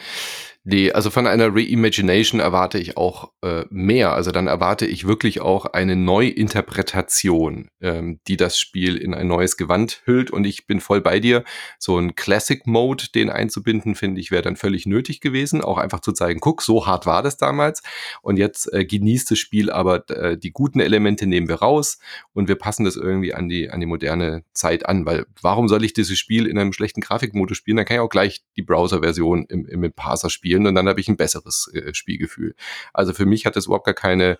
Nee, 0.66 0.92
also 0.92 1.10
von 1.10 1.26
einer 1.26 1.54
Reimagination 1.54 2.40
erwarte 2.40 2.78
ich 2.78 2.96
auch 2.96 3.32
äh, 3.42 3.66
mehr. 3.68 4.14
Also 4.14 4.30
dann 4.30 4.46
erwarte 4.46 4.86
ich 4.86 5.06
wirklich 5.06 5.42
auch 5.42 5.66
eine 5.66 5.94
Neuinterpretation, 5.94 7.68
ähm, 7.82 8.20
die 8.26 8.38
das 8.38 8.58
Spiel 8.58 8.96
in 8.96 9.12
ein 9.12 9.26
neues 9.26 9.58
Gewand 9.58 10.00
hüllt. 10.06 10.30
Und 10.30 10.46
ich 10.46 10.66
bin 10.66 10.80
voll 10.80 11.02
bei 11.02 11.20
dir. 11.20 11.44
So 11.78 11.98
ein 11.98 12.14
Classic 12.14 12.66
Mode, 12.66 13.04
den 13.14 13.28
einzubinden, 13.28 13.94
finde 13.94 14.22
ich, 14.22 14.30
wäre 14.30 14.40
dann 14.40 14.56
völlig 14.56 14.86
nötig 14.86 15.20
gewesen. 15.20 15.60
Auch 15.60 15.76
einfach 15.76 16.00
zu 16.00 16.12
zeigen, 16.12 16.40
guck, 16.40 16.62
so 16.62 16.86
hart 16.86 17.04
war 17.04 17.22
das 17.22 17.36
damals. 17.36 17.82
Und 18.22 18.38
jetzt 18.38 18.72
äh, 18.72 18.86
genießt 18.86 19.32
das 19.32 19.38
Spiel, 19.38 19.70
aber 19.70 20.08
äh, 20.08 20.38
die 20.38 20.52
guten 20.52 20.80
Elemente 20.80 21.26
nehmen 21.26 21.48
wir 21.48 21.56
raus 21.56 21.98
und 22.32 22.48
wir 22.48 22.56
passen 22.56 22.86
das 22.86 22.96
irgendwie 22.96 23.34
an 23.34 23.50
die, 23.50 23.68
an 23.68 23.80
die 23.80 23.86
moderne 23.86 24.44
Zeit 24.54 24.86
an. 24.86 25.04
Weil 25.04 25.26
warum 25.42 25.68
soll 25.68 25.84
ich 25.84 25.92
dieses 25.92 26.18
Spiel 26.18 26.46
in 26.46 26.56
einem 26.56 26.72
schlechten 26.72 27.02
Grafikmodus 27.02 27.58
spielen? 27.58 27.76
Dann 27.76 27.84
kann 27.84 27.96
ich 27.98 28.00
auch 28.00 28.08
gleich 28.08 28.42
die 28.56 28.62
Browser-Version 28.62 29.44
im, 29.50 29.66
im 29.66 29.92
Parser 29.92 30.30
spielen 30.30 30.53
spielen 30.54 30.66
und 30.66 30.74
dann 30.74 30.88
habe 30.88 31.00
ich 31.00 31.08
ein 31.08 31.16
besseres 31.16 31.70
äh, 31.74 31.92
Spielgefühl. 31.94 32.54
Also 32.92 33.12
für 33.12 33.26
mich 33.26 33.46
hat 33.46 33.56
es 33.56 33.66
überhaupt 33.66 33.86
gar 33.86 33.94
keine 33.94 34.38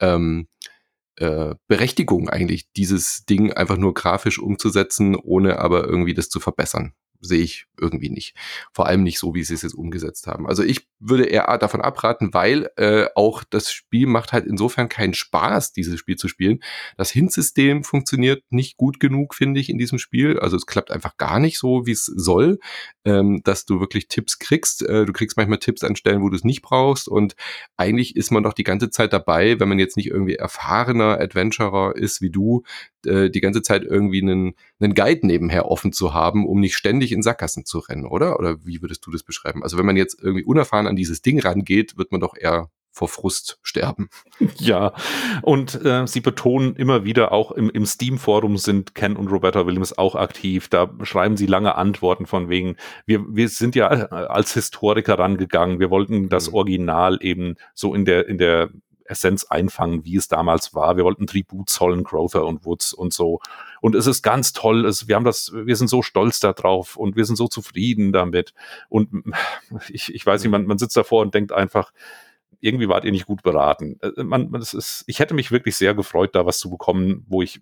ähm, 0.00 0.48
äh, 1.16 1.54
Berechtigung 1.68 2.28
eigentlich, 2.28 2.70
dieses 2.72 3.24
Ding 3.24 3.52
einfach 3.52 3.76
nur 3.76 3.94
grafisch 3.94 4.38
umzusetzen, 4.38 5.16
ohne 5.16 5.58
aber 5.58 5.84
irgendwie 5.84 6.14
das 6.14 6.28
zu 6.28 6.40
verbessern 6.40 6.92
sehe 7.20 7.42
ich 7.42 7.66
irgendwie 7.78 8.10
nicht. 8.10 8.34
Vor 8.72 8.86
allem 8.86 9.02
nicht 9.02 9.18
so, 9.18 9.34
wie 9.34 9.42
sie 9.42 9.54
es 9.54 9.62
jetzt 9.62 9.74
umgesetzt 9.74 10.26
haben. 10.26 10.46
Also 10.46 10.62
ich 10.62 10.88
würde 10.98 11.24
eher 11.24 11.58
davon 11.58 11.80
abraten, 11.80 12.32
weil 12.32 12.70
äh, 12.76 13.06
auch 13.14 13.44
das 13.44 13.70
Spiel 13.70 14.06
macht 14.06 14.32
halt 14.32 14.46
insofern 14.46 14.88
keinen 14.88 15.14
Spaß, 15.14 15.72
dieses 15.72 15.98
Spiel 15.98 16.16
zu 16.16 16.28
spielen. 16.28 16.60
Das 16.96 17.10
Hint-System 17.10 17.84
funktioniert 17.84 18.42
nicht 18.50 18.76
gut 18.76 19.00
genug, 19.00 19.34
finde 19.34 19.60
ich, 19.60 19.68
in 19.68 19.78
diesem 19.78 19.98
Spiel. 19.98 20.38
Also 20.38 20.56
es 20.56 20.66
klappt 20.66 20.90
einfach 20.90 21.16
gar 21.16 21.38
nicht 21.38 21.58
so, 21.58 21.86
wie 21.86 21.92
es 21.92 22.06
soll, 22.06 22.58
ähm, 23.04 23.42
dass 23.44 23.66
du 23.66 23.80
wirklich 23.80 24.08
Tipps 24.08 24.38
kriegst. 24.38 24.82
Äh, 24.82 25.04
du 25.04 25.12
kriegst 25.12 25.36
manchmal 25.36 25.58
Tipps 25.58 25.84
an 25.84 25.96
Stellen, 25.96 26.22
wo 26.22 26.28
du 26.28 26.36
es 26.36 26.44
nicht 26.44 26.62
brauchst. 26.62 27.08
Und 27.08 27.36
eigentlich 27.76 28.16
ist 28.16 28.30
man 28.30 28.42
doch 28.42 28.54
die 28.54 28.64
ganze 28.64 28.90
Zeit 28.90 29.12
dabei, 29.12 29.60
wenn 29.60 29.68
man 29.68 29.78
jetzt 29.78 29.96
nicht 29.96 30.08
irgendwie 30.08 30.36
erfahrener 30.36 31.20
Adventurer 31.20 31.94
ist 31.96 32.20
wie 32.20 32.30
du, 32.30 32.62
äh, 33.06 33.30
die 33.30 33.40
ganze 33.40 33.62
Zeit 33.62 33.84
irgendwie 33.84 34.22
einen, 34.22 34.54
einen 34.80 34.94
Guide 34.94 35.26
nebenher 35.26 35.70
offen 35.70 35.92
zu 35.92 36.14
haben, 36.14 36.46
um 36.46 36.60
nicht 36.60 36.76
ständig 36.76 37.12
in 37.12 37.22
Sackgassen 37.22 37.64
zu 37.64 37.78
rennen, 37.78 38.06
oder? 38.06 38.38
Oder 38.38 38.64
wie 38.64 38.82
würdest 38.82 39.06
du 39.06 39.10
das 39.10 39.22
beschreiben? 39.22 39.62
Also 39.62 39.78
wenn 39.78 39.86
man 39.86 39.96
jetzt 39.96 40.22
irgendwie 40.22 40.44
unerfahren 40.44 40.86
an 40.86 40.96
dieses 40.96 41.22
Ding 41.22 41.40
rangeht, 41.40 41.96
wird 41.96 42.12
man 42.12 42.20
doch 42.20 42.36
eher 42.36 42.70
vor 42.96 43.08
Frust 43.08 43.58
sterben. 43.62 44.08
Ja, 44.58 44.92
und 45.42 45.84
äh, 45.84 46.06
sie 46.06 46.20
betonen 46.20 46.76
immer 46.76 47.04
wieder, 47.04 47.30
auch 47.30 47.52
im, 47.52 47.70
im 47.70 47.84
Steam-Forum 47.84 48.56
sind 48.56 48.94
Ken 48.94 49.16
und 49.16 49.28
Roberta 49.28 49.66
Williams 49.66 49.96
auch 49.96 50.14
aktiv. 50.14 50.68
Da 50.68 50.90
schreiben 51.02 51.36
sie 51.36 51.46
lange 51.46 51.74
Antworten 51.76 52.26
von 52.26 52.48
wegen, 52.48 52.76
wir, 53.04 53.24
wir 53.28 53.48
sind 53.48 53.76
ja 53.76 53.88
als 53.88 54.54
Historiker 54.54 55.18
rangegangen, 55.18 55.78
wir 55.78 55.90
wollten 55.90 56.28
das 56.28 56.48
mhm. 56.48 56.54
Original 56.54 57.18
eben 57.20 57.56
so 57.74 57.94
in 57.94 58.04
der, 58.04 58.28
in 58.28 58.38
der 58.38 58.70
Essenz 59.08 59.44
einfangen, 59.44 60.04
wie 60.04 60.16
es 60.16 60.28
damals 60.28 60.74
war. 60.74 60.96
Wir 60.96 61.04
wollten 61.04 61.26
Tribut 61.26 61.70
zollen, 61.70 62.04
Crowther 62.04 62.44
und 62.44 62.64
Woods 62.64 62.92
und 62.92 63.12
so. 63.12 63.40
Und 63.80 63.94
es 63.94 64.06
ist 64.06 64.22
ganz 64.22 64.52
toll. 64.52 64.84
Es, 64.86 65.08
wir 65.08 65.16
haben 65.16 65.24
das, 65.24 65.52
wir 65.54 65.76
sind 65.76 65.88
so 65.88 66.02
stolz 66.02 66.40
darauf 66.40 66.96
und 66.96 67.16
wir 67.16 67.24
sind 67.24 67.36
so 67.36 67.48
zufrieden 67.48 68.12
damit. 68.12 68.54
Und 68.88 69.24
ich, 69.88 70.14
ich 70.14 70.24
weiß 70.24 70.42
nicht, 70.42 70.50
man, 70.50 70.66
man 70.66 70.78
sitzt 70.78 70.96
davor 70.96 71.22
und 71.22 71.34
denkt 71.34 71.52
einfach, 71.52 71.92
irgendwie 72.60 72.88
wart 72.88 73.04
ihr 73.04 73.12
nicht 73.12 73.26
gut 73.26 73.42
beraten. 73.42 73.98
Äh, 74.02 74.22
man, 74.22 74.50
man, 74.50 74.60
ist, 74.60 75.04
ich 75.06 75.18
hätte 75.18 75.34
mich 75.34 75.52
wirklich 75.52 75.76
sehr 75.76 75.94
gefreut, 75.94 76.34
da 76.34 76.46
was 76.46 76.58
zu 76.58 76.70
bekommen, 76.70 77.24
wo 77.28 77.42
ich 77.42 77.60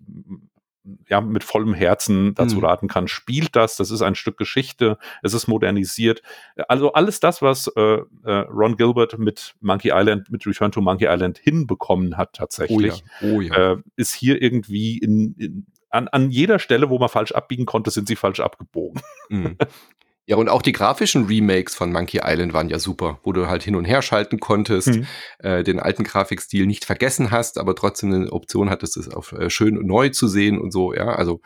ja, 1.09 1.21
mit 1.21 1.45
vollem 1.45 1.75
Herzen 1.75 2.35
dazu 2.35 2.57
mhm. 2.57 2.65
raten 2.65 2.89
kann, 2.89 3.09
spielt 3.09 3.57
das, 3.57 3.77
das 3.77 3.91
ist 3.91 4.03
ein 4.03 4.15
Stück 4.15 4.37
Geschichte, 4.37 4.99
es 5.23 5.35
ist 5.35 5.47
modernisiert. 5.47 6.23
Also 6.69 6.93
alles 6.93 7.21
das, 7.21 7.43
was 7.43 7.69
äh, 7.77 7.81
äh, 8.25 8.33
Ron 8.51 8.77
Gilbert 8.77 9.19
mit 9.19 9.55
Monkey 9.61 9.91
Island, 9.93 10.31
mit 10.31 10.47
Return 10.47 10.73
to 10.73 10.81
Monkey 10.81 11.07
Island 11.09 11.39
hinbekommen 11.39 12.17
hat 12.17 12.35
tatsächlich, 12.35 13.03
oh 13.23 13.27
ja. 13.27 13.35
Oh 13.35 13.41
ja. 13.41 13.73
Äh, 13.73 13.77
ist 13.97 14.15
hier 14.15 14.41
irgendwie 14.43 14.99
in, 14.99 15.35
in 15.39 15.67
an, 15.91 16.09
an 16.09 16.31
jeder 16.31 16.59
Stelle, 16.59 16.91
wo 16.91 16.99
man 16.99 17.09
falsch 17.09 17.33
abbiegen 17.33 17.67
konnte, 17.67 17.91
sind 17.91 18.09
sie 18.09 18.17
falsch 18.17 18.41
abgebogen. 18.41 19.01
Mhm. 19.29 19.57
Ja, 20.27 20.37
und 20.37 20.49
auch 20.49 20.63
die 20.63 20.73
grafischen 20.73 21.27
Remakes 21.27 21.75
von 21.75 21.93
Monkey 21.93 22.21
Island 22.25 22.55
waren 22.55 22.71
ja 22.71 22.79
super, 22.79 23.19
wo 23.25 23.33
du 23.33 23.47
halt 23.47 23.63
hin 23.63 23.77
und 23.77 23.85
her 23.85 24.01
schalten 24.01 24.41
konntest, 24.41 24.89
mhm. 24.89 25.07
äh, 25.39 25.63
den 25.63 25.79
alten 25.79 26.03
Grafikstil 26.03 26.67
nicht 26.67 26.87
vergessen 26.87 27.31
hast, 27.31 27.59
aber 27.59 27.75
trotzdem 27.75 28.13
eine 28.13 28.33
Option 28.33 28.71
hattest, 28.71 28.97
es 28.97 29.11
auf 29.11 29.33
äh, 29.33 29.51
schön 29.51 29.77
und 29.77 29.87
neu 29.87 30.09
zu 30.09 30.27
sehen 30.27 30.59
und 30.59 30.71
so, 30.71 30.95
ja, 30.95 31.09
also 31.09 31.43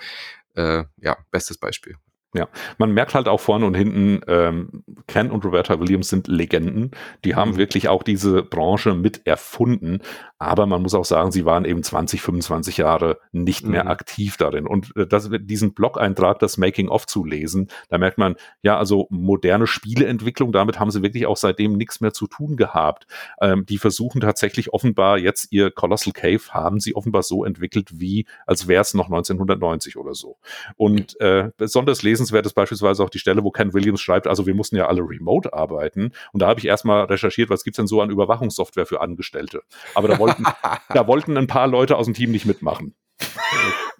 äh, 0.54 0.84
ja, 1.00 1.16
bestes 1.32 1.58
Beispiel. 1.58 1.96
Ja, 2.34 2.46
man 2.76 2.92
merkt 2.92 3.14
halt 3.14 3.26
auch 3.26 3.40
vorne 3.40 3.64
und 3.64 3.74
hinten, 3.74 4.20
ähm, 4.28 4.84
Ken 5.06 5.30
und 5.30 5.46
Roberta 5.46 5.80
Williams 5.80 6.10
sind 6.10 6.28
Legenden. 6.28 6.90
Die 7.24 7.34
haben 7.34 7.52
mhm. 7.52 7.56
wirklich 7.56 7.88
auch 7.88 8.02
diese 8.02 8.42
Branche 8.42 8.94
mit 8.94 9.26
erfunden. 9.26 10.00
Aber 10.38 10.66
man 10.66 10.82
muss 10.82 10.94
auch 10.94 11.04
sagen, 11.04 11.32
sie 11.32 11.44
waren 11.44 11.64
eben 11.64 11.82
20, 11.82 12.22
25 12.22 12.76
Jahre 12.76 13.18
nicht 13.32 13.66
mehr 13.66 13.84
mhm. 13.84 13.90
aktiv 13.90 14.36
darin. 14.36 14.66
Und 14.66 14.94
äh, 14.96 15.06
das, 15.06 15.30
diesen 15.32 15.74
Blog-Eintrag, 15.74 16.38
das 16.38 16.58
Making-of 16.58 17.06
zu 17.06 17.24
lesen, 17.24 17.68
da 17.88 17.98
merkt 17.98 18.18
man, 18.18 18.36
ja, 18.62 18.78
also 18.78 19.08
moderne 19.10 19.66
Spieleentwicklung, 19.66 20.52
damit 20.52 20.78
haben 20.78 20.92
sie 20.92 21.02
wirklich 21.02 21.26
auch 21.26 21.36
seitdem 21.36 21.76
nichts 21.76 22.00
mehr 22.00 22.12
zu 22.12 22.28
tun 22.28 22.56
gehabt. 22.56 23.06
Ähm, 23.40 23.66
die 23.66 23.78
versuchen 23.78 24.20
tatsächlich 24.20 24.72
offenbar 24.72 25.18
jetzt 25.18 25.48
ihr 25.50 25.72
Colossal 25.72 26.12
Cave, 26.12 26.40
haben 26.50 26.78
sie 26.78 26.94
offenbar 26.94 27.24
so 27.24 27.44
entwickelt, 27.44 27.98
wie 27.98 28.26
als 28.46 28.68
wäre 28.68 28.82
es 28.82 28.94
noch 28.94 29.06
1990 29.06 29.96
oder 29.96 30.14
so. 30.14 30.36
Und 30.76 31.20
äh, 31.20 31.50
besonders 31.56 32.02
lesenswert 32.02 32.46
ist 32.46 32.54
beispielsweise 32.54 33.02
auch 33.02 33.10
die 33.10 33.18
Stelle, 33.18 33.42
wo 33.42 33.50
Ken 33.50 33.74
Williams 33.74 34.00
schreibt, 34.00 34.28
also 34.28 34.46
wir 34.46 34.54
mussten 34.54 34.76
ja 34.76 34.86
alle 34.86 35.02
remote 35.02 35.52
arbeiten. 35.52 36.12
Und 36.32 36.42
da 36.42 36.48
habe 36.48 36.60
ich 36.60 36.66
erstmal 36.66 37.04
recherchiert, 37.04 37.50
was 37.50 37.64
gibt's 37.64 37.78
denn 37.78 37.88
so 37.88 38.00
an 38.00 38.10
Überwachungssoftware 38.10 38.86
für 38.86 39.00
Angestellte. 39.00 39.62
Aber 39.94 40.06
da 40.06 40.16
wollten, 40.28 40.44
da 40.88 41.06
wollten 41.06 41.36
ein 41.36 41.46
paar 41.46 41.66
Leute 41.66 41.96
aus 41.96 42.06
dem 42.06 42.14
Team 42.14 42.30
nicht 42.30 42.46
mitmachen. 42.46 42.94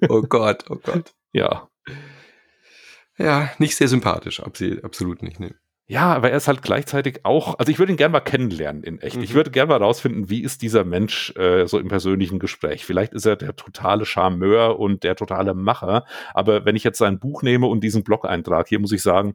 oh 0.09 0.22
Gott, 0.22 0.64
oh 0.70 0.76
Gott. 0.76 1.14
Ja. 1.33 1.68
Ja, 3.18 3.51
nicht 3.59 3.76
sehr 3.76 3.89
sympathisch, 3.89 4.41
absolut 4.41 5.22
nicht. 5.22 5.41
Ne. 5.41 5.55
Ja, 5.91 6.12
aber 6.14 6.30
er 6.30 6.36
ist 6.36 6.49
halt 6.49 6.61
gleichzeitig 6.61 7.20
auch, 7.22 7.59
also 7.59 7.72
ich 7.72 7.78
würde 7.78 7.93
ihn 7.93 7.97
gerne 7.97 8.12
mal 8.12 8.20
kennenlernen 8.20 8.82
in 8.82 9.01
echt. 9.01 9.16
Mhm. 9.16 9.22
Ich 9.22 9.32
würde 9.32 9.51
gerne 9.51 9.70
mal 9.70 9.82
rausfinden, 9.82 10.28
wie 10.28 10.43
ist 10.43 10.61
dieser 10.61 10.84
Mensch 10.84 11.34
äh, 11.34 11.66
so 11.66 11.78
im 11.78 11.89
persönlichen 11.89 12.39
Gespräch. 12.39 12.84
Vielleicht 12.84 13.14
ist 13.14 13.24
er 13.24 13.36
der 13.36 13.57
totale 13.57 14.05
Charmeur 14.05 14.78
und 14.78 15.03
der 15.03 15.16
totale 15.16 15.55
Macher, 15.55 16.05
aber 16.34 16.66
wenn 16.66 16.76
ich 16.76 16.84
jetzt 16.84 16.99
sein 16.99 17.18
Buch 17.18 17.41
nehme 17.43 17.68
und 17.68 17.80
diesen 17.80 18.05
Blog-Eintrag, 18.05 18.68
hier 18.68 18.80
muss 18.80 18.93
ich 18.93 19.01
sagen, 19.01 19.32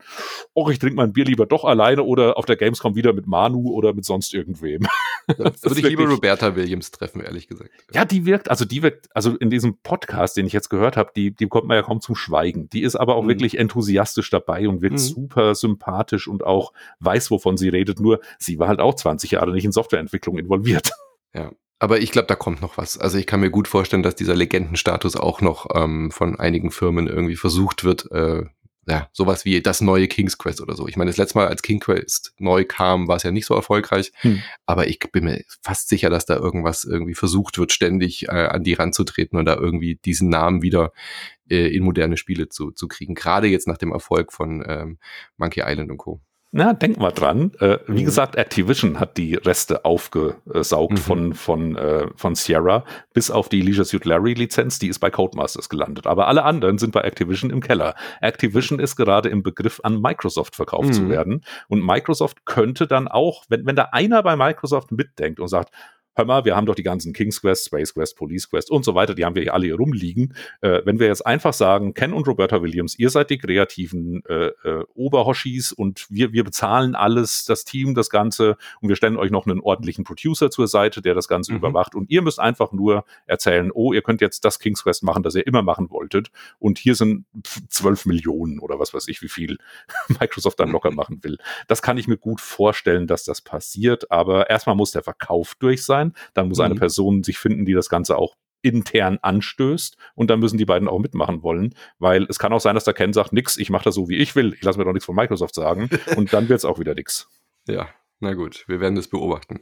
oh, 0.53 0.69
ich 0.69 0.77
trinke 0.77 0.95
mein 0.95 1.11
Bier 1.11 1.25
lieber 1.25 1.47
doch 1.47 1.65
alleine 1.65 2.03
oder 2.03 2.37
auf 2.37 2.45
der 2.45 2.55
Gamescom 2.55 2.95
wieder 2.95 3.13
mit 3.13 3.25
Manu 3.25 3.71
oder 3.71 3.95
mit 3.95 4.05
sonst 4.05 4.31
irgendwem. 4.31 4.85
Das 5.25 5.37
würde 5.63 5.79
ich 5.79 5.87
lieber 5.87 6.05
Roberta 6.05 6.55
Williams 6.55 6.91
treffen, 6.91 7.21
ehrlich 7.21 7.47
gesagt. 7.47 7.71
Ja, 7.93 8.05
die 8.05 8.27
wirkt, 8.27 8.51
also 8.51 8.63
die 8.63 8.83
wirkt, 8.83 9.07
also 9.15 9.35
in 9.37 9.49
diesem 9.49 9.77
Podcast, 9.77 10.37
den 10.37 10.45
ich 10.45 10.53
jetzt 10.53 10.69
gehört 10.69 10.97
habe, 10.97 11.09
die, 11.15 11.31
die 11.31 11.47
kommt 11.47 11.67
man 11.67 11.77
ja 11.77 11.81
kaum 11.81 11.99
zum 11.99 12.13
Schweigen. 12.13 12.69
Die 12.69 12.83
ist 12.83 12.95
aber 12.95 13.15
auch 13.15 13.23
mhm. 13.23 13.29
wirklich 13.29 13.57
enthusiastisch 13.57 14.29
dabei 14.29 14.67
und 14.67 14.83
wirkt 14.83 14.93
mhm. 14.93 14.99
super 14.99 15.55
sympathisch 15.55 16.27
und 16.27 16.42
auch 16.43 16.73
weiß, 16.99 17.31
wovon 17.31 17.57
sie 17.57 17.69
redet. 17.69 17.99
Nur 17.99 18.19
sie 18.39 18.59
war 18.59 18.67
halt 18.67 18.79
auch 18.79 18.95
20 18.95 19.31
Jahre 19.31 19.51
nicht 19.51 19.65
in 19.65 19.71
Softwareentwicklung 19.71 20.37
involviert. 20.37 20.91
Ja. 21.35 21.51
Aber 21.79 21.99
ich 21.99 22.11
glaube, 22.11 22.27
da 22.27 22.35
kommt 22.35 22.61
noch 22.61 22.77
was. 22.77 22.99
Also 22.99 23.17
ich 23.17 23.25
kann 23.25 23.39
mir 23.39 23.49
gut 23.49 23.67
vorstellen, 23.67 24.03
dass 24.03 24.13
dieser 24.13 24.35
Legendenstatus 24.35 25.15
auch 25.15 25.41
noch 25.41 25.65
ähm, 25.73 26.11
von 26.11 26.39
einigen 26.39 26.69
Firmen 26.69 27.07
irgendwie 27.07 27.35
versucht 27.35 27.83
wird, 27.83 28.11
äh, 28.11 28.43
ja, 28.85 29.09
sowas 29.13 29.45
wie 29.45 29.61
das 29.61 29.81
neue 29.81 30.07
King's 30.07 30.37
Quest 30.37 30.61
oder 30.61 30.75
so. 30.75 30.87
Ich 30.87 30.97
meine, 30.97 31.09
das 31.09 31.17
letzte 31.17 31.37
Mal, 31.37 31.47
als 31.47 31.61
King's 31.61 31.85
Quest 31.85 32.33
neu 32.37 32.65
kam, 32.65 33.07
war 33.07 33.15
es 33.15 33.23
ja 33.23 33.31
nicht 33.31 33.45
so 33.45 33.53
erfolgreich, 33.53 34.11
hm. 34.17 34.41
aber 34.65 34.87
ich 34.87 34.99
bin 34.99 35.25
mir 35.25 35.43
fast 35.61 35.89
sicher, 35.89 36.09
dass 36.09 36.25
da 36.25 36.35
irgendwas 36.35 36.83
irgendwie 36.83 37.15
versucht 37.15 37.57
wird, 37.57 37.71
ständig 37.71 38.27
äh, 38.27 38.47
an 38.47 38.63
die 38.63 38.73
ranzutreten 38.73 39.39
und 39.39 39.45
da 39.45 39.55
irgendwie 39.55 39.95
diesen 39.95 40.29
Namen 40.29 40.61
wieder 40.61 40.91
äh, 41.49 41.67
in 41.67 41.83
moderne 41.83 42.17
Spiele 42.17 42.49
zu, 42.49 42.71
zu 42.71 42.87
kriegen. 42.87 43.15
Gerade 43.15 43.47
jetzt 43.47 43.67
nach 43.67 43.77
dem 43.77 43.91
Erfolg 43.91 44.33
von 44.33 44.63
ähm, 44.67 44.99
Monkey 45.37 45.63
Island 45.65 45.89
und 45.91 45.97
Co. 45.97 46.21
Na, 46.55 46.73
denk 46.73 46.99
mal 46.99 47.09
dran. 47.09 47.51
Äh, 47.59 47.79
wie 47.87 48.01
mhm. 48.01 48.05
gesagt, 48.05 48.35
Activision 48.35 48.99
hat 48.99 49.17
die 49.17 49.33
Reste 49.33 49.85
aufgesaugt 49.85 50.93
mhm. 50.93 50.97
von, 50.97 51.33
von, 51.33 51.75
äh, 51.75 52.07
von 52.15 52.35
Sierra, 52.35 52.85
bis 53.11 53.31
auf 53.31 53.49
die 53.49 53.59
Leisure 53.59 53.85
Suit 53.85 54.05
Larry 54.05 54.35
Lizenz, 54.35 54.77
die 54.77 54.87
ist 54.87 54.99
bei 54.99 55.09
Codemasters 55.09 55.67
gelandet. 55.67 56.05
Aber 56.05 56.27
alle 56.27 56.43
anderen 56.43 56.77
sind 56.77 56.91
bei 56.91 57.01
Activision 57.01 57.49
im 57.49 57.59
Keller. 57.59 57.95
Activision 58.21 58.79
ist 58.79 58.95
gerade 58.95 59.29
im 59.29 59.41
Begriff, 59.41 59.81
an 59.83 59.99
Microsoft 59.99 60.55
verkauft 60.55 60.89
mhm. 60.89 60.93
zu 60.93 61.09
werden. 61.09 61.43
Und 61.69 61.83
Microsoft 61.83 62.45
könnte 62.45 62.85
dann 62.85 63.07
auch, 63.07 63.45
wenn, 63.49 63.65
wenn 63.65 63.75
da 63.75 63.89
einer 63.91 64.21
bei 64.21 64.35
Microsoft 64.35 64.91
mitdenkt 64.91 65.39
und 65.39 65.47
sagt, 65.47 65.73
hör 66.15 66.25
mal, 66.25 66.45
wir 66.45 66.55
haben 66.55 66.65
doch 66.65 66.75
die 66.75 66.83
ganzen 66.83 67.13
King's 67.13 67.41
Quest, 67.41 67.65
Space 67.65 67.93
Quest, 67.93 68.15
Police 68.17 68.49
Quest 68.49 68.69
und 68.71 68.85
so 68.85 68.95
weiter, 68.95 69.15
die 69.15 69.25
haben 69.25 69.35
wir 69.35 69.41
hier 69.41 69.53
alle 69.53 69.65
hier 69.65 69.75
rumliegen. 69.75 70.33
Äh, 70.61 70.81
wenn 70.85 70.99
wir 70.99 71.07
jetzt 71.07 71.25
einfach 71.25 71.53
sagen, 71.53 71.93
Ken 71.93 72.13
und 72.13 72.27
Roberta 72.27 72.61
Williams, 72.61 72.97
ihr 72.97 73.09
seid 73.09 73.29
die 73.29 73.37
kreativen 73.37 74.23
äh, 74.25 74.47
äh, 74.63 74.85
Oberhoshis 74.93 75.71
und 75.71 76.05
wir, 76.09 76.33
wir 76.33 76.43
bezahlen 76.43 76.95
alles, 76.95 77.45
das 77.45 77.65
Team, 77.65 77.95
das 77.95 78.09
Ganze 78.09 78.57
und 78.81 78.89
wir 78.89 78.95
stellen 78.95 79.17
euch 79.17 79.31
noch 79.31 79.47
einen 79.47 79.59
ordentlichen 79.59 80.03
Producer 80.03 80.51
zur 80.51 80.67
Seite, 80.67 81.01
der 81.01 81.13
das 81.13 81.27
Ganze 81.27 81.51
mhm. 81.51 81.59
überwacht 81.59 81.95
und 81.95 82.09
ihr 82.09 82.21
müsst 82.21 82.39
einfach 82.39 82.71
nur 82.71 83.05
erzählen, 83.25 83.71
oh, 83.73 83.93
ihr 83.93 84.01
könnt 84.01 84.21
jetzt 84.21 84.45
das 84.45 84.59
King's 84.59 84.83
Quest 84.83 85.03
machen, 85.03 85.23
das 85.23 85.35
ihr 85.35 85.47
immer 85.47 85.63
machen 85.63 85.89
wolltet 85.89 86.31
und 86.59 86.77
hier 86.77 86.95
sind 86.95 87.25
zwölf 87.69 88.05
Millionen 88.05 88.59
oder 88.59 88.79
was 88.79 88.93
weiß 88.93 89.07
ich, 89.07 89.21
wie 89.21 89.29
viel 89.29 89.57
Microsoft 90.19 90.59
dann 90.59 90.69
locker 90.69 90.91
machen 90.91 91.23
will. 91.23 91.37
Das 91.67 91.81
kann 91.81 91.97
ich 91.97 92.07
mir 92.07 92.17
gut 92.17 92.41
vorstellen, 92.41 93.07
dass 93.07 93.23
das 93.23 93.41
passiert, 93.41 94.11
aber 94.11 94.49
erstmal 94.49 94.75
muss 94.75 94.91
der 94.91 95.03
Verkauf 95.03 95.55
durch 95.55 95.83
sein 95.83 96.02
sein. 96.03 96.13
Dann 96.33 96.47
muss 96.49 96.57
mhm. 96.57 96.65
eine 96.65 96.75
Person 96.75 97.23
sich 97.23 97.37
finden, 97.37 97.65
die 97.65 97.73
das 97.73 97.89
Ganze 97.89 98.17
auch 98.17 98.35
intern 98.61 99.19
anstößt 99.21 99.97
und 100.15 100.29
dann 100.29 100.39
müssen 100.39 100.57
die 100.57 100.65
beiden 100.65 100.87
auch 100.87 100.99
mitmachen 100.99 101.43
wollen, 101.43 101.75
weil 101.99 102.23
es 102.29 102.39
kann 102.39 102.53
auch 102.53 102.61
sein, 102.61 102.75
dass 102.75 102.85
der 102.85 102.93
Ken 102.93 103.11
sagt, 103.11 103.33
nix, 103.33 103.57
ich 103.57 103.69
mache 103.69 103.83
das 103.83 103.95
so, 103.95 104.07
wie 104.07 104.15
ich 104.15 104.37
will, 104.37 104.53
ich 104.53 104.63
lasse 104.63 104.79
mir 104.79 104.85
doch 104.85 104.93
nichts 104.93 105.05
von 105.05 105.15
Microsoft 105.15 105.53
sagen 105.53 105.89
und 106.15 106.31
dann 106.31 106.47
wird 106.47 106.59
es 106.59 106.65
auch 106.65 106.79
wieder 106.79 106.95
nix. 106.95 107.27
Ja, 107.67 107.89
na 108.21 108.33
gut, 108.35 108.63
wir 108.67 108.79
werden 108.79 108.95
das 108.95 109.09
beobachten. 109.09 109.59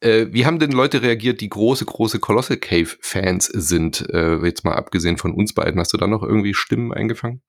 Äh, 0.00 0.28
wie 0.30 0.46
haben 0.46 0.58
denn 0.58 0.72
Leute 0.72 1.02
reagiert, 1.02 1.42
die 1.42 1.50
große, 1.50 1.84
große 1.84 2.20
Colossal 2.20 2.56
Cave 2.56 2.88
Fans 3.00 3.46
sind? 3.46 4.08
Äh, 4.08 4.36
jetzt 4.36 4.64
mal 4.64 4.76
abgesehen 4.76 5.18
von 5.18 5.34
uns 5.34 5.52
beiden, 5.52 5.78
hast 5.78 5.92
du 5.92 5.98
da 5.98 6.06
noch 6.06 6.22
irgendwie 6.22 6.54
Stimmen 6.54 6.94
eingefangen? 6.94 7.42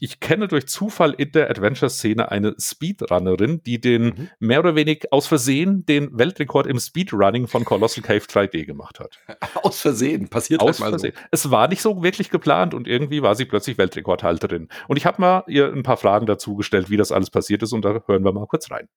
Ich 0.00 0.18
kenne 0.18 0.48
durch 0.48 0.66
Zufall 0.66 1.12
in 1.12 1.30
der 1.32 1.50
Adventure-Szene 1.50 2.30
eine 2.30 2.54
Speedrunnerin, 2.58 3.62
die 3.62 3.80
den 3.80 4.02
mhm. 4.02 4.30
mehr 4.38 4.60
oder 4.60 4.74
weniger 4.74 5.08
aus 5.10 5.26
Versehen 5.26 5.84
den 5.84 6.18
Weltrekord 6.18 6.66
im 6.66 6.80
Speedrunning 6.80 7.46
von 7.46 7.64
Colossal 7.64 8.02
Cave 8.02 8.24
3D 8.24 8.64
gemacht 8.64 8.98
hat. 8.98 9.18
Aus 9.62 9.80
Versehen, 9.80 10.28
passiert 10.28 10.62
aus 10.62 10.68
halt 10.68 10.80
mal 10.80 10.90
Versehen. 10.90 11.12
So. 11.14 11.22
Es 11.30 11.50
war 11.50 11.68
nicht 11.68 11.82
so 11.82 12.02
wirklich 12.02 12.30
geplant 12.30 12.72
und 12.72 12.88
irgendwie 12.88 13.22
war 13.22 13.34
sie 13.34 13.44
plötzlich 13.44 13.76
Weltrekordhalterin. 13.76 14.68
Und 14.88 14.96
ich 14.96 15.04
habe 15.04 15.20
mal 15.20 15.44
ihr 15.46 15.70
ein 15.70 15.82
paar 15.82 15.98
Fragen 15.98 16.26
dazu 16.26 16.56
gestellt, 16.56 16.88
wie 16.88 16.96
das 16.96 17.12
alles 17.12 17.30
passiert 17.30 17.62
ist 17.62 17.72
und 17.72 17.84
da 17.84 18.00
hören 18.06 18.24
wir 18.24 18.32
mal 18.32 18.46
kurz 18.46 18.70
rein. 18.70 18.88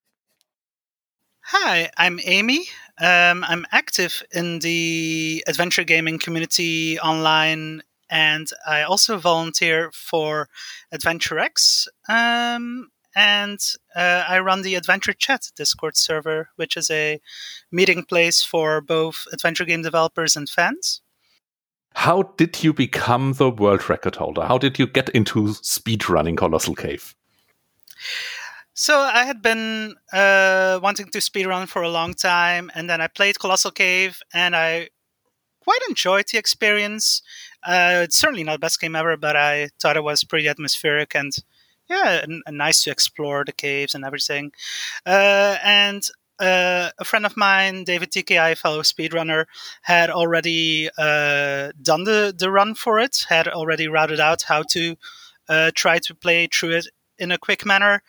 Hi, 1.45 1.89
I'm 1.97 2.19
Amy. 2.25 2.61
Um, 2.99 3.43
I'm 3.43 3.65
active 3.71 4.23
in 4.31 4.61
the 4.61 5.43
adventure 5.47 5.83
gaming 5.83 6.17
community 6.19 6.97
online 7.01 7.83
and 8.13 8.47
I 8.67 8.83
also 8.83 9.17
volunteer 9.17 9.89
for 9.91 10.47
AdventureX. 10.93 11.87
Um, 12.07 12.91
and 13.15 13.59
uh, 13.95 14.23
I 14.27 14.39
run 14.39 14.61
the 14.61 14.75
Adventure 14.75 15.13
Chat 15.13 15.51
Discord 15.55 15.97
server, 15.97 16.49
which 16.55 16.77
is 16.77 16.91
a 16.91 17.19
meeting 17.71 18.03
place 18.03 18.43
for 18.43 18.81
both 18.81 19.25
adventure 19.33 19.65
game 19.65 19.81
developers 19.81 20.35
and 20.35 20.47
fans. 20.47 21.01
How 21.95 22.21
did 22.37 22.63
you 22.63 22.71
become 22.71 23.33
the 23.33 23.49
world 23.49 23.89
record 23.89 24.15
holder? 24.15 24.43
How 24.43 24.59
did 24.59 24.77
you 24.77 24.85
get 24.85 25.09
into 25.09 25.47
speedrunning 25.47 26.37
Colossal 26.37 26.75
Cave? 26.75 27.15
So 28.75 28.99
I 28.99 29.23
had 29.25 29.41
been 29.41 29.95
uh, 30.11 30.79
wanting 30.83 31.09
to 31.09 31.17
speedrun 31.17 31.67
for 31.67 31.81
a 31.81 31.89
long 31.89 32.13
time, 32.13 32.69
and 32.75 32.87
then 32.87 33.01
I 33.01 33.07
played 33.07 33.39
Colossal 33.39 33.71
Cave, 33.71 34.21
and 34.33 34.55
I 34.55 34.89
quite 35.63 35.79
enjoyed 35.89 36.25
the 36.31 36.37
experience. 36.37 37.21
Uh, 37.65 38.01
it's 38.03 38.17
certainly 38.17 38.43
not 38.43 38.53
the 38.53 38.59
best 38.59 38.79
game 38.79 38.95
ever, 38.95 39.17
but 39.17 39.35
I 39.35 39.69
thought 39.79 39.97
it 39.97 40.03
was 40.03 40.23
pretty 40.23 40.47
atmospheric 40.47 41.15
and 41.15 41.33
yeah, 41.89 42.23
and 42.23 42.41
nice 42.57 42.83
to 42.83 42.91
explore 42.91 43.43
the 43.45 43.51
caves 43.51 43.93
and 43.93 44.05
everything. 44.05 44.51
Uh, 45.05 45.57
and 45.63 46.07
uh, 46.39 46.89
a 46.97 47.03
friend 47.03 47.25
of 47.25 47.37
mine, 47.37 47.83
David 47.83 48.11
TKI, 48.11 48.57
fellow 48.57 48.81
speedrunner, 48.81 49.45
had 49.81 50.09
already 50.09 50.89
uh, 50.97 51.71
done 51.81 52.03
the, 52.05 52.33
the 52.37 52.49
run 52.49 52.75
for 52.75 52.99
it, 52.99 53.25
had 53.29 53.47
already 53.47 53.87
routed 53.87 54.19
out 54.19 54.43
how 54.43 54.63
to 54.63 54.95
uh, 55.49 55.71
try 55.75 55.99
to 55.99 56.15
play 56.15 56.47
through 56.47 56.71
it 56.71 56.87
in 57.17 57.31
a 57.31 57.37
quick 57.37 57.65
manner. 57.65 58.01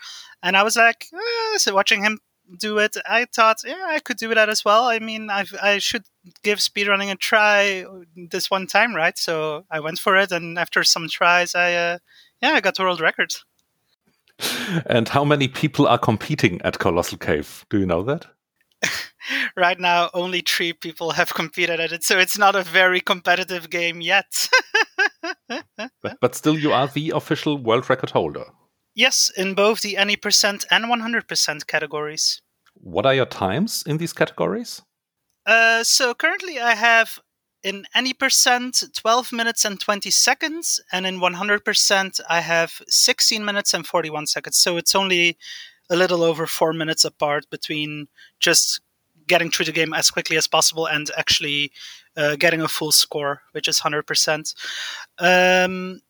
And 0.42 0.56
I 0.56 0.62
was 0.62 0.76
like, 0.76 1.06
eh, 1.12 1.58
so 1.58 1.74
watching 1.74 2.02
him 2.02 2.18
do 2.58 2.78
it, 2.78 2.96
I 3.06 3.26
thought, 3.26 3.58
yeah, 3.64 3.86
I 3.88 3.98
could 4.00 4.16
do 4.16 4.34
that 4.34 4.48
as 4.48 4.64
well. 4.64 4.84
I 4.84 4.98
mean, 4.98 5.30
i 5.30 5.44
I 5.62 5.78
should 5.78 6.04
give 6.42 6.58
speedrunning 6.58 7.10
a 7.10 7.16
try 7.16 7.84
this 8.16 8.50
one 8.50 8.66
time, 8.66 8.94
right? 8.94 9.16
So 9.18 9.64
I 9.70 9.80
went 9.80 9.98
for 9.98 10.16
it, 10.16 10.32
and 10.32 10.58
after 10.58 10.84
some 10.84 11.08
tries, 11.08 11.54
I 11.54 11.74
uh, 11.74 11.98
yeah, 12.42 12.52
I 12.52 12.60
got 12.60 12.76
the 12.76 12.82
world 12.82 13.00
record. 13.00 13.34
And 14.86 15.08
how 15.08 15.24
many 15.24 15.48
people 15.48 15.86
are 15.86 15.98
competing 15.98 16.60
at 16.62 16.78
Colossal 16.78 17.18
Cave? 17.18 17.64
Do 17.70 17.78
you 17.78 17.86
know 17.86 18.02
that? 18.02 18.26
right 19.56 19.78
now, 19.78 20.10
only 20.12 20.40
three 20.40 20.72
people 20.72 21.12
have 21.12 21.34
competed 21.34 21.80
at 21.80 21.92
it, 21.92 22.02
so 22.02 22.18
it's 22.18 22.38
not 22.38 22.56
a 22.56 22.62
very 22.62 23.00
competitive 23.00 23.70
game 23.70 24.00
yet. 24.00 24.48
but, 25.48 26.18
but 26.20 26.34
still, 26.34 26.58
you 26.58 26.72
are 26.72 26.88
the 26.88 27.10
official 27.10 27.58
world 27.58 27.88
record 27.88 28.10
holder. 28.10 28.46
Yes, 28.94 29.30
in 29.36 29.54
both 29.54 29.80
the 29.80 29.96
any 29.96 30.16
percent 30.16 30.64
and 30.70 30.84
100% 30.84 31.66
categories. 31.66 32.40
What 32.74 33.06
are 33.06 33.14
your 33.14 33.26
times 33.26 33.82
in 33.86 33.98
these 33.98 34.12
categories? 34.12 34.82
Uh, 35.46 35.82
so 35.84 36.14
currently 36.14 36.60
I 36.60 36.74
have 36.74 37.18
in 37.62 37.86
any 37.94 38.12
percent 38.12 38.84
12 38.94 39.32
minutes 39.32 39.64
and 39.64 39.80
20 39.80 40.10
seconds, 40.10 40.80
and 40.92 41.06
in 41.06 41.18
100% 41.18 42.20
I 42.28 42.40
have 42.40 42.82
16 42.86 43.44
minutes 43.44 43.74
and 43.74 43.86
41 43.86 44.26
seconds. 44.26 44.58
So 44.58 44.76
it's 44.76 44.94
only 44.94 45.36
a 45.90 45.96
little 45.96 46.22
over 46.22 46.46
four 46.46 46.72
minutes 46.72 47.04
apart 47.04 47.48
between 47.50 48.08
just 48.38 48.80
getting 49.26 49.50
through 49.50 49.66
the 49.66 49.72
game 49.72 49.94
as 49.94 50.10
quickly 50.10 50.36
as 50.36 50.46
possible 50.46 50.86
and 50.86 51.10
actually 51.16 51.72
uh, 52.16 52.36
getting 52.36 52.60
a 52.60 52.68
full 52.68 52.92
score, 52.92 53.42
which 53.52 53.68
is 53.68 53.80
100%. 53.80 54.54
Um, 55.18 56.00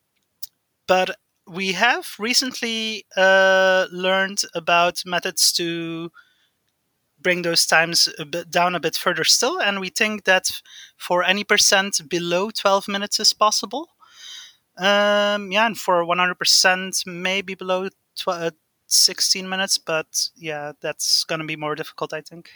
but 0.87 1.17
we 1.47 1.73
have 1.73 2.07
recently 2.19 3.05
uh, 3.15 3.87
learned 3.91 4.41
about 4.53 5.03
methods 5.05 5.51
to 5.53 6.11
bring 7.21 7.41
those 7.41 7.65
times 7.65 8.07
a 8.19 8.25
bit 8.25 8.51
down 8.51 8.75
a 8.75 8.79
bit 8.79 8.95
further 8.95 9.23
still, 9.23 9.59
and 9.59 9.79
we 9.79 9.89
think 9.89 10.23
that 10.25 10.61
for 10.97 11.23
any 11.23 11.43
percent 11.43 12.01
below 12.09 12.51
12 12.51 12.87
minutes 12.87 13.19
is 13.19 13.33
possible. 13.33 13.89
Um, 14.77 15.51
yeah, 15.51 15.65
and 15.65 15.77
for 15.77 16.03
100%, 16.03 17.05
maybe 17.07 17.55
below 17.55 17.89
tw- 18.15 18.27
uh, 18.27 18.51
16 18.87 19.47
minutes, 19.47 19.77
but 19.77 20.29
yeah, 20.35 20.73
that's 20.81 21.23
going 21.23 21.39
to 21.39 21.47
be 21.47 21.55
more 21.55 21.75
difficult, 21.75 22.13
I 22.13 22.21
think. 22.21 22.49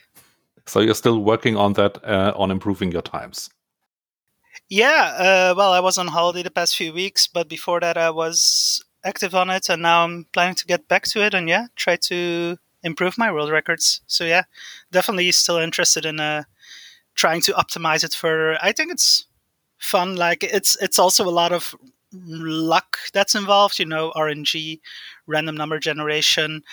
So 0.66 0.82
you're 0.82 0.96
still 0.96 1.20
working 1.20 1.58
on 1.58 1.74
that, 1.74 1.98
uh, 2.04 2.34
on 2.36 2.52
improving 2.52 2.92
your 2.92 3.02
times. 3.02 3.50
Yeah, 4.68 5.14
uh, 5.51 5.53
well, 5.57 5.72
I 5.74 5.80
was 5.80 5.97
on 5.97 6.07
holiday 6.07 6.43
the 6.43 6.51
past 6.51 6.76
few 6.76 6.93
weeks, 6.93 7.28
but 7.28 7.49
before 7.49 7.80
that, 7.80 7.97
I 7.97 8.10
was 8.12 8.84
active 9.03 9.34
on 9.34 9.49
it, 9.49 9.70
and 9.70 9.82
now 9.82 10.03
I'm 10.03 10.26
planning 10.32 10.55
to 10.55 10.66
get 10.66 10.88
back 10.88 11.03
to 11.07 11.24
it 11.24 11.34
and 11.34 11.47
yeah, 11.49 11.68
try 11.76 11.95
to 11.95 12.57
improve 12.84 13.18
my 13.18 13.32
world 13.32 13.49
records. 13.49 14.01
So 14.07 14.26
yeah, 14.26 14.43
definitely 14.91 15.32
still 15.32 15.57
interested 15.57 16.05
in 16.05 16.20
uh, 16.20 16.43
trying 17.16 17.41
to 17.43 17.53
optimize 17.53 18.03
it 18.03 18.14
further. 18.14 18.57
I 18.62 18.72
think 18.74 18.91
it's 18.91 19.26
fun. 19.78 20.16
Like 20.16 20.43
it's 20.43 20.78
it's 20.82 20.99
also 20.99 21.28
a 21.28 21.32
lot 21.32 21.51
of 21.53 21.76
luck 22.14 22.97
that's 23.14 23.36
involved. 23.36 23.80
You 23.80 23.86
know, 23.86 24.12
RNG, 24.16 24.82
random 25.28 25.55
number 25.57 25.80
generation. 25.80 26.64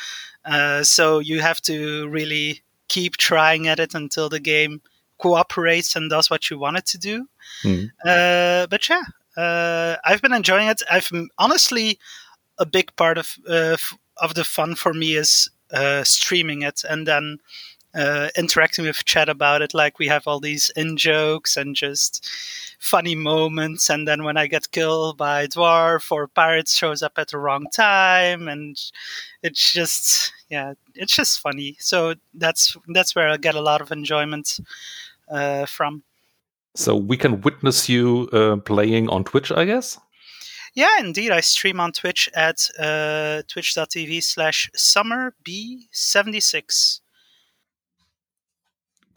Uh, 0.45 0.85
so 0.85 1.19
you 1.21 1.41
have 1.41 1.61
to 1.63 2.09
really 2.09 2.63
keep 2.89 3.17
trying 3.17 3.69
at 3.69 3.81
it 3.81 3.95
until 3.95 4.29
the 4.29 4.41
game 4.41 4.83
cooperates 5.19 5.97
and 5.97 6.11
does 6.11 6.31
what 6.31 6.51
you 6.51 6.59
want 6.59 6.77
it 6.77 6.87
to 6.87 6.99
do. 6.99 7.29
Mm. 7.63 7.91
Uh, 8.05 8.67
but 8.67 8.89
yeah, 8.89 9.03
uh, 9.37 9.97
I've 10.05 10.23
been 10.23 10.33
enjoying 10.33 10.69
it. 10.69 10.83
I've 10.91 11.11
honestly 11.39 11.99
a 12.59 12.67
big 12.67 12.95
part 12.97 13.19
of 13.19 13.37
uh, 13.49 13.77
of 14.17 14.35
the 14.35 14.45
fun 14.45 14.75
for 14.75 14.95
me 14.95 15.17
is 15.17 15.51
uh, 15.73 16.05
streaming 16.05 16.63
it 16.63 16.83
and 16.89 17.07
then 17.07 17.39
uh, 17.97 18.29
interacting 18.37 18.85
with 18.85 19.05
chat 19.05 19.29
about 19.29 19.63
it. 19.63 19.75
Like 19.75 19.99
we 19.99 20.07
have 20.09 20.27
all 20.27 20.41
these 20.41 20.71
in 20.77 20.97
jokes 20.97 21.57
and 21.57 21.75
just 21.75 22.29
funny 22.79 23.15
moments. 23.15 23.91
And 23.91 24.07
then 24.07 24.25
when 24.25 24.37
I 24.37 24.47
get 24.47 24.71
killed 24.71 25.17
by 25.17 25.43
a 25.43 25.49
dwarf 25.49 26.13
or 26.13 26.29
pirates 26.29 26.75
shows 26.75 27.03
up 27.03 27.13
at 27.17 27.29
the 27.29 27.39
wrong 27.39 27.67
time, 27.73 28.49
and 28.49 28.79
it's 29.43 29.73
just 29.73 30.33
yeah, 30.49 30.75
it's 30.95 31.17
just 31.17 31.41
funny. 31.41 31.77
So 31.81 32.15
that's 32.35 32.77
that's 32.89 33.15
where 33.15 33.29
I 33.29 33.37
get 33.37 33.55
a 33.55 33.61
lot 33.61 33.81
of 33.81 33.93
enjoyment 33.93 34.61
uh, 35.29 35.67
from. 35.67 36.03
So 36.75 36.95
we 36.95 37.17
can 37.17 37.41
witness 37.41 37.89
you 37.89 38.29
uh, 38.33 38.57
playing 38.57 39.09
on 39.09 39.25
Twitch, 39.25 39.51
I 39.51 39.65
guess. 39.65 39.99
Yeah, 40.75 41.01
indeed. 41.01 41.31
I 41.31 41.41
stream 41.41 41.81
on 41.81 41.93
Twitch 41.93 42.29
at 42.35 42.69
uh, 42.79 43.41
twitch.tv 43.49 44.23
slash 44.23 44.71
summerb76. 44.77 47.01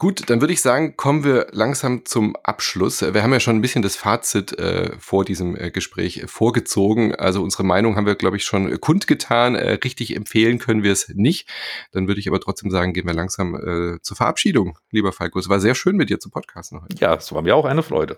Gut, 0.00 0.30
dann 0.30 0.40
würde 0.40 0.54
ich 0.54 0.62
sagen, 0.62 0.96
kommen 0.96 1.24
wir 1.24 1.48
langsam 1.50 2.06
zum 2.06 2.34
Abschluss. 2.42 3.02
Wir 3.02 3.22
haben 3.22 3.34
ja 3.34 3.38
schon 3.38 3.56
ein 3.56 3.60
bisschen 3.60 3.82
das 3.82 3.96
Fazit 3.96 4.58
äh, 4.58 4.98
vor 4.98 5.26
diesem 5.26 5.54
äh, 5.56 5.70
Gespräch 5.70 6.24
vorgezogen. 6.24 7.14
Also 7.14 7.42
unsere 7.42 7.64
Meinung 7.64 7.96
haben 7.96 8.06
wir, 8.06 8.14
glaube 8.14 8.38
ich, 8.38 8.44
schon 8.44 8.80
kundgetan. 8.80 9.56
Äh, 9.56 9.72
richtig 9.72 10.16
empfehlen 10.16 10.58
können 10.58 10.82
wir 10.82 10.90
es 10.90 11.10
nicht. 11.10 11.50
Dann 11.92 12.08
würde 12.08 12.18
ich 12.18 12.28
aber 12.28 12.40
trotzdem 12.40 12.70
sagen, 12.70 12.94
gehen 12.94 13.06
wir 13.06 13.12
langsam 13.12 13.54
äh, 13.54 14.00
zur 14.00 14.16
Verabschiedung, 14.16 14.78
lieber 14.90 15.12
Falco. 15.12 15.38
Es 15.38 15.50
war 15.50 15.60
sehr 15.60 15.74
schön, 15.74 15.96
mit 15.96 16.08
dir 16.08 16.18
zu 16.18 16.30
podcasten 16.30 16.80
heute. 16.80 16.96
Ja, 16.98 17.16
es 17.16 17.30
war 17.34 17.42
mir 17.42 17.54
auch 17.54 17.66
eine 17.66 17.82
Freude. 17.82 18.16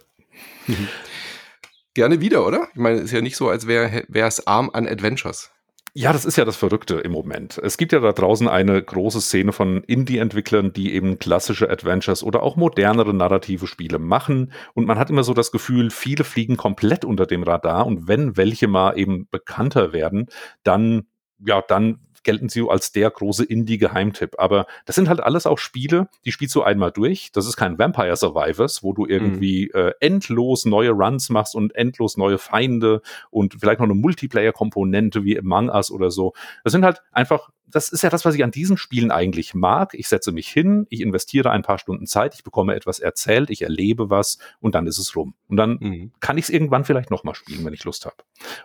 Gerne 1.95 2.20
wieder, 2.20 2.47
oder? 2.47 2.68
Ich 2.74 2.78
meine, 2.78 2.99
es 2.99 3.07
ist 3.07 3.12
ja 3.12 3.22
nicht 3.22 3.37
so, 3.37 3.49
als 3.49 3.66
wäre 3.66 4.05
es 4.09 4.47
arm 4.47 4.70
an 4.72 4.87
Adventures. 4.87 5.51
Ja, 5.95 6.11
das 6.14 6.24
ist 6.24 6.36
ja 6.38 6.47
das 6.47 6.57
Verrückte 6.57 6.95
im 7.01 7.12
Moment. 7.12 7.59
Es 7.59 7.76
gibt 7.76 7.93
ja 7.93 8.01
da 8.01 8.12
draußen 8.12 8.49
eine 8.49 8.82
große 8.82 9.20
Szene 9.20 9.53
von 9.53 9.84
Indie-Entwicklern, 9.84 10.72
die 10.72 10.95
eben 10.95 11.18
klassische 11.18 11.68
Adventures 11.68 12.22
oder 12.22 12.43
auch 12.43 12.57
modernere 12.57 13.12
narrative 13.12 13.66
Spiele 13.66 13.99
machen. 13.99 14.53
Und 14.72 14.86
man 14.86 14.99
hat 14.99 15.11
immer 15.11 15.22
so 15.22 15.34
das 15.34 15.53
Gefühl, 15.53 15.90
viele 15.90 16.24
fliegen 16.24 16.57
komplett 16.57 17.05
unter 17.05 17.26
dem 17.26 17.43
Radar. 17.43 17.86
Und 17.86 18.09
wenn 18.09 18.38
welche 18.38 18.68
mal 18.68 18.99
eben 18.99 19.28
bekannter 19.30 19.93
werden, 19.93 20.28
dann, 20.62 21.03
ja, 21.45 21.61
dann 21.61 21.99
gelten 22.23 22.49
sie 22.49 22.62
als 22.68 22.93
der 22.93 23.11
große 23.11 23.45
Indie-Geheimtipp. 23.45 24.35
Aber 24.39 24.66
das 24.87 24.97
sind 24.97 25.09
halt 25.09 25.20
alles 25.20 25.47
auch 25.47 25.59
Spiele, 25.59 26.09
die 26.25 26.33
spielst 26.33 26.55
du 26.55 26.62
einmal 26.62 26.93
durch. 26.93 27.31
Das 27.33 27.47
ist 27.47 27.57
kein 27.57 27.79
Vampire 27.79 28.16
Survivors, 28.16 28.83
wo 28.83 28.93
du 28.93 29.07
irgendwie 29.07 29.70
mhm. 29.73 29.81
äh, 29.81 29.93
endlos 30.01 30.64
neue 30.64 30.91
Runs 30.91 31.31
machst 31.31 31.55
und 31.55 31.75
endlos 31.75 32.16
neue 32.16 32.39
Feinde 32.39 33.03
und 33.31 33.57
vielleicht 33.61 33.81
noch 33.81 33.87
eine 33.87 33.95
Multiplayer-Komponente 33.95 35.25
wie 35.25 35.39
Among 35.39 35.68
Us 35.68 35.91
oder 35.91 36.11
so. 36.11 36.33
Das 36.64 36.73
sind 36.73 36.85
halt 36.85 37.03
einfach 37.12 37.51
das 37.73 37.89
ist 37.89 38.03
ja 38.03 38.11
das, 38.11 38.25
was 38.25 38.35
ich 38.35 38.45
an 38.45 38.51
diesen 38.51 38.77
Spielen 38.77 39.11
eigentlich 39.11 39.55
mag. 39.55 39.95
Ich 39.95 40.09
setze 40.09 40.31
mich 40.31 40.49
hin, 40.49 40.87
ich 40.91 41.01
investiere 41.01 41.51
ein 41.51 41.62
paar 41.62 41.79
Stunden 41.79 42.07
Zeit, 42.07 42.35
ich 42.35 42.45
bekomme 42.45 42.75
etwas 42.75 42.99
erzählt, 42.99 43.51
ich 43.51 43.62
erlebe 43.62 44.11
was 44.11 44.39
und 44.61 44.75
dann 44.75 44.87
ist 44.87 44.99
es 44.99 45.16
rum. 45.16 45.35
Und 45.49 45.57
dann 45.57 45.79
mhm. 45.81 46.12
kann 46.20 46.39
ich 46.39 46.45
es 46.45 46.51
irgendwann 46.51 46.85
vielleicht 46.85 47.11
nochmal 47.11 47.35
spielen, 47.35 47.64
wenn 47.64 47.73
ich 47.73 47.85
Lust 47.85 48.05
habe. 48.05 48.16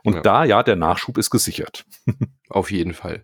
Und 0.03 0.15
ja. 0.15 0.21
da, 0.21 0.43
ja, 0.43 0.61
der 0.61 0.75
Nachschub 0.75 1.17
ist 1.17 1.29
gesichert. 1.29 1.85
Auf 2.49 2.71
jeden 2.71 2.93
Fall. 2.93 3.23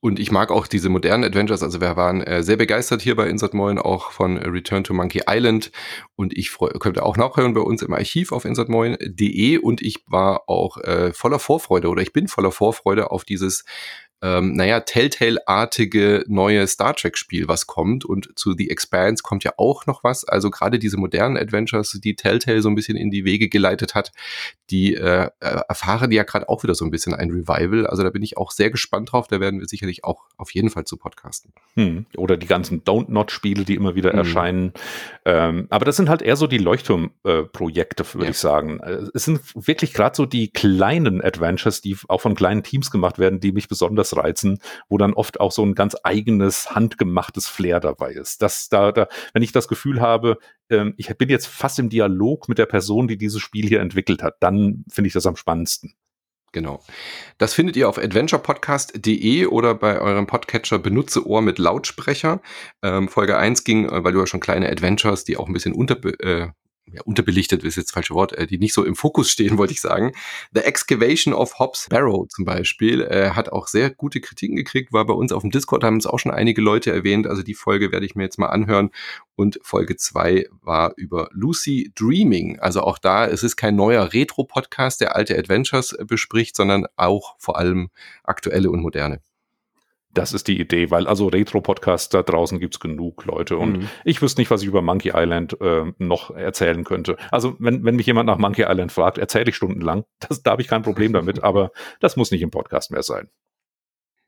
Und 0.00 0.18
ich 0.18 0.30
mag 0.30 0.50
auch 0.50 0.66
diese 0.66 0.88
modernen 0.88 1.24
Adventures. 1.24 1.62
Also 1.62 1.80
wir 1.80 1.96
waren 1.96 2.22
äh, 2.22 2.42
sehr 2.42 2.56
begeistert 2.56 3.02
hier 3.02 3.16
bei 3.16 3.28
Insert 3.28 3.52
Moin 3.52 3.78
auch 3.78 4.12
von 4.12 4.38
Return 4.38 4.82
to 4.82 4.94
Monkey 4.94 5.22
Island. 5.28 5.70
Und 6.16 6.36
ich 6.36 6.50
freu, 6.50 6.70
könnte 6.70 7.02
auch 7.02 7.16
nachhören 7.16 7.52
bei 7.52 7.60
uns 7.60 7.82
im 7.82 7.92
Archiv 7.92 8.32
auf 8.32 8.46
insertmoin.de. 8.46 9.58
Und 9.58 9.82
ich 9.82 10.04
war 10.06 10.48
auch 10.48 10.78
äh, 10.78 11.12
voller 11.12 11.38
Vorfreude 11.38 11.88
oder 11.88 12.00
ich 12.00 12.14
bin 12.14 12.28
voller 12.28 12.50
Vorfreude 12.50 13.10
auf 13.10 13.24
dieses 13.24 13.64
ähm, 14.22 14.52
naja, 14.54 14.80
Telltale-artige 14.80 16.24
neue 16.28 16.66
Star 16.68 16.94
Trek-Spiel, 16.94 17.48
was 17.48 17.66
kommt. 17.66 18.04
Und 18.04 18.30
zu 18.36 18.54
The 18.56 18.70
Expanse 18.70 19.22
kommt 19.22 19.42
ja 19.42 19.52
auch 19.56 19.86
noch 19.86 20.04
was. 20.04 20.24
Also 20.24 20.48
gerade 20.48 20.78
diese 20.78 20.96
modernen 20.96 21.36
Adventures, 21.36 21.98
die 22.02 22.14
Telltale 22.14 22.62
so 22.62 22.68
ein 22.68 22.76
bisschen 22.76 22.96
in 22.96 23.10
die 23.10 23.24
Wege 23.24 23.48
geleitet 23.48 23.96
hat, 23.96 24.12
die 24.72 24.94
äh, 24.94 25.28
erfahren 25.38 26.10
ja 26.12 26.22
gerade 26.22 26.48
auch 26.48 26.62
wieder 26.62 26.74
so 26.74 26.84
ein 26.84 26.90
bisschen 26.90 27.14
ein 27.14 27.30
Revival. 27.30 27.86
Also 27.86 28.02
da 28.02 28.10
bin 28.10 28.22
ich 28.22 28.38
auch 28.38 28.50
sehr 28.50 28.70
gespannt 28.70 29.12
drauf. 29.12 29.28
Da 29.28 29.38
werden 29.38 29.60
wir 29.60 29.68
sicherlich 29.68 30.02
auch 30.02 30.24
auf 30.38 30.50
jeden 30.52 30.70
Fall 30.70 30.84
zu 30.84 30.96
podcasten. 30.96 31.52
Hm. 31.74 32.06
Oder 32.16 32.38
die 32.38 32.46
ganzen 32.46 32.82
Don't 32.82 33.10
Not-Spiele, 33.10 33.64
die 33.64 33.74
immer 33.74 33.94
wieder 33.94 34.12
hm. 34.12 34.18
erscheinen. 34.18 34.72
Ähm, 35.26 35.66
aber 35.68 35.84
das 35.84 35.96
sind 35.96 36.08
halt 36.08 36.22
eher 36.22 36.36
so 36.36 36.46
die 36.46 36.58
Leuchtturmprojekte, 36.58 38.02
äh, 38.02 38.14
würde 38.14 38.24
ja. 38.24 38.30
ich 38.30 38.38
sagen. 38.38 38.80
Äh, 38.80 39.08
es 39.12 39.26
sind 39.26 39.40
wirklich 39.54 39.92
gerade 39.92 40.16
so 40.16 40.24
die 40.24 40.48
kleinen 40.48 41.22
Adventures, 41.22 41.82
die 41.82 41.96
auch 42.08 42.22
von 42.22 42.34
kleinen 42.34 42.62
Teams 42.62 42.90
gemacht 42.90 43.18
werden, 43.18 43.40
die 43.40 43.52
mich 43.52 43.68
besonders 43.68 44.16
reizen, 44.16 44.58
wo 44.88 44.96
dann 44.96 45.12
oft 45.12 45.38
auch 45.38 45.52
so 45.52 45.62
ein 45.62 45.74
ganz 45.74 45.96
eigenes, 46.02 46.74
handgemachtes 46.74 47.46
Flair 47.46 47.78
dabei 47.78 48.12
ist. 48.12 48.40
Das, 48.40 48.70
da, 48.70 48.90
da, 48.90 49.08
wenn 49.34 49.42
ich 49.42 49.52
das 49.52 49.68
Gefühl 49.68 50.00
habe, 50.00 50.38
ähm, 50.70 50.94
ich 50.96 51.08
bin 51.16 51.28
jetzt 51.28 51.46
fast 51.46 51.78
im 51.78 51.88
Dialog 51.88 52.48
mit 52.48 52.58
der 52.58 52.66
Person, 52.66 53.08
die 53.08 53.16
dieses 53.16 53.40
Spiel 53.40 53.66
hier 53.66 53.80
entwickelt 53.80 54.22
hat, 54.22 54.36
dann 54.40 54.84
finde 54.90 55.08
ich 55.08 55.14
das 55.14 55.26
am 55.26 55.36
spannendsten. 55.36 55.94
Genau. 56.52 56.82
Das 57.38 57.54
findet 57.54 57.76
ihr 57.76 57.88
auf 57.88 57.96
adventurepodcast.de 57.96 59.46
oder 59.46 59.74
bei 59.74 60.00
eurem 60.00 60.26
Podcatcher 60.26 60.78
Benutze 60.78 61.26
Ohr 61.26 61.40
mit 61.40 61.58
Lautsprecher. 61.58 62.42
Ähm, 62.82 63.08
Folge 63.08 63.38
1 63.38 63.64
ging, 63.64 63.88
äh, 63.88 64.04
weil 64.04 64.12
du 64.12 64.20
ja 64.20 64.26
schon 64.26 64.40
kleine 64.40 64.68
Adventures, 64.68 65.24
die 65.24 65.38
auch 65.38 65.46
ein 65.46 65.54
bisschen 65.54 65.72
unter, 65.72 65.96
äh, 66.20 66.48
ja, 66.86 67.00
unterbelichtet 67.02 67.62
ist 67.64 67.76
jetzt 67.76 67.88
das 67.88 67.94
falsche 67.94 68.14
Wort, 68.14 68.32
äh, 68.32 68.46
die 68.46 68.58
nicht 68.58 68.74
so 68.74 68.84
im 68.84 68.96
Fokus 68.96 69.30
stehen, 69.30 69.58
wollte 69.58 69.72
ich 69.72 69.80
sagen. 69.80 70.12
The 70.52 70.60
Excavation 70.60 71.32
of 71.34 71.58
Hobbs 71.58 71.88
Barrow 71.88 72.26
zum 72.28 72.44
Beispiel 72.44 73.02
äh, 73.02 73.30
hat 73.30 73.52
auch 73.52 73.68
sehr 73.68 73.90
gute 73.90 74.20
Kritiken 74.20 74.56
gekriegt, 74.56 74.92
war 74.92 75.06
bei 75.06 75.14
uns 75.14 75.32
auf 75.32 75.42
dem 75.42 75.50
Discord, 75.50 75.84
haben 75.84 75.96
es 75.96 76.06
auch 76.06 76.18
schon 76.18 76.32
einige 76.32 76.60
Leute 76.60 76.92
erwähnt, 76.92 77.26
also 77.26 77.42
die 77.42 77.54
Folge 77.54 77.92
werde 77.92 78.06
ich 78.06 78.14
mir 78.14 78.24
jetzt 78.24 78.38
mal 78.38 78.48
anhören. 78.48 78.90
Und 79.34 79.58
Folge 79.62 79.96
zwei 79.96 80.46
war 80.60 80.92
über 80.96 81.28
Lucy 81.32 81.92
Dreaming. 81.94 82.58
Also 82.60 82.82
auch 82.82 82.98
da, 82.98 83.26
es 83.26 83.42
ist 83.42 83.56
kein 83.56 83.76
neuer 83.76 84.12
Retro-Podcast, 84.12 85.00
der 85.00 85.16
alte 85.16 85.38
Adventures 85.38 85.92
äh, 85.92 86.04
bespricht, 86.04 86.56
sondern 86.56 86.86
auch 86.96 87.36
vor 87.38 87.58
allem 87.58 87.90
aktuelle 88.24 88.70
und 88.70 88.82
moderne. 88.82 89.20
Das 90.14 90.34
ist 90.34 90.46
die 90.46 90.60
Idee, 90.60 90.90
weil 90.90 91.06
also 91.06 91.28
Retro-Podcasts 91.28 92.10
da 92.10 92.22
draußen 92.22 92.60
gibt's 92.60 92.80
genug 92.80 93.24
Leute 93.24 93.56
und 93.56 93.78
mhm. 93.78 93.88
ich 94.04 94.20
wüsste 94.20 94.40
nicht, 94.40 94.50
was 94.50 94.60
ich 94.60 94.68
über 94.68 94.82
Monkey 94.82 95.12
Island 95.14 95.58
äh, 95.60 95.92
noch 95.98 96.30
erzählen 96.30 96.84
könnte. 96.84 97.16
Also 97.30 97.56
wenn, 97.58 97.84
wenn 97.84 97.96
mich 97.96 98.06
jemand 98.06 98.26
nach 98.26 98.36
Monkey 98.36 98.62
Island 98.68 98.92
fragt, 98.92 99.18
erzähle 99.18 99.50
ich 99.50 99.56
stundenlang. 99.56 100.04
Das, 100.28 100.42
da 100.42 100.52
habe 100.52 100.62
ich 100.62 100.68
kein 100.68 100.82
Problem 100.82 101.12
damit, 101.12 101.42
aber 101.44 101.72
das 102.00 102.16
muss 102.16 102.30
nicht 102.30 102.42
im 102.42 102.50
Podcast 102.50 102.90
mehr 102.90 103.02
sein. 103.02 103.28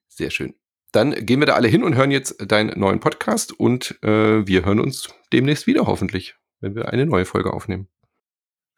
Sehr 0.09 0.31
schön. 0.31 0.55
Dann 0.93 1.13
gehen 1.27 1.41
wir 1.41 1.47
da 1.47 1.55
alle 1.55 1.69
hin 1.69 1.83
und 1.83 1.97
hören 1.97 2.11
jetzt 2.11 2.51
deinen 2.51 2.79
neuen 2.79 3.01
Podcast 3.01 3.59
und 3.59 3.99
äh, 4.03 4.47
wir 4.47 4.65
hören 4.65 4.81
uns 4.81 5.13
demnächst 5.33 5.67
wieder 5.67 5.87
hoffentlich, 5.87 6.37
wenn 6.61 6.75
wir 6.75 6.89
eine 6.89 7.05
neue 7.05 7.25
Folge 7.25 7.53
aufnehmen. 7.53 7.89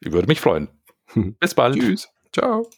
Ich 0.00 0.12
würde 0.12 0.28
mich 0.28 0.40
freuen. 0.40 0.68
Bis 1.40 1.54
bald. 1.54 1.76
Tschüss. 1.76 2.09
Ciao. 2.32 2.68